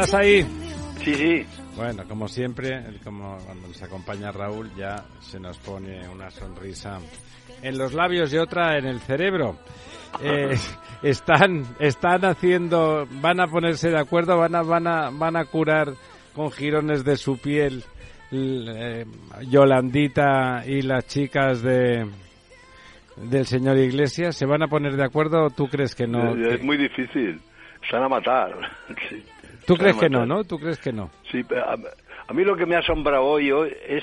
¿Estás 0.00 0.14
ahí? 0.14 0.42
Sí, 1.02 1.14
sí. 1.14 1.46
Bueno, 1.76 2.04
como 2.08 2.28
siempre, 2.28 2.84
como 3.02 3.36
cuando 3.38 3.66
nos 3.66 3.82
acompaña 3.82 4.30
Raúl, 4.30 4.70
ya 4.76 5.04
se 5.20 5.40
nos 5.40 5.58
pone 5.58 6.08
una 6.08 6.30
sonrisa 6.30 6.98
en 7.62 7.76
los 7.76 7.94
labios 7.94 8.32
y 8.32 8.38
otra 8.38 8.78
en 8.78 8.86
el 8.86 9.00
cerebro. 9.00 9.58
Eh, 10.22 10.56
están, 11.02 11.64
están 11.80 12.24
haciendo, 12.24 13.08
van 13.20 13.40
a 13.40 13.48
ponerse 13.48 13.90
de 13.90 13.98
acuerdo, 13.98 14.38
van 14.38 14.54
a, 14.54 14.62
van 14.62 14.86
a, 14.86 15.10
van 15.10 15.36
a 15.36 15.44
curar 15.46 15.88
con 16.32 16.52
jirones 16.52 17.04
de 17.04 17.16
su 17.16 17.38
piel 17.38 17.82
eh, 18.30 19.04
Yolandita 19.48 20.62
y 20.64 20.82
las 20.82 21.06
chicas 21.08 21.60
de 21.62 22.06
del 23.16 23.46
señor 23.46 23.76
Iglesias. 23.78 24.36
¿Se 24.36 24.46
van 24.46 24.62
a 24.62 24.68
poner 24.68 24.94
de 24.94 25.04
acuerdo 25.04 25.46
o 25.46 25.50
tú 25.50 25.66
crees 25.66 25.96
que 25.96 26.06
no? 26.06 26.36
Es 26.36 26.62
muy 26.62 26.76
difícil. 26.76 27.40
Se 27.88 27.96
van 27.96 28.04
a 28.04 28.08
matar. 28.08 28.52
Sí. 29.08 29.24
¿Tú 29.68 29.76
crees 29.76 29.96
a 29.96 30.00
que 30.00 30.08
no, 30.08 30.26
no? 30.26 30.42
¿Tú 30.44 30.58
crees 30.58 30.78
que 30.78 30.92
no? 30.92 31.10
Sí, 31.30 31.44
a, 31.56 31.76
a 32.26 32.32
mí 32.34 32.42
lo 32.44 32.56
que 32.56 32.66
me 32.66 32.74
ha 32.74 32.80
asombrado 32.80 33.22
hoy, 33.24 33.52
hoy 33.52 33.72
es 33.86 34.02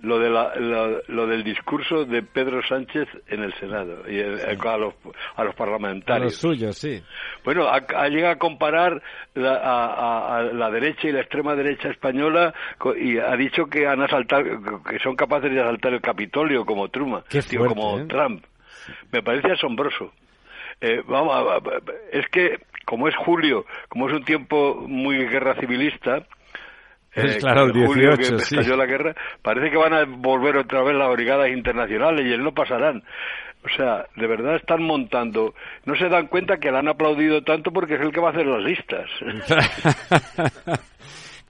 lo, 0.00 0.18
de 0.18 0.28
la- 0.30 0.52
lo, 0.56 1.00
lo 1.06 1.26
del 1.28 1.44
discurso 1.44 2.04
de 2.04 2.22
Pedro 2.24 2.60
Sánchez 2.68 3.06
en 3.28 3.44
el 3.44 3.54
Senado 3.54 4.02
y 4.10 4.18
el- 4.18 4.40
a, 4.40 4.76
los, 4.76 4.94
a 5.36 5.44
los 5.44 5.54
A 5.54 5.56
parlamentarios. 5.56 6.32
los 6.32 6.36
suyos, 6.36 6.76
sí. 6.76 7.00
Bueno, 7.44 7.68
ha, 7.68 7.76
ha 7.96 8.08
llegado 8.08 8.32
a 8.34 8.38
comparar 8.38 9.00
la, 9.34 9.52
a, 9.54 9.86
a- 9.86 10.38
a 10.38 10.42
la 10.42 10.70
derecha 10.72 11.06
y 11.06 11.12
la 11.12 11.20
extrema 11.20 11.54
derecha 11.54 11.88
española 11.88 12.52
y 13.00 13.16
ha 13.18 13.36
dicho 13.36 13.66
que 13.66 13.86
han 13.86 14.02
asaltado, 14.02 14.42
que 14.82 14.98
son 14.98 15.14
capaces 15.14 15.52
de 15.52 15.60
asaltar 15.60 15.92
el 15.94 16.00
Capitolio 16.00 16.64
como 16.66 16.88
Truman, 16.88 17.22
como 17.68 18.00
¿eh? 18.00 18.06
Trump. 18.08 18.44
Me 19.12 19.22
parece 19.22 19.52
asombroso. 19.52 20.12
Eh, 20.80 21.00
vamos, 21.06 21.32
a- 21.32 21.54
a- 21.58 21.60
es 22.10 22.26
que 22.32 22.58
como 22.84 23.08
es 23.08 23.16
julio, 23.16 23.64
como 23.88 24.08
es 24.08 24.14
un 24.14 24.24
tiempo 24.24 24.84
muy 24.86 25.26
guerra 25.26 25.54
civilista, 25.54 26.26
Es 27.14 27.38
claro, 27.38 27.64
el 27.64 27.76
en 27.76 27.86
julio 27.86 28.16
18, 28.16 28.36
que 28.36 28.42
sí. 28.42 28.54
estalló 28.54 28.76
la 28.76 28.86
guerra, 28.86 29.14
parece 29.42 29.70
que 29.70 29.76
van 29.76 29.92
a 29.92 30.04
volver 30.04 30.56
otra 30.56 30.82
vez 30.82 30.94
las 30.94 31.12
brigadas 31.12 31.48
internacionales 31.50 32.26
y 32.26 32.32
él 32.32 32.42
no 32.42 32.52
pasarán. 32.52 33.02
O 33.64 33.68
sea, 33.76 34.06
de 34.16 34.26
verdad 34.26 34.56
están 34.56 34.82
montando. 34.82 35.54
No 35.84 35.94
se 35.94 36.08
dan 36.08 36.26
cuenta 36.26 36.56
que 36.56 36.72
le 36.72 36.78
han 36.78 36.88
aplaudido 36.88 37.42
tanto 37.42 37.70
porque 37.70 37.94
es 37.94 38.00
el 38.00 38.12
que 38.12 38.20
va 38.20 38.28
a 38.28 38.32
hacer 38.32 38.46
las 38.46 38.62
listas. 38.62 39.08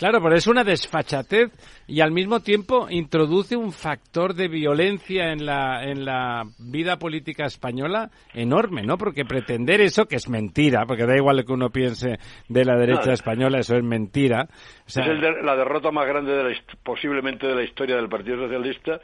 Claro, 0.02 0.20
pero 0.20 0.34
es 0.34 0.48
una 0.48 0.64
desfachatez 0.64 1.52
y 1.86 2.00
al 2.00 2.10
mismo 2.10 2.40
tiempo 2.40 2.88
introduce 2.90 3.54
un 3.56 3.70
factor 3.70 4.34
de 4.34 4.48
violencia 4.48 5.30
en 5.30 5.46
la, 5.46 5.84
en 5.84 6.04
la 6.04 6.42
vida 6.58 6.98
política 6.98 7.44
española 7.44 8.10
enorme, 8.34 8.82
¿no? 8.82 8.98
Porque 8.98 9.24
pretender 9.24 9.80
eso, 9.80 10.06
que 10.06 10.16
es 10.16 10.28
mentira, 10.28 10.86
porque 10.86 11.06
da 11.06 11.14
igual 11.16 11.36
lo 11.36 11.44
que 11.44 11.52
uno 11.52 11.70
piense 11.70 12.18
de 12.48 12.64
la 12.64 12.76
derecha 12.76 13.12
española, 13.12 13.60
eso 13.60 13.76
es 13.76 13.84
mentira. 13.84 14.48
O 14.84 14.90
sea, 14.90 15.04
es 15.04 15.20
de- 15.20 15.40
la 15.44 15.54
derrota 15.54 15.92
más 15.92 16.08
grande 16.08 16.32
de 16.32 16.42
la 16.50 16.56
posiblemente 16.82 17.46
de 17.46 17.54
la 17.54 17.62
historia 17.62 17.94
del 17.94 18.08
Partido 18.08 18.38
Socialista 18.38 19.00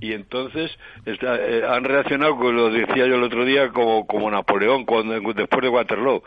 y 0.00 0.14
entonces 0.14 0.70
está- 1.04 1.36
eh, 1.36 1.62
han 1.68 1.84
reaccionado, 1.84 2.36
como 2.36 2.52
lo 2.52 2.70
decía 2.70 3.06
yo 3.06 3.16
el 3.16 3.22
otro 3.22 3.44
día, 3.44 3.68
como, 3.68 4.06
como 4.06 4.30
Napoleón 4.30 4.86
cuando, 4.86 5.12
después 5.34 5.60
de 5.62 5.68
Waterloo. 5.68 6.22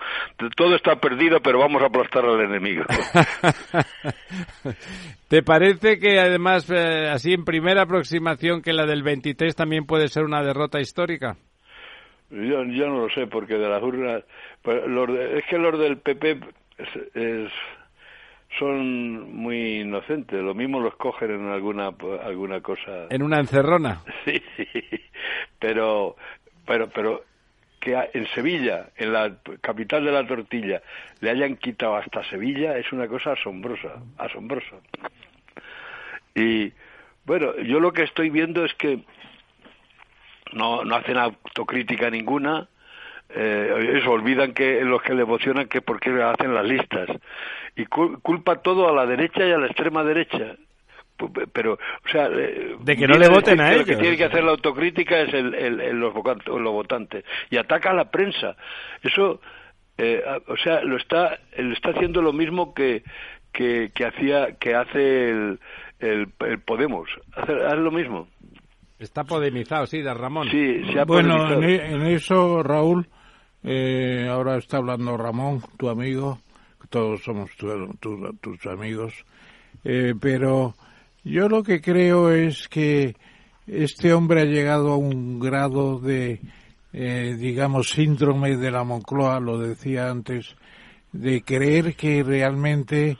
Todo 0.55 0.75
está 0.75 0.97
perdido, 0.97 1.39
pero 1.41 1.57
vamos 1.57 1.81
a 1.81 1.87
aplastar 1.87 2.23
al 2.23 2.39
enemigo. 2.41 2.83
¿Te 5.27 5.43
parece 5.43 5.99
que 5.99 6.19
además, 6.19 6.69
eh, 6.69 7.09
así 7.09 7.33
en 7.33 7.45
primera 7.45 7.83
aproximación, 7.83 8.61
que 8.61 8.73
la 8.73 8.85
del 8.85 9.03
23 9.03 9.55
también 9.55 9.85
puede 9.85 10.07
ser 10.07 10.23
una 10.23 10.43
derrota 10.43 10.79
histórica? 10.79 11.35
Yo, 12.29 12.63
yo 12.63 12.87
no 12.87 13.07
lo 13.07 13.09
sé, 13.09 13.27
porque 13.27 13.55
de 13.55 13.67
las 13.69 13.81
urnas. 13.83 14.23
los 14.87 15.07
de- 15.07 15.39
es 15.39 15.43
que 15.49 15.57
los 15.57 15.77
del 15.79 15.97
PP 15.97 16.39
es- 16.77 17.15
es- 17.15 17.51
son 18.59 19.33
muy 19.33 19.81
inocentes. 19.81 20.41
Lo 20.41 20.53
mismo 20.53 20.79
los 20.79 20.95
cogen 20.95 21.31
en 21.31 21.47
alguna, 21.49 21.89
alguna 22.23 22.61
cosa. 22.61 23.07
En 23.09 23.23
una 23.23 23.39
encerrona. 23.39 24.01
Sí, 24.25 24.41
pero, 25.59 26.15
pero, 26.65 26.89
pero 26.89 27.23
que 27.81 27.97
en 28.13 28.25
Sevilla, 28.27 28.87
en 28.95 29.11
la 29.11 29.33
capital 29.59 30.05
de 30.05 30.11
la 30.13 30.25
tortilla, 30.25 30.81
le 31.19 31.29
hayan 31.31 31.57
quitado 31.57 31.97
hasta 31.97 32.23
Sevilla 32.29 32.77
es 32.77 32.91
una 32.93 33.07
cosa 33.09 33.33
asombrosa, 33.33 33.89
asombrosa. 34.17 34.77
Y 36.33 36.71
bueno, 37.25 37.57
yo 37.57 37.79
lo 37.81 37.91
que 37.91 38.03
estoy 38.03 38.29
viendo 38.29 38.63
es 38.63 38.73
que 38.75 38.99
no, 40.53 40.83
no 40.85 40.95
hacen 40.95 41.17
autocrítica 41.17 42.09
ninguna, 42.09 42.67
eh, 43.29 44.01
olvidan 44.07 44.53
que 44.53 44.81
los 44.83 45.01
que 45.01 45.13
le 45.13 45.23
emocionan 45.23 45.67
que 45.67 45.81
por 45.81 45.99
qué 45.99 46.09
hacen 46.21 46.53
las 46.53 46.65
listas 46.65 47.09
y 47.75 47.85
cul- 47.85 48.21
culpa 48.21 48.61
todo 48.61 48.89
a 48.89 48.93
la 48.93 49.05
derecha 49.05 49.45
y 49.45 49.51
a 49.51 49.57
la 49.57 49.67
extrema 49.67 50.03
derecha 50.03 50.55
pero 51.53 51.73
o 51.73 52.09
sea 52.11 52.27
eh, 52.27 52.75
De 52.79 52.95
que 52.95 53.07
no 53.07 53.17
le 53.17 53.27
voten 53.29 53.59
a 53.61 53.69
que 53.71 53.77
lo 53.77 53.85
que 53.85 53.91
ellos. 53.91 54.01
tiene 54.01 54.17
que 54.17 54.25
hacer 54.25 54.43
la 54.43 54.51
autocrítica 54.51 55.19
es 55.21 55.33
el, 55.33 55.53
el- 55.53 55.81
el- 55.81 55.97
los, 55.99 56.13
los 56.13 56.71
votantes. 56.73 57.23
Y 57.49 57.57
ataca 57.57 57.91
a 57.91 57.93
la 57.93 58.09
prensa. 58.09 58.55
Eso 59.03 59.41
eh, 59.97 60.23
o 60.47 60.57
sea 60.57 60.81
lo 60.83 60.97
está 60.97 61.37
lo 61.57 61.73
está 61.73 61.89
haciendo 61.91 62.21
lo 62.21 62.33
mismo 62.33 62.73
que 62.73 63.03
que, 63.51 63.91
que 63.93 64.05
hacía 64.05 64.55
que 64.57 64.73
hace 64.75 65.29
el, 65.29 65.59
el, 65.99 66.27
el 66.39 66.59
Podemos. 66.59 67.09
Hace, 67.35 67.53
hace 67.53 67.75
lo 67.77 67.91
mismo. 67.91 68.27
Está 68.99 69.23
podemizado, 69.23 69.87
sí, 69.87 70.01
de 70.01 70.13
Ramón. 70.13 70.47
sí 70.51 70.83
se 70.93 70.99
ha 70.99 71.05
Bueno, 71.05 71.51
en, 71.53 71.63
e- 71.63 71.91
en 71.95 72.01
eso, 72.03 72.61
Raúl, 72.61 73.07
eh, 73.63 74.27
ahora 74.29 74.57
está 74.57 74.77
hablando 74.77 75.17
Ramón, 75.17 75.61
tu 75.77 75.89
amigo, 75.89 76.37
todos 76.91 77.23
somos 77.23 77.49
tu- 77.57 77.93
tu- 77.99 78.31
tus 78.39 78.65
amigos, 78.67 79.13
eh, 79.83 80.13
pero 80.21 80.75
yo 81.23 81.47
lo 81.49 81.63
que 81.63 81.81
creo 81.81 82.31
es 82.31 82.67
que 82.67 83.15
este 83.67 84.13
hombre 84.13 84.41
ha 84.41 84.45
llegado 84.45 84.91
a 84.93 84.97
un 84.97 85.39
grado 85.39 85.99
de, 85.99 86.41
eh, 86.93 87.35
digamos, 87.37 87.89
síndrome 87.89 88.57
de 88.57 88.71
la 88.71 88.83
Moncloa, 88.83 89.39
lo 89.39 89.57
decía 89.59 90.09
antes, 90.09 90.55
de 91.11 91.41
creer 91.43 91.95
que 91.95 92.23
realmente 92.23 93.17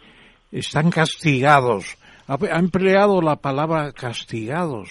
están 0.52 0.90
castigados. 0.90 1.98
Ha, 2.28 2.38
ha 2.52 2.60
empleado 2.60 3.22
la 3.22 3.36
palabra 3.38 3.92
castigados 3.92 4.90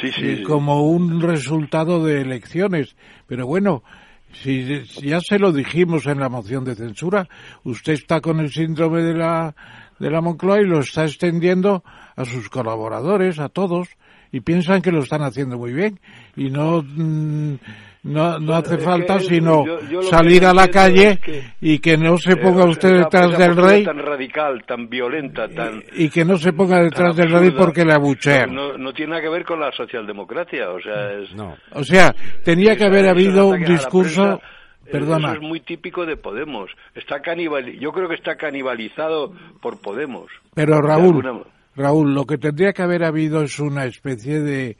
Sí, 0.00 0.10
sí, 0.12 0.22
eh, 0.24 0.36
sí. 0.38 0.42
como 0.42 0.84
un 0.88 1.20
resultado 1.20 2.02
de 2.04 2.22
elecciones. 2.22 2.96
Pero 3.26 3.46
bueno, 3.46 3.82
Si, 4.32 4.86
si 4.86 5.08
ya 5.08 5.20
se 5.20 5.38
lo 5.38 5.52
dijimos 5.52 6.06
en 6.06 6.18
la 6.18 6.30
moción 6.30 6.64
de 6.64 6.74
censura, 6.74 7.28
usted 7.64 7.92
está 7.92 8.22
con 8.22 8.40
el 8.40 8.50
síndrome 8.50 9.02
de 9.02 9.12
la, 9.12 9.54
de 9.98 10.10
la 10.10 10.22
Moncloa 10.22 10.62
y 10.62 10.64
lo 10.66 10.80
está 10.80 11.04
extendiendo 11.04 11.84
a 12.16 12.24
sus 12.24 12.48
colaboradores, 12.48 13.38
a 13.38 13.48
todos, 13.48 13.88
y 14.30 14.40
piensan 14.40 14.82
que 14.82 14.92
lo 14.92 15.00
están 15.00 15.22
haciendo 15.22 15.58
muy 15.58 15.72
bien. 15.72 15.98
Y 16.36 16.50
no, 16.50 16.82
mm, 16.82 17.54
no, 18.04 18.38
no 18.40 18.54
hace 18.54 18.76
Es 18.76 18.84
falta 18.84 19.16
es- 19.16 19.26
sino 19.26 19.64
yo- 19.64 19.80
yo 19.88 20.02
salir 20.02 20.44
a 20.46 20.52
la 20.54 20.68
calle 20.68 21.10
es 21.10 21.20
que- 21.20 21.42
y 21.60 21.78
que 21.78 21.96
no 21.96 22.16
se 22.18 22.36
ponga 22.36 22.64
usted 22.64 22.96
detrás 22.98 23.36
del 23.38 23.54
rey 23.56 23.84
tan 23.84 23.98
radical, 23.98 24.64
tan 24.66 24.88
violenta, 24.88 25.48
tan 25.48 25.82
y 25.94 26.08
que 26.08 26.24
no 26.24 26.36
se 26.36 26.52
ponga 26.52 26.82
detrás 26.82 27.14
del 27.14 27.30
rey 27.30 27.50
porque 27.52 27.84
le 27.84 27.92
abuchean. 27.92 28.52
No, 28.54 28.76
no 28.76 28.92
tiene 28.92 29.10
nada 29.10 29.22
que 29.22 29.28
ver 29.28 29.44
con 29.44 29.60
la 29.60 29.70
socialdemocracia, 29.72 30.70
o 30.70 30.80
sea, 30.80 31.12
es, 31.12 31.32
No. 31.34 31.56
O 31.74 31.84
sea, 31.84 32.14
tenía 32.44 32.74
que 32.76 32.84
haber 32.84 33.08
habido 33.08 33.48
un 33.48 33.62
discurso, 33.64 34.40
eh, 34.86 34.90
perdona, 34.90 35.28
Eso 35.32 35.42
es 35.42 35.48
muy 35.48 35.60
típico 35.60 36.04
de 36.04 36.16
Podemos. 36.16 36.70
Está 36.94 37.20
canibal, 37.20 37.70
yo 37.78 37.92
creo 37.92 38.08
que 38.08 38.16
está 38.16 38.36
canibalizado 38.36 39.32
por 39.60 39.80
Podemos. 39.80 40.26
pero 40.54 40.80
Raúl, 40.80 41.24
alguna- 41.24 41.44
Raúl, 41.76 42.14
lo 42.14 42.24
que 42.26 42.38
tendría 42.38 42.72
que 42.72 42.82
haber 42.82 43.04
habido 43.04 43.42
es 43.42 43.58
una 43.58 43.84
especie 43.86 44.40
de 44.40 44.76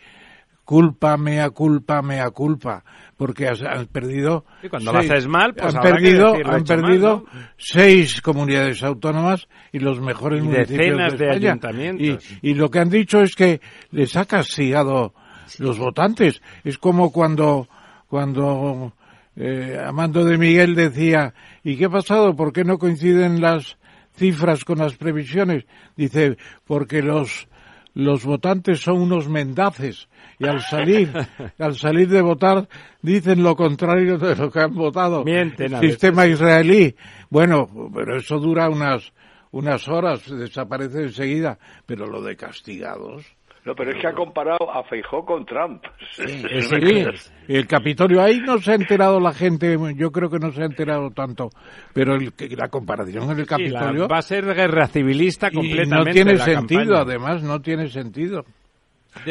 culpa, 0.65 1.17
mea 1.17 1.51
culpa, 1.51 2.03
mea 2.03 2.31
culpa, 2.31 2.85
porque 3.17 3.49
has- 3.49 3.63
han 3.63 3.87
perdido. 3.87 4.45
Y 4.63 4.69
cuando 4.69 4.93
lo 4.93 4.99
haces 5.01 5.27
mal, 5.27 5.55
pues 5.55 5.75
han 5.75 5.83
que 5.83 5.89
perdido, 5.89 6.35
han 6.35 6.43
mal, 6.43 6.65
perdido 6.65 7.25
¿no? 7.27 7.41
seis 7.57 8.21
comunidades 8.23 8.83
autónomas 8.83 9.49
y 9.73 9.81
los 9.81 10.01
mejores 10.01 10.41
Y 10.41 10.43
municipios 10.47 10.79
decenas 10.79 11.13
de 11.13 11.19
de 11.19 11.25
España. 11.31 11.49
ayuntamientos. 11.51 12.33
Y, 12.43 12.51
y 12.51 12.55
lo 12.55 12.71
que 12.71 12.79
han 12.79 12.91
dicho 12.91 13.21
es 13.23 13.35
que 13.35 13.61
les 13.91 14.17
ha 14.17 14.25
castigado 14.25 15.13
los 15.59 15.79
votantes. 15.79 16.41
Es 16.65 16.79
como 16.79 17.11
cuando, 17.13 17.69
cuando 18.09 18.93
eh, 19.37 19.79
Amando 19.85 20.25
de 20.25 20.39
Miguel 20.39 20.75
decía, 20.75 21.35
¿y 21.65 21.77
qué 21.77 21.87
ha 21.87 21.91
pasado? 21.91 22.37
¿Por 22.37 22.53
qué 22.53 22.65
no 22.65 22.79
coinciden 22.79 23.41
las 23.41 23.77
cifras 24.15 24.65
con 24.65 24.79
las 24.79 24.97
previsiones? 24.97 25.65
Dice, 25.97 26.37
porque 26.65 27.03
los, 27.03 27.49
los 27.95 28.25
votantes 28.25 28.81
son 28.81 29.01
unos 29.01 29.29
mendaces 29.29 30.09
y 30.39 30.47
al 30.47 30.61
salir, 30.61 31.13
al 31.59 31.77
salir 31.77 32.09
de 32.09 32.23
votar 32.23 32.69
dicen 33.01 33.43
lo 33.43 33.55
contrario 33.55 34.19
de 34.19 34.35
lo 34.35 34.51
que 34.51 34.61
han 34.61 34.75
votado. 34.75 35.25
Mienten 35.25 35.75
a 35.75 35.81
Sistema 35.81 36.27
israelí. 36.27 36.95
Bueno, 37.31 37.69
pero 37.95 38.17
eso 38.17 38.39
dura 38.39 38.69
unas, 38.69 39.13
unas 39.53 39.87
horas, 39.89 40.29
desaparece 40.29 41.03
enseguida. 41.03 41.59
Pero 41.87 42.07
lo 42.07 42.23
de 42.23 42.37
castigados. 42.37 43.25
No, 43.65 43.75
pero 43.77 43.93
es 43.93 44.01
que 44.01 44.09
ha 44.09 44.13
comparado 44.13 44.71
a 44.73 44.83
Feijó 44.85 45.25
con 45.25 45.47
Trump. 45.47 45.85
Es 46.19 46.69
Sí, 46.69 47.05
el 47.49 47.67
Capitolio, 47.67 48.21
ahí 48.23 48.41
no 48.41 48.59
se 48.59 48.73
ha 48.73 48.75
enterado 48.75 49.21
la 49.21 49.33
gente, 49.33 49.77
yo 49.97 50.11
creo 50.11 50.29
que 50.31 50.39
no 50.41 50.51
se 50.53 50.63
ha 50.63 50.67
enterado 50.67 51.11
tanto, 51.11 51.51
pero 51.95 52.15
el, 52.15 52.33
que- 52.33 52.49
la 52.57 52.69
comparación 52.69 53.25
en 53.25 53.31
el 53.31 53.37
Sí, 53.37 53.41
la- 53.43 53.47
Capitolio 53.81 54.09
va 54.09 54.19
a 54.19 54.23
ser 54.23 54.45
guerra 54.55 54.87
civilista 54.89 55.49
y 55.51 55.55
completamente. 55.55 55.95
no 55.97 56.05
tiene 56.13 56.35
la 56.35 56.45
sentido, 56.45 56.81
campaña. 56.81 57.01
además, 57.03 57.43
no 57.43 57.61
tiene 57.61 57.89
sentido. 57.89 58.45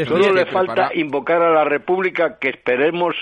Solo 0.07 0.31
le 0.31 0.45
falta 0.45 0.91
invocar 0.93 1.41
a 1.41 1.51
la 1.51 1.63
República, 1.63 2.37
que 2.39 2.49
esperemos, 2.49 3.15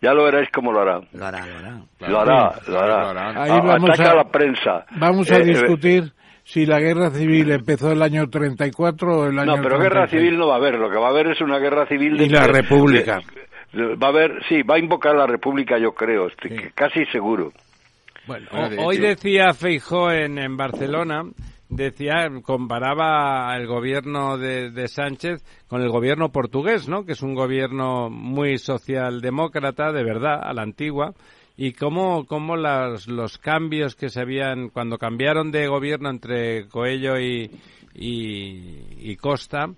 ya 0.00 0.14
lo 0.14 0.24
veréis 0.24 0.48
cómo 0.50 0.72
lo 0.72 0.80
hará. 0.80 1.00
Lo 1.12 1.26
hará, 1.26 1.46
lo 1.46 1.58
hará. 1.58 1.80
Lo 2.08 2.20
hará, 2.20 2.52
Sí, 2.64 2.70
lo 2.72 2.80
hará. 2.80 3.42
Ahí 3.42 3.50
A- 3.50 3.60
vamos 3.60 3.90
ataca 3.90 4.08
a- 4.08 4.12
a 4.12 4.16
la 4.16 4.28
prensa. 4.30 4.86
Vamos 4.98 5.30
a 5.30 5.36
Eh, 5.36 5.42
eh, 5.42 5.44
discutir 5.44 6.12
si 6.48 6.64
la 6.64 6.78
guerra 6.80 7.10
civil 7.10 7.50
empezó 7.50 7.90
el 7.92 8.02
año 8.02 8.28
34 8.28 9.18
o 9.18 9.26
el 9.26 9.38
año 9.38 9.56
No, 9.56 9.62
pero 9.62 9.78
guerra 9.78 10.06
36. 10.06 10.22
civil 10.22 10.38
no 10.38 10.46
va 10.48 10.54
a 10.54 10.58
haber. 10.58 10.74
Lo 10.78 10.88
que 10.88 10.96
va 10.96 11.08
a 11.08 11.10
haber 11.10 11.26
es 11.28 11.40
una 11.40 11.58
guerra 11.58 11.86
civil. 11.86 12.20
Y 12.20 12.28
la 12.28 12.46
República. 12.46 13.18
de- 13.72 13.96
va 13.96 14.06
a 14.06 14.10
haber, 14.10 14.42
sí, 14.48 14.62
va 14.62 14.76
a 14.76 14.78
invocar 14.78 15.14
la 15.16 15.26
República, 15.26 15.76
yo 15.78 15.92
creo, 15.92 16.28
estoy 16.28 16.50
Sí. 16.56 16.64
casi 16.74 17.04
seguro. 17.06 17.52
Bueno, 18.26 18.46
Bueno, 18.50 18.68
de 18.70 18.78
ho- 18.78 18.86
hoy 18.86 18.98
decía 18.98 19.52
Feijó 19.54 20.10
en, 20.10 20.38
en 20.38 20.56
Barcelona, 20.56 21.22
decía, 21.68 22.28
comparaba 22.42 23.54
el 23.56 23.66
gobierno 23.66 24.38
de, 24.38 24.70
de 24.70 24.88
Sánchez 24.88 25.42
con 25.68 25.82
el 25.82 25.88
gobierno 25.90 26.30
portugués, 26.30 26.88
¿no? 26.88 27.04
Que 27.04 27.12
es 27.12 27.22
un 27.22 27.34
gobierno 27.34 28.08
muy 28.08 28.56
socialdemócrata, 28.58 29.92
de 29.92 30.04
verdad, 30.04 30.38
a 30.42 30.52
la 30.54 30.62
antigua. 30.62 31.12
Y 31.56 31.72
cómo, 31.72 32.26
cómo 32.26 32.56
las, 32.56 33.06
los 33.06 33.38
cambios 33.38 33.96
que 33.96 34.10
se 34.10 34.20
habían, 34.20 34.68
cuando 34.68 34.98
cambiaron 34.98 35.50
de 35.50 35.68
gobierno 35.68 36.10
entre 36.10 36.68
Coello 36.68 37.18
y, 37.18 37.50
y, 37.94 38.84
y 38.98 39.16
Costa, 39.16 39.70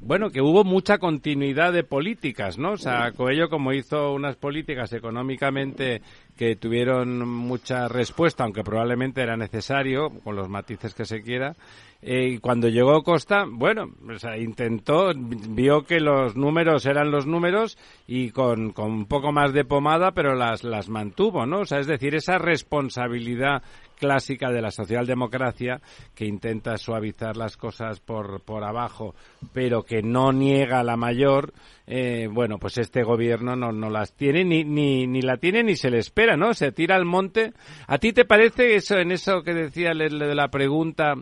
bueno, 0.00 0.30
que 0.30 0.40
hubo 0.40 0.64
mucha 0.64 0.98
continuidad 0.98 1.72
de 1.72 1.82
políticas, 1.82 2.58
¿no? 2.58 2.72
O 2.72 2.76
sea, 2.76 3.10
Coello 3.12 3.48
como 3.48 3.72
hizo 3.72 4.12
unas 4.12 4.36
políticas 4.36 4.92
económicamente 4.92 6.02
que 6.36 6.56
tuvieron 6.56 7.26
mucha 7.26 7.88
respuesta, 7.88 8.44
aunque 8.44 8.62
probablemente 8.62 9.22
era 9.22 9.36
necesario, 9.36 10.10
con 10.22 10.36
los 10.36 10.48
matices 10.48 10.94
que 10.94 11.04
se 11.04 11.22
quiera, 11.22 11.56
eh, 12.00 12.38
cuando 12.40 12.68
llegó 12.68 13.02
Costa, 13.02 13.44
bueno, 13.50 13.90
o 14.08 14.18
sea, 14.18 14.38
intentó, 14.38 15.10
vio 15.16 15.82
que 15.82 15.98
los 15.98 16.36
números 16.36 16.86
eran 16.86 17.10
los 17.10 17.26
números 17.26 17.76
y 18.06 18.30
con, 18.30 18.70
con 18.70 18.92
un 18.92 19.06
poco 19.06 19.32
más 19.32 19.52
de 19.52 19.64
pomada, 19.64 20.12
pero 20.12 20.36
las, 20.36 20.62
las 20.62 20.88
mantuvo, 20.88 21.44
¿no? 21.44 21.60
O 21.60 21.64
sea, 21.64 21.80
es 21.80 21.88
decir, 21.88 22.14
esa 22.14 22.38
responsabilidad 22.38 23.62
clásica 23.98 24.50
de 24.50 24.62
la 24.62 24.70
socialdemocracia 24.70 25.80
que 26.14 26.24
intenta 26.24 26.76
suavizar 26.78 27.36
las 27.36 27.56
cosas 27.56 27.98
por, 27.98 28.42
por 28.42 28.62
abajo, 28.62 29.16
pero 29.52 29.82
que 29.82 30.00
no 30.00 30.32
niega 30.32 30.84
la 30.84 30.96
mayor, 30.96 31.52
eh, 31.88 32.28
bueno, 32.30 32.58
pues 32.58 32.78
este 32.78 33.02
gobierno 33.02 33.56
no, 33.56 33.72
no 33.72 33.90
las 33.90 34.12
tiene, 34.14 34.44
ni, 34.44 34.62
ni, 34.62 35.08
ni 35.08 35.20
la 35.20 35.38
tiene 35.38 35.64
ni 35.64 35.74
se 35.74 35.90
le 35.90 35.98
espera, 35.98 36.36
¿no? 36.36 36.54
Se 36.54 36.70
tira 36.70 36.94
al 36.94 37.06
monte. 37.06 37.54
¿A 37.88 37.98
ti 37.98 38.12
te 38.12 38.24
parece 38.24 38.76
eso, 38.76 38.98
en 38.98 39.10
eso 39.10 39.42
que 39.42 39.52
decía 39.52 39.90
de 39.94 40.34
la 40.36 40.48
pregunta 40.48 41.14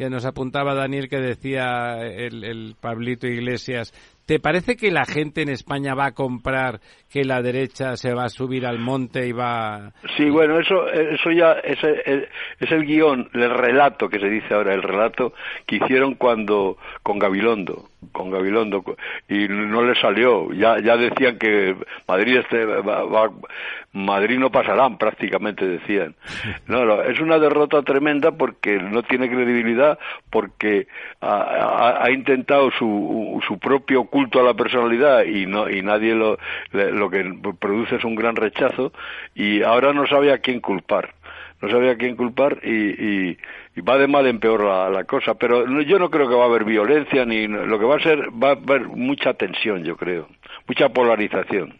que 0.00 0.08
nos 0.08 0.24
apuntaba 0.24 0.72
Daniel, 0.74 1.10
que 1.10 1.18
decía 1.18 1.98
el, 2.06 2.42
el 2.42 2.74
Pablito 2.80 3.26
Iglesias, 3.26 3.92
¿te 4.24 4.40
parece 4.40 4.74
que 4.74 4.90
la 4.90 5.04
gente 5.04 5.42
en 5.42 5.50
España 5.50 5.94
va 5.94 6.06
a 6.06 6.12
comprar 6.12 6.80
que 7.12 7.22
la 7.22 7.42
derecha 7.42 7.98
se 7.98 8.14
va 8.14 8.24
a 8.24 8.28
subir 8.30 8.64
al 8.64 8.78
monte 8.78 9.26
y 9.28 9.32
va... 9.32 9.92
Sí, 10.16 10.30
bueno, 10.30 10.58
eso, 10.58 10.88
eso 10.88 11.30
ya 11.32 11.52
es, 11.62 11.76
el- 11.84 12.26
es 12.60 12.72
el 12.72 12.86
guion, 12.86 13.28
el 13.34 13.50
relato 13.50 14.08
que 14.08 14.18
se 14.18 14.30
dice 14.30 14.54
ahora, 14.54 14.72
el 14.72 14.82
relato 14.82 15.34
que 15.66 15.76
hicieron 15.76 16.14
cuando 16.14 16.78
con 17.02 17.18
Gabilondo, 17.18 17.89
con 18.12 18.30
Gabilondo 18.30 18.82
y 19.28 19.46
no 19.48 19.82
le 19.82 19.94
salió. 20.00 20.52
Ya, 20.52 20.78
ya 20.80 20.96
decían 20.96 21.38
que 21.38 21.76
Madrid 22.08 22.38
este 22.38 22.64
va- 22.64 23.30
Madrid 23.92 24.38
no 24.38 24.50
pasarán 24.50 24.98
prácticamente 24.98 25.66
decían. 25.66 26.14
No, 26.66 26.84
no, 26.84 27.02
es 27.02 27.20
una 27.20 27.38
derrota 27.38 27.82
tremenda 27.82 28.30
porque 28.32 28.78
no 28.78 29.02
tiene 29.02 29.28
credibilidad 29.28 29.98
porque 30.30 30.86
ha, 31.20 32.02
ha- 32.04 32.10
intentado 32.10 32.70
su, 32.72 33.42
su 33.46 33.58
propio 33.58 34.04
culto 34.04 34.40
a 34.40 34.44
la 34.44 34.54
personalidad 34.54 35.24
y 35.24 35.46
no 35.46 35.68
y 35.68 35.82
nadie 35.82 36.14
lo 36.14 36.38
lo 36.72 37.10
que 37.10 37.24
produce 37.58 37.96
es 37.96 38.04
un 38.04 38.14
gran 38.14 38.36
rechazo 38.36 38.92
y 39.34 39.62
ahora 39.62 39.92
no 39.92 40.06
sabe 40.06 40.32
a 40.32 40.38
quién 40.38 40.60
culpar 40.60 41.14
no 41.62 41.68
sabe 41.68 41.90
a 41.90 41.96
quién 41.96 42.16
culpar 42.16 42.58
y, 42.62 42.70
y, 42.70 43.38
y 43.76 43.80
va 43.82 43.96
de 43.98 44.06
mal 44.08 44.26
en 44.26 44.40
peor 44.40 44.64
la, 44.64 44.90
la 44.90 45.04
cosa 45.04 45.34
pero 45.34 45.66
no- 45.66 45.82
yo 45.82 45.98
no 45.98 46.10
creo 46.10 46.28
que 46.28 46.34
va 46.34 46.44
a 46.44 46.48
haber 46.48 46.64
violencia 46.64 47.24
ni 47.24 47.46
lo 47.46 47.78
que 47.78 47.84
va 47.84 47.96
a 47.96 48.00
ser 48.02 48.18
va 48.32 48.48
a 48.48 48.52
haber 48.52 48.88
mucha 48.88 49.34
tensión 49.34 49.84
yo 49.84 49.96
creo 49.96 50.28
mucha 50.66 50.88
polarización 50.88 51.78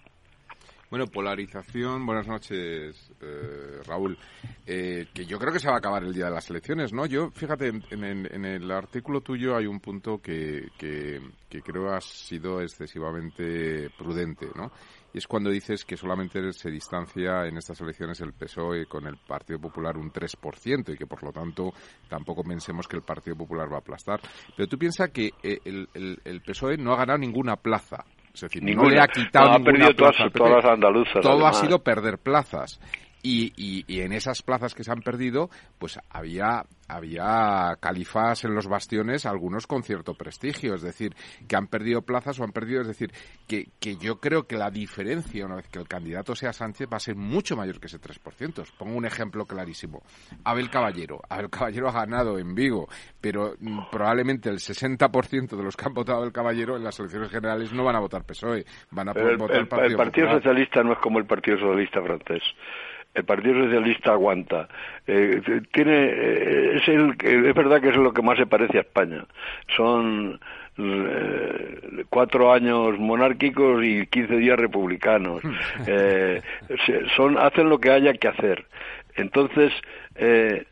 Bueno, 0.90 1.06
polarización. 1.06 2.04
Buenas 2.04 2.26
noches, 2.26 3.12
eh, 3.22 3.78
Raúl. 3.86 4.18
Eh, 4.66 5.06
que 5.14 5.24
yo 5.24 5.38
creo 5.38 5.52
que 5.52 5.60
se 5.60 5.68
va 5.68 5.74
a 5.74 5.78
acabar 5.78 6.02
el 6.02 6.12
día 6.12 6.24
de 6.24 6.32
las 6.32 6.50
elecciones, 6.50 6.92
¿no? 6.92 7.06
Yo, 7.06 7.30
fíjate, 7.30 7.68
en, 7.68 7.84
en 7.92 8.02
el, 8.02 8.28
en 8.34 8.44
el 8.44 8.68
artículo 8.72 9.20
tuyo 9.20 9.56
hay 9.56 9.66
un 9.66 9.78
punto 9.78 10.18
que, 10.20 10.66
que, 10.76 11.20
que 11.48 11.62
creo 11.62 11.92
ha 11.94 12.00
sido 12.00 12.60
excesivamente 12.60 13.88
prudente, 13.96 14.46
¿no? 14.56 14.72
Y 15.12 15.18
es 15.18 15.26
cuando 15.26 15.50
dices 15.50 15.84
que 15.84 15.96
solamente 15.96 16.52
se 16.52 16.70
distancia 16.70 17.46
en 17.46 17.56
estas 17.56 17.80
elecciones 17.80 18.20
el 18.20 18.32
PSOE 18.32 18.82
E 18.82 18.86
con 18.86 19.06
el 19.06 19.16
Partido 19.16 19.58
Popular 19.58 19.96
un 19.96 20.12
3% 20.12 20.94
y 20.94 20.96
que 20.96 21.06
por 21.06 21.22
lo 21.24 21.32
tanto 21.32 21.72
tampoco 22.08 22.44
pensemos 22.44 22.86
que 22.86 22.96
el 22.96 23.02
Partido 23.02 23.36
Popular 23.36 23.70
va 23.70 23.76
a 23.76 23.80
aplastar. 23.80 24.20
Pero 24.56 24.68
tú 24.68 24.78
piensas 24.78 25.10
que 25.10 25.30
eh, 25.42 25.58
el, 25.64 25.88
el, 25.94 26.18
el 26.24 26.40
PSOE 26.42 26.74
E 26.74 26.76
no 26.78 26.92
ha 26.92 26.96
ganado 26.96 27.18
ninguna 27.18 27.56
plaza. 27.56 28.04
Es 28.32 28.42
decir, 28.42 28.62
no 28.62 28.88
le 28.88 29.00
ha 29.00 29.08
quitado 29.08 29.46
No, 29.46 29.54
ha 29.54 29.58
ninguna 29.58 29.72
perdido 29.78 29.94
todas- 29.96 30.16
plaza 30.16 30.30
todas 30.32 30.50
PP. 30.52 30.62
las 30.62 30.72
andaluzas, 30.74 31.22
Todo 31.22 31.32
además. 31.32 31.56
ha 31.56 31.60
sido 31.60 31.78
perder 31.82 32.18
plazas. 32.18 32.80
Y, 33.22 33.52
y, 33.56 33.84
y 33.86 34.00
en 34.00 34.12
esas 34.12 34.42
plazas 34.42 34.74
que 34.74 34.82
se 34.84 34.90
han 34.92 35.02
perdido, 35.02 35.50
pues 35.78 35.98
había 36.10 36.64
había 36.92 37.76
califas 37.80 38.44
en 38.44 38.52
los 38.52 38.66
bastiones, 38.66 39.24
algunos 39.24 39.68
con 39.68 39.84
cierto 39.84 40.14
prestigio, 40.14 40.74
es 40.74 40.82
decir, 40.82 41.14
que 41.46 41.54
han 41.54 41.68
perdido 41.68 42.02
plazas 42.02 42.40
o 42.40 42.44
han 42.44 42.50
perdido, 42.50 42.80
es 42.80 42.88
decir, 42.88 43.12
que, 43.46 43.66
que 43.78 43.94
yo 43.96 44.18
creo 44.18 44.48
que 44.48 44.56
la 44.56 44.70
diferencia, 44.70 45.46
una 45.46 45.54
vez 45.54 45.68
que 45.68 45.78
el 45.78 45.86
candidato 45.86 46.34
sea 46.34 46.52
Sánchez, 46.52 46.88
va 46.92 46.96
a 46.96 47.00
ser 47.00 47.14
mucho 47.14 47.56
mayor 47.56 47.78
que 47.78 47.86
ese 47.86 48.00
3%. 48.00 48.64
Pongo 48.76 48.96
un 48.96 49.06
ejemplo 49.06 49.46
clarísimo. 49.46 50.02
Abel 50.42 50.68
Caballero. 50.68 51.20
Abel 51.28 51.48
Caballero 51.48 51.88
ha 51.90 51.92
ganado 51.92 52.38
en 52.38 52.56
Vigo, 52.56 52.88
pero 53.20 53.54
mm, 53.60 53.82
probablemente 53.92 54.48
el 54.50 54.56
60% 54.58 55.56
de 55.56 55.62
los 55.62 55.76
que 55.76 55.84
han 55.86 55.94
votado 55.94 56.18
a 56.18 56.20
Abel 56.22 56.32
Caballero 56.32 56.76
en 56.76 56.82
las 56.82 56.98
elecciones 56.98 57.30
generales 57.30 57.72
no 57.72 57.84
van 57.84 57.94
a 57.94 58.00
votar 58.00 58.24
PSOE, 58.24 58.64
van 58.90 59.08
a 59.10 59.12
el, 59.12 59.36
votar 59.36 59.56
el- 59.58 59.68
Partido 59.68 59.90
el 59.92 59.96
Partido 59.96 60.26
Popular. 60.26 60.42
Socialista 60.42 60.82
no 60.82 60.92
es 60.94 60.98
como 60.98 61.18
el 61.20 61.26
Partido 61.26 61.56
Socialista 61.58 62.02
francés. 62.02 62.42
El 63.14 63.24
Partido 63.24 63.64
Socialista 63.64 64.12
aguanta. 64.12 64.68
Eh, 65.06 65.40
tiene, 65.72 66.04
eh, 66.06 66.76
es, 66.76 66.88
el, 66.88 67.14
es 67.22 67.54
verdad 67.54 67.80
que 67.80 67.88
es 67.88 67.96
lo 67.96 68.12
que 68.12 68.22
más 68.22 68.38
se 68.38 68.46
parece 68.46 68.78
a 68.78 68.82
España. 68.82 69.24
Son 69.76 70.38
eh, 70.78 72.04
cuatro 72.08 72.52
años 72.52 72.98
monárquicos 72.98 73.82
y 73.84 74.06
15 74.06 74.36
días 74.36 74.58
republicanos. 74.58 75.42
Eh, 75.86 76.40
se- 76.86 77.08
son, 77.16 77.36
hacen 77.38 77.68
lo 77.68 77.78
que 77.78 77.90
haya 77.90 78.12
que 78.14 78.28
hacer. 78.28 78.64
Entonces, 79.16 79.72
eh, 80.14 80.64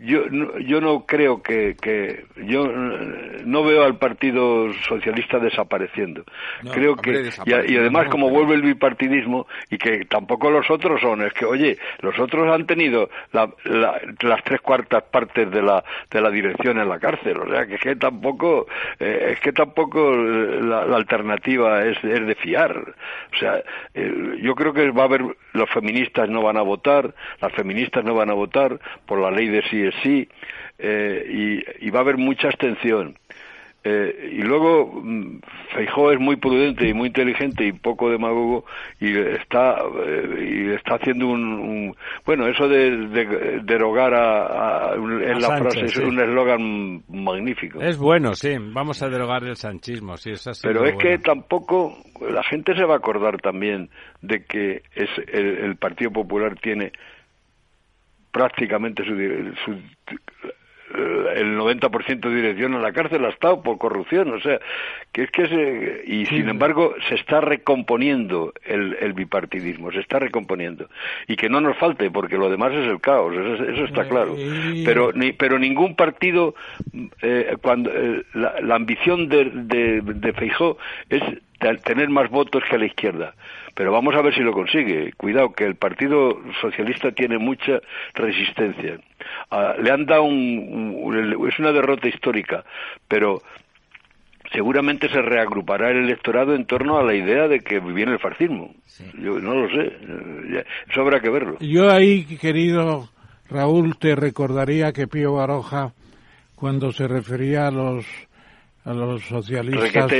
yo 0.00 0.24
no, 0.30 0.58
yo 0.58 0.80
no 0.80 1.06
creo 1.06 1.42
que, 1.42 1.76
que 1.80 2.24
yo 2.46 2.64
eh, 2.64 3.42
no 3.44 3.62
veo 3.62 3.84
al 3.84 3.98
Partido 3.98 4.72
Socialista 4.88 5.38
desapareciendo. 5.38 6.24
No, 6.64 6.72
creo 6.72 6.96
que 6.96 7.12
y, 7.46 7.76
además 7.76 8.08
como 8.10 8.28
vuelve 8.30 8.54
el 8.56 8.62
bipartidismo 8.62 9.46
y 9.70 9.78
que 9.78 10.04
tampoco 10.06 10.50
los 10.50 10.68
otros 10.70 11.00
son 11.00 11.22
es 11.22 11.32
que 11.34 11.44
oye 11.44 11.78
los 12.00 12.18
otros 12.18 12.52
han 12.52 12.66
tenido 12.66 13.10
la- 13.32 13.48
la- 13.64 14.00
las 14.22 14.42
tres 14.44 14.60
cuartas 14.60 15.04
partes 15.04 15.50
de 15.50 15.62
la 15.62 15.84
de 16.10 16.20
la 16.20 16.30
dirección 16.30 16.78
en 16.80 16.88
la 16.88 16.98
cárcel 16.98 17.36
o 17.38 17.48
sea 17.48 17.66
que 17.66 17.74
es 17.74 17.80
que 17.80 17.94
tampoco 17.96 18.66
eh, 18.98 19.32
es 19.34 19.40
que 19.40 19.52
tampoco 19.52 20.10
la, 20.16 20.84
la 20.84 20.96
alternativa 20.96 21.84
es, 21.84 21.96
es 22.02 22.26
de 22.26 22.34
fiar 22.34 22.76
o 22.76 23.36
sea 23.38 23.62
eh, 23.94 24.38
yo 24.42 24.54
creo 24.54 24.72
que 24.72 24.90
va 24.90 25.02
a 25.02 25.06
haber 25.06 25.22
los 25.52 25.70
feministas 25.70 26.28
no 26.28 26.42
van 26.42 26.56
a 26.56 26.62
votar 26.62 27.14
las 27.40 27.52
feministas 27.52 28.04
no 28.04 28.14
van 28.14 28.30
a 28.30 28.34
votar 28.34 28.78
por 29.06 29.20
la 29.20 29.30
ley 29.30 29.41
de 29.48 29.62
sí 29.70 29.82
es 29.82 29.94
sí 30.02 30.28
eh, 30.78 31.62
y, 31.80 31.86
y 31.86 31.90
va 31.90 32.00
a 32.00 32.02
haber 32.02 32.16
mucha 32.18 32.48
abstención 32.48 33.16
eh, 33.84 34.30
y 34.38 34.42
luego 34.42 35.00
mm, 35.02 35.40
Feijó 35.74 36.12
es 36.12 36.20
muy 36.20 36.36
prudente 36.36 36.86
y 36.88 36.94
muy 36.94 37.08
inteligente 37.08 37.64
y 37.66 37.72
poco 37.72 38.10
demagogo 38.10 38.64
y 39.00 39.16
está 39.18 39.78
eh, 40.06 40.66
y 40.68 40.70
está 40.70 40.94
haciendo 40.94 41.26
un, 41.26 41.42
un- 41.44 41.96
bueno 42.24 42.46
eso 42.46 42.68
de, 42.68 43.08
de- 43.08 43.60
derogar 43.64 44.14
a, 44.14 44.92
a- 44.92 44.94
un- 44.94 45.20
en 45.20 45.32
A 45.32 45.34
la 45.40 45.48
Sánchez, 45.48 45.72
frase 45.72 45.86
es 45.86 45.94
sí. 45.96 46.02
un 46.02 46.20
eslogan 46.20 47.02
magnífico 47.08 47.82
Es 47.82 47.98
bueno, 47.98 48.34
sí. 48.34 48.54
Vamos 48.72 49.02
a 49.02 49.08
derogar 49.08 49.42
el 49.42 49.56
sanchismo, 49.56 50.16
sí, 50.16 50.30
pero 50.62 50.84
es 50.86 50.94
que 50.98 51.18
tampoco 51.18 51.96
la 52.20 52.44
gente 52.44 52.76
se 52.76 52.84
va 52.84 52.94
a 52.94 52.98
acordar 52.98 53.40
también 53.40 53.90
de 54.20 54.44
que 54.44 54.82
es 54.94 55.10
el, 55.32 55.58
el 55.58 55.74
Partido 55.76 56.12
Popular 56.12 56.54
tiene 56.60 56.92
prácticamente 58.32 59.04
su, 59.04 59.14
su- 59.64 59.78
el 61.34 61.56
90% 61.56 62.20
de 62.20 62.34
dirección 62.34 62.74
en 62.74 62.82
la 62.82 62.92
cárcel 62.92 63.24
ha 63.24 63.30
estado 63.30 63.62
por 63.62 63.78
corrupción, 63.78 64.30
o 64.34 64.40
sea, 64.40 64.60
que 65.10 65.22
es 65.22 65.30
que 65.30 65.48
se, 65.48 66.02
y 66.06 66.26
sin 66.26 66.50
embargo 66.50 66.94
se 67.08 67.14
está 67.14 67.40
recomponiendo 67.40 68.52
el, 68.66 68.98
el 69.00 69.14
bipartidismo, 69.14 69.90
se 69.90 70.00
está 70.00 70.18
recomponiendo 70.18 70.90
y 71.28 71.36
que 71.36 71.48
no 71.48 71.62
nos 71.62 71.78
falte 71.78 72.10
porque 72.10 72.36
lo 72.36 72.50
demás 72.50 72.72
es 72.72 72.86
el 72.86 73.00
caos, 73.00 73.32
eso, 73.34 73.64
eso 73.64 73.84
está 73.84 74.06
claro. 74.06 74.34
y- 74.36 74.84
Pero 74.84 75.12
ni, 75.14 75.32
pero 75.32 75.58
ningún 75.58 75.96
partido 75.96 76.54
eh, 77.22 77.56
cuando 77.62 77.90
eh, 77.90 78.24
la, 78.34 78.60
la 78.60 78.74
ambición 78.74 79.28
de, 79.30 79.46
de, 79.50 80.02
de 80.02 80.32
Feijó 80.34 80.76
es 81.08 81.22
tener 81.84 82.10
más 82.10 82.28
votos 82.28 82.62
que 82.68 82.76
la 82.76 82.84
izquierda. 82.86 83.34
Pero 83.74 83.90
vamos 83.92 84.14
a 84.14 84.22
ver 84.22 84.34
si 84.34 84.40
lo 84.40 84.52
consigue. 84.52 85.12
Cuidado, 85.16 85.52
que 85.52 85.64
el 85.64 85.76
Partido 85.76 86.38
Socialista 86.60 87.10
tiene 87.12 87.38
mucha 87.38 87.80
resistencia. 88.14 88.98
Ah, 89.50 89.74
le 89.82 89.90
han 89.90 90.04
dado 90.04 90.24
un, 90.24 90.94
un- 91.02 91.48
es 91.48 91.58
una 91.58 91.72
derrota 91.72 92.06
histórica, 92.08 92.64
pero 93.08 93.40
seguramente 94.52 95.08
se 95.08 95.22
reagrupará 95.22 95.90
el 95.90 96.04
electorado 96.04 96.54
en 96.54 96.66
torno 96.66 96.98
a 96.98 97.02
la 97.02 97.14
idea 97.14 97.48
de 97.48 97.60
que 97.60 97.80
viene 97.80 98.12
el 98.12 98.18
fascismo. 98.18 98.74
Yo 99.18 99.38
no 99.38 99.54
lo 99.54 99.68
sé. 99.70 99.96
Eso 100.90 101.00
habrá 101.00 101.20
que 101.20 101.30
verlo. 101.30 101.56
Yo 101.60 101.90
ahí, 101.90 102.24
querido 102.38 103.08
Raúl, 103.48 103.96
te 103.98 104.14
recordaría 104.14 104.92
que 104.92 105.06
Pío 105.06 105.34
Baroja, 105.34 105.92
cuando 106.54 106.92
se 106.92 107.08
refería 107.08 107.68
a 107.68 107.70
los 107.70 108.04
a 108.84 108.92
los 108.92 109.22
socialistas, 109.22 110.12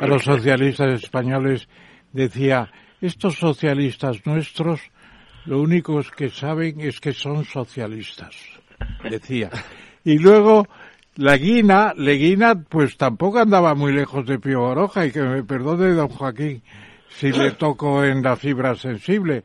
a 0.00 0.06
los 0.06 0.22
socialistas 0.24 1.02
españoles, 1.02 1.68
decía: 2.12 2.68
estos 3.00 3.36
socialistas 3.36 4.24
nuestros, 4.26 4.80
lo 5.46 5.60
único 5.60 6.00
que 6.16 6.30
saben 6.30 6.80
es 6.80 7.00
que 7.00 7.12
son 7.12 7.44
socialistas, 7.44 8.34
decía. 9.08 9.50
Y 10.04 10.18
luego 10.18 10.66
la 11.16 11.36
Guina, 11.36 11.92
Leguina, 11.96 12.54
pues 12.54 12.96
tampoco 12.96 13.40
andaba 13.40 13.74
muy 13.74 13.92
lejos 13.92 14.26
de 14.26 14.38
Pío 14.38 14.62
Baroja, 14.62 15.06
y 15.06 15.12
que 15.12 15.22
me 15.22 15.42
perdone 15.42 15.92
don 15.92 16.08
Joaquín 16.08 16.62
si 17.08 17.32
le 17.32 17.52
toco 17.52 18.04
en 18.04 18.22
la 18.22 18.36
fibra 18.36 18.74
sensible. 18.76 19.44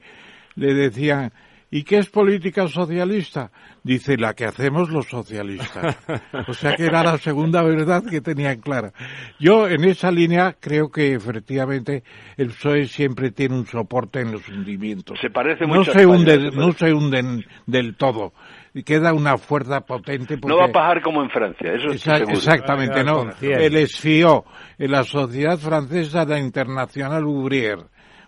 Le 0.56 0.74
decían, 0.74 1.34
¿y 1.72 1.84
qué 1.84 1.98
es 1.98 2.10
política 2.10 2.68
socialista? 2.68 3.52
Dice, 3.84 4.18
la 4.18 4.34
que 4.34 4.46
hacemos 4.46 4.90
los 4.90 5.08
socialistas. 5.08 5.98
O 6.48 6.54
sea 6.54 6.76
que 6.76 6.86
era 6.86 7.04
la 7.04 7.18
segunda 7.18 7.64
verdad 7.64 8.04
que 8.04 8.22
tenían 8.22 8.60
clara. 8.60 8.92
Yo 9.40 9.68
en 9.68 9.84
esa 9.86 10.12
línea 10.12 10.56
creo 10.60 10.90
que 10.90 11.14
efectivamente 11.14 12.04
el 12.38 12.48
PSOE 12.48 12.86
siempre 12.88 13.32
tiene 13.32 13.56
un 13.56 13.66
soporte 13.66 14.20
en 14.20 14.32
los 14.32 14.48
hundimientos. 14.50 15.20
Se 15.20 15.30
parece 15.30 15.66
no 15.66 15.76
mucho 15.76 15.92
a 15.92 15.94
se, 15.94 16.06
hunden, 16.06 16.52
se 16.52 16.58
no 16.58 16.72
se 16.74 16.94
hunden 16.94 17.46
del 17.66 17.96
todo. 17.96 18.34
Y 18.74 18.84
queda 18.84 19.14
una 19.14 19.38
fuerza 19.38 19.82
potente 19.82 20.38
porque... 20.38 20.54
No 20.54 20.58
va 20.60 20.66
a 20.66 20.72
bajar 20.72 21.02
como 21.02 21.24
en 21.24 21.30
Francia, 21.30 21.74
eso 21.74 21.88
Exa- 21.88 22.18
seguro. 22.18 22.36
exactamente, 22.38 23.04
no. 23.04 23.30
El 23.42 23.78
esfió 23.78 24.44
en 24.78 24.92
la 24.92 25.04
Sociedad 25.04 25.58
Francesa 25.58 26.26
de 26.26 26.40
Internacional 26.40 27.24
Ouvrier. 27.24 27.78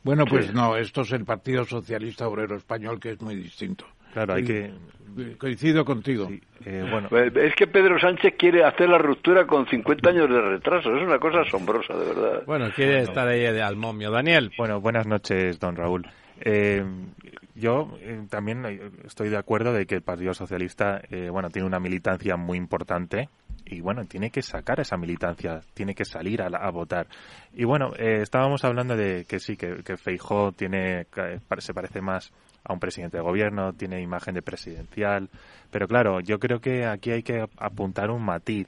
Bueno, 0.07 0.25
pues 0.25 0.47
Sí. 0.47 0.51
no, 0.55 0.75
esto 0.77 1.01
es 1.01 1.11
el 1.11 1.25
Partido 1.25 1.65
Socialista 1.65 2.27
Obrero 2.27 2.55
Español, 2.55 2.97
que 2.99 3.11
es 3.11 3.21
muy 3.21 3.35
distinto. 3.35 3.85
Claro, 4.13 4.33
hay 4.35 4.43
Y- 4.43 4.45
que... 4.45 4.71
Coincido 5.37 5.83
contigo. 5.83 6.27
sí, 6.27 6.39
eh, 6.65 6.85
bueno, 6.89 7.09
Eh, 7.11 7.31
Es 7.47 7.55
que 7.55 7.67
Pedro 7.67 7.99
Sánchez 7.99 8.35
quiere 8.37 8.63
hacer 8.63 8.87
la 8.87 8.97
ruptura 8.99 9.45
con 9.45 9.67
50 9.67 10.09
años 10.11 10.29
de 10.29 10.39
retraso. 10.41 10.95
Es 10.95 11.03
una 11.03 11.19
cosa 11.19 11.41
asombrosa, 11.41 11.93
de 11.97 12.05
verdad. 12.05 12.43
Bueno, 12.45 12.69
quiere 12.75 13.01
estar 13.01 13.27
ahí 13.27 13.41
de 13.41 13.61
al 13.61 13.75
momio. 13.75 14.11
Daniel, 14.11 14.51
Bueno, 14.57 14.79
buenas 14.79 15.05
noches, 15.07 15.59
don 15.59 15.75
Raúl. 15.75 16.05
Eh, 16.39 16.85
yo 17.55 17.97
eh, 17.99 18.21
también 18.29 18.63
estoy 19.05 19.29
de 19.29 19.37
acuerdo 19.37 19.73
de 19.73 19.85
que 19.87 19.95
el 19.95 20.03
Partido 20.03 20.33
Socialista, 20.33 21.01
eh, 21.09 21.29
bueno, 21.31 21.49
tiene 21.49 21.67
una 21.67 21.79
militancia 21.79 22.37
muy 22.37 22.57
importante 22.57 23.27
y 23.69 23.81
bueno, 23.81 24.05
tiene 24.05 24.29
que 24.31 24.41
sacar 24.41 24.79
esa 24.79 24.97
militancia, 24.97 25.61
tiene 25.73 25.93
que 25.95 26.05
salir 26.05 26.41
a, 26.41 26.49
la- 26.49 26.59
a 26.59 26.71
votar. 26.71 27.07
Y 27.53 27.63
bueno, 27.65 27.91
eh, 27.97 28.21
estábamos 28.21 28.63
hablando 28.63 28.95
de 28.95 29.25
que 29.25 29.39
sí, 29.39 29.57
que, 29.57 29.83
que 29.83 29.97
Feijó 29.97 30.51
tiene, 30.51 31.05
se 31.59 31.73
parece 31.73 32.01
más 32.01 32.31
a 32.63 32.73
un 32.73 32.79
presidente 32.79 33.17
de 33.17 33.23
gobierno, 33.23 33.73
tiene 33.73 34.01
imagen 34.01 34.33
de 34.35 34.41
presidencial, 34.41 35.29
pero 35.71 35.87
claro, 35.87 36.19
yo 36.19 36.39
creo 36.39 36.59
que 36.59 36.85
aquí 36.85 37.11
hay 37.11 37.23
que 37.23 37.45
apuntar 37.57 38.09
un 38.11 38.23
matiz. 38.23 38.67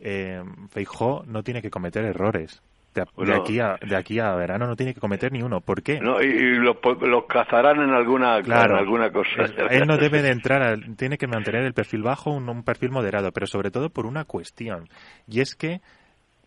Eh, 0.00 0.42
Feijó 0.70 1.24
no 1.26 1.42
tiene 1.42 1.62
que 1.62 1.70
cometer 1.70 2.04
errores. 2.04 2.62
De, 2.94 3.34
aquí 3.34 3.60
a, 3.60 3.76
de 3.80 3.94
aquí 3.96 4.18
a 4.18 4.34
verano 4.34 4.66
no 4.66 4.74
tiene 4.74 4.92
que 4.92 5.00
cometer 5.00 5.30
ni 5.30 5.40
uno. 5.42 5.60
¿Por 5.60 5.82
qué? 5.82 6.00
No, 6.00 6.20
y, 6.20 6.26
y 6.26 6.54
los, 6.56 6.76
los 7.02 7.24
cazarán 7.26 7.80
en 7.80 7.90
alguna, 7.90 8.40
Claro. 8.42 8.74
en 8.74 8.78
alguna 8.80 9.10
cosa. 9.12 9.42
Él, 9.44 9.54
él 9.70 9.86
no 9.86 9.96
debe 9.98 10.20
de 10.22 10.30
entrar, 10.30 10.78
tiene 10.96 11.16
que 11.16 11.26
mantener 11.28 11.62
el 11.64 11.74
perfil 11.74 12.02
bajo, 12.02 12.30
un, 12.32 12.48
un 12.48 12.64
perfil 12.64 12.90
moderado, 12.90 13.30
pero 13.30 13.46
sobre 13.46 13.70
todo 13.70 13.90
por 13.90 14.04
una 14.06 14.24
cuestión, 14.24 14.88
y 15.28 15.40
es 15.40 15.54
que 15.54 15.80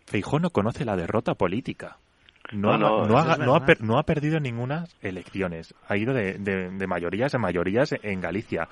Feijó 0.06 0.40
no 0.40 0.50
conoce 0.50 0.84
la 0.84 0.96
derrota 0.96 1.34
política. 1.34 1.96
No, 2.52 2.76
No, 2.76 3.04
ha, 3.04 3.06
no, 3.06 3.18
ha- 3.18 3.36
no 3.38 3.54
ha 3.54 3.64
per- 3.64 3.80
no 3.82 3.98
ha 3.98 4.02
perdido 4.02 4.38
ninguna 4.40 4.84
elecciones. 5.00 5.74
Ha 5.88 5.96
ido 5.96 6.12
de, 6.12 6.34
de- 6.34 6.70
de 6.70 6.86
mayorías 6.86 7.32
en 7.32 7.40
mayorías 7.40 7.94
en 8.02 8.20
Galicia. 8.20 8.68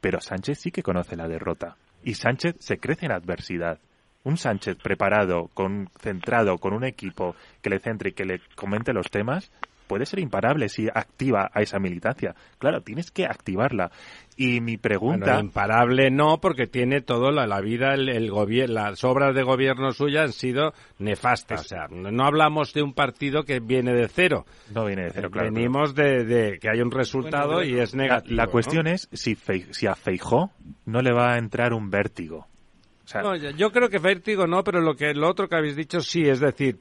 Pero 0.00 0.20
Sánchez 0.20 0.58
sí 0.60 0.70
que 0.70 0.82
conoce 0.82 1.16
la 1.16 1.26
derrota. 1.26 1.76
Y 2.04 2.14
Sánchez 2.14 2.56
se 2.60 2.76
crece 2.78 3.06
en 3.06 3.12
adversidad. 3.12 3.78
Un 4.24 4.36
Sánchez 4.38 4.76
preparado, 4.82 5.48
con, 5.54 5.88
centrado, 6.00 6.58
con 6.58 6.72
un 6.72 6.84
equipo 6.84 7.36
que 7.62 7.70
le 7.70 7.78
centre 7.78 8.10
y 8.10 8.12
que 8.14 8.24
le 8.24 8.40
comente 8.56 8.92
los 8.94 9.10
temas, 9.10 9.52
puede 9.86 10.06
ser 10.06 10.18
imparable 10.20 10.70
si 10.70 10.88
activa 10.88 11.50
a 11.52 11.60
esa 11.60 11.78
militancia. 11.78 12.34
Claro, 12.58 12.80
tienes 12.80 13.10
que 13.10 13.26
activarla. 13.26 13.90
Y 14.36 14.62
mi 14.62 14.78
pregunta... 14.78 15.26
Bueno, 15.34 15.40
imparable 15.40 16.10
no, 16.10 16.40
porque 16.40 16.66
tiene 16.66 17.02
todo 17.02 17.30
la, 17.30 17.46
la 17.46 17.60
vida, 17.60 17.92
el, 17.92 18.08
el 18.08 18.30
gobierno, 18.30 18.74
las 18.76 19.04
obras 19.04 19.34
de 19.34 19.42
gobierno 19.42 19.92
suya 19.92 20.22
han 20.22 20.32
sido 20.32 20.72
nefastas. 20.98 21.60
O 21.60 21.64
sea, 21.68 21.86
no, 21.90 22.10
no 22.10 22.24
hablamos 22.24 22.72
de 22.72 22.82
un 22.82 22.94
partido 22.94 23.44
que 23.44 23.60
viene 23.60 23.92
de 23.92 24.08
cero. 24.08 24.46
No 24.74 24.86
viene 24.86 25.04
de 25.04 25.10
cero, 25.12 25.30
claro. 25.30 25.52
Venimos 25.52 25.94
de, 25.94 26.24
de 26.24 26.58
que 26.58 26.70
hay 26.70 26.80
un 26.80 26.90
resultado 26.90 27.62
y 27.62 27.78
es 27.78 27.94
La, 27.94 28.02
negativo. 28.04 28.36
la 28.36 28.46
¿no? 28.46 28.50
cuestión 28.50 28.86
es 28.86 29.06
si, 29.12 29.36
Fei- 29.36 29.70
si 29.72 29.86
a 29.86 29.94
Feijó 29.94 30.50
no 30.86 31.02
le 31.02 31.12
va 31.12 31.34
a 31.34 31.38
entrar 31.38 31.74
un 31.74 31.90
vértigo. 31.90 32.48
O 33.04 33.06
sea, 33.06 33.22
No, 33.22 33.36
yo- 33.36 33.70
creo 33.70 33.88
que 33.88 33.98
vértigo 33.98 34.46
no, 34.46 34.64
pero 34.64 34.80
lo 34.80 34.94
que 34.94 35.12
lo 35.14 35.28
otro 35.28 35.48
que 35.48 35.56
habéis 35.56 35.76
dicho 35.76 36.00
sí, 36.00 36.26
es 36.26 36.40
decir, 36.40 36.76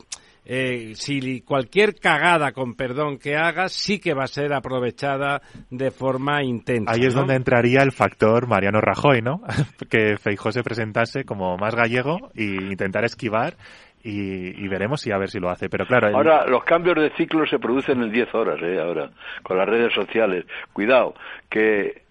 eh, 0.46 0.92
si 0.96 1.42
cualquier 1.42 1.96
cagada, 1.96 2.52
con 2.52 2.76
perdón, 2.76 3.18
que 3.18 3.36
haga, 3.36 3.70
sí 3.70 4.00
que 4.00 4.14
va 4.14 4.24
a 4.24 4.28
ser 4.28 4.54
aprovechada 4.54 5.42
de 5.70 5.92
forma 5.92 6.44
intensa. 6.44 6.92
Ahí 6.92 7.06
es 7.06 7.14
¿no? 7.14 7.22
donde 7.22 7.36
entraría 7.36 7.82
el 7.82 7.92
factor 7.92 8.48
Mariano 8.48 8.82
Rajoy, 8.82 9.22
¿no? 9.22 9.42
que 9.90 10.18
Feijó 10.18 10.52
se 10.52 10.64
presentase 10.64 11.24
como 11.26 11.58
más 11.58 11.76
gallego 11.76 12.32
y 12.36 12.56
intentar 12.56 13.06
esquivar 13.06 13.56
y, 14.04 14.62
y 14.62 14.68
veremos 14.68 15.00
si 15.00 15.12
a 15.14 15.18
ver 15.18 15.30
si 15.30 15.40
lo 15.40 15.50
hace. 15.50 15.70
Pero 15.70 15.86
claro, 15.86 16.10
el- 16.10 16.16
Ahora, 16.16 16.46
los 16.46 16.64
cambios 16.66 16.96
de 16.98 17.10
ciclo 17.16 17.46
se 17.48 17.58
producen 17.60 18.02
en 18.04 18.12
10 18.12 18.34
horas, 18.36 18.62
¿eh? 18.62 18.80
Ahora, 18.82 19.12
con 19.44 19.58
las 19.58 19.68
redes 19.68 19.94
sociales. 19.94 20.46
Cuidado, 20.74 21.14
que 21.50 22.03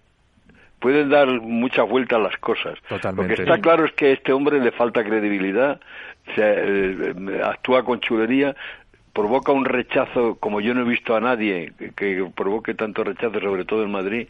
pueden 0.83 1.07
dar 1.09 1.27
muchas 1.39 1.87
vueltas 1.87 2.19
las 2.21 2.35
cosas. 2.37 2.77
Totalmente. 2.89 3.29
Lo 3.31 3.35
que 3.37 3.41
está 3.41 3.57
claro 3.61 3.85
es 3.85 3.93
que 3.93 4.07
a 4.07 4.09
este 4.11 4.33
hombre 4.33 4.59
le 4.59 4.71
falta 4.71 5.01
credibilidad, 5.01 5.79
se, 6.35 6.41
eh, 6.43 7.41
actúa 7.41 7.83
con 7.85 8.01
chulería, 8.01 8.53
provoca 9.13 9.53
un 9.53 9.63
rechazo 9.63 10.35
como 10.41 10.59
yo 10.59 10.73
no 10.73 10.81
he 10.81 10.89
visto 10.89 11.15
a 11.15 11.21
nadie 11.21 11.71
que, 11.77 11.91
que 11.91 12.25
provoque 12.35 12.73
tanto 12.73 13.05
rechazo, 13.05 13.39
sobre 13.39 13.63
todo 13.63 13.83
en 13.83 13.91
Madrid, 13.91 14.27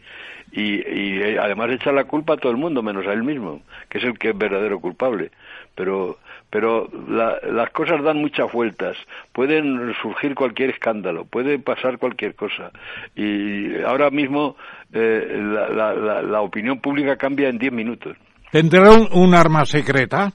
y, 0.52 0.74
y, 0.74 1.20
eh, 1.22 1.38
además 1.40 1.70
echa 1.72 1.90
la 1.90 2.04
culpa 2.04 2.34
a 2.34 2.36
todo 2.36 2.52
el 2.52 2.58
mundo, 2.58 2.82
menos 2.84 3.04
a 3.08 3.12
él 3.12 3.24
mismo, 3.24 3.62
que 3.88 3.98
es 3.98 4.04
el 4.04 4.16
que 4.16 4.28
es 4.28 4.38
verdadero 4.38 4.78
culpable. 4.78 5.30
Pero, 5.74 6.18
pero 6.50 6.88
la- 7.08 7.38
las 7.50 7.70
cosas 7.70 8.00
dan 8.04 8.18
muchas 8.18 8.52
vueltas, 8.52 8.96
pueden 9.32 9.92
surgir 10.00 10.36
cualquier 10.36 10.70
escándalo, 10.70 11.24
puede 11.24 11.58
pasar 11.58 11.98
cualquier 11.98 12.36
cosa. 12.36 12.70
Y 13.16 13.82
ahora 13.82 14.10
mismo 14.10 14.56
eh, 14.94 15.36
la, 15.36 15.68
la- 15.68 15.94
la- 15.94 16.22
la 16.22 16.40
opinión 16.40 16.80
pública 16.80 17.16
cambia 17.16 17.48
en 17.48 17.58
10 17.58 17.72
minutos. 17.72 18.16
¿Tendrá 18.50 18.90
un, 18.92 19.08
un 19.12 19.34
arma 19.34 19.64
secreta? 19.64 20.32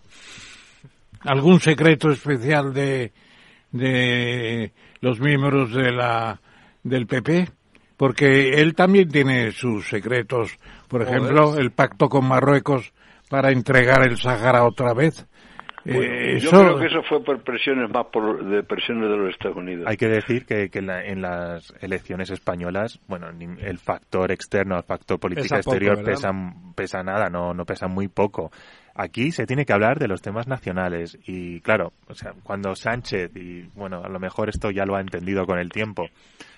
¿Algún 1.22 1.60
secreto 1.60 2.12
especial 2.12 2.74
de, 2.74 3.12
de 3.72 4.72
los 5.02 5.20
miembros 5.20 5.74
de 5.74 5.92
la, 5.92 6.40
del 6.84 7.08
PP? 7.08 7.48
Porque 7.98 8.50
él 8.62 8.76
también 8.76 9.10
tiene 9.10 9.52
sus 9.52 9.88
secretos. 9.88 10.58
Por 10.88 11.02
ejemplo, 11.02 11.58
el 11.58 11.72
pacto 11.72 12.08
con 12.08 12.26
Marruecos 12.28 12.94
para 13.30 13.52
entregar 13.52 14.08
el 14.08 14.18
Sahara 14.18 14.64
otra 14.64 14.94
vez. 14.94 15.26
Bueno, 15.86 16.02
Eh, 16.04 16.40
yo 16.40 16.50
eso- 16.50 16.60
creo 16.60 16.80
que 16.80 16.86
eso 16.88 17.04
fue 17.04 17.24
por 17.24 17.42
presiones 17.42 17.90
más 17.90 18.06
por, 18.08 18.44
de 18.46 18.64
presiones 18.64 19.10
de 19.10 19.18
los 19.18 19.30
Estados 19.30 19.58
Unidos. 19.58 19.86
hay 19.88 19.98
que 19.98 20.08
decir 20.08 20.46
que, 20.46 20.70
que 20.70 20.80
en, 20.80 20.88
la- 20.88 21.04
en 21.06 21.22
las 21.22 21.74
elecciones 21.82 22.30
españolas, 22.32 23.00
bueno, 23.08 23.32
ni- 23.32 23.60
el 23.62 23.78
factor 23.78 24.32
externo, 24.32 24.78
el 24.78 24.84
factor 24.84 25.20
política 25.20 25.44
Pesa 25.44 25.58
poco, 25.58 25.70
exterior 25.76 25.98
¿verdad? 25.98 26.12
pesa, 26.14 26.32
pesa 26.76 27.04
nada, 27.04 27.30
no, 27.30 27.54
no 27.54 27.66
pesa 27.66 27.88
muy 27.88 28.08
poco. 28.08 28.52
Aquí 28.96 29.32
se 29.32 29.46
tiene 29.46 29.66
que 29.66 29.72
hablar 29.72 29.98
de 30.00 30.10
los 30.10 30.22
temas 30.22 30.48
nacionales 30.48 31.18
y 31.26 31.62
claro, 31.62 31.94
o 32.08 32.14
sea, 32.14 32.34
cuando 32.44 32.76
Sánchez 32.76 33.32
y 33.38 33.62
bueno, 33.74 34.02
a 34.04 34.10
lo 34.10 34.20
mejor 34.20 34.50
esto 34.50 34.72
ya 34.72 34.86
lo 34.86 34.96
ha 34.98 35.02
entendido 35.02 35.46
con 35.46 35.58
el 35.60 35.70
tiempo. 35.70 36.08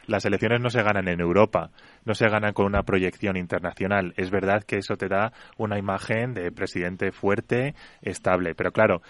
Las 0.08 0.26
elecciones 0.26 0.60
no 0.62 0.72
se 0.72 0.82
ganan 0.82 1.08
en 1.08 1.20
Europa, 1.22 1.70
no 2.06 2.14
se 2.16 2.28
ganan 2.30 2.54
con 2.54 2.66
una 2.66 2.84
proyección 2.84 3.38
internacional. 3.38 4.14
Es 4.18 4.30
verdad 4.32 4.64
que 4.64 4.78
eso 4.78 4.96
te 4.98 5.08
da 5.08 5.32
una 5.58 5.78
imagen 5.78 6.34
de 6.34 6.52
presidente 6.52 7.12
fuerte, 7.12 7.76
estable, 8.02 8.56
pero 8.56 8.72
claro, 8.72 9.02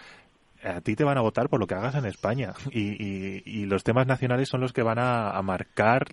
a 0.63 0.81
ti 0.81 0.95
te 0.95 1.03
van 1.03 1.17
a 1.17 1.21
votar 1.21 1.49
por 1.49 1.59
lo 1.59 1.67
que 1.67 1.75
hagas 1.75 1.95
en 1.95 2.05
España 2.05 2.53
y, 2.71 2.91
y- 3.03 3.43
y 3.45 3.65
los 3.65 3.83
temas 3.83 4.07
nacionales 4.07 4.49
son 4.49 4.61
los 4.61 4.73
que 4.73 4.83
van 4.83 4.99
a, 4.99 5.31
a 5.31 5.41
marcar 5.41 6.03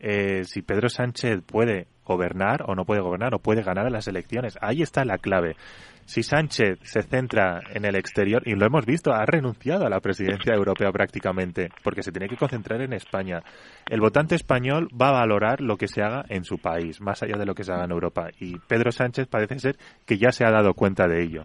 eh, 0.00 0.42
si 0.44 0.62
Pedro 0.62 0.88
Sánchez 0.88 1.42
puede 1.46 1.86
gobernar 2.04 2.64
o 2.66 2.74
no 2.74 2.84
puede 2.84 3.00
gobernar 3.00 3.34
o 3.34 3.38
puede 3.38 3.62
ganar 3.62 3.90
las 3.90 4.08
elecciones. 4.08 4.58
Ahí 4.60 4.82
está 4.82 5.04
la 5.04 5.18
clave. 5.18 5.56
Si 6.04 6.22
Sánchez 6.22 6.78
se 6.82 7.02
centra 7.02 7.60
en 7.72 7.84
el 7.84 7.94
exterior, 7.94 8.42
y 8.44 8.54
lo 8.54 8.66
hemos 8.66 8.84
visto, 8.84 9.12
ha 9.12 9.24
renunciado 9.24 9.86
a 9.86 9.90
la 9.90 10.00
presidencia 10.00 10.54
europea 10.54 10.90
prácticamente, 10.90 11.68
porque 11.82 12.02
se 12.02 12.10
tiene 12.10 12.28
que 12.28 12.36
concentrar 12.36 12.82
en 12.82 12.92
España. 12.92 13.42
El 13.88 14.00
votante 14.00 14.34
español 14.34 14.88
va 15.00 15.10
a 15.10 15.20
valorar 15.20 15.60
lo 15.60 15.76
que 15.76 15.86
se 15.86 16.02
haga 16.02 16.24
en 16.28 16.44
su 16.44 16.58
país, 16.58 17.00
más 17.00 17.22
allá 17.22 17.36
de 17.38 17.46
lo 17.46 17.54
que 17.54 17.62
se 17.64 17.72
haga 17.72 17.84
en 17.84 17.92
Europa. 17.92 18.28
Y 18.40 18.58
Pedro 18.58 18.90
Sánchez 18.90 19.28
parece 19.28 19.58
ser 19.60 19.76
que 20.04 20.18
ya 20.18 20.32
se 20.32 20.44
ha 20.44 20.50
dado 20.50 20.74
cuenta 20.74 21.06
de 21.06 21.22
ello. 21.22 21.44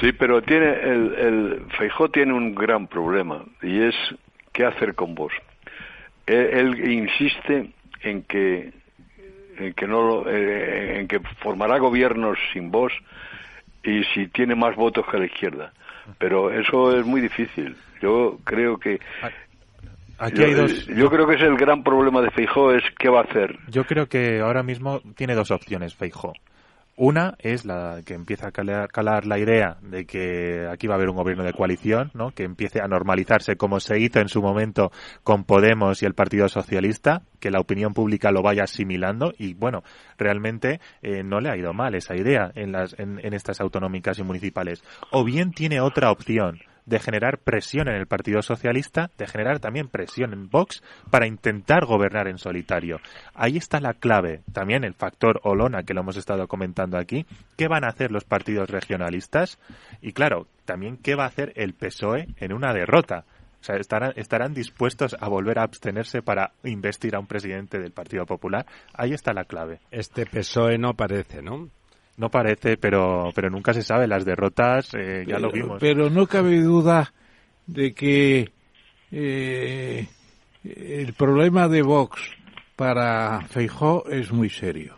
Sí, 0.00 0.12
pero 0.12 0.42
tiene 0.42 0.72
el, 0.72 1.14
el 1.14 1.66
Feijó 1.78 2.08
tiene 2.08 2.32
un 2.32 2.54
gran 2.54 2.88
problema 2.88 3.44
y 3.62 3.82
es 3.82 3.94
qué 4.52 4.64
hacer 4.64 4.94
con 4.94 5.14
vos. 5.14 5.32
Él, 6.26 6.48
él 6.80 6.90
insiste 6.90 7.70
en 8.00 8.22
que 8.22 8.72
en 9.58 9.74
que 9.74 9.86
no 9.86 10.28
eh, 10.28 11.00
en 11.00 11.08
que 11.08 11.20
formará 11.42 11.78
gobiernos 11.78 12.38
sin 12.52 12.70
vos 12.70 12.92
y 13.82 14.02
si 14.14 14.28
tiene 14.28 14.54
más 14.54 14.76
votos 14.76 15.04
que 15.10 15.18
la 15.18 15.26
izquierda. 15.26 15.72
Pero 16.18 16.50
eso 16.50 16.96
es 16.96 17.04
muy 17.06 17.20
difícil. 17.20 17.76
Yo 18.00 18.38
creo 18.44 18.78
que 18.78 19.00
Aquí 20.18 20.38
yo, 20.40 20.46
hay 20.46 20.54
dos. 20.54 20.86
yo 20.86 21.10
creo 21.10 21.26
que 21.26 21.34
es 21.34 21.42
el 21.42 21.56
gran 21.56 21.82
problema 21.82 22.20
de 22.20 22.30
Feijó 22.30 22.72
es 22.72 22.82
qué 22.98 23.08
va 23.08 23.20
a 23.20 23.24
hacer. 23.24 23.58
Yo 23.68 23.84
creo 23.84 24.06
que 24.06 24.40
ahora 24.40 24.62
mismo 24.62 25.00
tiene 25.16 25.34
dos 25.34 25.50
opciones, 25.50 25.94
Feijo. 25.94 26.32
Una 26.96 27.34
es 27.40 27.64
la 27.64 28.02
que 28.06 28.14
empieza 28.14 28.48
a 28.48 28.52
calar, 28.52 29.26
la 29.26 29.38
idea 29.38 29.78
de 29.82 30.06
que 30.06 30.68
aquí 30.70 30.86
va 30.86 30.94
a 30.94 30.96
haber 30.96 31.10
un 31.10 31.16
gobierno 31.16 31.42
de 31.42 31.52
coalición, 31.52 32.12
¿no? 32.14 32.30
Que 32.30 32.44
empiece 32.44 32.80
a 32.80 32.86
normalizarse 32.86 33.56
como 33.56 33.80
se 33.80 33.98
hizo 33.98 34.20
en 34.20 34.28
su 34.28 34.40
momento 34.40 34.92
con 35.24 35.42
Podemos 35.42 36.02
y 36.02 36.06
el 36.06 36.14
Partido 36.14 36.48
Socialista, 36.48 37.22
que 37.40 37.50
la 37.50 37.58
opinión 37.58 37.94
pública 37.94 38.30
lo 38.30 38.42
vaya 38.42 38.62
asimilando 38.62 39.32
y 39.36 39.54
bueno, 39.54 39.82
realmente 40.18 40.80
eh, 41.02 41.24
no 41.24 41.40
le 41.40 41.50
ha 41.50 41.56
ido 41.56 41.72
mal 41.72 41.96
esa 41.96 42.14
idea 42.14 42.52
en 42.54 42.70
las 42.70 42.96
en, 42.96 43.18
en 43.24 43.34
estas 43.34 43.60
autonómicas 43.60 44.20
y 44.20 44.22
municipales. 44.22 44.84
O 45.10 45.24
bien 45.24 45.50
tiene 45.50 45.80
otra 45.80 46.12
opción 46.12 46.60
de 46.86 46.98
generar 46.98 47.38
presión 47.38 47.88
en 47.88 47.94
el 47.94 48.06
Partido 48.06 48.42
Socialista, 48.42 49.10
de 49.16 49.26
generar 49.26 49.60
también 49.60 49.88
presión 49.88 50.32
en 50.32 50.48
Vox 50.48 50.82
para 51.10 51.26
intentar 51.26 51.84
gobernar 51.86 52.28
en 52.28 52.38
solitario. 52.38 53.00
Ahí 53.34 53.56
está 53.56 53.80
la 53.80 53.94
clave, 53.94 54.42
también 54.52 54.84
el 54.84 54.94
factor 54.94 55.40
Olona 55.44 55.82
que 55.82 55.94
lo 55.94 56.00
hemos 56.00 56.16
estado 56.16 56.46
comentando 56.46 56.98
aquí. 56.98 57.26
¿Qué 57.56 57.68
van 57.68 57.84
a 57.84 57.88
hacer 57.88 58.10
los 58.10 58.24
partidos 58.24 58.70
regionalistas? 58.70 59.58
Y 60.00 60.12
claro, 60.12 60.46
también 60.64 60.96
qué 60.96 61.14
va 61.14 61.24
a 61.24 61.28
hacer 61.28 61.52
el 61.56 61.74
PSOE 61.74 62.28
en 62.38 62.52
una 62.52 62.72
derrota. 62.72 63.24
O 63.60 63.66
sea, 63.66 63.76
estarán, 63.76 64.12
estarán 64.16 64.52
dispuestos 64.52 65.16
a 65.18 65.26
volver 65.26 65.58
a 65.58 65.62
abstenerse 65.62 66.20
para 66.20 66.52
investir 66.64 67.16
a 67.16 67.18
un 67.18 67.26
presidente 67.26 67.78
del 67.78 67.92
Partido 67.92 68.26
Popular. 68.26 68.66
Ahí 68.92 69.14
está 69.14 69.32
la 69.32 69.44
clave. 69.44 69.80
Este 69.90 70.26
PSOE 70.26 70.76
no 70.76 70.92
parece, 70.92 71.40
¿no? 71.40 71.70
No 72.16 72.30
parece, 72.30 72.76
pero, 72.76 73.30
pero 73.34 73.50
nunca 73.50 73.72
se 73.74 73.82
sabe. 73.82 74.06
Las 74.06 74.24
derrotas 74.24 74.94
eh, 74.94 75.24
ya 75.26 75.38
lo 75.38 75.50
Pero- 75.50 75.62
vimos. 75.64 75.78
Pero 75.80 76.10
no 76.10 76.26
cabe 76.26 76.60
duda 76.60 77.12
de 77.66 77.92
que 77.92 78.50
eh, 79.10 80.06
el 80.64 81.12
problema 81.14 81.68
de 81.68 81.82
Vox 81.82 82.20
para 82.76 83.40
Feijó 83.48 84.04
es 84.08 84.32
muy 84.32 84.48
serio. 84.50 84.96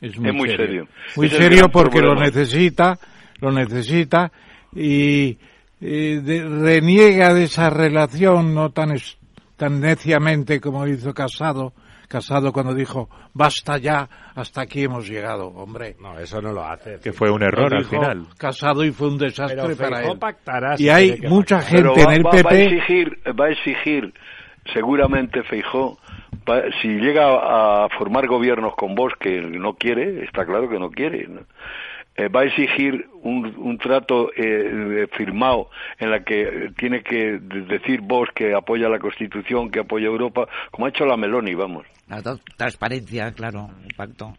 Es 0.00 0.18
muy, 0.18 0.28
Es 0.30 0.34
muy 0.34 0.48
serio. 0.56 0.88
Muy 1.16 1.26
Es 1.26 1.32
serio 1.34 1.68
porque 1.70 2.00
lo 2.00 2.14
necesita, 2.14 2.98
lo 3.40 3.50
necesita 3.52 4.32
y 4.74 5.38
eh, 5.80 6.20
de- 6.22 6.48
reniega 6.48 7.34
de 7.34 7.44
esa 7.44 7.68
relación 7.70 8.54
no 8.54 8.70
tan 8.70 8.92
es- 8.92 9.18
tan 9.56 9.80
neciamente 9.80 10.60
como 10.60 10.86
hizo 10.86 11.12
Casado. 11.12 11.72
Casado 12.10 12.52
cuando 12.52 12.74
dijo 12.74 13.08
basta 13.32 13.78
ya, 13.78 14.08
hasta 14.34 14.62
aquí 14.62 14.82
hemos 14.82 15.08
llegado, 15.08 15.46
hombre. 15.46 15.94
No, 16.00 16.18
eso 16.18 16.42
no 16.42 16.52
lo 16.52 16.64
hace. 16.64 16.98
que 16.98 17.12
fue 17.12 17.30
un 17.30 17.40
error 17.40 17.72
al 17.72 17.84
final. 17.84 18.26
Casado 18.36 18.84
y 18.84 18.90
fue 18.90 19.06
un 19.06 19.16
desastre 19.18 19.62
Pero 19.62 19.76
para 19.76 20.02
él. 20.02 20.18
pactará 20.18 20.76
si 20.76 20.84
Y 20.86 20.88
hay 20.88 21.20
mucha 21.28 21.58
pactar. 21.58 21.70
gente 21.76 21.92
Pero 21.94 21.94
va, 22.06 22.12
en 22.14 22.18
el 22.18 22.26
va- 22.26 22.30
va 22.32 22.38
a 22.40 22.42
PP 22.42 22.64
exigir, 22.64 23.18
va 23.40 23.44
a 23.46 23.50
exigir 23.50 24.12
seguramente 24.74 25.42
Feijó, 25.44 25.98
va- 26.50 26.62
si 26.82 26.88
llega 26.88 27.84
a 27.84 27.88
formar 27.96 28.26
gobiernos 28.26 28.74
con 28.74 28.96
vos 28.96 29.12
que 29.20 29.40
no 29.40 29.74
quiere, 29.74 30.24
está 30.24 30.44
claro 30.44 30.68
que 30.68 30.78
no 30.80 30.90
quiere, 30.90 31.28
¿no? 31.28 31.42
Eh, 32.16 32.28
va 32.28 32.40
a 32.40 32.44
exigir 32.44 33.08
un, 33.22 33.46
un 33.56 33.78
trato 33.78 34.30
eh, 34.36 35.06
firmado 35.16 35.70
en 35.98 36.10
la 36.10 36.22
que 36.24 36.70
tiene 36.76 37.02
que 37.02 37.38
de- 37.40 37.62
decir 37.62 38.00
vos 38.02 38.28
que 38.34 38.52
apoya 38.54 38.88
la 38.88 38.98
Constitución, 38.98 39.70
que 39.70 39.80
apoya 39.80 40.06
Europa, 40.06 40.46
como 40.70 40.86
ha 40.86 40.90
hecho 40.90 41.06
la 41.06 41.16
Meloni, 41.16 41.54
vamos. 41.54 41.86
La 42.08 42.20
transparencia, 42.56 43.32
claro, 43.32 43.70
el 43.88 43.94
pacto. 43.94 44.34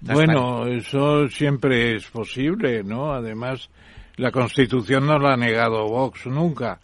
Bueno, 0.00 0.66
eso 0.66 1.28
siempre 1.28 1.94
es 1.96 2.08
posible, 2.10 2.82
¿no? 2.82 3.12
Además, 3.12 3.70
la 4.16 4.30
Constitución 4.32 5.06
no 5.06 5.18
la 5.18 5.34
ha 5.34 5.36
negado 5.36 5.86
Vox 5.86 6.26
nunca. 6.26 6.78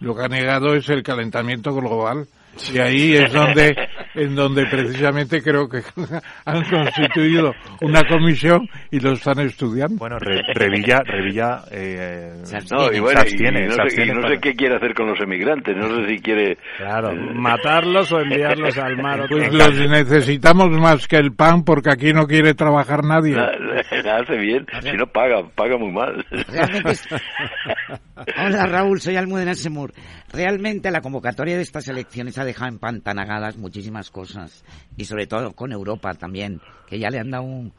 Lo 0.00 0.14
que 0.14 0.22
ha 0.24 0.28
negado 0.28 0.74
es 0.74 0.88
el 0.90 1.02
calentamiento 1.02 1.74
global 1.74 2.26
Y 2.74 2.78
ahí 2.78 3.14
es 3.14 3.32
donde, 3.32 3.74
en 4.14 4.34
donde 4.34 4.66
precisamente 4.66 5.40
creo 5.42 5.68
que 5.68 5.80
han 6.44 6.64
constituido 6.64 7.52
una 7.82 8.02
comisión 8.08 8.68
y 8.90 8.98
lo 8.98 9.12
están 9.12 9.38
estudiando. 9.40 9.96
Bueno, 9.96 10.18
Re- 10.18 10.42
Revilla, 10.54 11.02
Revilla 11.04 11.62
eh, 11.70 12.32
No, 12.72 12.90
y 12.90 12.94
se 12.96 13.00
bueno, 13.00 13.20
y 13.20 13.22
abstiene, 13.22 13.64
no 13.66 13.70
se 13.70 13.76
sé, 13.76 13.82
abstiene 13.82 14.10
y 14.12 14.14
no 14.16 14.20
para- 14.22 14.34
sé 14.34 14.40
qué 14.40 14.54
quiere 14.54 14.76
hacer 14.76 14.94
con 14.94 15.06
los 15.06 15.20
emigrantes, 15.20 15.76
no 15.76 15.88
sé 15.88 16.08
si 16.08 16.18
quiere... 16.18 16.58
Claro, 16.78 17.10
eh, 17.12 17.30
matarlos 17.34 18.10
o 18.12 18.20
enviarlos 18.20 18.76
al 18.78 18.96
mar. 18.96 19.20
Pues 19.28 19.50
vez. 19.50 19.54
los 19.54 19.88
necesitamos 19.90 20.70
más 20.70 21.06
que 21.06 21.16
el 21.16 21.32
pan 21.34 21.64
porque 21.64 21.90
aquí 21.92 22.12
no 22.12 22.26
quiere 22.26 22.54
trabajar 22.54 23.04
nadie. 23.04 23.34
La, 23.36 23.52
la- 23.52 24.02
la 24.02 24.16
hace 24.18 24.36
bien, 24.36 24.66
si 24.82 24.92
no 24.96 25.06
paga, 25.06 25.42
paga 25.54 25.76
muy 25.78 25.92
mal. 25.92 26.24
Realmente 26.30 26.92
Hola 28.36 28.66
Raúl, 28.66 29.00
soy 29.00 29.16
Almudena 29.16 29.54
Semur. 29.54 29.92
Realmente 30.32 30.90
la 30.90 31.00
convocatoria 31.00 31.56
de 31.56 31.62
estas 31.62 31.86
elecciones 31.86 32.36
ha 32.38 32.44
dejado 32.44 32.68
empantanagadas 32.68 33.56
muchísimas 33.56 34.10
cosas 34.10 34.64
y 34.96 35.04
sobre 35.04 35.28
todo 35.28 35.52
con 35.52 35.70
Europa 35.70 36.14
también, 36.14 36.60
que 36.88 36.98
ya 36.98 37.10
le 37.10 37.20
han 37.20 37.30
dado 37.30 37.44
un, 37.44 37.72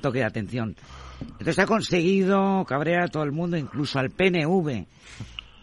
toque 0.00 0.20
de 0.20 0.26
atención. 0.26 0.76
Entonces 1.20 1.58
ha 1.58 1.66
conseguido 1.66 2.64
cabrear 2.66 3.04
a 3.04 3.08
todo 3.08 3.24
el 3.24 3.32
mundo, 3.32 3.56
incluso 3.56 3.98
al 3.98 4.10
PNV. 4.10 4.86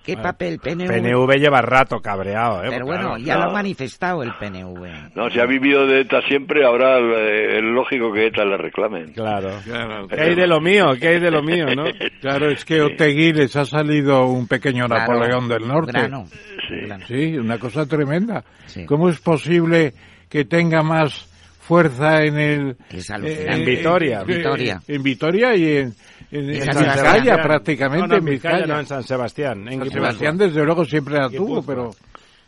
¿Qué 0.07 0.13
Bueno, 0.13 0.23
papel 0.29 0.59
PNV? 0.59 0.87
PNV 0.87 1.31
lleva 1.37 1.61
rato 1.61 1.97
cabreado, 1.99 2.63
¿eh? 2.63 2.69
Pero 2.69 2.85
Claro. 2.85 3.09
bueno, 3.09 3.17
ya 3.17 3.35
lo 3.35 3.43
No. 3.43 3.49
ha 3.49 3.53
manifestado 3.53 4.23
el 4.23 4.31
PNV. 4.39 5.11
No, 5.15 5.29
si 5.29 5.39
ha 5.41 5.45
vivido 5.45 5.85
de 5.85 5.99
ETA 5.99 6.21
siempre, 6.29 6.65
habrá 6.65 6.97
eh, 6.97 7.57
es 7.57 7.63
lógico 7.63 8.13
que 8.13 8.27
ETA 8.27 8.45
le 8.45 8.55
reclamen. 8.55 9.11
Claro. 9.11 9.49
Claro, 9.65 10.07
¿Qué 10.07 10.21
hay 10.21 10.33
de 10.35 10.47
lo 10.47 10.61
mío? 10.61 10.85
¿Qué 10.99 11.09
hay 11.09 11.19
de 11.19 11.29
lo 11.29 11.43
mío, 11.43 11.65
no? 11.75 11.83
Claro, 12.21 12.49
es 12.49 12.63
que 12.63 12.81
Otegui 12.81 13.33
les 13.33 13.53
ha 13.57 13.65
salido 13.65 14.25
un 14.27 14.47
pequeño 14.47 14.85
Claro, 14.87 15.13
Napoleón 15.13 15.49
del 15.49 15.67
Norte. 15.67 15.91
grano, 15.91 16.23
Sí. 16.69 16.75
grano. 16.85 17.05
Sí, 17.05 17.37
una 17.37 17.57
cosa 17.59 17.85
tremenda. 17.85 18.45
Sí. 18.65 18.85
¿Cómo 18.85 19.09
es 19.09 19.19
posible 19.19 19.93
que 20.29 20.45
tenga 20.45 20.83
más 20.83 21.27
fuerza 21.67 22.23
en 22.23 22.37
el... 22.39 22.77
Es 22.89 23.09
alucinante. 23.09 23.53
En 23.53 23.65
Vitoria. 23.65 24.21
eh, 24.21 24.25
Vitoria. 24.25 24.81
En 24.87 25.03
Vitoria 25.03 25.55
y 25.55 25.63
en, 25.77 25.93
en, 26.31 26.49
en 26.49 26.61
San 26.63 26.75
Vizcaya 26.77 26.95
Sebastián. 26.95 27.39
prácticamente. 27.43 28.07
No, 28.07 28.07
no, 28.07 28.13
en 28.15 28.19
en 28.19 28.25
Vizcaya, 28.33 28.65
no, 28.65 28.79
en 28.79 28.85
San 28.85 29.03
Sebastián. 29.03 29.67
En 29.67 29.79
San. 29.79 29.89
Sebastián 29.91 30.37
desde 30.37 30.63
luego 30.63 30.85
siempre 30.85 31.15
la 31.15 31.29
tuvo, 31.29 31.61
pero 31.65 31.91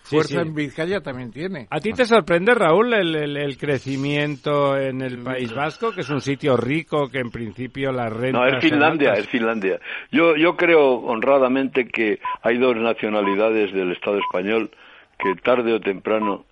Sí, 0.03 0.15
fuerza 0.15 0.41
sí. 0.41 0.47
en 0.47 0.55
Vizcaya 0.55 1.01
también 1.01 1.31
tiene. 1.31 1.67
¿A 1.69 1.79
ti 1.79 1.91
te 1.93 2.03
sorprende, 2.05 2.55
Raúl, 2.55 2.93
el, 2.93 3.15
el- 3.15 3.37
el 3.37 3.57
crecimiento 3.57 4.75
en 4.77 5.01
el 5.01 5.19
País 5.19 5.53
Vasco, 5.53 5.91
que 5.91 6.01
es 6.01 6.09
un 6.09 6.21
sitio 6.21 6.57
rico, 6.57 7.09
que 7.09 7.19
en 7.19 7.29
principio 7.29 7.91
las 7.91 8.11
rentas... 8.11 8.41
No, 8.41 8.47
es 8.57 8.63
Finlandia, 8.63 9.13
es 9.13 9.27
Finlandia. 9.27 9.79
Yo, 10.11 10.35
yo 10.35 10.55
creo 10.55 10.95
honradamente 10.95 11.87
que 11.87 12.19
hay 12.41 12.57
dos 12.57 12.75
nacionalidades 12.77 13.71
del 13.73 13.91
Estado 13.91 14.17
español 14.17 14.71
que 15.19 15.35
tarde 15.43 15.73
o 15.73 15.79
temprano 15.79 16.45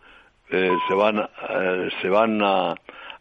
eh, 0.49 0.71
se 0.87 0.93
van, 0.93 1.19
a- 1.19 1.29
eh, 1.49 1.89
se 2.01 2.09
van 2.09 2.41
a, 2.41 2.75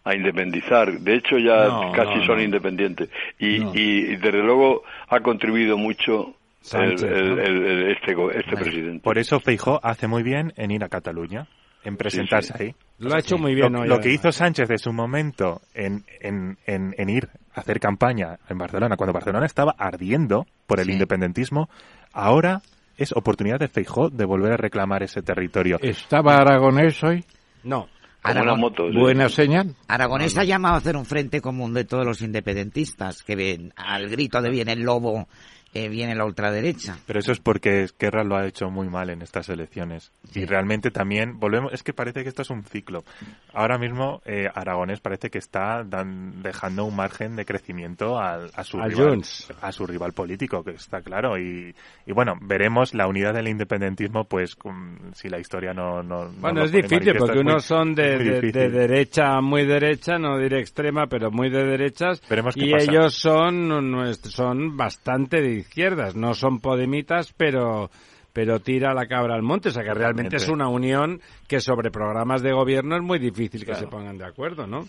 a 0.05 0.15
independizar. 0.15 0.93
De 1.01 1.15
hecho, 1.15 1.37
ya 1.39 1.67
No, 1.67 1.93
casi 1.93 2.17
no, 2.19 2.25
son 2.27 2.37
no. 2.37 2.43
independientes. 2.43 3.09
Y, 3.39 3.59
No. 3.59 3.73
y, 3.75 4.17
desde 4.17 4.43
luego 4.43 4.83
ha 5.09 5.21
contribuido 5.21 5.77
mucho 5.77 6.29
el, 6.29 6.35
Sánchez, 6.63 7.03
el- 7.11 7.37
¿no? 7.37 7.43
el- 7.43 7.67
el- 7.67 7.91
este, 7.93 8.15
go- 8.15 8.31
este 8.31 8.57
presidente. 8.57 9.03
Por 9.03 9.19
eso 9.19 9.41
Feijó 9.41 9.81
hace 9.83 10.07
muy 10.07 10.23
bien 10.23 10.53
en 10.57 10.71
ir 10.71 10.83
a 10.85 10.89
Cataluña, 10.89 11.47
en 11.85 11.97
presentarse 11.97 12.53
Sí, 12.55 12.59
sí. 12.59 12.65
ahí. 12.65 12.75
Lo 12.99 13.15
ha 13.15 13.19
hecho 13.19 13.39
muy 13.39 13.55
bien 13.55 13.73
lo, 13.73 13.81
hoy, 13.83 13.89
lo 13.89 14.01
que 14.01 14.11
hizo 14.11 14.33
Sánchez 14.33 14.71
en 14.71 14.79
su 14.79 14.93
momento 14.93 15.61
en, 15.75 16.03
en, 16.21 16.57
en, 16.67 16.95
en 16.99 17.09
ir 17.11 17.29
a 17.55 17.61
hacer 17.61 17.79
campaña 17.79 18.39
en 18.49 18.59
Barcelona, 18.59 18.97
cuando 18.97 19.13
Barcelona 19.13 19.47
estaba 19.47 19.75
ardiendo 19.79 20.47
por 20.67 20.81
el 20.81 20.87
Sí. 20.87 20.93
independentismo, 20.93 21.69
ahora 22.13 22.63
es 22.97 23.13
oportunidad 23.13 23.59
de 23.59 23.69
Feijó 23.69 24.11
de 24.11 24.25
volver 24.25 24.53
a 24.53 24.57
reclamar 24.57 25.03
ese 25.03 25.23
territorio. 25.23 25.79
¿Estaba 25.81 26.37
Aragonés 26.37 27.03
hoy? 27.03 27.25
No. 27.63 27.89
Una 28.25 28.57
moto. 28.57 28.91
sí. 28.91 28.99
Buena 28.99 29.29
señal. 29.29 29.77
Aragonés 29.87 30.37
ha 30.37 30.45
llamado 30.45 30.75
a 30.75 30.79
hacer 30.79 30.97
un 30.97 31.05
frente 31.05 31.41
común 31.41 31.75
de 31.75 31.85
todos 31.85 32.05
los 32.05 32.23
independentistas, 32.23 33.23
que 33.23 33.37
ven, 33.37 33.73
al 33.77 34.09
grito 34.09 34.43
de 34.43 34.51
viene 34.51 34.73
el 34.73 34.83
lobo, 34.83 35.29
eh, 35.75 35.89
viene 35.89 36.15
la 36.15 36.25
ultraderecha. 36.25 36.97
Pero 37.07 37.19
eso 37.19 37.33
es 37.33 37.41
porque 37.41 37.83
Esquerra 37.83 38.25
lo 38.25 38.37
ha 38.37 38.47
hecho 38.47 38.71
muy 38.71 38.89
mal 38.89 39.11
en 39.11 39.21
estas 39.21 39.49
elecciones. 39.51 40.11
Sí. 40.31 40.41
Y 40.41 40.45
realmente 40.47 40.91
también 40.91 41.39
volvemos, 41.39 41.73
es 41.75 41.83
que 41.83 41.93
parece 41.93 42.23
que 42.23 42.31
esto 42.31 42.43
es 42.43 42.51
un 42.51 42.65
ciclo. 42.65 43.05
Ahora 43.53 43.77
mismo 43.77 44.23
eh, 44.25 44.49
Aragonés 44.55 45.01
parece 45.01 45.29
que 45.29 45.39
está 45.39 45.85
dan- 45.85 46.43
dejando 46.43 46.85
un 46.87 46.97
margen 46.97 47.37
de 47.37 47.45
crecimiento 47.45 48.19
al- 48.19 48.51
a, 48.55 48.65
su 48.65 48.79
A 48.81 48.87
rival, 48.87 49.23
a 49.61 49.73
su 49.73 49.87
rival 49.87 50.13
político, 50.15 50.65
que 50.65 50.71
está 50.73 51.03
claro. 51.03 51.39
Y, 51.39 51.75
y 52.07 52.13
bueno, 52.13 52.35
veremos 52.41 52.95
la 52.95 53.07
unidad 53.07 53.35
del 53.35 53.49
independentismo, 53.49 54.25
pues 54.25 54.57
con- 54.57 55.11
si 55.15 55.29
la 55.29 55.39
historia 55.39 55.75
no. 55.75 56.03
no 56.03 56.25
no 56.27 56.31
Bueno, 56.41 56.65
es 56.65 56.73
difícil 56.73 57.15
porque 57.19 57.43
muy- 57.43 57.53
unos 57.53 57.65
son 57.65 57.95
de, 57.95 58.17
derecha, 58.53 59.41
muy 59.43 59.67
derecha, 59.67 60.17
no 60.19 60.39
diré 60.39 60.61
extrema, 60.61 61.07
pero 61.07 61.31
muy 61.31 61.51
de 61.51 61.65
derechas. 61.65 62.23
Veremos 62.31 62.55
qué 62.55 62.67
y 62.67 62.73
pasa. 62.73 62.91
ellos 62.91 63.15
son, 63.15 64.15
son 64.23 64.77
bastante 64.77 65.41
de 65.43 65.66
izquierdas, 65.67 66.15
no 66.17 66.35
son 66.35 66.61
podemitas, 66.61 67.33
pero 67.37 67.91
pero 68.33 68.61
tira 68.61 68.93
la 68.93 69.07
cabra 69.07 69.35
al 69.35 69.43
monte, 69.43 69.71
o 69.71 69.73
sea 69.73 69.83
que 69.83 69.95
realmente 69.95 70.37
es 70.37 70.49
una 70.51 70.69
unión 70.69 71.21
que 71.49 71.59
sobre 71.59 71.91
programas 71.91 72.43
de 72.43 72.53
gobierno 72.53 72.95
es 72.97 73.03
muy 73.03 73.19
difícil 73.19 73.61
que 73.61 73.73
Claro. 73.73 73.81
se 73.81 73.87
pongan 73.87 74.19
de 74.19 74.27
acuerdo, 74.27 74.67
¿no? 74.67 74.83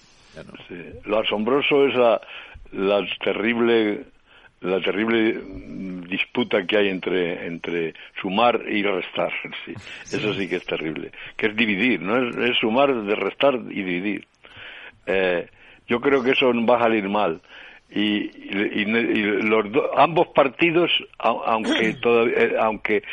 Sí. 0.67 0.75
Lo 1.05 1.19
asombroso 1.19 1.85
es 1.87 1.95
la, 1.95 2.19
la 2.73 3.05
terrible 3.23 4.05
la 4.59 4.81
terrible 4.81 5.39
disputa 6.09 6.65
que 6.65 6.77
hay 6.77 6.89
entre 6.89 7.47
entre 7.47 7.93
sumar 8.21 8.61
y 8.67 8.83
restar. 8.83 9.31
Sí. 9.65 9.73
eso 10.17 10.33
sí 10.33 10.49
que 10.49 10.57
es 10.57 10.65
terrible. 10.65 11.11
Que 11.37 11.47
es 11.47 11.55
dividir 11.55 12.01
no 12.01 12.17
es, 12.17 12.35
es 12.51 12.57
sumar 12.59 12.93
de 12.93 13.15
restar 13.15 13.55
y 13.55 13.81
dividir. 13.81 14.27
Eh, 15.05 15.47
yo 15.87 16.01
creo 16.01 16.21
que 16.21 16.31
eso 16.31 16.51
va 16.69 16.77
a 16.77 16.83
salir 16.83 17.07
mal 17.07 17.39
y, 17.89 17.99
y- 17.99 18.83
y- 18.85 19.23
los 19.43 19.71
do- 19.71 19.97
ambos 19.97 20.27
partidos 20.29 20.91
au- 21.19 21.41
aunque 21.45 21.93
todavía 22.01 22.35
eh, 22.37 22.55
aunque 22.59 23.03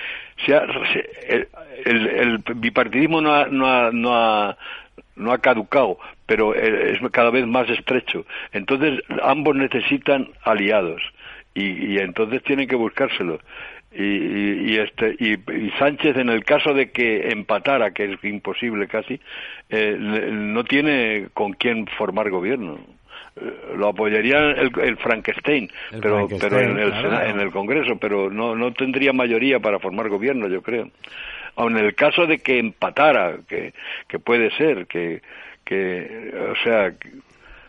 sea 0.46 0.66
se- 0.92 1.10
el, 1.28 1.48
el- 1.84 2.06
el 2.08 2.38
bipartidismo 2.56 3.20
no 3.20 3.34
ha, 3.34 3.46
no 3.46 3.66
ha, 3.66 3.90
no 3.92 4.14
ha 4.14 4.56
no 5.16 5.30
ha 5.32 5.38
caducado, 5.38 5.98
pero 6.26 6.54
eh, 6.56 6.92
es 6.92 7.10
cada 7.12 7.30
vez 7.30 7.46
más 7.46 7.70
estrecho. 7.70 8.26
Entonces, 8.52 9.00
ambos 9.22 9.54
necesitan 9.54 10.28
aliados 10.42 11.00
y, 11.54 11.92
y 11.94 11.98
entonces 11.98 12.42
tienen 12.42 12.66
que 12.66 12.74
buscárselos. 12.74 13.40
Y, 13.96 14.02
y, 14.02 14.64
y 14.72 14.78
este 14.78 15.14
y, 15.20 15.34
y 15.34 15.70
Sánchez 15.78 16.16
en 16.16 16.28
el 16.30 16.44
caso 16.44 16.74
de 16.74 16.90
que 16.90 17.28
empatara 17.30 17.92
que 17.92 18.06
es 18.12 18.24
imposible 18.24 18.88
casi 18.88 19.20
eh, 19.70 19.96
no 20.00 20.64
tiene 20.64 21.28
con 21.32 21.52
quién 21.52 21.86
formar 21.96 22.28
gobierno 22.28 22.80
lo 23.76 23.88
apoyaría 23.88 24.38
el, 24.38 24.70
el 24.80 24.96
Frankenstein 24.98 25.68
El 25.90 26.00
pero 26.00 26.26
Frankenstein, 26.28 26.50
pero 26.52 26.70
en 26.70 26.78
el 26.78 26.90
claro. 26.90 27.26
En 27.30 27.40
el 27.40 27.50
Congreso 27.50 27.96
pero 28.00 28.30
no 28.30 28.54
no 28.54 28.72
tendría 28.72 29.12
mayoría 29.12 29.58
para 29.60 29.78
formar 29.80 30.08
gobierno 30.08 30.48
yo 30.48 30.62
creo 30.62 30.88
aun 31.56 31.76
en 31.76 31.84
el 31.84 31.94
caso 31.94 32.26
de 32.26 32.38
que 32.38 32.58
empatara 32.58 33.38
que 33.48 33.72
que 34.08 34.18
puede 34.18 34.50
ser 34.56 34.86
que 34.86 35.20
que 35.64 36.32
o 36.52 36.54
sea 36.62 36.92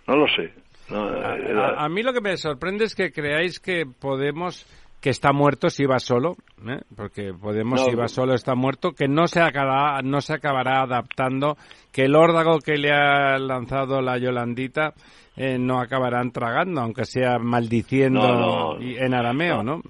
no 0.08 0.16
lo 0.18 0.28
sé 0.28 0.52
No, 0.90 1.10
eh, 1.10 1.54
A, 1.58 1.86
a 1.86 1.90
mí 1.90 2.04
lo 2.04 2.14
que 2.14 2.22
me 2.22 2.38
sorprende 2.38 2.86
es 2.86 2.94
que 2.96 3.12
creáis 3.12 3.60
que 3.60 3.86
Podemos 4.00 4.66
que 5.02 5.12
está 5.12 5.32
muerto 5.34 5.70
si 5.70 5.86
va 5.86 6.00
solo, 6.00 6.36
¿eh? 6.68 6.80
porque 6.96 7.32
Podemos 7.40 7.80
No, 7.80 7.86
si 7.86 7.96
va 7.96 8.08
solo 8.08 8.34
está 8.34 8.56
muerto, 8.56 8.94
que 8.94 9.08
no 9.08 9.28
se 9.28 9.40
acabará, 9.40 10.02
no 10.02 10.20
se 10.20 10.34
acabará 10.34 10.82
adaptando, 10.82 11.58
que 11.92 12.06
el 12.06 12.16
órdago 12.16 12.58
que 12.58 12.76
le 12.78 12.92
ha 12.92 13.38
lanzado 13.38 14.02
la 14.02 14.18
Yolandita 14.18 14.94
eh, 15.38 15.58
no 15.60 15.80
acabarán 15.80 16.32
tragando, 16.32 16.82
aunque 16.82 17.06
sea 17.06 17.40
maldiciendo 17.40 18.20
No, 18.22 18.76
no. 18.76 18.82
y- 18.82 18.98
en 18.98 19.14
arameo, 19.14 19.64
¿no? 19.64 19.82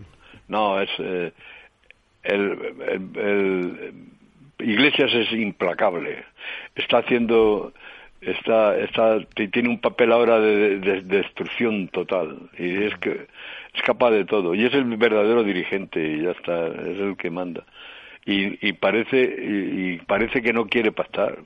No, 0.48 0.80
es 0.82 0.90
eh, 1.00 1.32
el, 2.24 2.52
el- 2.88 3.20
el- 3.20 3.94
Iglesias 4.60 5.12
es 5.14 5.32
implacable. 5.34 6.24
Está 6.76 7.00
haciendo 7.00 7.74
está 8.22 8.78
está 8.80 9.20
tiene 9.52 9.70
un 9.70 9.80
papel 9.80 10.12
ahora 10.12 10.40
de, 10.40 10.80
de- 10.80 11.02
de 11.02 11.02
destrucción 11.02 11.90
total 11.90 12.50
y 12.58 12.84
es 12.84 12.96
que 12.98 13.28
es 13.74 13.82
capaz 13.84 14.12
de 14.12 14.26
todo 14.26 14.56
y 14.56 14.66
es 14.66 14.74
el 14.74 14.86
verdadero 14.98 15.44
dirigente 15.44 16.00
y 16.02 16.24
ya 16.24 16.32
está 16.32 16.66
es 16.68 16.98
el 16.98 17.18
que 17.18 17.30
manda 17.30 17.64
y, 18.26 18.68
y 18.68 18.74
parece 18.74 19.18
y, 19.22 19.92
y 19.94 19.98
parece 20.00 20.42
que 20.42 20.54
no 20.54 20.66
quiere 20.66 20.92
pactar 20.92 21.38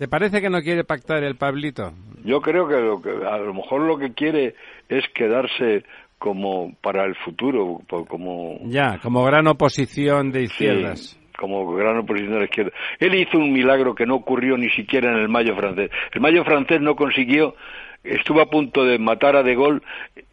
¿Te 0.00 0.08
parece 0.08 0.40
que 0.40 0.48
no 0.48 0.62
quiere 0.62 0.82
pactar 0.82 1.22
el 1.24 1.36
Pablito? 1.36 1.92
yo 2.24 2.40
creo 2.40 2.66
que, 2.66 2.80
lo 2.80 3.02
que 3.02 3.10
a 3.10 3.36
lo 3.36 3.52
mejor 3.52 3.82
lo 3.82 3.98
que 3.98 4.14
quiere 4.14 4.54
es 4.88 5.04
quedarse 5.14 5.84
como 6.18 6.74
para 6.80 7.04
el 7.04 7.14
futuro 7.16 7.82
como 8.08 8.60
Ya, 8.64 8.98
como 9.02 9.22
gran 9.24 9.46
oposición 9.46 10.32
de 10.32 10.44
izquierdas. 10.44 11.00
Sí, 11.00 11.18
como 11.38 11.70
gran 11.74 11.98
oposición 11.98 12.32
de 12.32 12.38
la 12.38 12.44
izquierda. 12.46 12.72
Él 12.98 13.14
hizo 13.14 13.36
un 13.36 13.52
milagro 13.52 13.94
que 13.94 14.06
no 14.06 14.14
ocurrió 14.14 14.56
ni 14.56 14.70
siquiera 14.70 15.12
en 15.12 15.18
el 15.18 15.28
Mayo 15.28 15.54
francés. 15.54 15.90
El 16.14 16.22
Mayo 16.22 16.44
francés 16.44 16.80
no 16.80 16.96
consiguió, 16.96 17.54
estuvo 18.02 18.40
a 18.40 18.48
punto 18.48 18.86
de 18.86 18.98
matar 18.98 19.36
a 19.36 19.42
De 19.42 19.54
Gaulle 19.54 19.82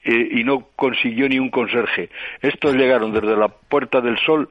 eh, 0.05 0.29
y 0.31 0.45
no 0.45 0.69
consiguió 0.77 1.27
ni 1.27 1.39
un 1.39 1.49
conserje. 1.49 2.09
Estos 2.41 2.73
llegaron 2.73 3.11
desde 3.11 3.35
la 3.35 3.49
Puerta 3.49 3.99
del 3.99 4.17
Sol 4.19 4.47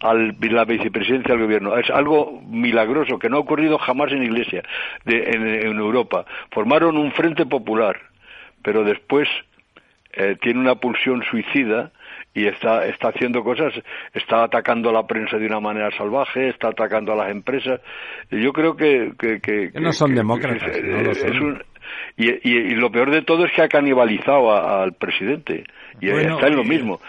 a 0.00 0.14
la 0.14 0.64
vicepresidencia 0.64 1.34
del 1.34 1.44
gobierno. 1.44 1.76
Es 1.76 1.90
algo 1.90 2.42
milagroso 2.46 3.18
que 3.18 3.28
no 3.28 3.36
ha 3.36 3.40
ocurrido 3.40 3.78
jamás 3.78 4.12
en 4.12 4.22
Iglesia, 4.22 4.62
de, 5.04 5.30
en, 5.30 5.78
Europa. 5.78 6.26
Formaron 6.50 6.96
un 6.96 7.12
frente 7.12 7.46
popular, 7.46 8.00
pero 8.62 8.84
después 8.84 9.28
eh, 10.12 10.36
tiene 10.40 10.60
una 10.60 10.74
pulsión 10.74 11.22
suicida 11.22 11.92
y 12.34 12.46
está, 12.46 12.86
está 12.86 13.08
haciendo 13.08 13.42
cosas, 13.42 13.72
está 14.12 14.44
atacando 14.44 14.90
a 14.90 14.92
la 14.92 15.06
prensa 15.06 15.38
de 15.38 15.46
una 15.46 15.60
manera 15.60 15.90
salvaje, 15.96 16.50
está 16.50 16.68
atacando 16.68 17.12
a 17.12 17.16
las 17.16 17.30
empresas. 17.30 17.80
Yo 18.30 18.52
creo 18.52 18.76
que... 18.76 19.12
que, 19.18 19.70
no 19.80 19.92
son 19.92 20.14
demócratas. 20.14 20.76
Y, 22.16 22.30
y, 22.48 22.74
lo 22.74 22.90
peor 22.90 23.10
de 23.10 23.22
todo 23.22 23.44
es 23.44 23.52
que 23.52 23.62
ha 23.62 23.68
canibalizado 23.68 24.52
al 24.52 24.94
presidente. 24.94 25.64
Y 26.00 26.08
está 26.08 26.48
en 26.48 26.56
lo 26.56 26.64
mismo. 26.64 27.00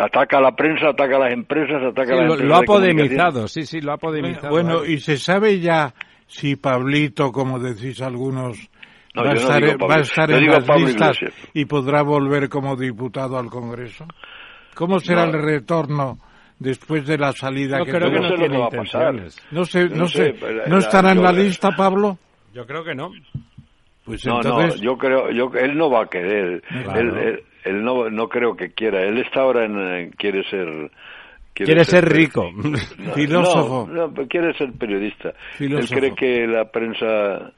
ataca 0.00 0.38
a 0.38 0.40
la 0.40 0.56
prensa, 0.56 0.88
ataca 0.88 1.16
a 1.16 1.20
las 1.20 1.32
empresas, 1.32 1.82
ataca 1.82 2.14
a 2.14 2.16
las 2.16 2.26
lo, 2.26 2.34
empresas. 2.34 2.48
Lo 2.48 2.56
ha 2.56 2.62
podemizado, 2.62 3.48
sí, 3.48 3.66
sí, 3.66 3.80
lo 3.80 3.92
ha 3.92 3.98
podemizado. 3.98 4.50
Bueno, 4.50 4.84
y 4.84 4.98
se 4.98 5.16
sabe 5.16 5.60
ya 5.60 5.92
si 6.26 6.56
Pablito, 6.56 7.30
como 7.30 7.58
decís 7.58 8.00
algunos, 8.00 8.70
va, 9.16 9.30
a 9.30 9.34
estar, 9.34 9.62
va, 9.62 9.96
a 9.96 10.00
estar, 10.00 10.30
en 10.30 10.46
las 10.46 10.68
listas 10.80 11.18
y 11.52 11.64
podrá 11.64 12.02
volver 12.02 12.48
como 12.48 12.76
diputado 12.76 13.38
al 13.38 13.48
Congreso. 13.48 14.06
¿Cómo 14.74 14.98
será 14.98 15.24
el 15.24 15.32
retorno 15.34 16.18
después 16.62 17.06
de 17.06 17.18
la 17.18 17.32
salida 17.32 17.78
que 17.84 17.90
creo 17.90 18.10
que 18.10 18.20
no, 18.20 18.34
tiene 18.34 18.58
intenciones. 18.58 19.42
No 19.50 19.64
sé, 19.64 19.88
no, 19.88 20.06
sé, 20.06 20.34
¿no 20.66 20.78
estará 20.78 21.12
en 21.12 21.22
la 21.22 21.32
lista, 21.32 21.70
Pablo? 21.76 22.18
Yo 22.54 22.66
creo 22.66 22.84
que 22.84 22.94
no. 22.94 23.10
Pues 24.04 24.26
no, 24.26 24.36
entonces... 24.36 24.80
no, 24.80 24.82
yo 24.82 24.98
creo, 24.98 25.30
yo, 25.30 25.50
él 25.58 25.76
no 25.76 25.90
va 25.90 26.04
a 26.04 26.06
querer. 26.06 26.62
Él, 26.94 27.42
él, 27.64 27.84
no, 27.84 28.10
no 28.10 28.28
creo 28.28 28.56
que 28.56 28.72
quiera. 28.72 29.02
Él 29.02 29.18
está 29.18 29.42
ahora 29.42 29.64
en, 29.64 30.10
quiere 30.10 30.42
ser 30.48 30.90
Quiere, 31.54 31.84
ser, 31.84 32.08
rico, 32.08 32.50
filósofo. 33.14 33.86
No, 33.86 34.10
quiere 34.26 34.56
ser 34.56 34.72
periodista. 34.72 35.34
Él 35.58 35.86
cree 35.86 36.14
que 36.14 36.46
la 36.46 36.70
prensa 36.70 37.52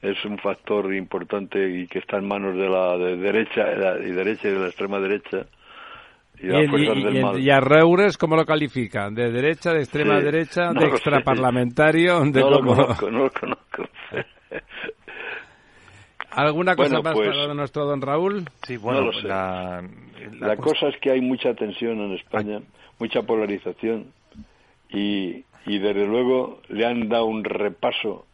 es 0.00 0.24
un 0.24 0.38
factor 0.38 0.94
importante 0.94 1.58
y 1.68 1.86
que 1.88 1.98
está 1.98 2.18
en 2.18 2.28
manos 2.28 2.56
de 2.56 2.68
la 2.68 2.96
derecha 2.96 3.62
y 4.02 4.12
derecha 4.12 4.48
y 4.48 4.52
de 4.52 4.58
la 4.60 4.66
extrema 4.66 5.00
derecha. 5.00 5.46
Y, 6.42 7.50
a 7.50 7.60
Reures 7.60 8.16
cómo 8.16 8.34
lo 8.34 8.46
califica? 8.46 9.10
¿De 9.10 9.30
derecha, 9.30 9.72
de 9.72 9.80
extrema 9.80 10.20
derecha, 10.20 10.72
de 10.72 10.86
extraparlamentario? 10.86 12.20
De 12.20 12.40
no, 12.40 12.50
lo 12.50 12.60
conozco, 12.60 13.10
no 13.10 13.24
lo 13.24 13.30
conozco. 13.30 13.84
¿Alguna 16.30 16.76
cosa 16.76 17.00
más 17.02 17.14
pues, 17.14 17.28
para 17.28 17.54
nuestro 17.54 17.84
don 17.84 18.00
Raúl? 18.00 18.44
Sí, 18.66 18.76
bueno, 18.76 19.10
La, 19.22 19.82
la, 20.38 20.56
cosa 20.56 20.88
es 20.88 20.96
que 20.98 21.10
hay 21.10 21.20
mucha 21.20 21.54
tensión 21.54 22.00
en 22.00 22.12
España, 22.12 22.60
mucha 22.98 23.22
polarización 23.22 24.12
y, 24.90 25.44
y 25.66 25.78
desde 25.78 26.06
luego 26.06 26.60
le 26.68 26.86
han 26.86 27.08
dado 27.08 27.26
un 27.26 27.44
repaso 27.44 28.26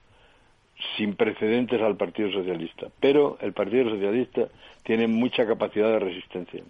sin 0.96 1.14
precedentes 1.14 1.80
al 1.80 1.96
Partido 1.96 2.30
Socialista. 2.30 2.88
Pero 3.00 3.38
el 3.40 3.52
Partido 3.52 3.90
Socialista 3.90 4.48
tiene 4.82 5.06
mucha 5.06 5.46
capacidad 5.46 5.88
de 5.88 5.98
resistencia. 5.98 6.62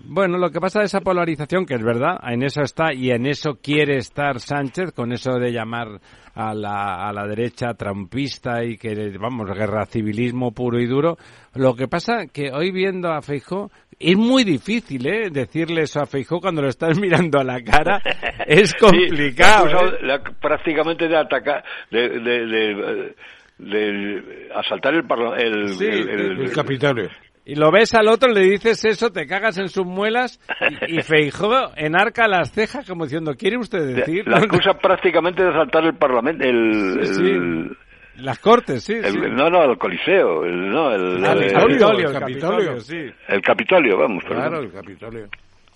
Bueno, 0.00 0.38
lo 0.38 0.50
que 0.50 0.60
pasa 0.60 0.80
de 0.80 0.86
esa 0.86 1.00
polarización, 1.00 1.66
que 1.66 1.74
es 1.74 1.82
verdad, 1.82 2.18
en 2.26 2.42
eso 2.42 2.62
está 2.62 2.92
y 2.92 3.10
en 3.10 3.26
eso 3.26 3.58
quiere 3.62 3.96
estar 3.96 4.40
Sánchez, 4.40 4.92
con 4.92 5.12
eso 5.12 5.38
de 5.38 5.52
llamar 5.52 6.00
a 6.34 6.54
la, 6.54 7.08
a 7.08 7.12
la 7.12 7.26
derecha 7.26 7.74
trumpista 7.74 8.64
y 8.64 8.76
que, 8.76 9.16
vamos, 9.18 9.46
guerra 9.56 9.86
civilismo 9.86 10.52
puro 10.52 10.78
y 10.78 10.86
duro. 10.86 11.16
Lo 11.54 11.74
que 11.74 11.88
pasa 11.88 12.26
que 12.32 12.50
hoy 12.52 12.70
viendo 12.70 13.12
a 13.12 13.22
Feijó, 13.22 13.70
es 13.98 14.16
muy 14.16 14.44
difícil, 14.44 15.06
¿eh? 15.06 15.30
Decirle 15.30 15.82
eso 15.82 16.00
a 16.00 16.06
Feijó 16.06 16.40
cuando 16.40 16.62
lo 16.62 16.68
estás 16.68 16.98
mirando 17.00 17.40
a 17.40 17.44
la 17.44 17.62
cara. 17.62 18.00
Es 18.46 18.74
complicado. 18.74 19.68
¿eh? 19.68 20.18
prácticamente 20.40 21.08
de 21.08 21.16
atacar, 21.16 21.64
de, 21.90 22.08
de, 22.20 23.14
de, 23.58 24.48
asaltar 24.54 24.94
el, 24.94 25.04
el, 25.38 25.82
el, 25.82 26.40
el, 26.40 26.52
Capitolio. 26.52 27.08
Y 27.46 27.56
lo 27.56 27.70
ves 27.70 27.94
al 27.94 28.08
otro, 28.08 28.32
le 28.32 28.40
dices 28.40 28.82
eso, 28.86 29.10
te 29.10 29.26
cagas 29.26 29.58
en 29.58 29.68
sus 29.68 29.84
muelas 29.84 30.40
y, 30.88 31.02
Feijó 31.02 31.76
enarca 31.76 32.26
las 32.26 32.50
cejas 32.52 32.88
como 32.88 33.04
diciendo, 33.04 33.34
¿quiere 33.36 33.58
usted 33.58 33.94
decir? 33.94 34.26
La 34.26 34.38
acusa 34.42 34.72
prácticamente 34.74 35.42
de 35.42 35.50
asaltar 35.50 35.84
el 35.84 35.94
Parlamento, 35.94 36.42
el, 36.42 37.76
Las 38.16 38.38
cortes, 38.38 38.84
sí, 38.84 38.94
No, 38.94 39.50
no, 39.50 39.62
el 39.64 39.76
Coliseo, 39.76 40.44
el, 40.46 40.70
no, 40.70 40.90
el, 40.90 41.22
el, 41.22 41.52
Capitolio, 41.52 42.08
el, 42.08 42.18
Capitolio, 42.18 42.80
sí. 42.80 43.10
El 43.28 43.42
Capitolio, 43.42 43.98
vamos. 43.98 44.24
Claro, 44.24 44.60
el 44.60 44.72
Capitolio. 44.72 45.28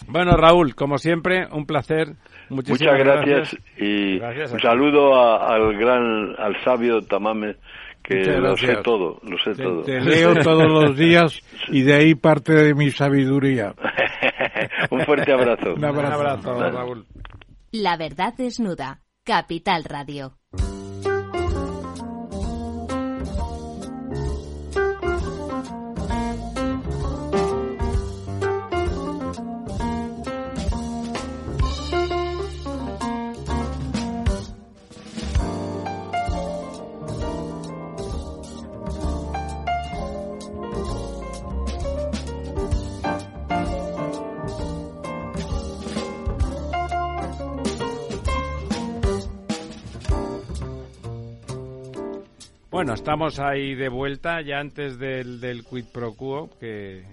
Bueno, 0.07 0.37
Raúl, 0.37 0.75
como 0.75 0.97
siempre, 0.97 1.47
un 1.53 1.67
placer. 1.67 2.09
Muchísimas 2.49 2.95
Muchas 2.95 3.05
gracias, 3.05 3.57
y 3.77 4.19
un 4.19 4.61
saludo 4.61 5.21
al 5.21 5.77
gran, 5.77 6.35
al 6.39 6.59
sabio 6.65 7.03
Tamame 7.03 7.57
que 8.03 8.25
lo 8.39 8.57
sé 8.57 8.77
todo, 8.83 9.21
lo 9.23 9.39
sé 9.39 9.61
todo. 9.61 9.83
Te 9.83 10.01
leo 10.01 10.35
todos 10.37 10.67
los 10.67 10.97
días 10.97 11.41
y 11.69 11.83
de 11.83 11.95
ahí 11.95 12.15
parte 12.15 12.53
de 12.55 12.75
mi 12.75 12.91
sabiduría. 12.91 13.75
Un 14.91 15.01
fuerte 15.03 15.33
abrazo. 15.33 15.75
Un 15.75 15.85
abrazo, 15.85 16.71
Raúl. 16.71 17.07
La 17.73 17.97
verdad 17.97 18.35
desnuda. 18.37 19.01
Capital 19.25 19.85
Radio. 19.85 20.39
Bueno, 52.79 52.95
estamos 52.95 53.41
ahí 53.41 53.75
de 53.75 53.89
vuelta 53.89 54.41
ya 54.41 54.61
antes 54.61 55.01
del, 55.01 55.41
del 55.41 55.65
quid 55.65 55.87
pro 55.87 56.15
quo 56.15 56.49
que 56.61 57.05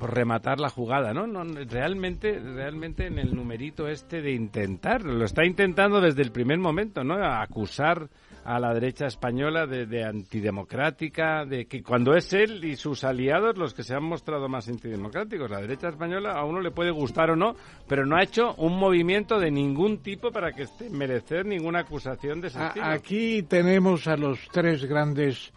por 0.00 0.14
rematar 0.14 0.58
la 0.58 0.70
jugada, 0.70 1.12
¿no? 1.12 1.26
no 1.26 1.44
realmente, 1.44 2.40
realmente 2.40 3.06
en 3.06 3.18
el 3.18 3.34
numerito 3.34 3.86
este 3.86 4.22
de 4.22 4.32
intentar, 4.32 5.02
lo 5.04 5.26
está 5.26 5.44
intentando 5.44 6.00
desde 6.00 6.22
el 6.22 6.32
primer 6.32 6.58
momento, 6.58 7.04
¿no? 7.04 7.22
Acusar 7.22 8.08
a 8.42 8.58
la 8.58 8.72
derecha 8.72 9.06
española 9.06 9.66
de, 9.66 10.02
antidemocrática, 10.02 11.44
de 11.44 11.66
que 11.66 11.82
cuando 11.82 12.14
es 12.14 12.32
él 12.32 12.64
y 12.64 12.76
sus 12.76 13.04
aliados 13.04 13.58
los 13.58 13.74
que 13.74 13.82
se 13.82 13.94
han 13.94 14.02
mostrado 14.02 14.48
más 14.48 14.66
antidemocráticos. 14.68 15.50
La 15.50 15.60
derecha 15.60 15.88
española 15.88 16.32
a 16.32 16.46
uno 16.46 16.62
le 16.62 16.70
puede 16.70 16.90
gustar 16.90 17.30
o 17.30 17.36
no, 17.36 17.54
pero 17.86 18.06
no 18.06 18.16
ha 18.16 18.22
hecho 18.22 18.54
un 18.54 18.78
movimiento 18.78 19.38
de 19.38 19.50
ningún 19.50 19.98
tipo 19.98 20.32
para 20.32 20.52
que 20.52 20.62
esté, 20.62 20.88
merecer 20.88 21.44
ninguna 21.44 21.80
acusación 21.80 22.40
de 22.40 22.48
ese 22.48 22.64
estilo. 22.64 22.86
Aquí 22.86 23.42
tenemos 23.42 24.08
a 24.08 24.16
los 24.16 24.40
tres 24.50 24.86
grandes 24.86 25.52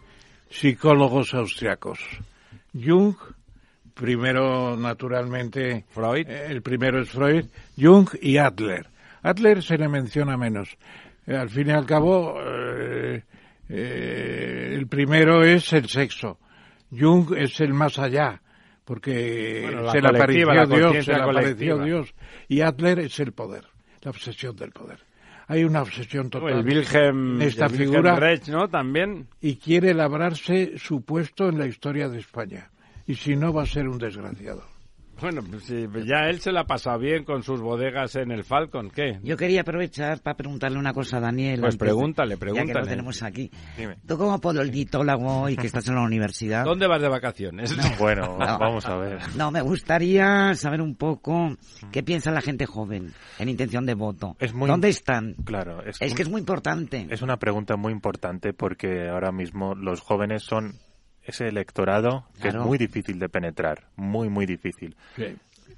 psicólogos 0.50 1.32
austriacos. 1.32 1.98
Jung, 2.74 3.16
primero 3.94 4.76
naturalmente 4.76 5.84
Freud, 5.88 6.28
eh, 6.28 6.46
el 6.48 6.62
primero 6.62 7.00
es 7.00 7.10
Freud, 7.10 7.46
Jung 7.78 8.08
y 8.20 8.36
Adler. 8.36 8.88
Adler 9.22 9.62
se 9.62 9.78
le 9.78 9.88
menciona 9.88 10.36
menos. 10.36 10.76
Eh, 11.26 11.36
al 11.36 11.48
fin 11.48 11.68
y 11.68 11.70
al 11.70 11.86
cabo, 11.86 12.38
eh, 12.42 13.22
el 13.68 14.86
primero 14.88 15.42
es 15.42 15.72
el 15.72 15.88
sexo. 15.88 16.38
Jung 16.90 17.34
es 17.36 17.60
el 17.60 17.72
más 17.72 17.98
allá, 17.98 18.42
porque 18.84 19.70
se 19.90 20.00
le 20.00 20.08
apareció 20.08 20.66
Dios, 20.66 21.04
se 21.04 21.12
le 21.12 21.22
apareció 21.22 21.78
Dios. 21.78 22.14
Y 22.48 22.60
Adler 22.60 22.98
es 22.98 23.18
el 23.20 23.32
poder, 23.32 23.64
la 24.02 24.10
obsesión 24.10 24.54
del 24.56 24.72
poder. 24.72 24.98
Hay 25.46 25.64
una 25.64 25.82
obsesión 25.82 26.30
total. 26.30 26.58
El 26.58 26.64
Wilhelm, 26.64 27.42
esta 27.42 27.68
figura, 27.68 28.18
¿no? 28.48 28.68
También. 28.68 29.28
Y 29.40 29.56
quiere 29.56 29.92
labrarse 29.92 30.78
su 30.78 31.02
puesto 31.02 31.48
en 31.48 31.58
la 31.58 31.66
historia 31.66 32.08
de 32.08 32.18
España. 32.18 32.70
Y 33.06 33.14
si 33.14 33.36
no, 33.36 33.52
va 33.52 33.62
a 33.62 33.66
ser 33.66 33.88
un 33.88 33.98
desgraciado. 33.98 34.74
Bueno, 35.20 35.42
pues 35.48 35.66
ya 36.06 36.28
él 36.28 36.40
se 36.40 36.52
la 36.52 36.64
pasa 36.64 36.96
bien 36.96 37.24
con 37.24 37.42
sus 37.42 37.60
bodegas 37.60 38.16
en 38.16 38.30
el 38.32 38.44
Falcon, 38.44 38.90
¿qué? 38.90 39.20
Yo 39.22 39.36
quería 39.36 39.60
aprovechar 39.60 40.20
para 40.20 40.36
preguntarle 40.36 40.78
una 40.78 40.92
cosa 40.92 41.18
a 41.18 41.20
Daniel. 41.20 41.60
Pues 41.60 41.76
pregúntale, 41.76 42.36
pregúntale. 42.36 42.68
Ya 42.68 42.74
que 42.74 42.80
lo 42.80 42.86
tenemos 42.86 43.22
aquí. 43.22 43.50
Tú 44.06 44.18
como 44.18 44.40
politólogo 44.40 45.48
y 45.48 45.56
que 45.56 45.66
estás 45.66 45.88
en 45.88 45.94
la 45.94 46.02
universidad... 46.02 46.64
¿Dónde 46.64 46.86
vas 46.86 47.00
de 47.00 47.08
vacaciones? 47.08 47.74
bueno, 47.98 48.36
vamos 48.38 48.86
a 48.86 48.96
ver. 48.96 49.18
No, 49.36 49.50
me 49.50 49.62
gustaría 49.62 50.54
saber 50.54 50.80
un 50.80 50.96
poco 50.96 51.56
qué 51.92 52.02
piensa 52.02 52.30
la 52.30 52.40
gente 52.40 52.66
joven 52.66 53.12
en 53.38 53.48
intención 53.48 53.86
de 53.86 53.94
voto. 53.94 54.36
¿Dónde 54.52 54.88
están? 54.88 55.34
Claro. 55.44 55.82
Es, 55.84 55.98
que 56.14 56.22
es 56.22 56.28
muy 56.28 56.40
importante. 56.40 57.06
Es 57.10 57.22
una 57.22 57.36
pregunta 57.36 57.76
muy 57.76 57.92
importante 57.92 58.52
porque 58.52 59.08
ahora 59.08 59.32
mismo 59.32 59.74
los 59.74 60.00
jóvenes 60.00 60.42
son 60.42 60.78
ese 61.24 61.48
electorado 61.48 62.26
que 62.40 62.48
es 62.48 62.54
muy 62.66 62.78
difícil 62.78 63.18
de 63.18 63.28
penetrar, 63.28 63.84
muy, 63.96 64.28
muy 64.28 64.46
difícil. 64.46 64.96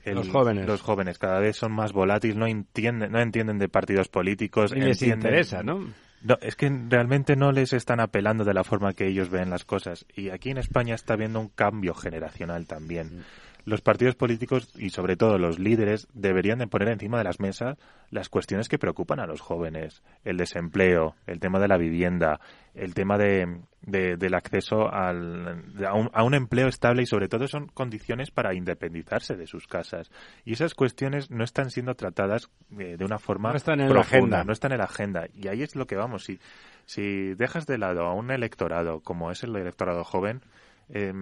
el- 0.05 0.15
Los 0.15 0.29
jóvenes. 0.29 0.67
los 0.67 0.83
jóvenes 0.83 1.19
cada 1.19 1.41
vez 1.41 1.57
son 1.57 1.73
más 1.73 1.93
volátiles, 1.93 2.37
no 2.37 2.47
entienden, 2.47 3.11
no 3.13 3.21
entienden 3.21 3.59
de 3.59 3.69
partidos 3.69 4.09
políticos. 4.09 4.73
Ni 4.73 4.81
les 4.81 5.03
entienden- 5.03 5.19
interesa, 5.31 5.63
¿no? 5.65 5.85
No, 6.23 6.39
es 6.41 6.57
que 6.57 6.69
realmente 6.89 7.37
no 7.37 7.53
les 7.53 7.73
están 7.73 8.01
apelando 8.01 8.45
de 8.45 8.55
la 8.55 8.65
forma 8.65 8.95
que 8.95 9.07
ellos 9.07 9.29
ven 9.31 9.51
las 9.51 9.65
cosas. 9.65 10.07
Y 10.17 10.31
aquí 10.31 10.51
en 10.51 10.59
España 10.59 10.95
está 10.95 11.15
habiendo 11.15 11.39
un 11.41 11.49
cambio 11.49 11.95
generacional 11.95 12.67
también. 12.67 13.25
Los 13.67 13.81
partidos 13.83 14.15
políticos 14.15 14.73
y 14.79 14.91
sobre 14.91 15.17
todo 15.17 15.39
los 15.39 15.59
líderes 15.59 16.07
deberían 16.15 16.61
de 16.61 16.69
poner 16.69 16.87
encima 16.89 17.19
de 17.19 17.25
las 17.25 17.41
mesas 17.41 17.77
las 18.11 18.29
cuestiones 18.29 18.69
que 18.69 18.79
preocupan 18.79 19.19
a 19.19 19.27
los 19.27 19.41
jóvenes. 19.41 20.05
El 20.25 20.37
desempleo, 20.37 21.17
el 21.27 21.41
tema 21.41 21.59
de 21.59 21.67
la 21.67 21.77
vivienda, 21.77 22.39
el 22.75 22.95
tema 22.95 23.19
de, 23.19 23.59
de- 23.83 24.17
del 24.17 24.35
acceso 24.35 24.89
al, 24.89 25.65
a, 25.85 25.95
un, 25.95 26.09
a 26.13 26.23
un 26.23 26.35
empleo 26.35 26.69
estable 26.69 27.03
y 27.03 27.07
sobre 27.07 27.27
todo 27.29 27.49
son 27.49 27.67
condiciones 27.67 28.31
para 28.31 28.55
independizarse 28.55 29.35
de 29.35 29.49
sus 29.49 29.67
casas. 29.67 30.13
Y 30.45 30.53
esas 30.53 30.75
cuestiones 30.75 31.33
no 31.33 31.43
están 31.43 31.71
siendo 31.71 31.97
tratadas 31.97 32.49
eh, 32.79 32.97
de 32.97 33.05
una 33.05 33.19
forma 33.19 33.51
No 33.51 33.57
están 33.57 33.81
en 33.81 33.89
la 33.89 33.95
profunda, 33.95 34.37
agenda. 34.37 34.45
no 34.45 34.53
están 34.53 34.71
en 34.73 34.79
la 34.79 34.85
agenda. 34.85 35.27
Y 35.35 35.49
ahí 35.49 35.63
es 35.65 35.75
lo 35.75 35.89
que 35.89 35.97
vamos. 35.97 36.23
Si, 36.25 36.39
si 36.85 37.35
dejas 37.35 37.67
de 37.67 37.79
lado 37.79 38.05
a 38.07 38.15
un 38.15 38.31
electorado 38.31 39.01
como 39.01 39.33
es 39.33 39.43
el 39.43 39.57
electorado 39.57 40.05
joven, 40.05 40.41
eh, 40.89 41.13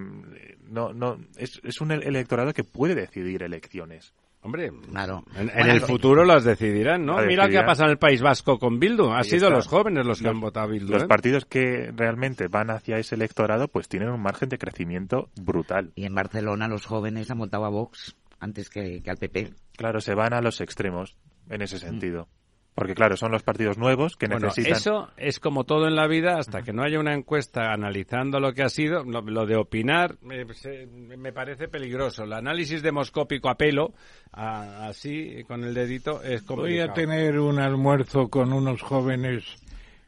no, 0.68 0.92
no, 0.92 1.18
es, 1.36 1.60
es 1.64 1.80
un 1.80 1.90
electorado 1.92 2.52
que 2.52 2.64
puede 2.64 2.94
decidir 2.94 3.42
elecciones. 3.42 4.12
Hombre, 4.42 4.70
Claro. 4.90 5.24
en, 5.36 5.48
en 5.48 5.54
Bueno, 5.56 5.72
el 5.72 5.80
futuro 5.80 6.22
las 6.26 6.44
decidirán, 6.44 7.06
¿no? 7.06 7.18
La 7.18 7.26
Mira 7.26 7.48
qué 7.48 7.56
ha 7.56 7.64
pasado 7.64 7.86
en 7.86 7.92
el 7.92 7.98
País 7.98 8.20
Vasco 8.20 8.58
con 8.58 8.78
Bildu. 8.78 9.08
Ha 9.10 9.20
Ahí 9.20 9.24
sido 9.24 9.46
está. 9.46 9.56
los 9.56 9.66
jóvenes 9.66 10.04
los 10.04 10.18
que 10.18 10.24
Los- 10.24 10.34
han 10.34 10.40
votado 10.40 10.66
a 10.66 10.70
Bildu. 10.70 10.92
Los 10.92 11.04
¿eh? 11.04 11.06
partidos 11.06 11.46
que 11.46 11.90
realmente 11.96 12.48
van 12.48 12.68
hacia 12.70 12.98
ese 12.98 13.14
electorado 13.14 13.68
pues 13.68 13.88
tienen 13.88 14.10
un 14.10 14.20
margen 14.20 14.50
de 14.50 14.58
crecimiento 14.58 15.30
brutal. 15.40 15.92
Y 15.94 16.04
en 16.04 16.14
Barcelona 16.14 16.68
los 16.68 16.84
jóvenes 16.84 17.30
han 17.30 17.38
votado 17.38 17.64
a 17.64 17.70
Vox 17.70 18.16
antes 18.38 18.68
que, 18.68 19.00
que 19.02 19.10
al 19.10 19.16
PP. 19.16 19.54
Claro, 19.78 20.02
se 20.02 20.14
van 20.14 20.34
a 20.34 20.42
los 20.42 20.60
extremos 20.60 21.16
en 21.48 21.62
ese 21.62 21.78
sentido. 21.78 22.28
Porque 22.74 22.94
claro, 22.94 23.16
son 23.16 23.30
los 23.30 23.44
partidos 23.44 23.78
nuevos 23.78 24.16
que 24.16 24.26
Bueno, 24.26 24.46
necesitan... 24.48 24.76
eso 24.76 25.08
es 25.16 25.38
como 25.38 25.62
todo 25.62 25.86
en 25.86 25.94
la 25.94 26.08
vida, 26.08 26.38
hasta 26.38 26.62
que 26.62 26.72
no 26.72 26.82
haya 26.82 26.98
una 26.98 27.14
encuesta 27.14 27.72
analizando 27.72 28.40
lo 28.40 28.52
que 28.52 28.64
ha 28.64 28.68
sido, 28.68 29.04
lo, 29.04 29.20
lo 29.22 29.46
de 29.46 29.54
opinar 29.54 30.16
eh, 30.28 30.44
se- 30.54 30.86
me 30.86 31.32
parece 31.32 31.68
peligroso. 31.68 32.24
El 32.24 32.32
análisis 32.32 32.82
demoscópico 32.82 33.48
a 33.48 33.54
pelo, 33.56 33.94
a- 34.32 34.88
así, 34.88 35.44
con 35.46 35.62
el 35.62 35.72
dedito, 35.72 36.20
es 36.22 36.44
Voy 36.46 36.56
complicado. 36.56 36.90
a 36.90 36.94
tener 36.94 37.38
un 37.38 37.60
almuerzo 37.60 38.28
con 38.28 38.52
unos 38.52 38.82
jóvenes 38.82 39.44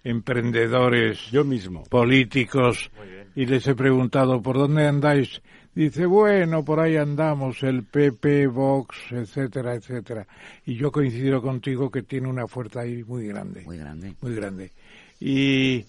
emprendedores, 0.03 1.31
Yo 1.31 1.45
mismo. 1.45 1.85
políticos, 1.85 2.91
y 3.35 3.47
les 3.47 3.67
he 3.67 3.75
preguntado, 3.75 4.41
¿por 4.43 4.57
dónde 4.57 4.87
andáis? 4.87 5.41
Dice, 5.77 6.07
bueno, 6.07 6.65
por 6.65 6.81
ahí 6.81 6.97
andamos, 6.97 7.63
el 7.63 7.85
PP, 7.85 8.47
Vox, 8.47 8.97
etcétera, 9.11 9.75
etcétera. 9.75 10.27
Y 10.65 10.75
yo 10.77 10.91
coincido 10.91 11.43
contigo 11.43 11.91
que 11.91 12.03
tiene 12.03 12.29
una 12.29 12.49
fuerza 12.49 12.81
ahí 12.81 13.05
muy 13.05 13.27
grande. 13.27 13.61
Muy 13.67 13.77
grande. 13.77 14.15
muy 14.23 14.35
grande. 14.35 14.73
Y 15.21 15.85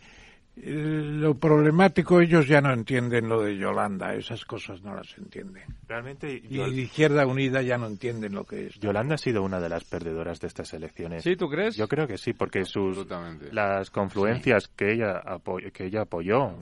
lo 0.63 1.35
problemático, 1.35 2.19
ellos 2.19 2.47
ya 2.47 2.61
no 2.61 2.73
entienden 2.73 3.29
lo 3.29 3.41
de 3.41 3.57
Yolanda, 3.57 4.13
esas 4.15 4.43
cosas 4.45 4.81
no 4.81 4.95
las 4.95 5.17
entienden. 5.17 5.63
Realmente 5.87 6.31
Y 6.33 6.57
Yol- 6.57 6.73
Izquierda 6.73 7.25
Unida 7.27 7.61
ya 7.61 7.77
no 7.77 7.87
entienden 7.87 8.33
lo 8.33 8.43
que 8.45 8.67
es. 8.67 8.79
Yolanda 8.79 9.15
ha 9.15 9.17
sido 9.17 9.43
una 9.43 9.59
de 9.59 9.69
las 9.69 9.83
perdedoras 9.83 10.39
de 10.39 10.47
estas 10.47 10.73
elecciones. 10.73 11.23
¿Sí, 11.23 11.35
tú 11.35 11.47
crees? 11.49 11.75
Yo 11.75 11.87
creo 11.87 12.07
que 12.07 12.17
sí, 12.17 12.33
porque 12.33 12.65
sus 12.65 13.05
las 13.51 13.91
confluencias 13.91 14.67
que 14.67 14.93
ella 14.93 15.21
que 15.73 15.85
ella 15.85 16.01
apoyó 16.01 16.57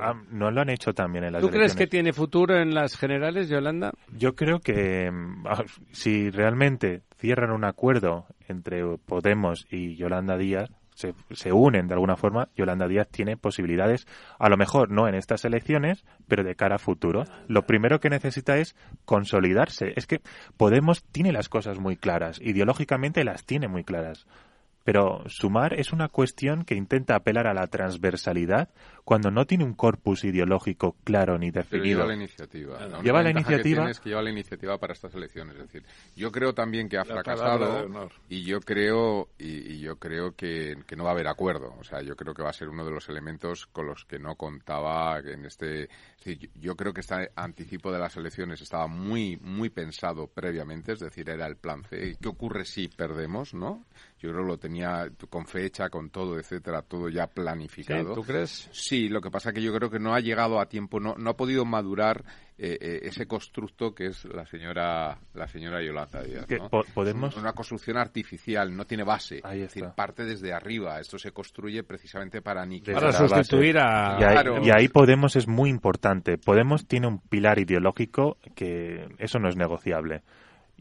ah, 0.00 0.14
no 0.30 0.50
lo 0.50 0.60
han 0.60 0.70
hecho 0.70 0.92
también 0.92 1.24
en 1.24 1.32
las 1.32 1.42
¿Tú 1.42 1.50
crees 1.50 1.74
que 1.74 1.86
tiene 1.86 2.12
futuro 2.12 2.56
en 2.56 2.74
las 2.74 2.96
generales, 2.96 3.48
Yolanda? 3.48 3.92
Yo 4.16 4.34
creo 4.34 4.60
que 4.60 5.10
ah, 5.46 5.64
si 5.92 6.30
realmente 6.30 7.02
cierran 7.18 7.50
un 7.50 7.64
acuerdo 7.64 8.26
entre 8.48 8.82
Podemos 8.98 9.66
y 9.70 9.96
Yolanda 9.96 10.36
Díaz, 10.36 10.70
se, 11.00 11.52
unen 11.52 11.88
de 11.88 11.94
alguna 11.94 12.16
forma, 12.16 12.48
Yolanda 12.56 12.88
Díaz 12.88 13.08
tiene 13.10 13.36
posibilidades, 13.36 14.06
a 14.38 14.48
lo 14.48 14.56
mejor 14.56 14.90
no 14.90 15.08
en 15.08 15.14
estas 15.14 15.44
elecciones, 15.44 16.04
pero 16.28 16.44
de 16.44 16.54
cara 16.54 16.76
a 16.76 16.78
futuro. 16.78 17.24
Lo 17.48 17.66
primero 17.66 18.00
que 18.00 18.10
necesita 18.10 18.56
es 18.58 18.76
consolidarse. 19.04 19.92
Es 19.96 20.06
que 20.06 20.20
Podemos 20.56 21.02
tiene 21.04 21.32
las 21.32 21.48
cosas 21.48 21.78
muy 21.78 21.96
claras, 21.96 22.40
ideológicamente 22.40 23.24
las 23.24 23.44
tiene 23.44 23.68
muy 23.68 23.84
claras. 23.84 24.26
Pero 24.92 25.22
sumar 25.28 25.74
es 25.74 25.92
una 25.92 26.08
cuestión 26.08 26.64
que 26.64 26.74
intenta 26.74 27.14
apelar 27.14 27.46
a 27.46 27.54
la 27.54 27.68
transversalidad 27.68 28.70
cuando 29.04 29.30
no 29.30 29.46
tiene 29.46 29.62
un 29.64 29.74
corpus 29.74 30.24
ideológico 30.24 30.96
claro 31.04 31.38
ni 31.38 31.52
Pero 31.52 31.62
definido. 31.64 31.98
lleva 32.00 32.08
la 32.08 32.14
iniciativa. 32.14 32.78
La 32.80 32.86
única 32.86 33.02
Lleva 33.02 33.18
la 33.22 33.24
que 33.24 33.30
iniciativa. 33.38 33.76
tiene 33.78 33.90
es 33.92 34.00
que 34.00 34.08
lleva 34.08 34.22
la 34.22 34.30
iniciativa 34.30 34.78
para 34.78 34.92
estas 34.92 35.14
elecciones. 35.14 35.54
Es 35.54 35.62
decir, 35.62 35.84
yo 36.16 36.32
creo 36.32 36.54
también 36.54 36.88
que 36.88 36.96
ha 36.96 37.04
La 37.04 37.12
fracasado 37.22 38.08
y 38.28 38.42
yo 38.42 38.60
creo 38.60 39.28
y, 39.38 39.74
y 39.74 39.78
yo 39.80 39.96
creo 40.00 40.34
que, 40.34 40.76
que 40.88 40.96
no 40.96 41.04
va 41.04 41.10
a 41.10 41.12
haber 41.12 41.28
acuerdo. 41.28 41.72
O 41.78 41.84
sea, 41.84 42.02
yo 42.02 42.16
creo 42.16 42.34
que 42.34 42.42
va 42.42 42.50
a 42.50 42.52
ser 42.52 42.68
uno 42.68 42.84
de 42.84 42.90
los 42.90 43.08
elementos 43.08 43.66
con 43.68 43.86
los 43.86 44.04
que 44.04 44.18
no 44.18 44.34
contaba 44.34 45.20
en 45.20 45.44
este. 45.44 45.84
es 45.84 45.88
decir, 46.24 46.38
yo- 46.38 46.48
yo 46.60 46.76
creo 46.76 46.92
que 46.92 47.00
este 47.00 47.30
anticipo 47.36 47.92
de 47.92 47.98
las 48.00 48.16
elecciones 48.16 48.60
estaba 48.60 48.88
muy 48.88 49.36
muy 49.40 49.70
pensado 49.70 50.26
previamente. 50.26 50.92
Es 50.92 51.00
decir, 51.00 51.30
era 51.30 51.46
el 51.46 51.56
plan 51.56 51.84
C. 51.84 52.16
¿Qué 52.20 52.28
ocurre 52.28 52.64
si 52.64 52.88
perdemos? 52.88 53.54
¿No? 53.54 53.84
Yo 54.20 54.30
creo 54.30 54.42
que 54.42 54.48
lo 54.48 54.58
tenía 54.58 55.08
con 55.30 55.46
fecha, 55.46 55.88
con 55.88 56.10
todo, 56.10 56.38
etcétera, 56.38 56.82
todo 56.82 57.08
ya 57.08 57.24
¿Sí? 57.24 57.30
planificado. 57.34 58.14
¿Tú 58.14 58.22
crees? 58.22 58.68
Sí, 58.70 59.08
lo 59.08 59.20
que 59.22 59.30
pasa 59.30 59.52
que 59.52 59.62
yo 59.62 59.72
creo 59.74 59.88
que 59.90 59.98
no 59.98 60.14
ha 60.14 60.20
llegado 60.20 60.60
a 60.60 60.68
tiempo, 60.68 61.00
no, 61.00 61.14
no 61.16 61.30
ha 61.30 61.36
podido 61.36 61.64
madurar 61.64 62.22
eh, 62.58 62.76
eh, 62.78 63.00
ese 63.04 63.26
constructo 63.26 63.94
que 63.94 64.08
es 64.08 64.26
la 64.26 64.44
señora 64.44 65.18
la 65.32 65.48
señora 65.48 65.82
Yolanda 65.82 66.22
Díaz. 66.22 66.44
Que 66.44 66.58
¿no? 66.58 66.68
po- 66.68 66.84
podemos- 66.92 67.34
Una 67.38 67.54
construcción 67.54 67.96
artificial, 67.96 68.76
no 68.76 68.84
tiene 68.84 69.04
base. 69.04 69.40
Ahí 69.42 69.62
Es 69.62 69.68
decir, 69.68 69.84
está. 69.84 69.94
parte 69.96 70.24
desde 70.26 70.52
arriba. 70.52 71.00
Esto 71.00 71.18
se 71.18 71.32
construye 71.32 71.82
precisamente 71.82 72.42
para 72.42 72.60
aniquilar. 72.60 73.00
Para 73.00 73.12
sustituir 73.14 73.78
a... 73.78 74.18
Y 74.20 74.24
ahí, 74.24 74.32
Claro. 74.32 74.62
y 74.62 74.70
ahí 74.70 74.88
Podemos 74.88 75.34
es 75.36 75.48
muy 75.48 75.70
importante. 75.70 76.36
Podemos 76.36 76.86
tiene 76.86 77.06
un 77.06 77.20
pilar 77.20 77.58
ideológico 77.58 78.36
que 78.54 79.08
eso 79.18 79.38
no 79.38 79.48
es 79.48 79.56
negociable. 79.56 80.22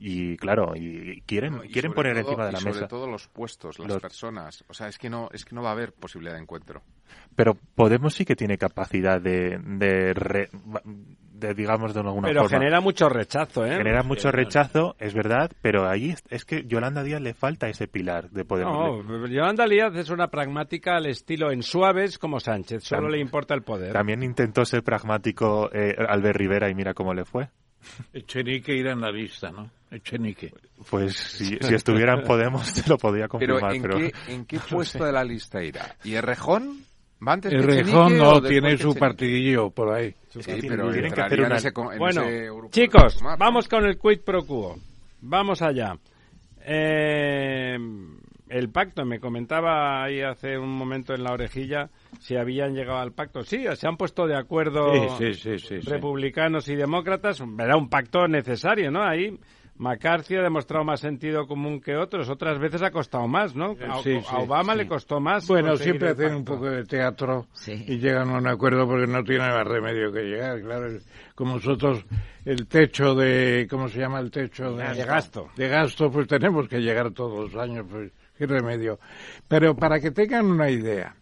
Y 0.01 0.37
claro, 0.37 0.73
y 0.75 1.21
quieren, 1.25 1.57
No, 1.57 1.63
y 1.63 1.69
quieren 1.69 1.91
poner 1.91 2.13
todo- 2.13 2.21
encima 2.29 2.45
de 2.45 2.51
y 2.51 2.53
la 2.53 2.59
sobre 2.59 2.73
mesa. 2.75 2.87
todo 2.87 3.05
los 3.07 3.27
puestos, 3.27 3.77
las 3.79 3.87
Los- 3.89 4.01
personas. 4.01 4.63
O 4.69 4.73
sea, 4.73 4.87
es 4.87 4.97
que 4.97 5.09
no 5.09 5.27
es 5.33 5.43
que 5.43 5.53
no 5.53 5.61
va 5.61 5.69
a 5.69 5.73
haber 5.73 5.91
posibilidad 5.91 6.35
de 6.35 6.41
encuentro. 6.41 6.81
Pero 7.35 7.57
Podemos 7.75 8.13
sí 8.13 8.23
que 8.23 8.35
tiene 8.35 8.57
capacidad 8.57 9.19
de, 9.21 9.57
de, 9.61 10.13
re- 10.13 10.49
de, 11.33 11.53
digamos, 11.53 11.93
de 11.93 11.99
alguna 12.01 12.27
Pero 12.27 12.41
forma. 12.43 12.57
genera 12.59 12.81
mucho 12.81 13.09
rechazo, 13.09 13.65
¿eh? 13.65 13.75
Genera 13.77 14.03
mucho 14.03 14.31
rechazo, 14.31 14.95
es 14.99 15.13
verdad, 15.13 15.51
pero 15.61 15.87
ahí 15.89 16.09
es, 16.11 16.23
es 16.29 16.45
que 16.45 16.63
Yolanda 16.65 17.03
Díaz 17.03 17.21
le 17.21 17.33
falta 17.33 17.67
ese 17.69 17.87
pilar 17.87 18.29
de 18.29 18.45
Podemos. 18.45 19.05
No, 19.05 19.27
Yolanda 19.27 19.65
Díaz 19.65 19.95
es 19.95 20.09
una 20.09 20.27
pragmática 20.27 20.95
al 20.97 21.05
estilo 21.07 21.51
en 21.51 21.61
suaves 21.63 22.17
como 22.19 22.39
Sánchez. 22.39 22.83
Solo 22.83 23.09
le 23.09 23.19
importa 23.19 23.53
el 23.53 23.63
poder. 23.63 23.93
También 23.93 24.23
intentó 24.23 24.63
ser 24.65 24.83
pragmático 24.83 25.69
eh, 25.73 25.95
Albert 26.07 26.37
Rivera 26.37 26.69
y 26.69 26.75
mira 26.75 26.93
cómo 26.93 27.13
le 27.13 27.25
fue. 27.25 27.49
Echenique 28.13 28.73
ir 28.75 28.87
en 28.87 29.01
la 29.01 29.11
lista, 29.11 29.51
¿no? 29.51 29.69
Echenique. 29.91 30.53
Pues 30.89 31.15
si, 31.15 31.57
si 31.61 31.73
estuviera 31.73 32.13
en 32.13 32.23
Podemos 32.23 32.73
te 32.73 32.89
lo 32.89 32.97
podría 32.97 33.27
Pero 33.27 33.59
confirmar. 33.59 33.75
¿en, 33.75 33.81
Pero, 33.81 33.97
qué, 33.97 34.13
¿en 34.33 34.45
qué 34.45 34.59
puesto 34.59 35.03
de 35.05 35.11
la 35.11 35.23
lista 35.23 35.63
irá? 35.63 35.95
¿Y 36.03 36.13
Errejón? 36.13 36.85
¿Va 37.27 37.33
antes 37.33 37.51
El 37.51 37.63
Rejón 37.63 38.17
no, 38.17 38.41
tiene 38.41 38.77
su 38.77 38.95
partidillo 38.95 39.71
por 39.71 39.93
ahí. 39.93 40.15
Sí, 40.29 40.39
tienen- 40.41 40.69
pero 40.69 40.91
tienen 40.91 41.11
que 41.11 41.21
hacer 41.21 41.39
en 41.39 41.45
una- 41.47 41.57
ese 41.57 41.71
Bueno, 41.71 42.21
ese 42.21 42.43
grupo 42.45 42.63
de 42.67 42.69
chicos, 42.71 43.13
Sumar, 43.15 43.37
¿no? 43.37 43.45
vamos 43.45 43.67
con 43.67 43.85
el 43.85 43.97
quid 43.97 44.21
pro 44.21 44.45
quo. 44.45 44.77
Vamos 45.21 45.61
allá. 45.61 45.97
Eh, 46.61 47.77
el 48.49 48.69
pacto, 48.69 49.05
me 49.05 49.19
comentaba 49.19 50.03
ahí 50.03 50.21
hace 50.21 50.57
un 50.57 50.69
momento 50.69 51.13
en 51.13 51.23
la 51.23 51.31
orejilla 51.33 51.89
si 52.19 52.35
habían 52.35 52.73
llegado 52.73 52.99
al 52.99 53.11
pacto. 53.13 53.43
Sí, 53.43 53.65
se 53.75 53.87
han 53.87 53.97
puesto 53.97 54.27
de 54.27 54.35
acuerdo 54.37 54.91
Sí, 55.17 55.33
sí, 55.33 55.33
sí, 55.33 55.59
sí, 55.59 55.81
sí. 55.81 55.89
republicanos 55.89 56.67
y 56.67 56.75
demócratas. 56.75 57.41
Era 57.59 57.77
un 57.77 57.89
pacto 57.89 58.27
necesario, 58.27 58.91
¿no? 58.91 59.03
Ahí 59.03 59.37
McCarthy 59.77 60.35
ha 60.35 60.41
demostrado 60.41 60.83
más 60.83 60.99
sentido 60.99 61.47
común 61.47 61.79
que 61.79 61.95
otros. 61.95 62.29
Otras 62.29 62.59
veces 62.59 62.81
ha 62.81 62.91
costado 62.91 63.27
más, 63.29 63.55
¿no? 63.55 63.77
A, 63.89 64.01
Sí, 64.03 64.15
a 64.17 64.21
sí, 64.21 64.35
Obama 64.37 64.73
sí. 64.73 64.79
le 64.79 64.87
costó 64.87 65.21
más. 65.21 65.47
Bueno, 65.47 65.77
siempre 65.77 66.09
hacen 66.09 66.35
un 66.35 66.43
poco 66.43 66.69
de 66.69 66.83
teatro 66.83 67.45
Sí. 67.53 67.85
y 67.87 67.97
llegan 67.97 68.29
a 68.29 68.37
un 68.39 68.47
acuerdo 68.47 68.85
porque 68.85 69.07
no 69.07 69.23
tienen 69.23 69.47
más 69.47 69.65
remedio 69.65 70.11
que 70.11 70.23
llegar, 70.23 70.59
claro. 70.61 70.87
Como 71.33 71.53
nosotros, 71.53 72.05
el 72.43 72.67
techo 72.67 73.15
de, 73.15 73.67
¿cómo 73.69 73.87
se 73.87 73.99
llama 73.99 74.19
el 74.19 74.29
techo? 74.31 74.73
De, 74.75 74.83
De 74.95 75.05
gasto. 75.05 75.47
De 75.55 75.69
gasto, 75.69 76.11
pues 76.11 76.27
tenemos 76.27 76.67
que 76.67 76.79
llegar 76.79 77.11
todos 77.11 77.53
los 77.53 77.63
años, 77.63 77.85
pues 77.89 78.11
qué 78.39 78.47
remedio. 78.47 78.99
Pero 79.49 79.75
para 79.75 79.99
que 79.99 80.11
tengan 80.11 80.45
una 80.45 80.69
idea, 80.69 81.17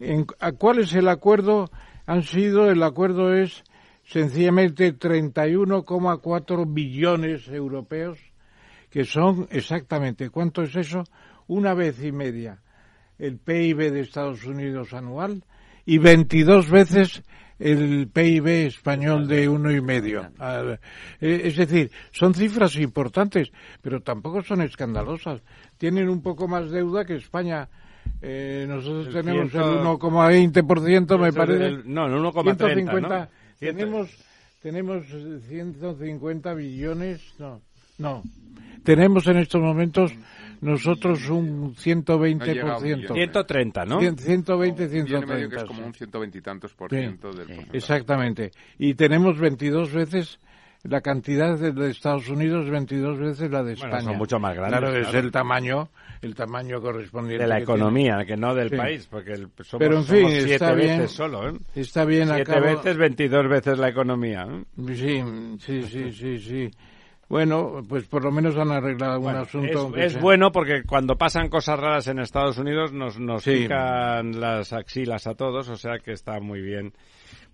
en, 0.00 0.26
¿a 0.40 0.50
cuál 0.52 0.80
es 0.80 0.92
el 0.94 1.08
acuerdo? 1.08 1.70
Han 2.04 2.24
sido, 2.24 2.68
el 2.68 2.82
acuerdo 2.82 3.32
es 3.32 3.62
sencillamente 4.04 4.98
31,4 4.98 6.74
billones 6.74 7.46
europeos, 7.46 8.18
que 8.90 9.04
son 9.04 9.46
exactamente, 9.50 10.30
¿cuánto 10.30 10.62
es 10.62 10.74
eso? 10.74 11.04
Una 11.46 11.74
vez 11.74 12.02
y 12.02 12.10
media 12.10 12.60
el 13.18 13.38
PIB 13.38 13.92
de 13.92 14.00
Estados 14.00 14.44
Unidos 14.44 14.92
anual 14.92 15.44
y 15.84 15.98
22 15.98 16.68
veces 16.68 17.22
el 17.62 18.08
PIB 18.08 18.46
español 18.66 19.28
de 19.28 19.48
uno 19.48 19.70
y 19.70 19.80
medio. 19.80 20.28
Ah, 20.38 20.76
eh, 21.20 21.42
Es 21.44 21.56
decir, 21.56 21.90
son 22.10 22.34
cifras 22.34 22.76
importantes, 22.76 23.50
pero 23.80 24.00
tampoco 24.00 24.42
son 24.42 24.62
escandalosas. 24.62 25.40
Tienen 25.78 26.08
un 26.08 26.22
poco 26.22 26.48
más 26.48 26.70
deuda 26.70 27.04
que 27.04 27.16
España. 27.16 27.68
Eh, 28.20 28.66
nosotros 28.68 29.06
El 29.08 29.12
tenemos 29.12 29.50
ciento- 29.50 29.72
el 29.80 29.86
1,20%, 29.86 31.18
me 31.18 31.32
parece. 31.32 31.58
del- 31.58 31.82
no, 31.94 32.06
el 32.06 32.12
1,30, 32.14 32.66
150, 32.66 33.18
¿no? 33.20 33.28
Tenemos, 33.60 34.08
tenemos 34.60 35.04
eh, 35.12 35.38
150 35.48 36.54
billones, 36.54 37.20
no, 37.38 37.60
no. 37.98 38.22
Tenemos 38.82 39.26
en 39.28 39.36
estos 39.36 39.60
momentos 39.60 40.12
nosotros 40.62 41.28
un 41.28 41.74
120%. 41.74 42.38
No 42.38 42.44
llega 42.46 42.72
a 42.72 42.78
un 42.78 42.82
billón. 42.84 43.14
130, 43.14 43.84
¿no? 43.84 44.00
Cien- 44.00 44.16
120, 44.18 44.84
Un 44.84 44.90
billón 44.90 45.22
y 45.24 45.26
medio 45.26 45.48
que 45.50 45.56
130. 45.56 45.56
es 45.60 45.64
como 45.64 45.80
sí. 45.80 45.84
un 45.86 45.94
ciento 45.94 46.20
veintitantos 46.20 46.74
por 46.74 46.90
Sí. 46.90 46.96
ciento 46.96 47.28
del 47.32 47.46
porcentaje. 47.46 47.76
Exactamente. 47.76 48.50
Y 48.78 48.94
tenemos 48.94 49.38
22 49.38 49.92
veces 49.92 50.38
la 50.84 51.00
cantidad 51.00 51.56
de, 51.56 51.70
de 51.70 51.90
Estados 51.90 52.28
Unidos, 52.28 52.68
22 52.68 53.16
veces 53.18 53.48
la 53.52 53.62
de 53.62 53.74
Bueno, 53.74 53.86
España. 53.86 54.00
son 54.02 54.16
mucho 54.16 54.40
más 54.40 54.56
grandes, 54.56 54.80
Claro, 54.80 54.96
es 54.96 55.06
claro. 55.08 55.18
el 55.26 55.30
tamaño, 55.30 55.88
el 56.22 56.34
tamaño 56.34 56.80
correspondiente. 56.80 57.44
De 57.44 57.48
la 57.48 57.56
que 57.58 57.62
economía, 57.62 58.24
que 58.26 58.36
no 58.36 58.52
del 58.52 58.70
Sí. 58.70 58.76
país, 58.76 59.06
porque 59.08 59.30
el, 59.32 59.48
somos, 59.62 59.78
Pero, 59.78 59.98
en 59.98 60.04
fin, 60.04 60.16
somos 60.22 60.32
siete 60.32 60.54
está 60.54 60.72
bien. 60.74 60.98
veces 60.98 61.10
solo, 61.12 61.48
¿eh? 61.48 61.52
tiene. 61.52 61.60
Está 61.76 62.04
bien, 62.04 62.28
Siete 62.34 62.42
acabo- 62.52 62.64
veces, 62.66 62.96
22 62.96 63.48
veces 63.48 63.78
la 63.78 63.88
economía. 63.90 64.48
¿eh? 64.50 64.64
Sí, 64.88 65.22
sí, 65.60 65.82
sí, 65.84 66.12
sí, 66.12 66.38
sí. 66.40 66.70
Bueno, 67.32 67.80
pues 67.88 68.04
por 68.08 68.22
lo 68.24 68.30
menos 68.30 68.58
han 68.58 68.70
arreglado 68.72 69.14
algún 69.14 69.24
Bueno, 69.32 69.38
asunto. 69.40 69.96
es, 69.96 70.20
bueno 70.20 70.52
porque 70.52 70.82
cuando 70.86 71.16
pasan 71.16 71.48
cosas 71.48 71.80
raras 71.80 72.06
en 72.08 72.18
Estados 72.18 72.58
Unidos 72.58 72.92
nos, 72.92 73.18
nos 73.18 73.42
Sí. 73.42 73.60
pican 73.62 74.38
las 74.38 74.74
axilas 74.74 75.26
a 75.26 75.34
todos, 75.34 75.66
o 75.70 75.76
sea 75.78 75.98
que 75.98 76.12
está 76.12 76.40
muy 76.40 76.60
bien. 76.60 76.92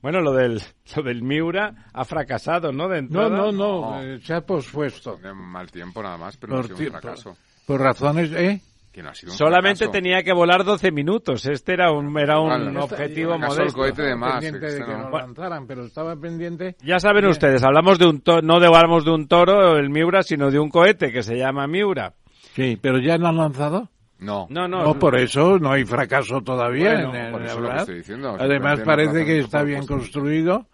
Bueno, 0.03 0.21
lo 0.21 0.33
del, 0.33 0.61
lo 0.97 1.03
del 1.05 1.23
Miura 1.23 1.87
ha 1.93 2.05
fracasado, 2.05 2.73
¿no? 2.73 2.89
De 2.89 3.03
No, 3.03 3.07
entrada. 3.23 3.29
no, 3.29 3.53
no, 3.53 3.81
No. 3.93 4.03
eh, 4.03 4.19
se 4.21 4.35
ha 4.35 4.41
pospuesto. 4.41 5.17
De 5.19 5.33
mal 5.33 5.71
tiempo 5.71 6.03
nada 6.03 6.17
más, 6.17 6.37
pero 6.37 6.55
no 6.57 6.63
Por, 6.63 6.65
ha 6.65 6.67
sido 6.67 6.79
ti- 6.79 6.87
un 6.87 7.01
fracaso. 7.01 7.37
por 7.65 7.81
razones, 7.81 8.33
¿eh? 8.33 8.61
Que 8.99 9.03
no 9.05 9.11
ha 9.11 9.15
sido 9.15 9.31
un 9.31 9.39
Solamente 9.39 9.85
fracaso. 9.85 9.93
tenía 9.93 10.25
que 10.25 10.33
volar 10.33 10.65
12 10.65 10.91
minutos. 10.91 11.47
Este 11.47 11.73
era 11.75 11.93
un, 11.93 12.19
era 12.19 12.41
un 12.41 12.77
objetivo 12.79 13.35
el 13.35 13.41
modesto. 13.43 13.73
cohete 13.79 14.03
de 14.03 14.09
Estaba 14.09 14.27
más, 14.33 14.33
pendiente 14.41 14.67
de 14.67 14.73
este 14.73 14.85
que 14.85 14.93
no. 14.99 15.11
lanzaran, 15.11 15.67
pero 15.69 15.85
estaba 15.85 16.17
pendiente. 16.17 16.75
Ya 16.83 16.99
saben 16.99 17.21
Bien. 17.21 17.31
ustedes, 17.31 17.63
hablamos 17.63 18.01
de 18.01 18.07
un 18.09 18.21
to- 18.23 18.43
no 18.43 18.59
de 18.59 18.67
hablamos 18.67 19.05
de 19.05 19.13
un 19.13 19.29
toro, 19.29 19.77
el 19.77 19.89
Miura, 19.89 20.25
sino 20.25 20.51
de 20.51 20.59
un 20.59 20.69
cohete 20.69 21.13
que 21.13 21.23
se 21.23 21.37
llama 21.37 21.69
Miura. 21.69 22.15
Sí, 22.57 22.77
pero 22.83 22.99
ya 22.99 23.19
no 23.19 23.29
han 23.29 23.37
lanzado. 23.37 23.89
No. 24.19 24.49
No, 24.51 24.67
no, 24.67 24.83
No, 24.83 24.99
por 24.99 25.17
eso 25.17 25.61
no 25.61 25.71
hay 25.71 25.85
fracaso 25.85 26.41
todavía. 26.41 26.95
Bueno, 26.95 27.15
en- 27.15 27.27
en 27.27 27.31
por 27.33 27.43
eso 27.43 27.51
es 27.51 27.55
lo 27.55 27.61
que 27.63 27.67
hablar. 27.69 27.81
estoy 27.83 27.95
diciendo, 27.99 28.37
Además 28.37 28.81
parece 28.81 29.25
que 29.25 29.39
está 29.39 29.63
bien 29.63 29.87
construido. 29.87 30.67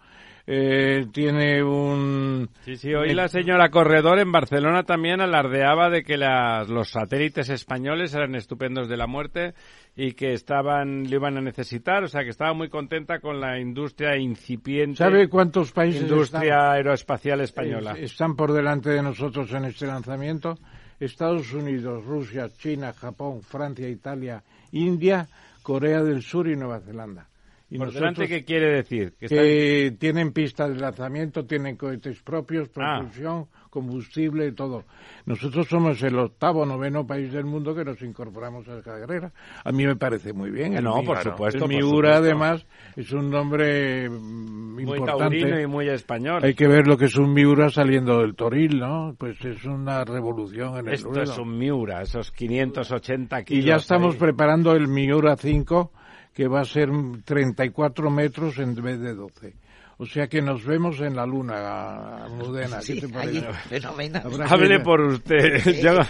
Eh, 0.47 1.07
tiene 1.11 1.63
un... 1.63 2.49
Sí, 2.65 2.77
sí, 2.77 2.93
hoy 2.93 3.13
la 3.15 3.27
señora 3.27 3.69
Corredor 3.69 4.19
en 4.19 4.31
Barcelona 4.31 4.83
también 4.83 5.19
alardeaba 5.19 5.89
de 5.89 6.03
que 6.03 6.17
las- 6.17 6.69
los 6.69 6.89
satélites 6.91 7.49
españoles 7.49 8.13
eran 8.13 8.35
estupendos 8.35 8.87
de 8.87 8.95
la 8.97 9.07
muerte 9.07 9.55
y 9.95 10.11
que 10.13 10.33
estaban, 10.33 11.09
lo 11.09 11.15
iban 11.15 11.37
a 11.37 11.41
necesitar, 11.41 12.03
o 12.03 12.07
sea 12.07 12.23
que 12.23 12.29
estaba 12.29 12.53
muy 12.53 12.69
contenta 12.69 13.19
con 13.19 13.39
la 13.41 13.59
industria 13.59 14.17
incipiente. 14.17 14.97
¿Sabe 14.97 15.29
cuántos 15.29 15.71
países 15.71 16.03
Industria 16.03 16.41
están, 16.55 16.71
aeroespacial 16.73 17.41
española. 17.41 17.95
eh, 17.97 18.03
están 18.03 18.35
por 18.35 18.51
delante 18.53 18.91
de 18.91 19.01
nosotros 19.01 19.51
en 19.53 19.65
este 19.65 19.87
lanzamiento? 19.87 20.59
Estados 20.99 21.51
Unidos, 21.53 22.05
Rusia, 22.05 22.49
China, 22.57 22.93
Japón, 22.93 23.41
Francia, 23.41 23.89
Italia, 23.89 24.43
India, 24.71 25.27
Corea 25.63 26.03
del 26.03 26.21
Sur 26.21 26.47
y 26.47 26.55
Nueva 26.55 26.79
Zelanda. 26.81 27.27
Y 27.69 27.77
por 27.77 27.87
nosotros- 27.87 28.15
delante, 28.15 28.27
¿qué 28.27 28.45
quiere 28.45 28.67
decir? 28.75 29.13
Que 29.19 29.25
están- 29.25 29.39
que 29.43 29.95
tienen 29.99 30.31
pistas 30.33 30.69
de 30.69 30.79
lanzamiento, 30.79 31.45
tienen 31.45 31.75
cohetes 31.77 32.21
propios, 32.21 32.69
Ah. 32.75 32.99
propulsión, 32.99 33.47
combustible, 33.71 34.51
todo. 34.53 34.85
Nosotros 35.25 35.67
somos 35.67 36.01
el 36.03 36.17
octavo, 36.17 36.65
noveno 36.65 37.05
país 37.05 37.33
del 37.33 37.43
mundo 37.45 37.75
que 37.75 37.83
nos 37.83 38.01
incorporamos 38.03 38.67
a 38.69 38.77
esa 38.77 38.97
carrera. 38.99 39.33
A 39.65 39.71
mí 39.71 39.85
me 39.85 39.95
parece 39.95 40.31
muy 40.31 40.51
bien. 40.51 40.75
No, 40.81 41.03
por 41.03 41.17
supuesto, 41.21 41.65
El 41.65 41.69
Miura, 41.69 42.17
además, 42.17 42.65
es 42.95 43.11
un 43.11 43.29
nombre 43.31 44.09
mm, 44.09 44.73
muy 44.85 44.97
importante. 44.99 45.61
y 45.63 45.67
muy 45.67 45.89
español. 45.89 46.41
Hay 46.43 46.53
que 46.53 46.67
ver 46.67 46.87
lo 46.87 46.97
que 46.97 47.05
es 47.05 47.15
un 47.17 47.33
Miura 47.33 47.69
saliendo 47.69 48.19
del 48.19 48.35
Toril, 48.35 48.79
¿no? 48.79 49.15
Pues 49.17 49.43
es 49.43 49.65
una 49.65 50.05
revolución 50.05 50.77
en 50.77 50.87
el 50.87 50.93
Esto 50.93 51.09
ruedo. 51.09 51.23
es 51.23 51.37
un 51.37 51.57
Miura, 51.57 52.01
esos 52.03 52.31
580 52.31 53.41
Y 53.41 53.45
kilos. 53.45 53.65
ya 53.65 53.75
estamos 53.75 54.13
ahí. 54.13 54.19
preparando 54.19 54.73
el 54.73 54.87
Miura 54.87 55.35
5, 55.35 55.91
que 56.35 56.47
va 56.47 56.61
a 56.61 56.65
ser 56.65 56.89
34 57.23 58.11
metros 58.11 58.59
en 58.59 58.75
vez 58.75 58.99
de 58.99 59.15
12. 59.15 59.55
O 59.97 60.05
sea 60.05 60.27
que 60.27 60.41
nos 60.41 60.65
vemos 60.65 60.99
en 60.99 61.15
la 61.15 61.25
luna, 61.25 62.25
Almudena. 62.25 62.79
¿Qué 62.79 62.83
Sí, 62.85 62.99
te 62.99 63.17
allí, 63.17 63.39
parece? 63.39 63.79
fenomenal. 63.79 64.23
Hable 64.49 64.79
por 64.81 64.99
usted. 65.01 65.59
Sí, 65.63 65.81
Yo- 65.81 66.01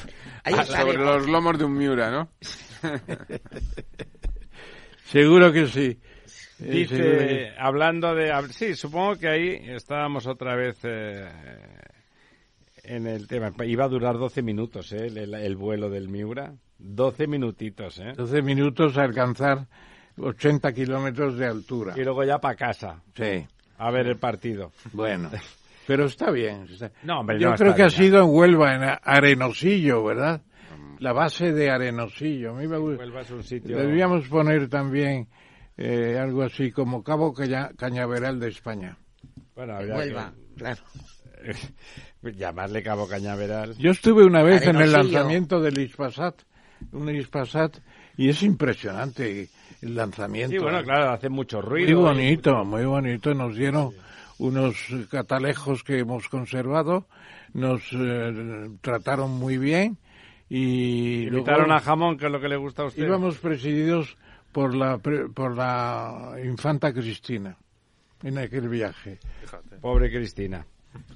ahí 0.44 0.56
Ah, 0.58 0.64
sobre 0.66 0.98
los 0.98 1.28
lomos 1.30 1.58
de 1.60 1.66
un 1.66 1.78
Miura, 1.78 2.10
¿no? 2.10 2.30
Seguro 5.06 5.52
que 5.54 5.68
sí. 5.68 6.00
Eh, 6.60 6.72
Dice, 6.72 6.96
que- 6.98 7.52
hablando 7.60 8.16
de... 8.16 8.32
hab- 8.34 8.50
Sí, 8.50 8.76
supongo 8.76 9.18
que 9.18 9.28
ahí 9.28 9.50
estábamos 9.70 10.26
otra 10.26 10.56
vez 10.56 10.78
eh, 10.84 11.30
en 12.84 13.06
el 13.08 13.28
tema. 13.28 13.52
Iba 13.66 13.86
a 13.86 13.90
durar 13.90 14.18
12 14.18 14.42
minutos, 14.42 14.92
¿eh? 14.94 15.08
El, 15.08 15.34
el 15.34 15.56
vuelo 15.56 15.90
del 15.90 16.10
Miura. 16.10 16.54
12 16.80 17.28
minutitos, 17.28 18.00
¿eh? 18.00 18.14
12 18.16 18.42
minutos 18.42 18.98
a 18.98 19.04
alcanzar 19.04 19.68
80 20.18 20.74
kilómetros 20.74 21.38
de 21.38 21.46
altura. 21.48 21.94
Y 21.98 22.04
luego 22.04 22.24
ya 22.24 22.38
para 22.40 22.56
casa, 22.56 23.02
Sí, 23.16 23.46
a 23.78 23.92
ver 23.92 24.08
el 24.08 24.18
partido. 24.18 24.72
bueno. 24.94 25.30
Pero 25.88 26.06
está 26.06 26.32
bien. 26.32 26.64
está- 26.70 26.92
No, 27.04 27.20
hombre, 27.20 27.40
Yo 27.40 27.52
no 27.52 27.56
creo 27.56 27.70
está 27.72 27.76
que 27.76 27.84
ha 27.84 27.88
bien. 27.90 27.98
sido 28.10 28.24
en 28.24 28.30
Huelva, 28.36 28.74
en 28.74 28.82
Arenosillo, 29.04 30.04
¿verdad? 30.04 30.42
La 30.98 31.14
base 31.14 31.52
de 31.52 31.70
Arenosillo. 31.70 32.52
A 32.52 32.54
mí 32.60 32.68
me 32.68 32.78
gusta. 32.80 33.04
Huelva 33.04 33.22
es 33.22 33.30
un 33.30 33.44
sitio... 33.44 33.78
Deberíamos 33.78 34.28
poner 34.28 34.68
también 34.68 35.28
eh, 35.78 36.18
algo 36.20 36.42
así 36.42 36.72
como 36.72 37.04
Cabo 37.04 37.34
Caña- 37.34 37.70
Cañaveral 37.78 38.40
de 38.40 38.48
España. 38.50 38.98
Bueno, 39.56 39.76
habría 39.76 39.96
Huelva, 39.96 40.34
claro. 40.58 40.82
que 42.24 42.32
llamarle 42.36 42.82
Cabo 42.82 43.08
Cañaveral. 43.08 43.78
Yo 43.78 43.92
estuve 43.92 44.26
una 44.26 44.42
vez 44.42 44.64
en 44.64 44.70
el 44.78 44.84
Arenosillo. 44.96 45.14
lanzamiento 45.14 45.62
del 45.62 45.78
Ispasat, 45.78 46.42
un 46.94 47.14
Ispasat, 47.14 47.78
y 48.18 48.30
es 48.30 48.42
impresionante 48.42 49.50
el 49.86 49.95
lanzamiento. 49.95 50.52
Sí, 50.52 50.57
bueno, 50.57 50.84
claro, 50.84 51.12
hace 51.12 51.30
mucho 51.30 51.62
Muy 51.62 51.70
ruido. 51.86 52.02
bonito, 52.02 52.64
muy 52.66 52.86
bonito. 52.86 53.34
Nos 53.34 53.56
dieron 53.56 53.91
unos 54.38 54.76
catalejos 55.10 55.84
que 55.84 55.99
hemos 55.99 56.28
conservado, 56.30 57.06
nos 57.53 57.82
eh, 57.94 58.70
trataron 58.82 59.32
muy 59.32 59.57
bien 59.57 59.98
y 60.49 61.28
Invitaron 61.28 61.68
luego 61.68 61.74
a 61.74 61.80
jamón, 61.80 62.18
que 62.18 62.26
es 62.26 62.32
lo 62.32 62.40
que 62.41 62.49
le 62.49 62.57
gusta 62.57 62.84
a 62.84 62.86
usted. 62.86 63.03
íbamos 63.06 63.38
presididos 63.38 64.18
por 64.52 64.76
la 64.76 64.98
por 64.98 65.56
la 65.56 66.36
infanta 66.44 66.91
Cristina 66.94 67.57
en 68.24 68.38
aquel 68.38 68.68
viaje. 68.70 69.20
Pobre 69.82 70.10
Cristina. 70.12 70.66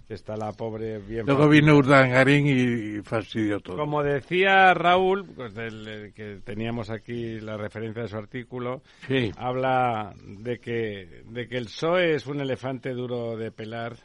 Está 0.07 0.35
la 0.35 0.51
pobre 0.53 0.97
bien. 0.99 1.25
Luego 1.25 1.47
vino 1.47 1.75
Urdangarín 1.77 2.47
y 2.47 3.01
fastidió 3.03 3.59
todo. 3.59 3.77
Como 3.77 4.01
decía 4.03 4.73
Raúl, 4.73 5.25
pues 5.35 5.53
del, 5.53 5.87
eh, 5.87 6.11
que 6.15 6.39
teníamos 6.43 6.89
aquí 6.89 7.39
la 7.39 7.57
referencia 7.57 8.01
de 8.03 8.07
su 8.09 8.17
artículo, 8.17 8.81
Sí. 9.07 9.31
habla 9.37 10.13
de 10.25 10.59
que, 10.59 11.23
de 11.25 11.47
que 11.47 11.57
el 11.57 11.65
PSOE 11.65 12.15
es 12.15 12.25
un 12.27 12.41
elefante 12.41 12.91
duro 12.93 13.37
de 13.37 13.51
pelar. 13.51 13.97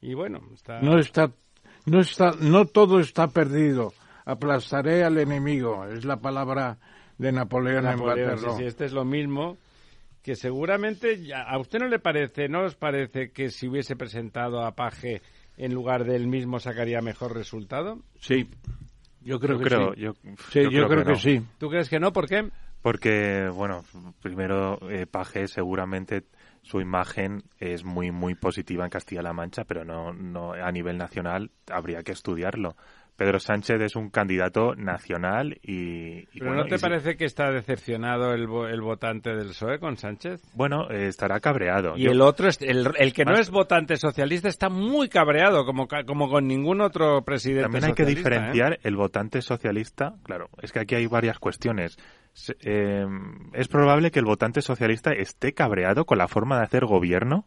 Y 0.00 0.14
bueno, 0.14 0.40
está... 0.54 0.80
No 0.80 0.98
está, 0.98 1.32
no 1.86 2.00
está, 2.00 2.30
no 2.40 2.64
todo 2.66 3.00
está 3.00 3.26
perdido. 3.28 3.92
Aplastaré 4.24 5.02
al 5.04 5.18
enemigo. 5.18 5.84
Es 5.86 6.04
la 6.04 6.16
palabra 6.18 6.78
de 7.18 7.32
Napoleón, 7.32 7.84
Napoleón, 7.84 8.30
en 8.30 8.38
sí, 8.38 8.40
Waterloo. 8.40 8.56
sí, 8.58 8.64
este 8.64 8.84
es 8.84 8.92
lo 8.92 9.04
mismo 9.04 9.58
que 10.22 10.34
seguramente 10.36 11.22
ya- 11.24 11.42
a 11.42 11.58
usted 11.58 11.80
no 11.80 11.88
le 11.88 11.98
parece, 11.98 12.48
no 12.48 12.62
os 12.64 12.74
parece 12.76 13.30
que 13.32 13.50
si 13.50 13.68
hubiese 13.68 13.96
presentado 13.96 14.64
a 14.64 14.72
Paje 14.72 15.20
en 15.56 15.74
lugar 15.74 16.04
del 16.04 16.26
mismo 16.26 16.60
sacaría 16.60 17.00
mejor 17.00 17.34
resultado? 17.34 17.98
Sí, 18.20 18.48
yo 19.20 19.38
creo 19.38 19.56
Yo 19.58 19.64
que 19.64 19.70
creo, 19.70 19.94
sí. 19.94 20.00
yo, 20.00 20.12
Sí, 20.50 20.60
yo, 20.70 20.88
creo, 20.88 21.04
que, 21.04 21.10
no. 21.10 21.16
sí. 21.16 21.42
¿Tú 21.58 21.68
crees 21.68 21.88
que 21.88 22.00
no? 22.00 22.12
¿Por 22.12 22.28
qué? 22.28 22.48
Porque, 22.82 23.48
bueno, 23.54 23.84
primero, 24.20 24.78
eh, 24.90 25.06
Paje 25.06 25.46
seguramente 25.46 26.24
su 26.62 26.80
imagen 26.80 27.42
es 27.58 27.84
muy, 27.84 28.10
muy 28.10 28.34
positiva 28.34 28.84
en 28.84 28.90
Castilla-La 28.90 29.32
Mancha, 29.32 29.64
pero 29.64 29.84
no, 29.84 30.12
no 30.12 30.52
a 30.52 30.70
nivel 30.72 30.98
nacional 30.98 31.50
habría 31.70 32.02
que 32.02 32.12
estudiarlo. 32.12 32.76
Pedro 33.22 33.38
Sánchez 33.38 33.80
es 33.82 33.94
un 33.94 34.10
candidato 34.10 34.74
nacional 34.74 35.56
y... 35.62 36.22
y 36.22 36.26
¿Pero 36.40 36.46
bueno, 36.46 36.62
no 36.64 36.68
te 36.68 36.74
y 36.74 36.78
parece 36.78 37.16
que 37.16 37.24
está 37.24 37.52
decepcionado 37.52 38.32
el, 38.32 38.48
el 38.72 38.80
votante 38.80 39.30
del 39.30 39.48
PSOE 39.50 39.78
con 39.78 39.96
Sánchez? 39.96 40.42
Bueno, 40.54 40.90
eh, 40.90 41.06
estará 41.06 41.38
cabreado. 41.38 41.96
Y 41.96 42.02
Yo- 42.02 42.10
el 42.10 42.20
otro, 42.20 42.48
es, 42.48 42.60
el, 42.60 42.88
el 42.98 43.12
que 43.12 43.24
no 43.24 43.34
es 43.34 43.48
votante 43.50 43.96
socialista, 43.96 44.48
está 44.48 44.68
muy 44.68 45.08
cabreado, 45.08 45.64
como, 45.64 45.86
como 46.04 46.28
con 46.28 46.48
ningún 46.48 46.80
otro 46.80 47.22
presidente 47.22 47.62
También 47.62 47.84
hay 47.84 47.92
que 47.92 48.02
¿eh? 48.02 48.06
diferenciar 48.06 48.80
el 48.82 48.96
votante 48.96 49.40
socialista. 49.40 50.14
Claro, 50.24 50.48
es 50.60 50.72
que 50.72 50.80
aquí 50.80 50.96
hay 50.96 51.06
varias 51.06 51.38
cuestiones. 51.38 51.96
Se- 52.32 52.56
eh, 52.62 53.06
es 53.52 53.68
probable 53.68 54.10
que 54.10 54.18
el 54.18 54.24
votante 54.24 54.62
socialista 54.62 55.12
esté 55.12 55.52
cabreado 55.52 56.06
con 56.06 56.18
la 56.18 56.26
forma 56.26 56.56
de 56.58 56.64
hacer 56.64 56.86
gobierno 56.86 57.46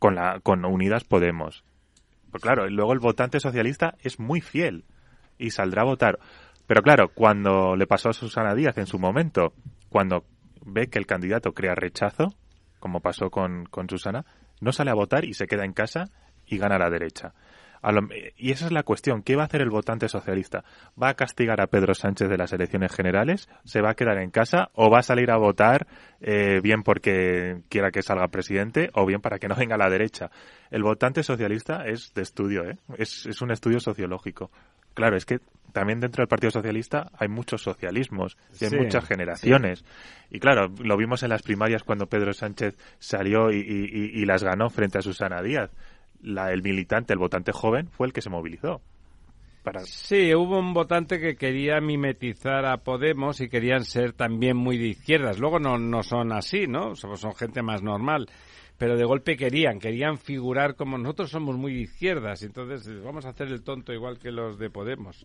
con, 0.00 0.16
la, 0.16 0.40
con 0.42 0.64
Unidas 0.64 1.04
Podemos. 1.04 1.62
Pues 2.32 2.42
claro, 2.42 2.68
luego 2.68 2.92
el 2.92 2.98
votante 2.98 3.38
socialista 3.38 3.94
es 4.02 4.18
muy 4.18 4.40
fiel 4.40 4.84
y 5.38 5.50
saldrá 5.50 5.82
a 5.82 5.86
votar. 5.86 6.18
Pero 6.66 6.82
claro, 6.82 7.08
cuando 7.14 7.76
le 7.76 7.86
pasó 7.86 8.10
a 8.10 8.12
Susana 8.12 8.54
Díaz 8.54 8.76
en 8.78 8.86
su 8.86 8.98
momento, 8.98 9.52
cuando 9.88 10.24
ve 10.64 10.88
que 10.88 10.98
el 10.98 11.06
candidato 11.06 11.52
crea 11.52 11.74
rechazo, 11.74 12.34
como 12.80 13.00
pasó 13.00 13.30
con, 13.30 13.66
con 13.66 13.88
Susana, 13.88 14.24
no 14.60 14.72
sale 14.72 14.90
a 14.90 14.94
votar 14.94 15.24
y 15.24 15.34
se 15.34 15.46
queda 15.46 15.64
en 15.64 15.72
casa 15.72 16.10
y 16.46 16.58
gana 16.58 16.78
la 16.78 16.90
derecha. 16.90 17.34
Y 18.36 18.50
esa 18.50 18.66
es 18.66 18.72
la 18.72 18.82
cuestión. 18.82 19.22
¿Qué 19.22 19.36
va 19.36 19.42
a 19.42 19.46
hacer 19.46 19.60
el 19.60 19.70
votante 19.70 20.08
socialista? 20.08 20.64
¿Va 21.00 21.10
a 21.10 21.14
castigar 21.14 21.60
a 21.60 21.68
Pedro 21.68 21.94
Sánchez 21.94 22.28
de 22.28 22.36
las 22.36 22.52
elecciones 22.52 22.92
generales? 22.92 23.48
¿Se 23.64 23.80
va 23.80 23.90
a 23.90 23.94
quedar 23.94 24.18
en 24.18 24.30
casa? 24.30 24.70
¿O 24.74 24.90
va 24.90 25.00
a 25.00 25.02
salir 25.02 25.30
a 25.30 25.36
votar 25.36 25.86
eh, 26.20 26.60
bien 26.62 26.82
porque 26.82 27.62
quiera 27.68 27.92
que 27.92 28.02
salga 28.02 28.26
presidente 28.28 28.90
o 28.94 29.06
bien 29.06 29.20
para 29.20 29.38
que 29.38 29.46
no 29.46 29.54
venga 29.54 29.76
a 29.76 29.78
la 29.78 29.88
derecha? 29.88 30.30
El 30.70 30.82
votante 30.82 31.22
socialista 31.22 31.84
es 31.86 32.12
de 32.12 32.22
estudio, 32.22 32.64
¿eh? 32.68 32.76
es, 32.98 33.26
es 33.26 33.40
un 33.40 33.52
estudio 33.52 33.78
sociológico. 33.78 34.50
Claro, 34.96 35.16
es 35.16 35.24
que 35.26 35.38
también 35.72 36.00
dentro 36.00 36.22
del 36.22 36.28
Partido 36.28 36.50
Socialista 36.50 37.10
hay 37.18 37.28
muchos 37.28 37.62
socialismos 37.62 38.36
y 38.58 38.64
hay 38.64 38.70
Sí, 38.70 38.76
muchas 38.76 39.04
generaciones. 39.04 39.84
Y 40.30 40.40
claro, 40.40 40.72
lo 40.82 40.96
vimos 40.96 41.22
en 41.22 41.28
las 41.28 41.42
primarias 41.42 41.84
cuando 41.84 42.06
Pedro 42.06 42.32
Sánchez 42.32 42.76
salió 42.98 43.52
y, 43.52 43.56
y- 43.58 43.90
y- 43.92 44.22
y 44.22 44.24
las 44.24 44.42
ganó 44.42 44.70
frente 44.70 44.96
a 44.98 45.02
Susana 45.02 45.42
Díaz. 45.42 45.70
La, 46.22 46.50
el 46.50 46.62
militante, 46.62 47.12
el 47.12 47.18
votante 47.18 47.52
joven, 47.52 47.88
fue 47.88 48.06
el 48.06 48.14
que 48.14 48.22
se 48.22 48.30
movilizó. 48.30 48.80
Para... 49.62 49.80
Sí, 49.80 50.34
hubo 50.34 50.58
un 50.58 50.72
votante 50.72 51.20
que 51.20 51.36
quería 51.36 51.78
mimetizar 51.80 52.64
a 52.64 52.78
Podemos 52.78 53.40
y 53.42 53.48
querían 53.50 53.84
ser 53.84 54.14
también 54.14 54.56
muy 54.56 54.78
de 54.78 54.86
izquierdas. 54.86 55.38
Luego 55.38 55.58
no, 55.58 55.76
no 55.76 56.02
son 56.02 56.32
así, 56.32 56.66
¿no? 56.66 56.94
Son, 56.96 57.16
son 57.18 57.34
gente 57.34 57.60
más 57.62 57.82
normal. 57.82 58.28
Pero 58.78 58.96
de 58.96 59.04
golpe 59.04 59.36
querían, 59.36 59.78
querían 59.78 60.18
figurar 60.18 60.74
como 60.74 60.98
nosotros 60.98 61.30
somos 61.30 61.56
muy 61.56 61.80
izquierdas. 61.80 62.42
Entonces 62.42 62.86
eh, 62.86 63.00
vamos 63.02 63.24
a 63.24 63.30
hacer 63.30 63.48
el 63.48 63.62
tonto 63.62 63.92
igual 63.92 64.18
que 64.18 64.30
los 64.30 64.58
de 64.58 64.70
Podemos. 64.70 65.24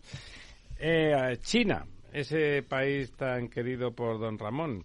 Eh, 0.78 1.36
China, 1.42 1.84
ese 2.12 2.62
país 2.62 3.12
tan 3.12 3.48
querido 3.48 3.92
por 3.92 4.18
don 4.18 4.38
Ramón. 4.38 4.84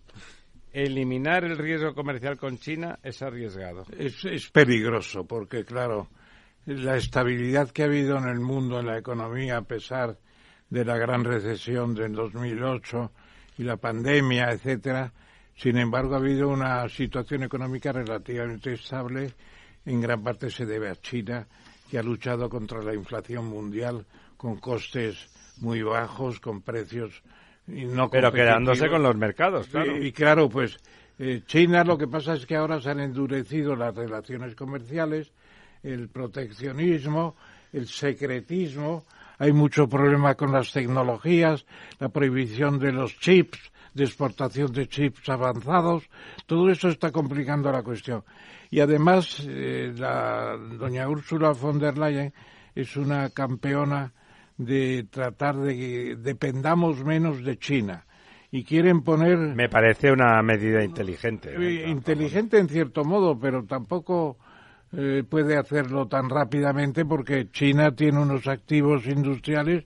Eliminar 0.74 1.44
el 1.44 1.58
riesgo 1.58 1.94
comercial 1.94 2.38
con 2.38 2.58
China 2.58 3.00
es 3.02 3.22
arriesgado. 3.22 3.86
Es, 3.98 4.24
es 4.26 4.50
peligroso 4.50 5.26
porque, 5.26 5.64
claro, 5.64 6.10
la 6.66 6.98
estabilidad 6.98 7.72
que 7.72 7.84
ha 7.84 7.86
habido 7.86 8.18
en 8.18 8.28
el 8.28 8.40
mundo, 8.40 8.80
en 8.80 8.88
la 8.88 8.98
economía, 8.98 9.58
a 9.58 9.62
pesar 9.62 10.18
de 10.70 10.84
la 10.84 10.98
gran 10.98 11.24
recesión 11.24 11.96
del 11.96 12.14
2008 12.14 13.12
y 13.58 13.64
la 13.64 13.78
pandemia, 13.78 14.52
etcétera, 14.52 15.14
sin 15.58 15.78
embargo, 15.78 16.16
ha 16.16 16.20
habido 16.20 16.50
una 16.50 16.88
situación 16.88 17.44
económica 17.44 17.92
relativamente 17.92 18.74
estable. 18.74 19.34
En 19.86 20.00
gran 20.02 20.24
parte 20.24 20.50
se 20.50 20.66
debe 20.66 20.90
a 20.90 20.96
China, 20.96 21.48
que 21.90 21.98
ha 21.98 22.04
luchado 22.04 22.48
contra 22.50 22.82
la 22.82 22.94
inflación 22.94 23.48
mundial 23.48 24.06
con 24.38 24.58
costes 24.58 25.30
muy 25.60 25.82
bajos, 25.82 26.40
con 26.40 26.62
precios 26.62 27.24
y 27.68 27.86
no 27.86 28.10
Pero 28.10 28.32
quedándose 28.32 28.88
con 28.88 29.04
los 29.04 29.16
mercados, 29.18 29.68
claro. 29.68 29.98
Y, 29.98 30.08
y 30.08 30.12
claro, 30.12 30.48
pues 30.48 30.78
eh, 31.20 31.42
China 31.46 31.84
lo 31.84 31.98
que 31.98 32.08
pasa 32.08 32.34
es 32.34 32.46
que 32.46 32.56
ahora 32.56 32.80
se 32.80 32.92
han 32.92 33.00
endurecido 33.00 33.76
las 33.76 33.96
relaciones 33.96 34.56
comerciales, 34.56 35.32
el 35.82 36.10
proteccionismo, 36.10 37.36
el 37.74 37.88
secretismo, 37.88 39.06
hay 39.40 39.52
mucho 39.52 39.88
problema 39.90 40.36
con 40.36 40.52
las 40.52 40.72
tecnologías, 40.72 41.66
la 42.00 42.10
prohibición 42.10 42.80
de 42.80 42.92
los 42.92 43.20
chips, 43.20 43.72
de 43.98 44.06
exportación 44.06 44.72
de 44.72 44.88
chips 44.88 45.28
avanzados, 45.28 46.08
todo 46.46 46.70
eso 46.70 46.88
está 46.88 47.12
complicando 47.12 47.72
la 47.72 47.82
cuestión. 47.82 48.24
Y 48.70 48.80
además, 48.80 49.44
eh, 49.48 49.92
la 49.98 50.56
doña 50.56 51.10
Úrsula 51.10 51.52
von 51.52 51.80
der 51.80 51.98
Leyen 51.98 52.34
es 52.76 52.96
una 52.96 53.30
campeona 53.32 54.14
de 54.58 55.08
tratar 55.10 55.56
de 55.58 55.76
que 55.76 56.16
dependamos 56.16 57.04
menos 57.04 57.44
de 57.44 57.58
China 57.58 58.06
y 58.52 58.64
quieren 58.64 59.02
poner 59.02 59.38
Me 59.38 59.70
parece 59.70 60.12
una 60.12 60.42
medida 60.42 60.84
inteligente. 60.84 61.54
¿no? 61.54 61.62
eh, 61.62 61.90
inteligente 61.90 62.60
en 62.60 62.70
cierto 62.70 63.04
modo, 63.04 63.38
pero 63.40 63.66
tampoco 63.66 64.38
eh, 64.94 65.24
puede 65.28 65.58
hacerlo 65.58 66.08
tan 66.08 66.30
rápidamente 66.30 67.04
porque 67.04 67.50
China 67.52 67.94
tiene 67.96 68.20
unos 68.22 68.48
activos 68.48 69.06
industriales 69.08 69.86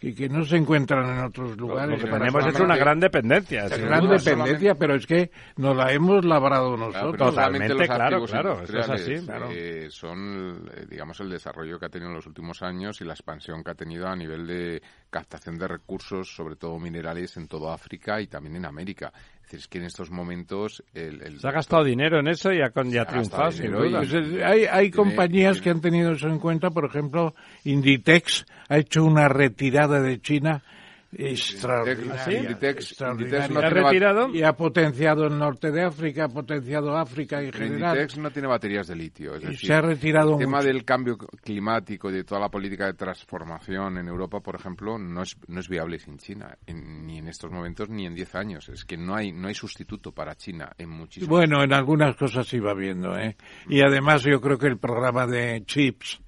que, 0.00 0.14
que 0.14 0.28
no 0.30 0.44
se 0.44 0.56
encuentran 0.56 1.10
en 1.10 1.24
otros 1.24 1.56
lugares. 1.58 2.00
Lo 2.00 2.04
que 2.06 2.10
tenemos 2.10 2.46
es 2.46 2.58
una 2.58 2.76
gran 2.76 2.98
dependencia. 2.98 3.66
una 3.66 3.76
sin 3.76 3.84
gran 3.84 4.00
duda. 4.00 4.16
dependencia, 4.16 4.74
pero 4.74 4.94
es 4.94 5.06
que 5.06 5.30
nos 5.56 5.76
la 5.76 5.92
hemos 5.92 6.24
labrado 6.24 6.74
Claro, 6.74 6.92
nosotros. 6.92 7.30
Totalmente, 7.34 7.74
los 7.74 7.86
claro, 7.86 8.24
claro, 8.24 8.62
eso 8.62 8.78
es 8.78 8.88
así, 8.88 9.26
claro. 9.26 9.48
eh, 9.50 9.88
son, 9.90 10.68
eh, 10.74 10.86
digamos, 10.88 11.20
el 11.20 11.28
desarrollo 11.28 11.78
que 11.78 11.86
ha 11.86 11.88
tenido 11.90 12.08
en 12.08 12.16
los 12.16 12.26
últimos 12.26 12.62
años 12.62 13.00
y 13.00 13.04
la 13.04 13.12
expansión 13.12 13.62
que 13.62 13.72
ha 13.72 13.74
tenido 13.74 14.08
a 14.08 14.16
nivel 14.16 14.46
de 14.46 14.82
captación 15.10 15.58
de 15.58 15.68
recursos, 15.68 16.34
sobre 16.34 16.56
todo 16.56 16.78
minerales, 16.78 17.36
en 17.36 17.46
toda 17.46 17.74
África 17.74 18.20
y 18.22 18.26
también 18.26 18.56
en 18.56 18.64
América. 18.64 19.12
Es 19.50 19.54
decir, 19.54 19.58
es 19.64 19.68
que 19.68 19.78
en 19.78 19.84
estos 19.84 20.10
momentos 20.12 20.80
el, 20.94 21.22
el 21.22 21.40
Se 21.40 21.48
ha 21.48 21.50
gastado 21.50 21.82
dinero 21.82 22.20
en 22.20 22.28
eso 22.28 22.52
y 22.52 22.60
ha, 22.62 22.70
con- 22.70 22.86
y 22.86 22.90
ha 22.90 22.92
Se 22.92 22.98
ha 23.00 23.06
triunfado, 23.06 23.50
sin 23.50 23.64
y- 23.66 23.68
duda. 23.68 23.98
Pues, 23.98 24.12
eh, 24.14 24.44
hay 24.44 24.64
hay 24.66 24.90
Tiene- 24.90 25.08
compañías 25.08 25.54
tiene- 25.54 25.64
que 25.64 25.70
han 25.70 25.80
tenido 25.80 26.12
eso 26.12 26.28
en 26.28 26.38
cuenta, 26.38 26.70
por 26.70 26.84
ejemplo, 26.84 27.34
Inditex 27.64 28.46
ha 28.68 28.78
hecho 28.78 29.02
una 29.04 29.28
retirada 29.28 30.00
de 30.00 30.20
China 30.20 30.62
extraordinaria. 31.12 32.22
¿Ah, 32.24 32.30
Inditex- 32.30 32.70
extraordinaria. 32.70 33.46
Inditex 33.46 33.50
no 33.54 33.58
¿Ha 33.60 33.62
tiene 33.62 33.80
bat- 33.82 33.90
retirado? 33.90 34.28
y 34.34 34.42
ha 34.42 34.52
potenciado 34.52 35.26
el 35.26 35.38
norte 35.38 35.70
de 35.70 35.82
África, 35.84 36.24
ha 36.24 36.28
potenciado 36.28 36.96
África 36.96 37.40
en 37.42 37.52
general. 37.52 37.96
Inditex 37.96 38.18
no 38.18 38.30
tiene 38.30 38.48
baterías 38.48 38.86
de 38.86 38.96
litio. 38.96 39.34
Es 39.36 39.42
Y 39.42 39.46
decir, 39.46 39.66
se 39.68 39.74
ha 39.74 39.80
retirado 39.80 40.32
el 40.34 40.38
tema 40.38 40.62
del 40.62 40.84
cambio 40.84 41.16
climático 41.18 42.10
y 42.10 42.14
de 42.14 42.24
toda 42.24 42.40
la 42.40 42.48
política 42.48 42.86
de 42.86 42.94
transformación 42.94 43.98
en 43.98 44.08
Europa, 44.08 44.40
por 44.40 44.54
ejemplo, 44.54 44.98
no 44.98 45.22
es, 45.22 45.36
no 45.48 45.60
es 45.60 45.68
viable 45.68 45.98
sin 45.98 46.18
China, 46.18 46.56
en- 46.66 47.06
ni 47.06 47.18
en 47.18 47.28
estos 47.28 47.50
momentos 47.50 47.88
ni 47.88 48.06
en 48.06 48.14
10 48.14 48.34
años. 48.34 48.68
Es 48.68 48.84
que 48.84 48.96
no 48.96 49.14
hay, 49.14 49.32
no 49.32 49.48
hay 49.48 49.54
sustituto 49.54 50.12
para 50.12 50.34
China 50.34 50.70
en 50.78 50.90
muchísimos 50.90 51.28
Bueno, 51.28 51.62
en 51.62 51.72
algunas 51.72 52.16
cosas 52.16 52.46
sí 52.46 52.58
va 52.58 52.74
viendo, 52.74 53.16
¿eh? 53.16 53.36
Y 53.68 53.80
además 53.82 54.22
yo 54.22 54.40
creo 54.40 54.58
que 54.58 54.66
el 54.66 54.78
programa 54.78 55.26
de 55.26 55.62
chips 55.64 56.20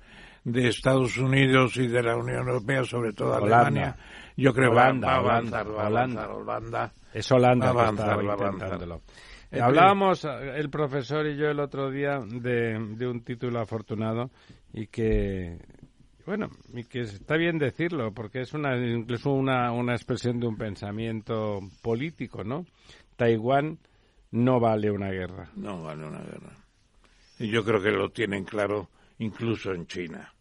de 0.44 0.68
Estados 0.68 1.16
Unidos 1.18 1.76
y 1.76 1.86
de 1.86 2.02
la 2.02 2.16
Unión 2.16 2.48
Europea, 2.48 2.82
sobre 2.84 3.12
todo 3.12 3.34
Holanda. 3.36 3.60
Alemania, 3.60 3.96
yo 4.36 4.52
creo 4.52 4.72
va- 4.74 4.84
Holanda, 4.84 5.08
va, 5.20 5.20
Holanda, 5.38 5.62
va 5.62 5.86
Holanda. 5.86 6.92
Es 7.12 7.30
Holanda 7.32 7.72
que 7.72 8.24
intentándolo. 8.52 8.96
Eh, 8.96 9.58
Eh, 9.58 9.60
hablábamos 9.60 10.24
eh, 10.24 10.28
el 10.56 10.70
profesor 10.70 11.26
y 11.26 11.36
yo 11.36 11.46
el 11.48 11.60
otro 11.60 11.90
día 11.90 12.20
de, 12.20 12.78
de 12.96 13.06
un 13.06 13.22
título 13.22 13.60
afortunado 13.60 14.30
y 14.72 14.86
que 14.86 15.58
bueno 16.24 16.48
y 16.72 16.84
que 16.84 17.00
está 17.00 17.36
bien 17.36 17.58
decirlo 17.58 18.12
porque 18.12 18.40
es 18.40 18.54
una 18.54 18.76
incluso 18.78 19.30
una, 19.30 19.70
una 19.72 19.92
expresión 19.92 20.40
de 20.40 20.46
un 20.46 20.56
pensamiento 20.56 21.58
político 21.82 22.44
no 22.44 22.64
Taiwán 23.16 23.78
no 24.30 24.58
vale 24.58 24.90
una 24.90 25.10
guerra 25.10 25.50
No 25.56 25.82
vale 25.82 26.06
una 26.06 26.20
guerra. 26.20 26.56
Y 27.38 27.48
yo 27.50 27.62
creo 27.64 27.82
que 27.82 27.90
lo 27.90 28.08
tienen 28.10 28.44
claro 28.44 28.88
incluso 29.18 29.72
en 29.72 29.86
China. 29.86 30.31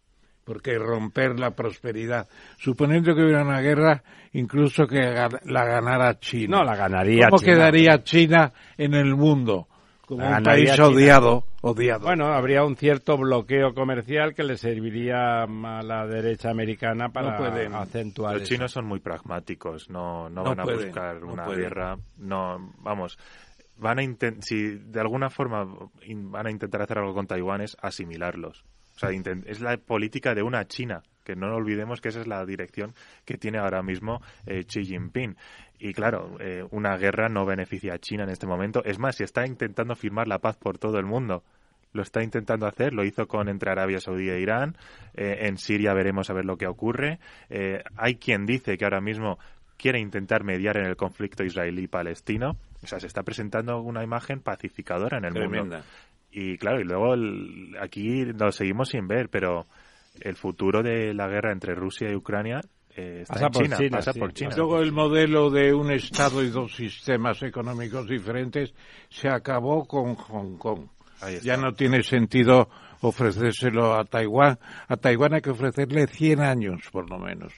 Porque 0.44 0.76
romper 0.78 1.38
la 1.38 1.52
prosperidad, 1.52 2.28
suponiendo 2.58 3.14
que 3.14 3.22
hubiera 3.22 3.42
una 3.42 3.60
guerra, 3.60 4.02
incluso 4.32 4.86
que 4.88 4.98
la 5.44 5.64
ganara 5.64 6.18
China. 6.18 6.58
No, 6.58 6.64
la 6.64 6.74
ganaría 6.76 7.28
¿Cómo 7.28 7.38
China. 7.38 7.52
quedaría 7.54 8.02
China 8.02 8.52
en 8.76 8.94
el 8.94 9.14
mundo? 9.14 9.68
Como 10.04 10.22
La 10.22 10.38
un 10.38 10.42
país 10.42 10.70
China. 10.74 10.88
odiado, 10.88 11.44
odiado. 11.62 12.00
bueno 12.06 12.26
habría 12.34 12.64
un 12.64 12.76
cierto 12.76 13.16
bloqueo 13.16 13.72
comercial 13.72 14.34
que 14.34 14.42
le 14.42 14.56
serviría 14.56 15.44
a 15.44 15.82
la 15.82 16.06
derecha 16.08 16.50
americana 16.50 17.10
para 17.10 17.36
pueden. 17.38 17.74
acentuar 17.74 18.34
Los 18.34 18.42
eso. 18.42 18.54
chinos 18.54 18.72
son 18.72 18.84
muy 18.86 18.98
pragmáticos, 18.98 19.88
no, 19.90 20.28
no, 20.28 20.42
No 20.42 20.56
van 20.56 20.60
a 20.60 20.64
buscar 20.64 21.20
no 21.22 21.32
una 21.32 21.44
pueden. 21.44 21.62
guerra, 21.62 21.96
no, 22.18 22.72
vamos, 22.80 23.16
van 23.78 24.00
a 24.00 24.02
si 24.40 24.76
de 24.76 25.00
alguna 25.00 25.30
forma 25.30 25.64
van 25.64 26.46
a 26.46 26.50
intentar 26.50 26.82
hacer 26.82 26.98
algo 26.98 27.14
con 27.14 27.28
Taiwán 27.28 27.60
es 27.60 27.76
asimilarlos. 27.80 28.64
O 28.96 28.98
sea, 28.98 29.10
es 29.10 29.60
la 29.60 29.76
política 29.76 30.34
de 30.34 30.42
una 30.42 30.66
China, 30.66 31.02
que 31.24 31.36
no 31.36 31.54
olvidemos 31.54 32.00
que 32.00 32.08
esa 32.08 32.20
es 32.20 32.26
la 32.26 32.44
dirección 32.44 32.94
que 33.24 33.38
tiene 33.38 33.58
ahora 33.58 33.82
mismo 33.82 34.20
eh, 34.46 34.64
Xi 34.64 34.84
Jinping. 34.84 35.36
Y 35.78 35.92
claro, 35.92 36.36
eh, 36.40 36.64
una 36.70 36.96
guerra 36.96 37.28
no 37.28 37.44
beneficia 37.44 37.94
a 37.94 37.98
China 37.98 38.24
en 38.24 38.30
este 38.30 38.46
momento. 38.46 38.84
Es 38.84 38.98
más, 38.98 39.16
si 39.16 39.24
está 39.24 39.46
intentando 39.46 39.94
firmar 39.96 40.28
la 40.28 40.38
paz 40.38 40.56
por 40.56 40.78
todo 40.78 40.98
el 40.98 41.06
mundo, 41.06 41.42
lo 41.92 42.02
está 42.02 42.22
intentando 42.22 42.66
hacer, 42.66 42.92
lo 42.92 43.04
hizo 43.04 43.26
con 43.26 43.48
entre 43.48 43.70
Arabia 43.70 44.00
Saudí 44.00 44.30
e 44.30 44.40
Irán, 44.40 44.76
eh, 45.14 45.38
en 45.42 45.58
Siria 45.58 45.92
veremos 45.92 46.30
a 46.30 46.32
ver 46.32 46.44
lo 46.44 46.56
que 46.56 46.66
ocurre. 46.66 47.18
Hay 47.96 48.16
quien 48.16 48.46
dice 48.46 48.78
que 48.78 48.84
ahora 48.84 49.00
mismo 49.00 49.38
quiere 49.76 49.98
intentar 49.98 50.44
mediar 50.44 50.76
en 50.76 50.86
el 50.86 50.96
conflicto 50.96 51.42
israelí-palestino. 51.42 52.56
O 52.82 52.86
sea, 52.86 53.00
se 53.00 53.08
está 53.08 53.24
presentando 53.24 53.80
una 53.80 54.04
imagen 54.04 54.40
pacificadora 54.40 55.18
en 55.18 55.24
el 55.24 55.48
mundo. 55.48 55.80
Y 56.32 56.56
claro, 56.56 56.80
y 56.80 56.84
luego 56.84 57.14
el- 57.14 57.76
aquí 57.80 58.24
lo 58.24 58.50
seguimos 58.52 58.88
sin 58.88 59.06
ver, 59.06 59.28
pero 59.28 59.66
el 60.20 60.34
futuro 60.36 60.82
de 60.82 61.12
la 61.14 61.28
guerra 61.28 61.52
entre 61.52 61.74
Rusia 61.74 62.10
y 62.10 62.14
Ucrania 62.14 62.60
eh, 62.96 63.20
está 63.22 63.34
Pasa 63.34 63.46
en 63.46 63.52
por 63.52 63.62
China, 63.64 63.76
China, 63.78 63.96
pasa 63.98 64.12
sí. 64.12 64.18
por 64.18 64.32
China. 64.34 64.54
Luego 64.56 64.80
el 64.80 64.92
modelo 64.92 65.50
de 65.50 65.72
un 65.72 65.90
Estado 65.92 66.42
y 66.42 66.50
dos 66.50 66.74
sistemas 66.74 67.42
económicos 67.42 68.06
diferentes 68.06 68.74
se 69.08 69.28
acabó 69.28 69.86
con 69.86 70.14
Hong 70.14 70.58
Kong. 70.58 70.86
Ya 71.42 71.56
no 71.56 71.72
tiene 71.72 72.02
sentido 72.02 72.68
ofrecérselo 73.00 73.94
a 73.94 74.04
Taiwán. 74.04 74.58
A 74.88 74.96
Taiwán 74.96 75.34
hay 75.34 75.40
que 75.40 75.50
ofrecerle 75.50 76.06
100 76.08 76.40
años, 76.40 76.82
por 76.90 77.08
lo 77.08 77.18
menos. 77.18 77.52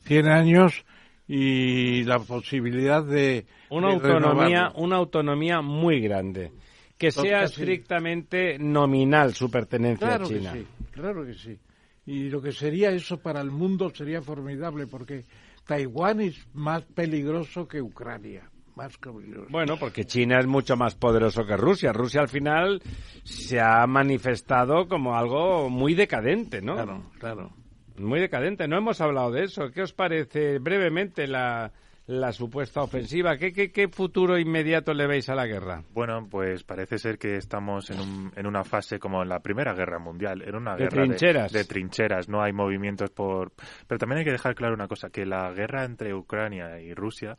100 0.00 0.26
años 0.28 0.84
y 1.28 2.02
la 2.04 2.18
posibilidad 2.18 3.04
de... 3.04 3.46
Una 3.70 3.88
de 3.88 3.94
autonomía, 3.94 4.46
renovarlo. 4.46 4.78
una 4.84 4.96
autonomía 4.96 5.60
muy 5.60 6.00
grande. 6.00 6.52
Que 6.98 7.10
sea 7.10 7.46
sí. 7.46 7.60
estrictamente 7.60 8.58
nominal 8.58 9.34
su 9.34 9.50
pertenencia 9.50 10.08
Claro 10.08 10.24
a 10.24 10.28
que 10.28 10.38
China. 10.38 10.52
sí, 10.52 10.66
claro 10.92 11.26
que 11.26 11.34
sí. 11.34 11.58
Y 12.06 12.30
lo 12.30 12.40
que 12.40 12.52
sería 12.52 12.90
eso 12.90 13.18
para 13.18 13.40
el 13.40 13.50
mundo 13.50 13.90
sería 13.90 14.22
formidable 14.22 14.86
porque 14.86 15.24
Taiwán 15.66 16.20
es 16.20 16.46
más 16.54 16.84
peligroso 16.84 17.66
que 17.66 17.82
Ucrania. 17.82 18.48
Más 18.76 18.96
peligroso. 18.98 19.48
Bueno, 19.50 19.76
porque 19.78 20.04
China 20.04 20.38
es 20.38 20.46
mucho 20.46 20.76
más 20.76 20.94
poderoso 20.94 21.44
que 21.46 21.56
Rusia. 21.56 21.92
Rusia 21.92 22.20
al 22.20 22.28
final 22.28 22.80
se 23.24 23.58
ha 23.58 23.86
manifestado 23.86 24.86
como 24.86 25.16
algo 25.16 25.70
muy 25.70 25.94
decadente, 25.94 26.60
¿no? 26.60 26.74
Claro, 26.74 27.10
claro. 27.18 27.50
Muy 27.98 28.20
decadente. 28.20 28.68
No 28.68 28.76
hemos 28.76 29.00
hablado 29.00 29.30
de 29.32 29.44
eso. 29.44 29.70
¿Qué 29.72 29.80
os 29.82 29.94
parece 29.94 30.58
brevemente 30.58 31.26
la, 31.26 31.72
la 32.06 32.32
supuesta 32.32 32.82
ofensiva? 32.82 33.36
¿Qué, 33.36 33.52
qué, 33.52 33.72
¿Qué 33.72 33.88
futuro 33.88 34.38
inmediato 34.38 34.94
le 34.94 35.06
veis 35.06 35.28
a 35.28 35.34
la 35.34 35.46
guerra? 35.46 35.82
Bueno, 35.92 36.26
pues 36.30 36.62
parece 36.64 36.98
ser 36.98 37.18
que 37.18 37.36
estamos 37.36 37.90
en, 37.90 38.00
un- 38.00 38.32
en 38.36 38.46
una 38.46 38.62
fase 38.64 38.98
como 38.98 39.22
en 39.22 39.28
la 39.28 39.40
Primera 39.40 39.74
Guerra 39.74 39.98
Mundial. 39.98 40.42
Era 40.42 40.56
una 40.58 40.76
De 40.76 40.84
guerra 40.84 41.02
trincheras. 41.04 41.52
De, 41.52 41.64
trincheras, 41.64 42.28
no 42.28 42.42
hay 42.42 42.52
movimientos 42.52 43.10
por... 43.10 43.52
Pero 43.86 43.98
también 43.98 44.18
hay 44.20 44.24
que 44.24 44.32
dejar 44.32 44.54
claro 44.54 44.74
una 44.74 44.88
cosa, 44.88 45.10
que 45.10 45.26
la 45.26 45.50
guerra 45.52 45.84
entre 45.84 46.14
Ucrania 46.14 46.80
y 46.80 46.94
Rusia 46.94 47.36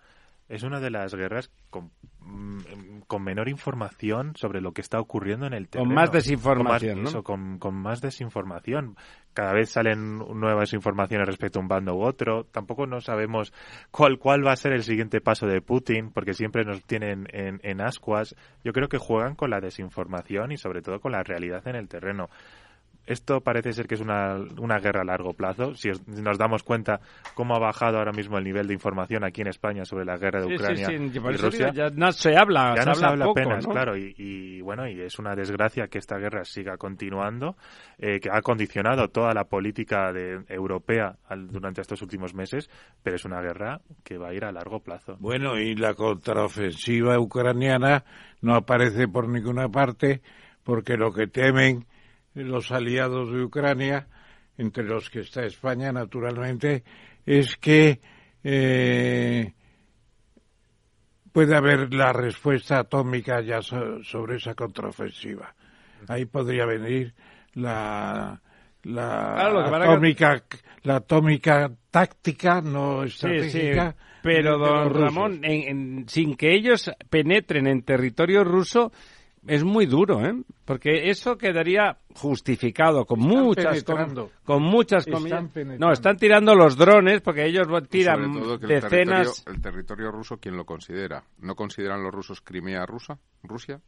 es 0.50 0.64
una 0.64 0.80
de 0.80 0.90
las 0.90 1.14
guerras 1.14 1.52
con, 1.70 1.92
mm, 2.20 3.02
con 3.08 3.24
menor 3.24 3.50
información 3.50 4.34
sobre 4.36 4.62
lo 4.62 4.72
que 4.72 4.82
está 4.82 5.00
ocurriendo 5.00 5.46
en 5.46 5.54
el 5.54 5.68
terreno. 5.68 5.94
más 5.94 6.12
desinformación, 6.12 6.96
Con 6.96 7.04
¿no? 7.04 7.10
eso, 7.10 7.24
con, 7.24 7.60
con 7.60 7.76
más 7.76 8.02
desinformación. 8.02 8.96
Cada 9.34 9.54
vez 9.54 9.70
salen 9.70 10.18
nuevas 10.18 10.74
informaciones 10.74 11.28
respecto 11.28 11.60
a 11.60 11.62
un 11.62 11.68
bando 11.68 11.96
u 11.96 12.02
otro. 12.02 12.46
Tampoco 12.46 12.88
no 12.88 13.02
sabemos 13.02 13.54
cuál, 13.92 14.18
cuál 14.18 14.46
va 14.46 14.54
a 14.54 14.56
ser 14.56 14.74
el 14.74 14.84
siguiente 14.84 15.22
paso 15.22 15.46
de 15.48 15.62
Putin, 15.62 16.12
porque 16.12 16.34
siempre 16.34 16.64
nos 16.64 16.84
tienen 16.86 17.28
en, 17.32 17.60
en 17.64 17.82
ascuas. 17.82 18.36
Yo 18.64 18.74
creo 18.74 18.88
que 18.88 18.98
juegan 18.98 19.36
con 19.36 19.50
la 19.50 19.60
desinformación 19.60 20.52
y 20.54 20.58
sobre 20.58 20.82
todo 20.82 21.00
con 21.00 21.12
la 21.12 21.24
realidad 21.24 21.68
en 21.68 21.76
el 21.76 21.88
terreno. 21.88 22.30
Esto 23.08 23.42
parece 23.42 23.72
ser 23.74 23.88
que 23.88 23.96
es 23.96 24.02
una, 24.02 24.36
una 24.60 24.80
guerra 24.80 25.02
a 25.02 25.06
largo 25.06 25.34
plazo. 25.34 25.74
Si 25.76 25.90
os- 25.90 26.06
nos 26.08 26.38
damos 26.38 26.62
cuenta 26.64 27.00
cómo 27.34 27.56
ha 27.56 27.60
bajado 27.60 27.98
ahora 27.98 28.12
mismo 28.12 28.38
el 28.38 28.44
nivel 28.44 28.68
de 28.68 28.74
información 28.74 29.24
aquí 29.24 29.42
en 29.42 29.48
España 29.48 29.86
sobre 29.86 30.06
la 30.06 30.18
guerra 30.18 30.42
de 30.42 30.48
Sí, 30.48 30.52
sí, 30.52 30.56
Ucrania 30.56 30.88
sí, 30.88 30.94
y 30.94 31.34
eso 31.34 31.46
Rusia, 31.46 31.72
ya 31.74 31.90
no 31.90 32.12
se 32.12 32.36
habla, 32.38 32.74
ya 32.76 32.82
se 32.84 32.90
no 32.90 32.96
se 32.96 33.06
habla 33.06 33.10
habla 33.10 33.26
poco, 33.26 33.40
apenas, 33.40 33.66
¿no? 33.66 33.72
claro, 33.72 33.98
y, 33.98 34.14
y, 34.18 34.62
bueno, 34.62 34.88
y 34.88 35.00
es 35.02 35.18
una 35.20 35.36
desgracia 35.36 35.88
que 35.88 35.98
esta 36.00 36.18
guerra 36.18 36.44
siga 36.44 36.76
continuando, 36.78 37.56
eh, 37.98 38.20
que 38.20 38.30
ha 38.32 38.42
condicionado 38.42 39.08
toda 39.08 39.34
la 39.34 39.46
política 39.46 40.12
de- 40.12 40.44
europea 40.50 41.16
al- 41.30 41.48
durante 41.48 41.80
estos 41.82 42.02
últimos 42.02 42.34
meses, 42.34 42.70
pero 43.02 43.16
es 43.16 43.24
una 43.26 43.42
guerra 43.42 43.80
que 44.04 44.18
va 44.18 44.30
a 44.30 44.34
ir 44.34 44.44
a 44.44 44.52
largo 44.52 44.82
plazo. 44.82 45.16
Bueno, 45.20 45.58
y 45.58 45.76
la 45.76 45.94
contraofensiva 45.94 47.18
ucraniana 47.20 48.04
no 48.42 48.56
aparece 48.56 49.08
por 49.08 49.28
ninguna 49.30 49.70
parte 49.70 50.22
porque 50.64 50.98
lo 50.98 51.14
que 51.14 51.28
temen 51.28 51.86
los 52.44 52.72
aliados 52.72 53.32
de 53.32 53.44
Ucrania, 53.44 54.08
entre 54.58 54.84
los 54.84 55.10
que 55.10 55.20
está 55.22 55.44
España, 55.46 55.92
naturalmente, 55.92 56.84
es 57.26 57.56
que 57.58 58.00
eh, 58.44 59.54
puede 61.32 61.56
haber 61.56 61.94
la 61.94 62.14
respuesta 62.14 62.80
atómica 62.80 63.42
ya 63.42 63.62
so- 63.62 64.04
sobre 64.04 64.38
esa 64.38 64.56
contraofensiva. 64.56 65.54
Ahí 66.08 66.26
podría 66.26 66.66
venir 66.66 67.14
la 67.54 68.42
la 68.84 69.34
Claro, 69.36 69.60
atómica 69.76 70.44
la 70.84 70.96
atómica 70.98 71.70
táctica 71.92 72.62
no 72.62 73.04
Sí, 73.04 73.10
sí, 73.10 73.28
estratégica 73.28 73.96
pero 74.22 74.58
don. 74.58 74.94
Ramón, 74.94 75.40
en- 75.44 75.68
en- 76.00 76.10
sin 76.10 76.36
que 76.36 76.54
ellos 76.54 76.90
penetren 77.10 77.68
en 77.68 77.82
territorio 77.84 78.44
ruso, 78.44 78.92
es 79.48 79.64
muy 79.64 79.86
duro, 79.86 80.26
¿eh? 80.26 80.34
Porque 80.66 81.10
eso 81.10 81.38
quedaría 81.38 81.98
justificado 82.14 83.06
con 83.06 83.20
muchas 83.20 83.84
con 84.44 84.62
muchas 84.64 85.08
Están 85.08 85.48
comillas. 85.48 85.80
No, 85.80 85.92
están 85.92 86.18
tirando 86.18 86.54
los 86.56 86.78
drones 86.78 87.22
porque 87.22 87.46
ellos 87.46 87.68
Sobre 87.68 87.88
tiran 87.88 88.34
todo 88.34 88.60
que 88.60 88.66
el 88.66 88.82
decenas. 88.82 89.44
territorio, 89.44 89.56
el 89.56 89.62
territorio 89.62 90.12
ruso, 90.12 90.38
¿quién 90.38 90.58
lo 90.58 90.66
considera? 90.66 91.24
¿No 91.40 91.56
consideran 91.56 92.04
los 92.04 92.14
rusos 92.14 92.42
Crimea 92.42 92.86
rusa, 92.86 93.18
Rusia? 93.44 93.80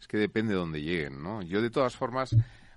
Es 0.00 0.08
que 0.08 0.18
depende 0.18 0.52
de 0.52 0.58
dónde 0.58 0.82
lleguen, 0.82 1.22
¿no? 1.22 1.42
Yo, 1.42 1.62
de 1.62 1.70
todas 1.70 1.96
formas, 1.96 2.36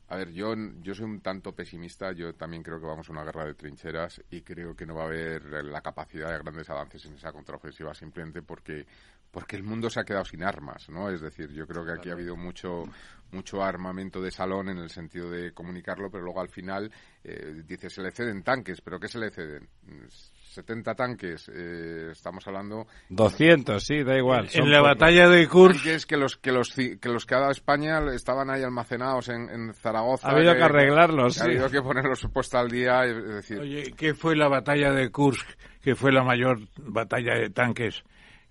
a 0.10 0.16
ver, 0.16 0.32
yo, 0.32 0.54
yo 0.82 0.96
soy 0.96 1.06
un 1.06 1.20
tanto 1.20 1.52
pesimista. 1.54 2.14
Yo 2.14 2.34
también 2.34 2.64
creo 2.64 2.80
que 2.80 2.86
vamos 2.86 3.10
a 3.10 3.12
una 3.12 3.26
guerra 3.26 3.46
de 3.46 3.56
trincheras 3.56 4.22
y 4.32 4.42
creo 4.42 4.76
que 4.76 4.86
no 4.86 4.96
va 4.96 5.04
a 5.04 5.08
haber 5.08 5.44
la 5.66 5.82
capacidad 5.82 6.32
de 6.32 6.38
grandes 6.38 6.70
avances 6.70 7.06
en 7.06 7.16
esa 7.16 7.34
contraofensiva 7.34 7.94
simplemente 7.94 8.42
porque 8.42 8.86
porque 9.32 9.56
el 9.56 9.64
mundo 9.64 9.90
se 9.90 10.00
ha 10.00 10.04
quedado 10.04 10.26
sin 10.26 10.44
armas, 10.44 10.90
¿no? 10.90 11.10
Es 11.10 11.22
decir, 11.22 11.52
yo 11.52 11.68
creo 11.68 11.86
que 11.86 11.92
aquí 11.92 12.10
ha 12.10 12.14
habido 12.14 12.36
mucho 12.36 12.86
mucho 13.32 13.62
armamento 13.62 14.22
de 14.22 14.32
salón 14.32 14.70
en 14.70 14.78
el 14.78 14.90
sentido 14.90 15.30
de 15.30 15.52
comunicarlo, 15.52 16.10
pero 16.10 16.24
luego 16.24 16.42
al 16.42 16.50
final 16.50 16.92
eh, 17.24 17.62
dice 17.66 17.90
se 17.90 18.02
le 18.02 18.12
ceden 18.12 18.44
tanques, 18.44 18.82
pero 18.82 19.00
¿qué 19.00 19.08
se 19.08 19.20
le 19.20 19.30
ceden? 19.30 19.68
70 20.08 20.96
tanques, 20.96 21.52
eh, 21.54 22.10
estamos 22.12 22.48
hablando 22.48 22.88
200, 23.10 23.84
sí, 23.84 24.04
da 24.04 24.18
igual. 24.18 24.50
En 24.54 24.72
la 24.72 24.82
batalla 24.82 25.28
de 25.28 25.48
Kursk 25.48 25.84
tanques 25.84 26.06
que 26.06 26.18
los 26.18 26.38
que 26.38 26.52
los 26.52 26.74
que 26.74 27.10
los 27.10 27.26
que 27.26 27.36
ha 27.36 27.40
dado 27.40 27.52
España 27.52 28.00
estaban 28.14 28.50
ahí 28.50 28.64
almacenados 28.64 29.30
en, 29.30 29.50
en 29.50 29.74
Zaragoza. 29.74 30.30
Ha 30.30 30.32
habido 30.32 30.56
que 30.56 30.64
arreglarlos, 30.64 31.36
que 31.36 31.42
Ha 31.42 31.44
sí. 31.44 31.50
habido 31.52 31.70
que 31.70 31.82
ponerlos 31.82 32.28
puesta 32.34 32.60
al 32.60 32.70
día, 32.70 33.04
es 33.06 33.28
decir, 33.28 33.60
Oye, 33.60 33.94
¿qué 33.96 34.14
fue 34.14 34.36
la 34.36 34.48
batalla 34.48 34.92
de 34.92 35.12
Kursk, 35.12 35.48
que 35.82 35.96
fue 35.96 36.12
la 36.12 36.24
mayor 36.24 36.60
batalla 36.78 37.36
de 37.36 37.50
tanques 37.50 38.04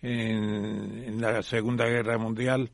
en, 0.06 1.04
en 1.06 1.20
la 1.20 1.42
Segunda 1.42 1.86
Guerra 1.86 2.18
Mundial? 2.18 2.70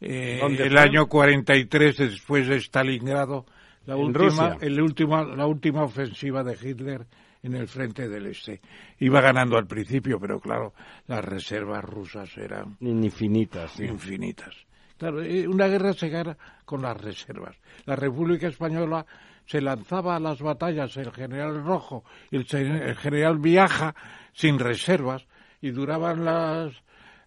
Eh, 0.00 0.38
¿Dónde 0.40 0.64
el 0.66 0.72
fue? 0.72 0.80
año 0.80 1.06
43, 1.06 1.96
después 1.96 2.46
de 2.48 2.56
Stalingrado, 2.60 3.46
la 3.86 3.94
En 3.94 4.00
última, 4.00 4.56
el 4.60 4.80
última, 4.80 5.24
la 5.24 5.46
última 5.46 5.84
ofensiva 5.84 6.44
de 6.44 6.56
Hitler 6.60 7.06
en 7.42 7.54
el 7.54 7.68
frente 7.68 8.08
del 8.08 8.26
Este. 8.26 8.60
Iba 8.98 9.20
ganando 9.20 9.56
al 9.56 9.66
principio, 9.66 10.18
pero 10.20 10.40
claro, 10.40 10.74
las 11.06 11.24
reservas 11.24 11.84
rusas 11.84 12.36
eran 12.36 12.76
Infinitas, 12.80 13.72
sí. 13.72 13.84
infinitas. 13.84 14.54
Claro, 14.98 15.22
eh, 15.22 15.46
una 15.46 15.68
guerra 15.68 15.92
se 15.92 16.08
gana 16.08 16.36
con 16.64 16.82
las 16.82 17.00
reservas. 17.00 17.56
La 17.84 17.96
República 17.96 18.48
Española 18.48 19.06
se 19.46 19.60
lanzaba 19.60 20.16
a 20.16 20.20
las 20.20 20.40
batallas 20.40 20.96
el 20.96 21.12
general 21.12 21.62
Rojo 21.64 22.04
y 22.30 22.36
el 22.36 22.96
general 22.96 23.38
Viaja 23.38 23.94
sin 24.32 24.58
reservas 24.58 25.26
y 25.60 25.70
duraban 25.70 26.24
las 26.24 26.72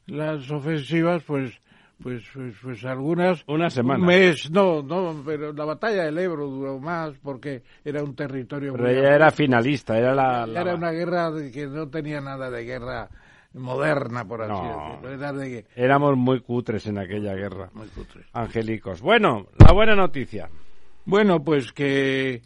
las 0.07 0.49
ofensivas 0.51 1.23
pues 1.23 1.53
pues 2.01 2.23
pues, 2.33 2.55
pues 2.61 2.85
algunas 2.85 3.43
Una 3.47 3.69
semana. 3.69 3.99
un 3.99 4.05
mes 4.07 4.49
no 4.51 4.81
no 4.81 5.21
pero 5.25 5.51
la 5.53 5.65
batalla 5.65 6.05
del 6.05 6.17
Ebro 6.17 6.47
duró 6.47 6.79
más 6.79 7.13
porque 7.21 7.61
era 7.83 8.01
un 8.03 8.15
territorio 8.15 8.73
Pero 8.73 8.87
ella 8.89 9.15
era 9.15 9.31
finalista, 9.31 9.97
era 9.97 10.15
la... 10.15 10.47
la- 10.47 10.61
era 10.61 10.75
una 10.75 10.91
guerra 10.91 11.29
de 11.31 11.51
que 11.51 11.67
no 11.67 11.89
tenía 11.89 12.21
nada 12.21 12.49
de 12.49 12.63
guerra 12.63 13.09
moderna 13.53 14.25
por 14.25 14.41
así 14.43 14.51
No. 14.53 14.87
decirlo 15.01 15.11
era 15.11 15.33
de 15.33 15.65
Éramos 15.75 16.15
muy 16.17 16.39
cutres 16.41 16.85
en 16.87 16.97
aquella 16.99 17.33
guerra. 17.33 17.69
muy 17.73 17.87
cutre. 17.87 18.21
Angélicos. 18.33 19.01
Bueno, 19.01 19.47
la 19.57 19.73
buena 19.73 19.95
noticia. 19.95 20.49
Bueno, 21.05 21.43
pues 21.43 21.73
que 21.73 22.41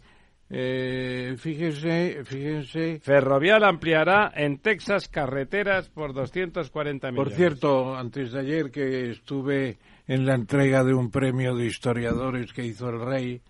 eh, 0.56 1.34
fíjense, 1.36 2.22
fíjense. 2.24 3.00
Ferrovial 3.00 3.64
ampliará 3.64 4.30
en 4.36 4.58
Texas 4.58 5.08
carreteras 5.08 5.88
por 5.88 6.12
240 6.14 7.10
millones. 7.10 7.28
Por 7.28 7.36
cierto, 7.36 7.96
antes 7.96 8.30
de 8.30 8.38
ayer 8.38 8.70
que 8.70 9.10
estuve 9.10 9.78
en 10.06 10.24
la 10.24 10.34
entrega 10.34 10.84
de 10.84 10.94
un 10.94 11.10
premio 11.10 11.56
de 11.56 11.66
historiadores 11.66 12.52
que 12.52 12.64
hizo 12.64 12.88
el 12.88 13.00
rey, 13.00 13.42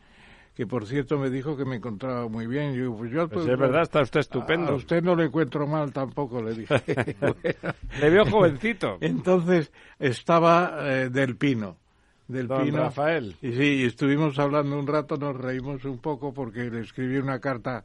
que 0.54 0.66
por 0.66 0.86
cierto 0.86 1.18
me 1.18 1.28
dijo 1.28 1.58
que 1.58 1.66
me 1.66 1.76
encontraba 1.76 2.26
muy 2.26 2.46
bien. 2.46 2.72
Yo, 2.72 2.96
pues 2.96 3.12
yo, 3.12 3.28
Pues 3.28 3.48
es 3.48 3.58
verdad, 3.58 3.82
está 3.82 4.00
usted 4.00 4.20
estupendo. 4.20 4.72
A 4.72 4.76
usted 4.76 5.02
no 5.02 5.14
le 5.14 5.24
encuentro 5.24 5.66
mal 5.66 5.92
tampoco, 5.92 6.40
le 6.40 6.54
dije. 6.54 6.74
Le 8.00 8.10
veo 8.10 8.24
jovencito. 8.24 8.96
Entonces 9.02 9.70
estaba 9.98 10.78
eh, 10.80 11.10
Del 11.10 11.36
Pino. 11.36 11.76
Del 12.28 12.46
Don 12.48 12.64
Pino. 12.64 12.78
Rafael. 12.78 13.36
Y 13.42 13.52
sí, 13.52 13.84
estuvimos 13.84 14.38
hablando 14.38 14.78
un 14.78 14.86
rato, 14.86 15.16
nos 15.16 15.36
reímos 15.36 15.84
un 15.84 15.98
poco 15.98 16.32
porque 16.32 16.70
le 16.70 16.80
escribí 16.80 17.18
una 17.18 17.38
carta 17.38 17.84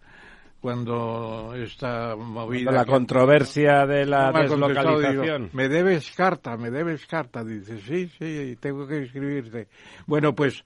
cuando 0.62 1.54
esta 1.56 2.16
movida... 2.16 2.72
La 2.72 2.86
que- 2.86 2.92
controversia 2.92 3.86
de 3.86 4.06
la 4.06 4.32
me 4.32 4.42
deslocalización. 4.42 5.42
digo, 5.44 5.50
me 5.54 5.70
debes 5.70 6.12
carta, 6.12 6.58
me 6.58 6.70
debes 6.70 7.06
carta. 7.06 7.44
Dice, 7.44 7.80
sí, 7.80 8.08
sí, 8.20 8.58
tengo 8.60 8.86
que 8.88 9.04
escribirte. 9.04 9.68
Bueno, 10.06 10.36
pues 10.36 10.64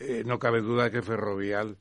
eh, 0.00 0.22
no 0.24 0.38
cabe 0.38 0.60
duda 0.60 0.90
que 0.90 1.02
Ferrovial 1.02 1.76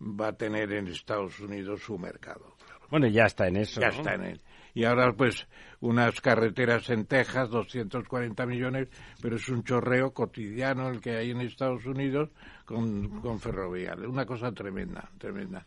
va 0.00 0.28
a 0.28 0.32
tener 0.32 0.72
en 0.72 0.88
Estados 0.88 1.40
Unidos 1.40 1.80
su 1.82 1.98
mercado. 1.98 2.54
Bueno, 2.90 3.06
ya 3.08 3.24
está 3.24 3.48
en 3.48 3.56
eso. 3.56 3.80
Ya 3.80 3.88
¿no? 3.88 3.94
está 3.94 4.14
en 4.14 4.22
él. 4.24 4.40
Y 4.74 4.84
ahora, 4.84 5.12
pues, 5.12 5.46
unas 5.80 6.20
carreteras 6.20 6.90
en 6.90 7.06
Texas, 7.06 7.48
240 7.48 8.44
millones, 8.46 8.88
pero 9.22 9.36
es 9.36 9.48
un 9.48 9.62
chorreo 9.62 10.12
cotidiano 10.12 10.88
el 10.88 11.00
que 11.00 11.16
hay 11.16 11.30
en 11.30 11.40
Estados 11.40 11.86
Unidos 11.86 12.30
con, 12.64 13.20
con 13.20 13.38
Ferrovial. 13.38 14.04
Una 14.06 14.26
cosa 14.26 14.50
tremenda, 14.52 15.08
tremenda. 15.18 15.66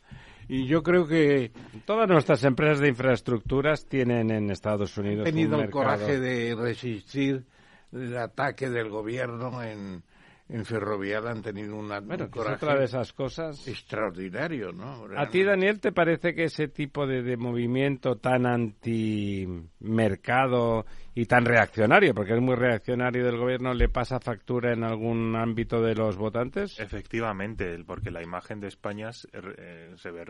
Y 0.50 0.66
yo 0.66 0.82
creo 0.84 1.08
que 1.08 1.52
Todas 1.86 2.08
nuestras 2.10 2.44
empresas 2.44 2.80
de 2.80 2.90
infraestructuras 2.90 3.86
tienen 3.86 4.32
en 4.32 4.50
Estados 4.50 4.98
han 4.98 5.06
Unidos 5.06 5.26
tenido 5.26 5.56
un 5.56 5.62
el 5.64 5.68
mercado. 5.68 5.84
coraje 5.84 6.20
de 6.20 6.56
resistir 6.56 7.46
el 7.92 8.18
ataque 8.18 8.70
del 8.70 8.90
gobierno 8.90 9.62
en, 9.64 10.04
en 10.50 10.66
Ferrovial. 10.66 11.28
Han 11.28 11.42
tenido 11.42 11.76
una, 11.76 12.00
Bueno, 12.00 12.26
un 12.26 12.32
que 12.32 12.40
es 12.40 12.46
coraje 12.46 12.66
otra 12.66 12.80
de 12.80 12.86
esas 12.86 13.14
cosas. 13.14 13.68
extraordinario, 13.68 14.72
¿no? 14.72 15.06
¿A 15.18 15.28
ti, 15.28 15.44
Daniel, 15.44 15.80
te 15.80 15.92
parece 15.92 16.34
que 16.34 16.46
ese 16.46 16.68
tipo 16.68 17.06
de, 17.06 17.22
de 17.22 17.38
movimiento 17.38 18.16
tan 18.16 18.46
antimercado 18.46 20.86
y 21.14 21.26
tan 21.26 21.46
reaccionario, 21.46 22.14
porque 22.14 22.36
es 22.36 22.42
muy 22.42 22.56
reaccionario 22.56 23.26
del 23.26 23.38
gobierno, 23.38 23.74
le 23.74 23.90
pasa 23.90 24.20
factura 24.20 24.74
en 24.74 24.84
algún 24.84 25.36
ámbito 25.36 25.82
de 25.82 25.96
los 25.96 26.18
votantes? 26.18 26.80
Efectivamente, 26.80 27.78
porque 27.86 28.12
la 28.12 28.22
imagen 28.22 28.60
de 28.60 28.68
España 28.68 29.12
se, 29.12 29.28
eh, 29.34 29.94
se 29.98 30.12
ve 30.12 30.26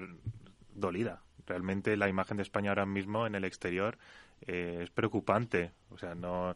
dolida. 0.74 1.22
Realmente 1.46 1.96
la 1.96 2.10
imagen 2.10 2.38
de 2.38 2.44
España 2.44 2.72
ahora 2.72 2.86
mismo 2.86 3.26
en 3.26 3.36
el 3.36 3.46
exterior 3.46 3.98
eh, 4.46 4.80
es 4.82 4.90
preocupante. 4.90 5.72
O 5.92 5.98
sea, 5.98 6.14
no 6.14 6.56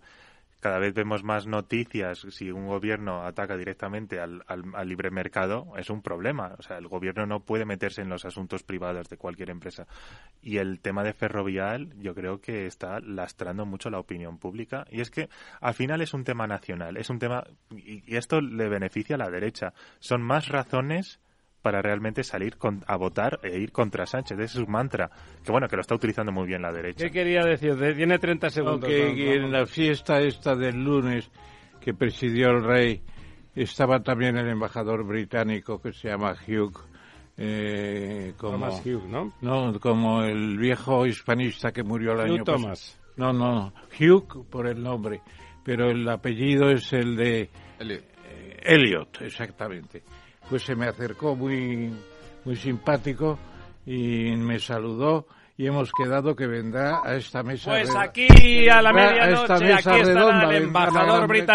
cada 0.61 0.79
vez 0.79 0.93
vemos 0.93 1.23
más 1.23 1.47
noticias. 1.47 2.25
Si 2.29 2.51
un 2.51 2.67
gobierno 2.67 3.25
ataca 3.25 3.57
directamente 3.57 4.21
al, 4.21 4.43
al- 4.47 4.87
libre 4.87 5.11
mercado, 5.11 5.73
es 5.77 5.89
un 5.89 6.01
problema. 6.01 6.55
O 6.57 6.61
sea, 6.61 6.77
el 6.77 6.87
gobierno 6.87 7.25
no 7.25 7.41
puede 7.41 7.65
meterse 7.65 8.01
en 8.01 8.09
los 8.09 8.23
asuntos 8.23 8.63
privados 8.63 9.09
de 9.09 9.17
cualquier 9.17 9.49
empresa. 9.49 9.87
Y 10.41 10.57
el 10.57 10.79
tema 10.79 11.03
de 11.03 11.13
ferrovial, 11.13 11.93
yo 11.99 12.15
creo 12.15 12.39
que 12.39 12.67
está 12.67 12.99
lastrando 13.01 13.65
mucho 13.65 13.89
la 13.89 13.99
opinión 13.99 14.37
pública. 14.37 14.85
Y 14.89 15.01
es 15.01 15.11
que 15.11 15.27
al 15.59 15.73
final 15.73 16.01
es 16.01 16.13
un 16.13 16.23
tema 16.23 16.47
nacional, 16.47 16.95
es 16.95 17.09
un 17.09 17.19
tema 17.19 17.43
y 17.75 18.15
esto 18.15 18.39
le 18.39 18.69
beneficia 18.69 19.15
a 19.15 19.19
la 19.19 19.29
derecha. 19.29 19.73
Son 19.99 20.21
más 20.21 20.47
razones 20.47 21.19
para 21.61 21.81
realmente 21.81 22.23
salir 22.23 22.57
con- 22.57 22.83
a 22.87 22.95
votar 22.97 23.39
e 23.43 23.59
ir 23.59 23.71
contra 23.71 24.05
Sánchez. 24.05 24.37
Ese 24.39 24.43
es 24.59 24.65
su 24.65 24.67
mantra. 24.67 25.09
Que 25.43 25.51
bueno, 25.51 25.67
que 25.67 25.75
lo 25.75 25.81
está 25.81 25.95
utilizando 25.95 26.31
muy 26.31 26.47
bien 26.47 26.61
la 26.61 26.71
derecha. 26.71 27.05
¿Qué 27.05 27.11
quería 27.11 27.43
decir? 27.43 27.75
De- 27.75 27.93
Tiene 27.93 28.17
30 28.19 28.49
segundos. 28.49 28.89
que 28.89 29.05
don 29.07 29.17
en 29.45 29.51
la 29.51 29.65
fiesta 29.65 30.19
esta 30.21 30.55
del 30.55 30.83
lunes 30.83 31.29
que 31.79 31.93
presidió 31.93 32.49
el 32.51 32.63
rey 32.63 33.01
estaba 33.55 34.01
también 34.01 34.37
el 34.37 34.47
embajador 34.49 35.05
británico 35.05 35.81
que 35.81 35.93
se 35.93 36.07
llama 36.09 36.33
Hugh. 36.47 36.77
eh, 37.37 38.33
como, 38.37 38.53
Thomas 38.53 38.85
Hughes, 38.85 39.05
¿no? 39.05 39.33
No, 39.41 39.79
como 39.79 40.21
el 40.23 40.57
viejo 40.57 41.05
hispanista 41.07 41.71
que 41.71 41.81
murió 41.81 42.11
el 42.11 42.19
Hugh 42.19 42.23
año 42.35 42.43
pasado. 42.45 42.61
Thomas. 42.63 42.99
No, 43.17 43.33
no, 43.33 43.73
Hugh 43.99 44.47
por 44.49 44.67
el 44.67 44.81
nombre, 44.83 45.21
pero 45.63 45.89
el 45.89 46.07
apellido 46.07 46.69
es 46.69 46.91
el 46.93 47.15
de 47.15 47.49
Elliot. 47.79 48.03
eh, 48.29 48.57
Elliot, 48.63 49.21
exactamente. 49.21 50.03
Pues 50.51 50.63
se 50.63 50.75
me 50.75 50.85
acercó 50.85 51.33
muy, 51.33 51.93
muy 52.43 52.57
simpático 52.57 53.39
y 53.85 54.35
me 54.35 54.59
saludó 54.59 55.25
y 55.57 55.65
hemos 55.65 55.89
quedado 55.93 56.35
que 56.35 56.45
vendrá 56.45 56.99
a 57.05 57.15
esta 57.15 57.41
mesa. 57.41 57.71
Pues 57.71 57.95
aquí 57.95 58.67
a 58.67 58.81
la 58.81 58.91
Vendrá 58.91 59.23
a 59.23 59.29
esta 59.29 59.53
medianoche, 59.53 59.65
mesa 59.65 59.91
aquí 59.91 60.01
estará 60.01 60.49
el 60.49 60.63
embajador 60.63 61.27
británico. 61.27 61.47